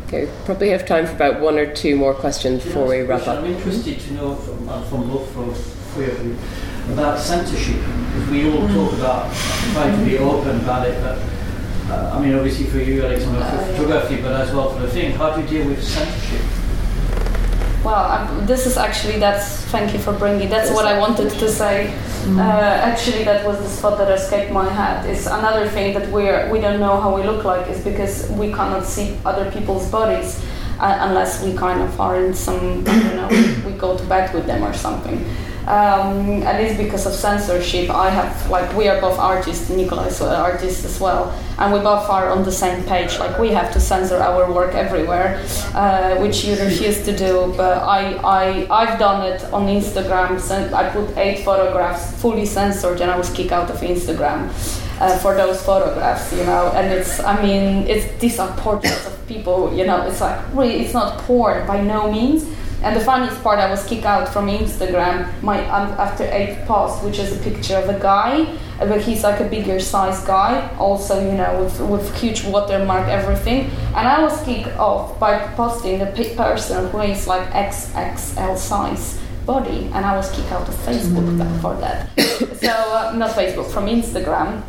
Okay, 0.07 0.29
probably 0.45 0.71
have 0.71 0.87
time 0.87 1.07
for 1.07 1.13
about 1.15 1.41
one 1.41 1.57
or 1.59 1.67
two 1.75 1.97
more 1.97 2.15
questions 2.15 2.63
before 2.65 2.87
we 2.87 3.01
wrap 3.03 3.27
up. 3.27 3.39
I'm 3.39 3.45
interested 3.47 3.99
to 4.01 4.13
know 4.15 4.35
from, 4.35 4.69
uh, 4.69 4.83
from 4.85 5.11
both 5.11 5.29
from 5.33 5.53
three 5.93 6.07
of 6.07 6.25
you 6.25 6.37
about 6.93 7.19
censorship. 7.19 7.77
Because 8.15 8.31
we 8.31 8.51
all 8.51 8.69
talk 8.69 8.93
about 8.99 9.33
trying 9.73 9.99
to 9.99 10.05
be 10.05 10.19
open 10.19 10.61
about 10.61 10.87
it, 10.87 11.01
but 11.03 11.19
uh, 11.91 12.13
I 12.15 12.21
mean, 12.21 12.35
obviously 12.35 12.67
for 12.67 12.79
you, 12.79 13.05
Alexander, 13.05 13.41
for 13.45 13.73
photography, 13.75 14.23
but 14.23 14.33
as 14.41 14.53
well 14.55 14.71
for 14.73 14.81
the 14.83 14.89
thing, 14.89 15.13
how 15.13 15.35
do 15.35 15.43
you 15.43 15.49
deal 15.49 15.67
with 15.69 15.83
censorship? 15.83 16.41
Well, 17.85 18.11
um, 18.11 18.47
this 18.47 18.65
is 18.67 18.79
actually 18.79 19.19
that's 19.19 19.61
thank 19.67 19.93
you 19.93 19.99
for 19.99 20.15
bringing. 20.15 20.49
That's 20.49 20.71
what 20.71 20.87
I 20.87 20.99
wanted 20.99 21.31
to 21.31 21.49
say. 21.51 21.93
Uh, 22.27 22.41
actually, 22.41 23.25
that 23.25 23.45
was 23.45 23.59
the 23.59 23.69
spot 23.69 23.99
that 23.99 24.11
escaped 24.11 24.51
my 24.51 24.67
head. 24.67 25.05
Is 25.05 25.27
another 25.27 25.69
thing 25.69 25.93
that 25.93 26.09
we're 26.11 26.51
we 26.51 26.61
don't 26.61 26.81
know 26.81 26.99
how 26.99 27.15
we 27.15 27.23
look 27.23 27.45
like 27.45 27.69
is 27.69 27.85
because 27.85 28.31
we 28.31 28.51
cannot 28.51 28.87
see 28.87 29.19
other 29.27 29.51
people's 29.51 29.91
bodies 29.91 30.43
uh, 30.81 30.97
unless 31.01 31.45
we 31.45 31.53
kind 31.55 31.83
of 31.83 32.01
are 32.01 32.25
in 32.25 32.33
some 32.33 32.79
you 33.09 33.15
know 33.19 33.29
we 33.67 33.73
go 33.73 33.99
to 33.99 34.05
bed 34.05 34.33
with 34.33 34.47
them 34.47 34.65
or 34.65 34.73
something. 34.73 35.19
Um, 35.67 36.43
and 36.43 36.61
it's 36.61 36.77
because 36.77 37.07
of 37.07 37.15
censorship. 37.15 37.89
I 37.89 38.11
have 38.11 38.51
like 38.51 38.75
we 38.77 38.87
are 38.89 39.01
both 39.01 39.19
artists. 39.19 39.71
Nicola 39.71 40.07
is 40.07 40.21
an 40.21 40.29
artist 40.29 40.85
as 40.85 41.01
well, 41.01 41.33
and 41.59 41.73
we 41.73 41.81
both 41.81 42.09
are 42.11 42.29
on 42.29 42.45
the 42.45 42.53
same 42.53 42.85
page. 42.85 43.19
Like 43.19 43.39
we 43.39 43.49
have 43.51 43.73
to 43.73 43.81
censor 43.81 44.19
our 44.19 44.53
work 44.53 44.75
everywhere, 44.75 45.43
uh, 45.75 46.17
which 46.17 46.45
you 46.45 46.55
refuse 46.57 47.03
to 47.07 47.17
do. 47.17 47.55
But 47.57 47.79
I, 47.79 48.15
I, 48.23 48.67
I've 48.71 48.99
done 48.99 49.25
it 49.25 49.43
on 49.53 49.67
Instagram. 49.67 50.37
I 50.75 50.91
put 50.91 51.17
eight 51.17 51.45
photographs 51.45 52.21
fully 52.21 52.45
censored, 52.45 53.01
and 53.01 53.11
I 53.11 53.17
was 53.17 53.31
kicked 53.31 53.53
out 53.53 53.71
of 53.71 53.81
Instagram 53.81 54.51
uh, 55.01 55.19
for 55.19 55.35
those 55.35 55.63
photographs. 55.63 56.31
You 56.33 56.45
know, 56.45 56.73
and 56.75 56.93
it's 56.93 57.21
I 57.21 57.41
mean 57.43 57.87
it's 57.89 58.07
these 58.21 58.39
are 58.39 58.55
portraits 58.59 59.07
of 59.07 59.27
people. 59.27 59.73
You 59.75 59.87
know, 59.87 60.07
it's 60.07 60.21
like 60.21 60.39
really 60.55 60.81
it's 60.81 60.93
not 60.93 61.19
porn 61.21 61.67
by 61.67 61.81
no 61.81 62.13
means. 62.13 62.45
And 62.85 62.95
the 62.95 63.01
funniest 63.01 63.43
part, 63.43 63.59
I 63.59 63.71
was 63.71 63.83
kicked 63.87 64.05
out 64.05 64.29
from 64.29 64.47
Instagram 64.47 65.43
my 65.43 65.65
um, 65.71 65.93
after 65.99 66.25
eight 66.25 66.67
post, 66.67 67.03
which 67.03 67.19
is 67.19 67.33
a 67.35 67.41
picture 67.43 67.77
of 67.77 67.89
a 67.89 67.99
guy, 67.99 68.43
uh, 68.79 68.87
but 68.87 69.01
he's 69.01 69.25
like 69.25 69.41
a 69.41 69.49
bigger 69.49 69.81
size 69.81 70.23
guy, 70.27 70.69
also 70.77 71.19
you 71.19 71.33
know 71.33 71.63
with 71.63 71.81
with 71.81 72.15
huge 72.21 72.45
watermark 72.45 73.09
everything. 73.09 73.71
And 73.97 74.07
I 74.07 74.21
was 74.23 74.37
kicked 74.45 74.77
off 74.77 75.19
by 75.19 75.39
posting 75.57 76.03
a 76.03 76.13
person 76.37 76.91
who 76.91 77.01
is 77.01 77.27
like 77.27 77.49
XXL 77.53 78.59
size 78.59 79.19
body, 79.47 79.91
and 79.95 80.05
I 80.05 80.15
was 80.15 80.31
kicked 80.31 80.53
out 80.53 80.69
of 80.69 80.75
Facebook 80.75 81.39
that, 81.39 81.61
for 81.63 81.75
that. 81.77 82.11
so 82.61 82.69
uh, 82.69 83.15
not 83.17 83.31
Facebook, 83.31 83.71
from 83.71 83.87
Instagram. 83.87 84.63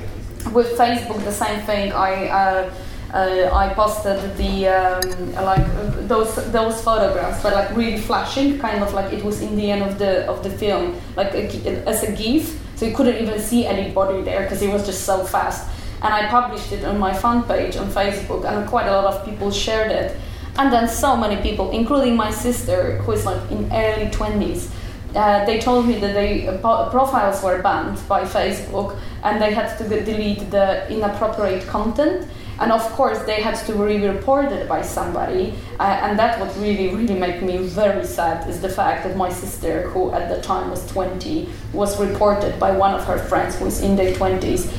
With 0.53 0.77
Facebook, 0.77 1.22
the 1.26 1.34
same 1.34 1.60
thing. 1.65 1.91
I. 1.91 2.30
Uh, 2.30 2.73
uh, 3.16 3.50
I 3.54 3.74
posted 3.74 4.20
the 4.36 4.68
um, 4.68 5.34
like 5.34 5.66
uh, 5.66 5.92
those 6.02 6.36
those 6.52 6.82
photographs, 6.82 7.42
but 7.42 7.54
like 7.54 7.76
really 7.76 7.98
flashing, 7.98 8.60
kind 8.60 8.84
of 8.84 8.94
like 8.94 9.14
it 9.14 9.24
was 9.24 9.42
in 9.42 9.56
the 9.56 9.72
end 9.72 9.84
of 9.84 9.98
the 9.98 10.28
of 10.28 10.44
the 10.44 10.50
film, 10.50 11.00
like 11.16 11.34
a, 11.34 11.88
as 11.88 12.04
a 12.04 12.12
GIF. 12.12 12.60
So 12.76 12.86
you 12.86 12.94
couldn't 12.94 13.16
even 13.24 13.40
see 13.40 13.66
anybody 13.66 14.22
there 14.22 14.44
because 14.44 14.62
it 14.62 14.72
was 14.72 14.86
just 14.86 15.06
so 15.06 15.24
fast. 15.24 15.70
and 16.02 16.14
I 16.14 16.28
published 16.28 16.74
it 16.74 16.84
on 16.84 17.00
my 17.00 17.14
fan 17.14 17.44
page 17.44 17.78
on 17.78 17.88
Facebook, 17.90 18.44
and 18.44 18.68
quite 18.68 18.88
a 18.88 18.92
lot 18.92 19.06
of 19.14 19.26
people 19.26 19.50
shared 19.50 19.92
it. 19.92 20.18
And 20.58 20.72
then 20.72 20.88
so 20.88 21.16
many 21.16 21.42
people, 21.42 21.72
including 21.72 22.16
my 22.18 22.32
sister, 22.32 22.98
who 23.04 23.14
is 23.14 23.26
like 23.26 23.40
in 23.50 23.72
early 23.72 24.08
20s, 24.12 24.70
uh, 25.16 25.46
they 25.46 25.60
told 25.60 25.88
me 25.88 25.96
that 26.00 26.14
they 26.14 26.48
uh, 26.48 26.90
profiles 26.90 27.42
were 27.42 27.62
banned 27.62 27.98
by 28.10 28.24
Facebook 28.24 28.98
and 29.24 29.42
they 29.42 29.54
had 29.54 29.78
to 29.78 29.84
delete 30.04 30.52
the 30.52 30.86
inappropriate 30.92 31.66
content 31.68 32.28
and 32.60 32.72
of 32.72 32.82
course 32.91 33.19
they 33.23 33.41
had 33.41 33.56
to 33.65 33.73
be 33.73 34.07
reported 34.07 34.68
by 34.68 34.82
somebody. 34.82 35.53
Uh, 35.80 35.84
and 35.84 36.18
that 36.18 36.40
what 36.40 36.56
really 36.57 36.95
really 36.95 37.18
made 37.19 37.41
me 37.41 37.57
very 37.57 38.06
sad 38.06 38.49
is 38.49 38.61
the 38.61 38.69
fact 38.69 39.03
that 39.03 39.18
my 39.18 39.30
sister 39.30 39.90
who 39.90 40.11
at 40.11 40.30
the 40.30 40.41
time 40.41 40.69
was 40.69 40.86
20 40.91 41.49
was 41.73 41.99
reported 41.99 42.60
by 42.60 42.72
one 42.72 42.94
of 42.94 43.03
her 43.06 43.18
friends 43.18 43.56
who 43.57 43.65
is 43.65 43.82
in 43.82 43.95
their 43.95 44.14
20s 44.15 44.72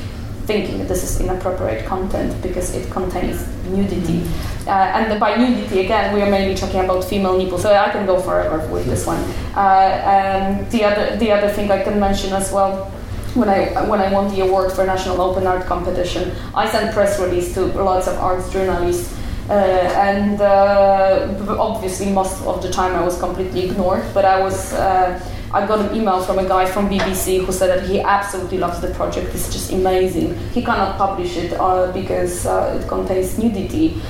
thinking 0.47 0.77
that 0.79 0.87
this 0.87 1.03
is 1.03 1.19
inappropriate 1.19 1.85
content 1.85 2.41
because 2.41 2.73
it 2.73 2.89
contains 2.89 3.45
nudity. 3.65 4.23
Uh, 4.65 4.71
and 4.71 5.19
by 5.19 5.35
nudity 5.35 5.81
again 5.81 6.13
we 6.13 6.21
are 6.21 6.31
mainly 6.31 6.55
talking 6.55 6.79
about 6.79 7.03
female 7.03 7.37
nipples. 7.37 7.61
So 7.61 7.73
i 7.73 7.89
can 7.89 8.05
go 8.05 8.19
forever 8.19 8.65
with 8.73 8.85
this 8.85 9.05
one. 9.05 9.19
Uh, 9.55 10.01
and 10.05 10.71
the 10.71 10.83
other 10.83 11.15
the 11.17 11.31
other 11.31 11.49
thing 11.49 11.69
i 11.69 11.83
can 11.83 11.99
mention 11.99 12.33
as 12.33 12.51
well 12.51 12.91
when 13.37 13.49
I 13.49 13.87
when 13.87 14.01
I 14.01 14.11
won 14.11 14.33
the 14.33 14.41
award 14.41 14.71
for 14.71 14.85
National 14.85 15.21
Open 15.21 15.45
Art 15.45 15.65
Competition, 15.65 16.31
I 16.55 16.69
sent 16.69 16.93
press 16.93 17.19
release 17.19 17.53
to 17.53 17.65
lots 17.65 18.07
of 18.07 18.17
arts 18.17 18.51
journalists, 18.51 19.15
uh, 19.49 19.53
and 19.53 20.41
uh, 20.41 21.55
obviously 21.59 22.11
most 22.11 22.41
of 22.43 22.61
the 22.61 22.71
time 22.71 22.95
I 22.95 23.03
was 23.03 23.17
completely 23.19 23.69
ignored. 23.69 24.03
But 24.13 24.25
I 24.25 24.41
was 24.41 24.73
uh, 24.73 25.21
I 25.53 25.65
got 25.65 25.79
an 25.79 25.95
email 25.95 26.21
from 26.23 26.39
a 26.39 26.47
guy 26.47 26.65
from 26.65 26.89
BBC 26.89 27.45
who 27.45 27.51
said 27.51 27.69
that 27.69 27.87
he 27.87 28.01
absolutely 28.01 28.57
loves 28.57 28.81
the 28.81 28.89
project. 28.95 29.33
It's 29.33 29.51
just 29.53 29.71
amazing. 29.71 30.35
He 30.51 30.61
cannot 30.63 30.97
publish 30.97 31.37
it 31.37 31.53
uh, 31.53 31.91
because 31.91 32.45
uh, 32.45 32.79
it 32.81 32.87
contains 32.87 33.37
nudity, 33.37 34.01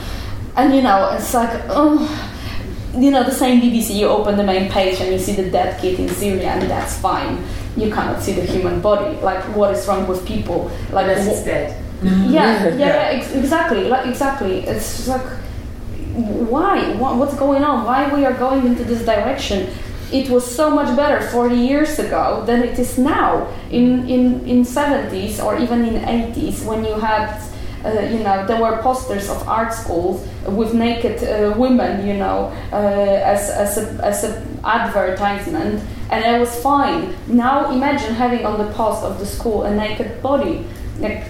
and 0.56 0.74
you 0.74 0.82
know 0.82 1.12
it's 1.12 1.34
like 1.34 1.52
oh. 1.70 2.34
You 2.98 3.12
know, 3.12 3.22
the 3.22 3.32
same 3.32 3.62
BBC, 3.62 3.94
you 3.94 4.08
open 4.08 4.38
the 4.38 4.44
main 4.44 4.72
page 4.72 5.00
and 5.02 5.12
you 5.12 5.20
see 5.20 5.34
the 5.34 5.52
dead 5.52 5.80
kid 5.80 6.00
in 6.00 6.10
Syria, 6.10 6.54
and 6.54 6.64
that's 6.64 6.98
fine 6.98 7.38
you 7.78 7.94
cannot 7.94 8.22
see 8.22 8.34
the 8.34 8.42
human 8.42 8.82
body. 8.82 9.18
Like, 9.22 9.44
what 9.56 9.74
is 9.74 9.88
wrong 9.88 10.08
with 10.08 10.26
people? 10.26 10.72
Like, 10.92 11.08
Unless 11.08 11.28
it's 11.28 11.44
dead. 11.44 11.84
Yeah, 12.04 12.20
yeah, 12.30 12.76
yeah, 12.76 13.18
ex- 13.18 13.34
exactly. 13.34 13.88
Like, 13.88 14.08
exactly. 14.08 14.66
It's 14.66 14.98
just 14.98 15.08
like, 15.08 15.26
why? 16.50 16.94
What, 16.96 17.18
what's 17.18 17.36
going 17.36 17.64
on? 17.64 17.86
Why 17.86 18.14
we 18.14 18.26
are 18.26 18.34
going 18.34 18.66
into 18.66 18.84
this 18.84 19.06
direction? 19.06 19.70
It 20.12 20.30
was 20.30 20.44
so 20.50 20.70
much 20.70 20.96
better 20.96 21.22
40 21.30 21.56
years 21.56 22.00
ago 22.00 22.44
than 22.46 22.64
it 22.64 22.80
is 22.80 22.98
now. 22.98 23.48
In 23.70 24.08
in 24.08 24.48
in 24.48 24.64
70s 24.64 25.44
or 25.44 25.60
even 25.60 25.84
in 25.84 25.96
80s, 26.02 26.66
when 26.66 26.86
you 26.86 26.94
had 26.94 27.28
uh, 27.86 28.02
you 28.02 28.20
know, 28.20 28.46
there 28.46 28.60
were 28.60 28.82
posters 28.82 29.30
of 29.30 29.48
art 29.48 29.74
schools 29.74 30.26
with 30.46 30.74
naked 30.74 31.24
uh, 31.24 31.54
women, 31.58 32.08
you 32.08 32.16
know, 32.16 32.52
uh, 32.72 32.76
as, 32.76 33.50
as, 33.50 33.78
a, 33.78 34.06
as 34.06 34.24
a 34.24 34.46
advertisement, 34.64 35.82
and 36.10 36.24
it 36.24 36.40
was 36.40 36.56
fine. 36.62 37.16
Now 37.28 37.72
imagine 37.72 38.14
having 38.14 38.46
on 38.46 38.58
the 38.58 38.72
post 38.74 39.04
of 39.04 39.20
the 39.20 39.26
school 39.26 39.64
a 39.64 39.76
naked 39.76 40.22
body. 40.22 40.66
Like 41.00 41.26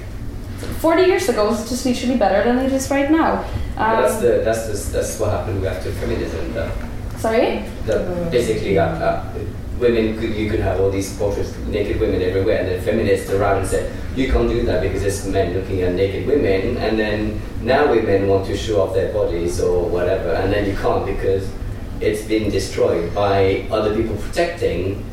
40 0.79 1.03
years 1.03 1.29
ago, 1.29 1.53
it 1.53 1.67
just 1.67 1.85
literally 1.85 2.17
better 2.17 2.43
than 2.43 2.65
it 2.65 2.71
is 2.71 2.89
right 2.89 3.11
now. 3.11 3.43
Um, 3.77 4.01
that's 4.01 4.17
the 4.17 4.41
that's 4.43 4.67
the, 4.67 4.97
that's 4.97 5.19
what 5.19 5.31
happened 5.31 5.63
after 5.65 5.91
feminism. 5.91 6.53
Though. 6.53 6.71
Sorry. 7.17 7.63
The, 7.85 8.27
basically, 8.31 8.77
uh, 8.77 8.85
uh, 8.85 9.33
women 9.79 10.17
could 10.19 10.35
you 10.35 10.49
could 10.49 10.59
have 10.59 10.79
all 10.79 10.89
these 10.89 11.15
portraits 11.17 11.55
naked 11.67 11.99
women 11.99 12.21
everywhere, 12.21 12.59
and 12.59 12.67
then 12.67 12.81
feminists 12.81 13.29
around 13.31 13.59
and 13.59 13.67
said 13.67 13.91
you 14.15 14.31
can't 14.31 14.49
do 14.49 14.63
that 14.65 14.81
because 14.81 15.03
it's 15.03 15.25
men 15.27 15.53
looking 15.53 15.81
at 15.81 15.93
naked 15.93 16.25
women, 16.27 16.77
and 16.77 16.97
then 16.97 17.41
now 17.61 17.89
women 17.91 18.27
want 18.27 18.45
to 18.47 18.57
show 18.57 18.81
off 18.81 18.93
their 18.93 19.13
bodies 19.13 19.59
or 19.59 19.87
whatever, 19.87 20.33
and 20.33 20.51
then 20.51 20.65
you 20.65 20.75
can't 20.75 21.05
because 21.05 21.47
it's 22.02 22.24
been 22.24 22.49
destroyed 22.49 23.14
by 23.15 23.65
other 23.72 23.95
people 23.95 24.15
protecting. 24.18 25.03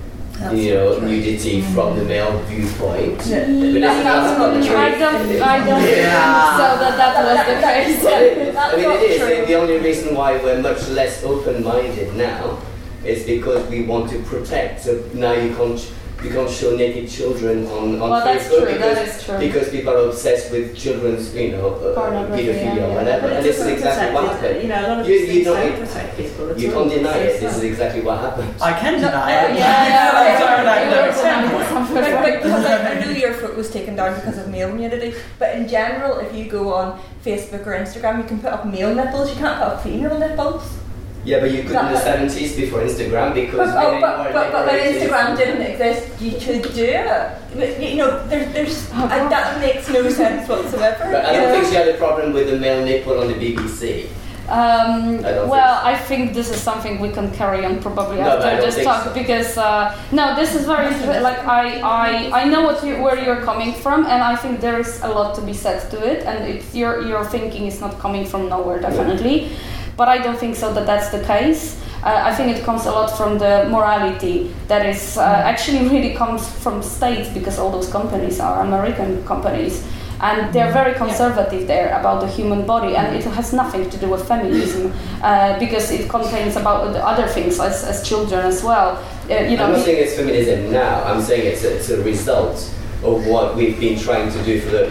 you 0.53 0.75
know, 0.75 0.99
nudity 0.99 1.63
from 1.75 1.97
the 1.97 2.05
male 2.05 2.37
viewpoint. 2.51 3.25
Yeah. 3.25 3.47
But 3.47 3.81
that's, 3.81 4.03
that's 4.03 4.39
not 4.39 4.51
the 4.55 4.61
truth. 4.67 4.77
I 4.77 4.91
don't, 4.99 5.15
I 5.43 5.65
don't 5.65 5.81
think 5.81 6.11
so 6.59 6.67
that 6.83 6.95
that 6.99 7.15
was 7.25 7.39
the 7.47 7.57
case. 7.69 8.57
I 8.59 8.77
mean, 8.77 8.91
it 8.91 9.03
is. 9.11 9.21
The- 9.21 9.47
The 9.47 9.55
only 9.55 9.79
reason 9.79 10.15
why 10.15 10.37
we're 10.43 10.61
much 10.61 10.89
less 10.89 11.23
open-minded 11.23 12.15
now 12.17 12.59
is 13.05 13.25
because 13.25 13.63
we 13.71 13.87
want 13.87 14.11
to 14.11 14.19
protect. 14.25 14.83
So 14.83 14.91
now 15.15 15.33
you 15.33 15.55
can't 15.55 15.81
you 16.25 16.31
can't 16.31 16.51
show 16.51 16.77
naked 16.77 17.09
children 17.09 17.67
on, 17.67 18.01
on 18.01 18.11
Well, 18.11 18.25
that's 18.25 18.47
Facebook 18.47 18.65
true, 18.65 18.73
because, 18.75 18.97
that 18.97 19.09
is 19.09 19.25
true. 19.25 19.39
because 19.39 19.69
people 19.71 19.93
are 19.95 20.09
obsessed 20.09 20.53
with 20.53 20.77
children's, 20.77 21.35
you 21.35 21.53
know, 21.53 21.75
uh, 21.75 21.95
pedophilia 21.97 22.77
yeah, 22.77 22.87
or 22.87 22.95
whatever. 22.95 23.29
But 23.29 23.37
and 23.37 23.45
this 23.45 23.59
is 23.61 23.67
exactly 23.67 24.15
what 24.15 24.25
it, 24.25 24.31
happened. 24.31 24.63
you 24.63 24.69
know, 24.69 24.81
a 24.81 24.87
lot 24.89 25.01
of 25.01 25.09
you, 25.09 25.15
you 25.15 25.45
don't 25.45 25.55
don't 25.55 25.79
protect 25.79 26.17
people 26.17 26.59
You 26.59 26.71
can't 26.71 26.91
deny 26.91 27.17
it. 27.19 27.41
This 27.41 27.57
is 27.57 27.63
exactly 27.63 28.03
what 28.03 28.21
happened. 28.21 28.55
I 28.61 28.79
can 28.79 28.95
deny 28.95 29.31
it. 29.45 29.59
Yeah, 29.59 29.59
yeah, 29.59 30.11
That's 30.13 30.41
yeah. 30.41 30.47
our 30.47 30.67
academic 30.67 31.15
Yeah. 31.17 31.65
But, 31.95 32.23
but 32.23 32.43
because 32.43 32.65
I, 32.65 33.05
knew 33.05 33.13
your 33.13 33.35
foot 33.35 33.57
was 33.57 33.71
taken 33.71 33.97
down 33.97 34.15
because 34.15 34.39
of 34.39 34.49
male 34.49 34.75
nudity, 34.75 35.15
but 35.39 35.55
in 35.57 35.69
general, 35.69 36.19
if 36.19 36.35
you 36.35 36.51
go 36.51 36.75
on 36.75 37.01
Facebook 37.25 37.67
or 37.67 37.75
Instagram, 37.75 38.19
you 38.19 38.25
can 38.25 38.41
put 38.41 38.53
up 38.53 38.67
male 38.67 38.95
nipples, 38.95 39.31
you 39.31 39.37
can't 39.37 39.59
put 39.59 39.69
up 39.69 39.83
female 39.83 40.19
nipples. 40.19 40.84
Yeah, 41.25 41.41
but 41.41 41.51
you 41.53 41.63
could 41.63 41.73
in 41.73 41.87
the 41.93 41.99
That- 41.99 42.19
70s 42.31 42.55
before 42.57 42.81
Instagram 42.81 43.33
because 43.35 43.73
But, 43.73 43.85
oh, 43.87 44.01
but, 44.01 44.33
but, 44.35 44.53
but 44.53 44.67
when. 44.67 44.95
Instagram 44.95 45.37
didn't 45.37 45.63
exist, 45.63 46.21
you 46.21 46.33
could 46.33 46.63
do 46.75 46.85
it. 46.85 47.81
You 47.81 47.97
know, 47.97 48.27
there's, 48.29 48.53
there's, 48.53 48.91
uh, 48.93 49.09
that 49.31 49.59
makes 49.61 49.89
no 49.89 50.09
sense 50.11 50.49
whatsoever. 50.49 51.05
But 51.13 51.25
I 51.25 51.33
don't 51.33 51.51
think 51.53 51.67
she 51.69 51.75
had 51.75 51.89
a 51.89 51.95
problem 51.97 52.33
with 52.35 52.51
the 52.51 52.59
male 52.59 52.85
nipple 52.85 53.19
on 53.21 53.29
the 53.29 53.35
BBC. 53.35 54.09
Um, 54.47 55.21
I 55.25 55.33
don't 55.33 55.49
well, 55.49 55.81
I 55.83 55.97
think 55.97 56.35
this 56.35 56.51
is 56.51 56.61
something 56.61 57.01
we 57.01 57.09
can 57.09 57.31
carry 57.33 57.65
on 57.65 57.81
probably 57.81 58.17
No, 58.19 58.37
after 58.37 58.61
this 58.61 58.85
talk 58.85 59.05
so. 59.05 59.15
because 59.15 59.57
uh, 59.57 59.97
no, 60.13 60.37
this 60.37 60.55
is 60.55 60.67
very 60.67 60.89
inter- 60.95 61.23
like 61.23 61.39
I, 61.49 61.81
I 61.81 62.43
I 62.43 62.45
know 62.45 62.61
what 62.61 62.85
you, 62.85 63.01
where 63.03 63.17
you're 63.25 63.41
coming 63.41 63.73
from, 63.73 64.05
and 64.05 64.23
I 64.23 64.37
think 64.37 64.61
there 64.61 64.79
is 64.79 65.01
a 65.01 65.09
lot 65.09 65.35
to 65.37 65.41
be 65.41 65.55
said 65.55 65.89
to 65.93 65.97
it, 66.07 66.27
and 66.27 66.45
it's 66.47 66.75
your 66.75 67.01
your 67.09 67.25
thinking 67.25 67.65
is 67.73 67.81
not 67.81 67.99
coming 67.99 68.27
from 68.27 68.51
nowhere 68.51 68.79
definitely, 68.81 69.49
but 69.97 70.09
I 70.09 70.19
don't 70.19 70.39
think 70.39 70.57
so 70.57 70.73
that 70.75 70.87
that's 70.87 71.11
the 71.11 71.23
case. 71.25 71.81
Uh, 72.03 72.23
I 72.25 72.35
think 72.35 72.55
it 72.57 72.63
comes 72.65 72.85
a 72.85 72.91
lot 72.91 73.17
from 73.17 73.39
the 73.39 73.67
morality 73.71 74.55
that 74.69 74.85
is 74.85 75.17
uh, 75.17 75.23
actually 75.23 75.89
really 75.89 76.15
comes 76.15 76.47
from 76.63 76.83
states 76.83 77.31
because 77.31 77.59
all 77.59 77.71
those 77.71 77.91
companies 77.91 78.41
are 78.41 78.61
American 78.61 79.25
companies 79.25 79.83
and 80.21 80.53
they're 80.55 80.73
very 80.73 80.95
conservative 80.95 81.67
there 81.67 81.99
about 81.99 82.21
the 82.21 82.29
human 82.29 82.67
body 82.67 82.95
and 82.97 83.17
it 83.17 83.25
has 83.25 83.53
nothing 83.53 83.89
to 83.91 83.97
do 83.99 84.09
with 84.09 84.27
feminism 84.29 84.93
uh, 85.23 85.59
because 85.59 85.91
it 85.91 86.09
contains 86.09 86.57
about 86.57 86.93
the 86.93 87.05
other 87.05 87.27
things 87.27 87.59
as, 87.59 87.85
as 87.85 88.07
children 88.07 88.45
as 88.47 88.63
well 88.63 88.97
uh, 89.31 89.35
you 89.35 89.57
know 89.57 89.65
I'm 89.65 89.73
not 89.73 89.85
saying 89.85 90.05
it's 90.05 90.15
feminism 90.15 90.73
now. 90.73 91.03
I'm 91.05 91.23
saying 91.23 91.47
it's 91.53 91.65
a, 91.65 91.77
it's 91.77 91.91
a 91.91 92.03
result 92.03 92.71
of 93.05 93.27
what 93.27 93.55
we've 93.55 93.79
been 93.79 93.99
trying 93.99 94.33
to 94.33 94.43
do 94.45 94.61
for 94.61 94.71
the 94.71 94.89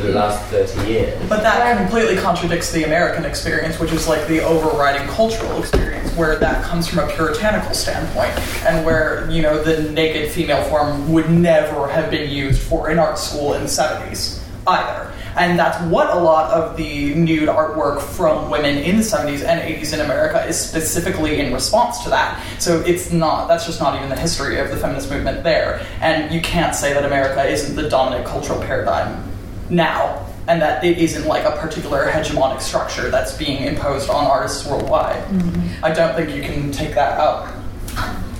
for 0.00 0.06
the 0.06 0.12
last 0.12 0.42
30 0.46 0.90
years. 0.90 1.28
But 1.28 1.42
that 1.42 1.76
completely 1.76 2.16
contradicts 2.16 2.72
the 2.72 2.84
American 2.84 3.24
experience, 3.24 3.78
which 3.78 3.92
is 3.92 4.08
like 4.08 4.26
the 4.28 4.40
overriding 4.42 5.06
cultural 5.08 5.58
experience, 5.58 6.10
where 6.16 6.38
that 6.38 6.64
comes 6.64 6.88
from 6.88 7.00
a 7.00 7.12
puritanical 7.12 7.74
standpoint, 7.74 8.32
and 8.64 8.84
where, 8.84 9.30
you 9.30 9.42
know, 9.42 9.62
the 9.62 9.90
naked 9.92 10.30
female 10.30 10.62
form 10.64 11.12
would 11.12 11.30
never 11.30 11.88
have 11.88 12.10
been 12.10 12.30
used 12.30 12.60
for 12.60 12.88
an 12.88 12.98
art 12.98 13.18
school 13.18 13.54
in 13.54 13.62
the 13.62 13.68
70s 13.68 14.42
either. 14.66 15.09
And 15.40 15.58
that's 15.58 15.82
what 15.84 16.14
a 16.14 16.18
lot 16.20 16.50
of 16.50 16.76
the 16.76 17.14
nude 17.14 17.48
artwork 17.48 18.02
from 18.02 18.50
women 18.50 18.76
in 18.76 18.98
the 18.98 19.02
70s 19.02 19.42
and 19.42 19.58
80s 19.58 19.94
in 19.94 20.00
America 20.00 20.44
is 20.44 20.60
specifically 20.60 21.40
in 21.40 21.50
response 21.50 22.04
to 22.04 22.10
that. 22.10 22.38
So 22.58 22.82
it's 22.82 23.10
not, 23.10 23.48
that's 23.48 23.64
just 23.64 23.80
not 23.80 23.96
even 23.96 24.10
the 24.10 24.20
history 24.20 24.58
of 24.58 24.68
the 24.68 24.76
feminist 24.76 25.10
movement 25.10 25.42
there. 25.42 25.86
And 26.02 26.30
you 26.30 26.42
can't 26.42 26.74
say 26.74 26.92
that 26.92 27.06
America 27.06 27.42
isn't 27.42 27.74
the 27.74 27.88
dominant 27.88 28.26
cultural 28.26 28.60
paradigm 28.60 29.32
now 29.70 30.26
and 30.46 30.60
that 30.60 30.84
it 30.84 30.98
isn't 30.98 31.26
like 31.26 31.46
a 31.46 31.52
particular 31.52 32.06
hegemonic 32.10 32.60
structure 32.60 33.10
that's 33.10 33.34
being 33.38 33.62
imposed 33.62 34.10
on 34.10 34.26
artists 34.26 34.66
worldwide. 34.66 35.24
Mm-hmm. 35.28 35.82
I 35.82 35.90
don't 35.90 36.14
think 36.16 36.36
you 36.36 36.42
can 36.42 36.70
take 36.70 36.94
that 36.96 37.18
out. 37.18 37.59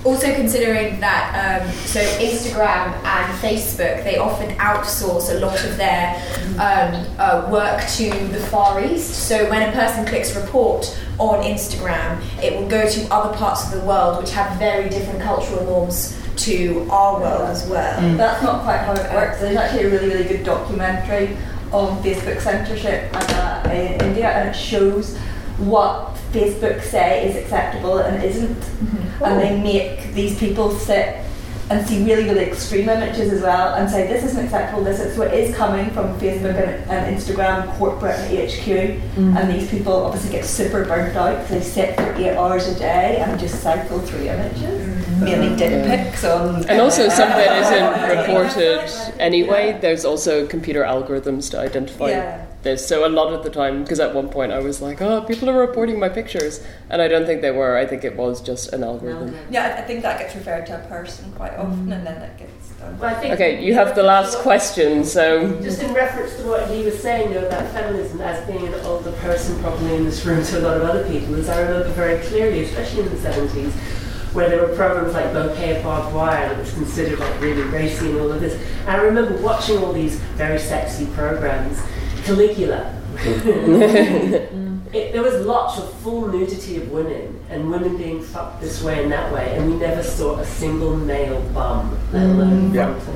Also 0.03 0.35
considering 0.35 0.99
that, 1.01 1.61
um, 1.63 1.71
so 1.85 2.01
Instagram 2.01 2.95
and 3.05 3.39
Facebook, 3.39 4.03
they 4.03 4.17
often 4.17 4.49
outsource 4.57 5.31
a 5.31 5.39
lot 5.41 5.63
of 5.63 5.77
their 5.77 6.17
um, 6.55 7.07
uh, 7.19 7.47
work 7.51 7.87
to 7.97 8.09
the 8.29 8.41
Far 8.51 8.83
East. 8.83 9.29
So 9.29 9.49
when 9.51 9.69
a 9.69 9.73
person 9.73 10.07
clicks 10.07 10.35
report 10.35 10.99
on 11.19 11.45
Instagram, 11.45 12.23
it 12.43 12.59
will 12.59 12.67
go 12.67 12.89
to 12.89 13.13
other 13.13 13.37
parts 13.37 13.67
of 13.67 13.79
the 13.79 13.87
world 13.87 14.23
which 14.23 14.33
have 14.33 14.59
very 14.59 14.89
different 14.89 15.21
cultural 15.21 15.65
norms 15.65 16.17
to 16.37 16.87
our 16.91 17.21
world 17.21 17.43
as 17.43 17.69
well. 17.69 18.01
That's 18.17 18.43
not 18.43 18.63
quite 18.63 18.79
how 18.79 18.95
it 18.95 19.13
works. 19.13 19.41
There's 19.41 19.57
actually 19.57 19.85
a 19.85 19.91
really, 19.91 20.09
really 20.09 20.25
good 20.25 20.45
documentary 20.45 21.37
on 21.73 22.03
Facebook 22.03 22.41
censorship 22.41 23.11
uh, 23.13 23.69
in 23.71 24.01
India, 24.01 24.31
and 24.31 24.49
it 24.49 24.55
shows 24.55 25.19
what 25.61 26.15
Facebook 26.33 26.83
say 26.83 27.29
is 27.29 27.37
acceptable 27.37 27.99
and 27.99 28.23
isn't. 28.23 28.57
Mm-hmm. 28.57 29.25
And 29.25 29.41
they 29.41 29.51
oh. 29.51 29.59
make 29.59 30.15
these 30.15 30.39
people 30.39 30.71
sit 30.71 31.25
and 31.71 31.87
see 31.87 32.05
really, 32.05 32.25
really 32.25 32.47
extreme 32.47 32.89
images 32.89 33.33
as 33.33 33.43
well 33.43 33.75
and 33.75 33.89
say 33.89 34.05
this 34.09 34.25
isn't 34.25 34.45
acceptable, 34.45 34.83
this 34.83 34.99
is, 34.99 35.17
what 35.17 35.33
is 35.33 35.55
coming 35.55 35.89
from 35.91 36.19
Facebook 36.19 36.57
and, 36.57 36.91
and 36.91 37.17
Instagram, 37.17 37.73
corporate 37.79 38.17
and 38.17 38.51
HQ, 38.51 38.91
Mm. 39.11 39.37
and 39.37 39.51
these 39.53 39.71
people 39.71 39.93
obviously 39.93 40.33
get 40.33 40.45
super 40.45 40.85
burnt 40.85 41.17
out 41.17 41.41
because 41.41 41.51
they 41.51 41.61
sit 41.61 41.97
for 41.97 42.13
eight 42.15 42.37
hours 42.37 42.67
a 42.67 42.77
day 42.77 43.19
and 43.19 43.39
just 43.39 43.63
cycle 43.63 44.01
through 44.01 44.27
images, 44.27 44.87
mm. 44.87 45.21
mainly 45.23 45.57
dick 45.57 45.87
pics 45.87 46.25
on. 46.25 46.65
And 46.69 46.81
also, 46.81 47.09
some 47.09 47.31
of 47.31 47.39
it 47.39 47.53
isn't 47.63 48.19
reported 48.19 49.21
anyway. 49.21 49.79
There's 49.81 50.05
also 50.05 50.47
computer 50.47 50.83
algorithms 50.83 51.51
to 51.53 51.61
identify 51.61 52.11
Yeah. 52.11 52.47
This. 52.63 52.87
So 52.87 53.07
a 53.07 53.09
lot 53.09 53.33
of 53.33 53.43
the 53.43 53.51
time, 53.51 53.83
because 53.83 54.01
at 54.01 54.15
one 54.15 54.29
point 54.29 54.53
I 54.53 54.59
was 54.61 54.81
like, 54.83 55.01
"Oh, 55.01 55.23
people 55.23 55.49
are 55.51 55.59
reporting 55.59 55.99
my 55.99 56.09
pictures," 56.09 56.63
and 56.89 57.01
I 57.03 57.09
don't 57.09 57.27
think 57.27 57.43
they 57.43 57.51
were. 57.51 57.77
I 57.77 57.87
think 57.87 58.05
it 58.05 58.17
was 58.17 58.41
just 58.41 58.73
an 58.73 58.85
algorithm. 58.85 59.35
Yeah, 59.51 59.75
I- 59.77 59.81
I 59.81 59.83
think 59.83 60.03
that 60.03 60.19
gets 60.19 60.35
referred 60.35 60.67
to 60.67 60.77
a 60.77 60.89
person 60.89 61.33
quite 61.37 61.55
often, 61.57 61.73
mm-hmm. 61.73 61.93
and 61.93 62.07
then 62.07 62.21
that 62.21 62.39
gets 62.39 62.69
done. 62.81 62.99
Well, 62.99 63.11
I 63.11 63.15
think- 63.15 63.35
Okay, 63.35 63.63
you 63.63 63.75
have 63.75 63.95
the 63.95 64.03
last 64.03 64.39
question. 64.39 65.05
So 65.05 65.49
Just 65.63 65.83
in 65.83 65.93
reference 65.95 66.37
to 66.37 66.43
what 66.49 66.69
he 66.69 66.83
was 66.85 66.99
saying 66.99 67.33
though, 67.33 67.47
about 67.47 67.67
feminism 67.69 68.21
as 68.21 68.47
being 68.47 68.67
an 68.67 68.75
older 68.85 69.13
person 69.13 69.59
probably 69.63 69.95
in 69.97 70.05
this 70.05 70.25
room 70.27 70.45
to 70.45 70.59
a 70.59 70.63
lot 70.63 70.77
of 70.77 70.83
other 70.83 71.05
people, 71.09 71.35
is 71.35 71.49
I 71.49 71.61
remember 71.61 71.89
very 71.91 72.19
clearly, 72.25 72.65
especially 72.65 73.03
in 73.03 73.11
the 73.11 73.17
70s, 73.17 73.73
where 74.33 74.49
there 74.49 74.61
were 74.61 74.75
programs 74.77 75.13
like 75.15 75.33
Bouquet 75.33 75.79
of 75.79 75.83
Barbed 75.83 76.15
Wire 76.15 76.49
that 76.51 76.59
was 76.59 76.73
considered 76.73 77.19
like 77.19 77.41
really 77.41 77.63
racy 77.63 78.11
and 78.11 78.21
all 78.21 78.31
of 78.31 78.41
this. 78.41 78.55
And 78.87 78.91
I 78.91 79.03
remember 79.03 79.37
watching 79.43 79.79
all 79.79 79.93
these 79.93 80.17
very 80.37 80.59
sexy 80.59 81.07
programs. 81.07 81.79
Caligula. 82.25 82.97
it, 84.93 85.13
there 85.13 85.23
was 85.23 85.45
lots 85.47 85.79
of 85.79 85.93
full 86.01 86.29
nudity 86.29 86.77
of 86.79 86.91
women 86.91 87.39
and 87.49 87.71
women 87.71 87.97
being 87.97 88.23
fucked 88.23 88.61
this 88.61 88.83
way 88.83 89.03
and 89.03 89.13
that 89.13 89.33
way, 89.33 89.57
and 89.57 89.71
we 89.71 89.77
never 89.77 90.03
saw 90.03 90.39
a 90.39 90.45
single 90.45 90.97
male 90.97 91.41
bum, 91.53 91.97
let 92.13 92.27
alone 92.27 92.71
mm. 92.71 92.75
frontal. 92.75 93.15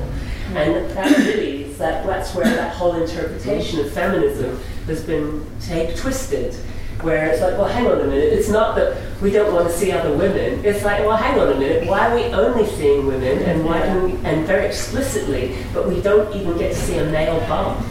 And 0.57 0.89
that 0.91 1.17
really 1.17 1.63
is 1.63 1.77
that 1.77 2.05
that's 2.05 2.33
where 2.33 2.45
that 2.45 2.73
whole 2.73 2.95
interpretation 2.95 3.79
of 3.79 3.91
feminism 3.91 4.59
has 4.87 5.03
been 5.03 5.45
take 5.59 5.95
twisted. 5.97 6.55
Where 7.01 7.27
it's 7.27 7.41
like, 7.41 7.57
well, 7.57 7.67
hang 7.67 7.87
on 7.87 7.99
a 7.99 8.05
minute. 8.05 8.31
It's 8.31 8.49
not 8.49 8.75
that 8.77 8.97
we 9.21 9.29
don't 9.29 9.53
want 9.53 9.67
to 9.67 9.73
see 9.73 9.91
other 9.91 10.15
women. 10.15 10.63
It's 10.63 10.83
like, 10.83 11.01
well, 11.01 11.17
hang 11.17 11.37
on 11.37 11.51
a 11.51 11.59
minute. 11.59 11.87
Why 11.89 12.07
are 12.07 12.15
we 12.15 12.23
only 12.23 12.65
seeing 12.67 13.05
women, 13.05 13.39
and 13.43 13.65
why 13.65 13.85
do 13.85 14.05
we, 14.05 14.11
and 14.25 14.47
very 14.47 14.65
explicitly, 14.65 15.57
but 15.73 15.87
we 15.89 16.01
don't 16.01 16.33
even 16.33 16.57
get 16.57 16.73
to 16.73 16.79
see 16.79 16.97
a 16.97 17.05
male 17.11 17.39
bum? 17.49 17.83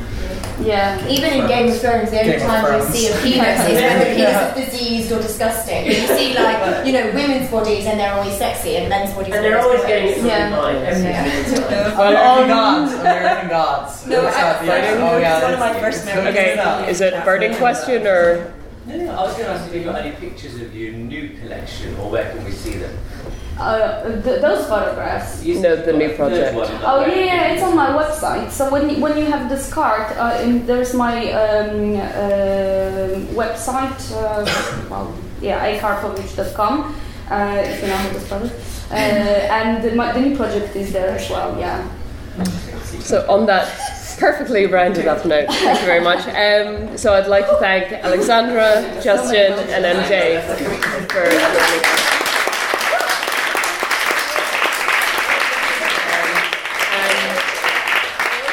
Yeah. 0.61 1.07
Even 1.09 1.33
in 1.33 1.47
Game 1.49 1.69
of 1.73 1.81
Thrones, 1.81 2.11
the 2.11 2.21
only 2.21 2.33
Game 2.39 2.41
time 2.47 2.81
you 2.81 2.87
see 2.95 3.09
a 3.09 3.17
penis 3.23 3.61
is 3.69 3.75
when 3.81 3.99
the 3.99 4.05
penis 4.05 4.19
Yeah. 4.19 4.55
is 4.55 4.71
diseased 4.71 5.13
or 5.13 5.21
disgusting. 5.21 5.87
You 5.87 6.07
see, 6.07 6.35
like, 6.35 6.87
you 6.87 6.93
know, 6.93 7.11
women's 7.13 7.51
bodies 7.51 7.87
and 7.87 7.99
they're 7.99 8.13
always 8.13 8.37
sexy, 8.39 8.77
and 8.77 8.89
men's 8.89 9.13
bodies 9.15 9.35
And 9.35 9.45
are 9.45 9.49
they're 9.49 9.61
always 9.61 9.83
getting 9.83 10.09
it 10.11 10.15
from 10.19 10.27
behind 10.29 10.79
every 10.79 11.03
single. 11.03 11.99
Well, 11.99 12.15
oh, 12.17 12.43
um, 12.45 12.49
American 12.49 12.49
Gods. 12.49 12.93
American 13.01 13.49
Gods. 13.49 14.07
No, 14.07 14.23
That's 14.23 14.37
I- 14.37 14.41
not 14.43 14.61
the- 14.63 15.03
oh, 15.03 15.19
yeah, 15.19 15.43
one 15.43 15.55
of 15.55 15.61
my 15.61 15.75
first 15.81 16.07
memories. 16.07 16.29
okay, 16.29 16.87
is 16.91 17.01
it 17.01 17.13
a 17.15 17.21
burning 17.23 17.55
question 17.57 18.07
or? 18.07 18.53
No, 18.87 18.97
no, 18.97 19.13
I 19.13 19.23
was 19.23 19.33
going 19.33 19.47
to 19.47 19.51
ask 19.53 19.69
if 19.69 19.75
you 19.75 19.85
got 19.85 19.97
any 20.03 20.15
pictures 20.17 20.61
of 20.61 20.75
your 20.77 20.93
new 20.93 21.31
collection, 21.41 21.97
or 21.97 22.11
where 22.11 22.31
can 22.31 22.45
we 22.45 22.51
see 22.53 22.77
them? 22.77 22.95
Uh, 23.59 24.21
th- 24.23 24.41
those 24.41 24.67
photographs. 24.67 25.45
No, 25.45 25.77
the 25.77 25.93
new 25.93 26.11
project. 26.15 26.57
Oh 26.83 27.07
yeah, 27.07 27.25
yeah, 27.25 27.53
it's 27.53 27.63
on 27.63 27.77
my 27.77 27.91
website. 27.91 28.51
So 28.51 28.71
when 28.71 28.91
you, 28.91 29.01
when 29.01 29.17
you 29.17 29.27
have 29.27 29.49
this 29.49 29.73
card, 29.73 30.17
uh, 30.17 30.43
in, 30.43 30.67
there's 30.67 30.93
my 30.93 31.31
um, 31.33 31.95
uh, 31.95 33.33
website. 33.33 34.13
Uh, 34.13 34.87
well, 34.91 35.15
yeah, 35.41 35.79
acarpublish.com. 35.79 36.95
Uh, 37.31 37.63
if 37.65 37.81
you 37.81 37.89
know 37.89 37.97
how 37.97 38.09
to 38.09 38.21
spell 38.21 38.45
it. 38.45 38.53
Uh, 38.91 38.95
and 38.95 39.85
the, 39.85 39.95
my, 39.95 40.13
the 40.13 40.21
new 40.21 40.37
project 40.37 40.75
is 40.77 40.93
there 40.93 41.11
as 41.11 41.31
well. 41.31 41.59
Yeah. 41.59 41.89
So 43.01 43.25
on 43.31 43.47
that 43.47 43.69
perfectly 44.19 44.67
rounded 44.67 45.07
up 45.07 45.25
note, 45.25 45.49
thank 45.49 45.81
you 45.81 45.87
very 45.87 46.03
much. 46.03 46.27
Um, 46.27 46.97
so 46.99 47.15
I'd 47.15 47.29
like 47.29 47.47
to 47.49 47.57
thank 47.59 47.87
Aleksandra, 48.03 49.03
Justin, 49.03 49.53
and 49.71 49.85
MJ 49.85 50.43
for 50.43 50.59
joining 51.13 51.41
us. 51.41 52.11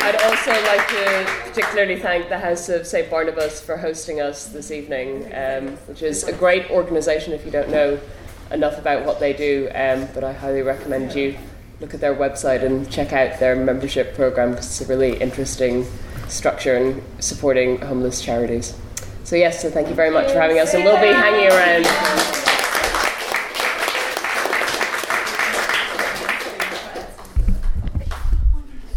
I'd 0.04 0.22
also 0.48 0.64
like 0.64 0.88
to 0.88 1.26
particularly 1.44 2.00
thank 2.00 2.28
the 2.28 2.40
House 2.40 2.68
of 2.68 2.88
St 2.88 3.12
Barnabas 3.12 3.62
for 3.62 3.78
hosting 3.78 4.22
us 4.22 4.48
this 4.48 4.72
evening, 4.72 5.32
um, 5.36 5.78
which 5.86 6.02
is 6.02 6.24
a 6.24 6.34
great 6.34 6.72
organisation 6.72 7.32
if 7.34 7.46
you 7.46 7.52
don't 7.52 7.70
know 7.70 8.00
enough 8.50 8.80
about 8.80 9.06
what 9.06 9.20
they 9.20 9.34
do. 9.34 9.70
Um, 9.76 10.08
but 10.16 10.24
I 10.24 10.34
highly 10.34 10.64
recommend 10.64 11.14
you 11.14 11.38
look 11.80 11.94
at 11.94 12.02
their 12.02 12.16
website 12.16 12.64
and 12.64 12.90
check 12.92 13.14
out 13.14 13.40
their 13.40 13.56
membership 13.56 14.16
program 14.16 14.52
because 14.52 14.66
it's 14.66 14.82
a 14.82 14.88
really 14.88 15.16
interesting 15.20 15.86
structure 16.28 16.76
in 16.76 17.04
supporting 17.20 17.80
homeless 17.80 18.20
charities. 18.20 18.76
So, 19.24 19.36
yes, 19.36 19.62
so 19.62 19.70
thank 19.70 19.90
you 19.90 19.96
very 19.96 20.10
much 20.10 20.32
for 20.32 20.40
having 20.40 20.58
us, 20.58 20.74
and 20.74 20.84
we'll 20.84 21.00
be 21.00 21.14
hanging 21.14 21.52
around. 21.52 22.61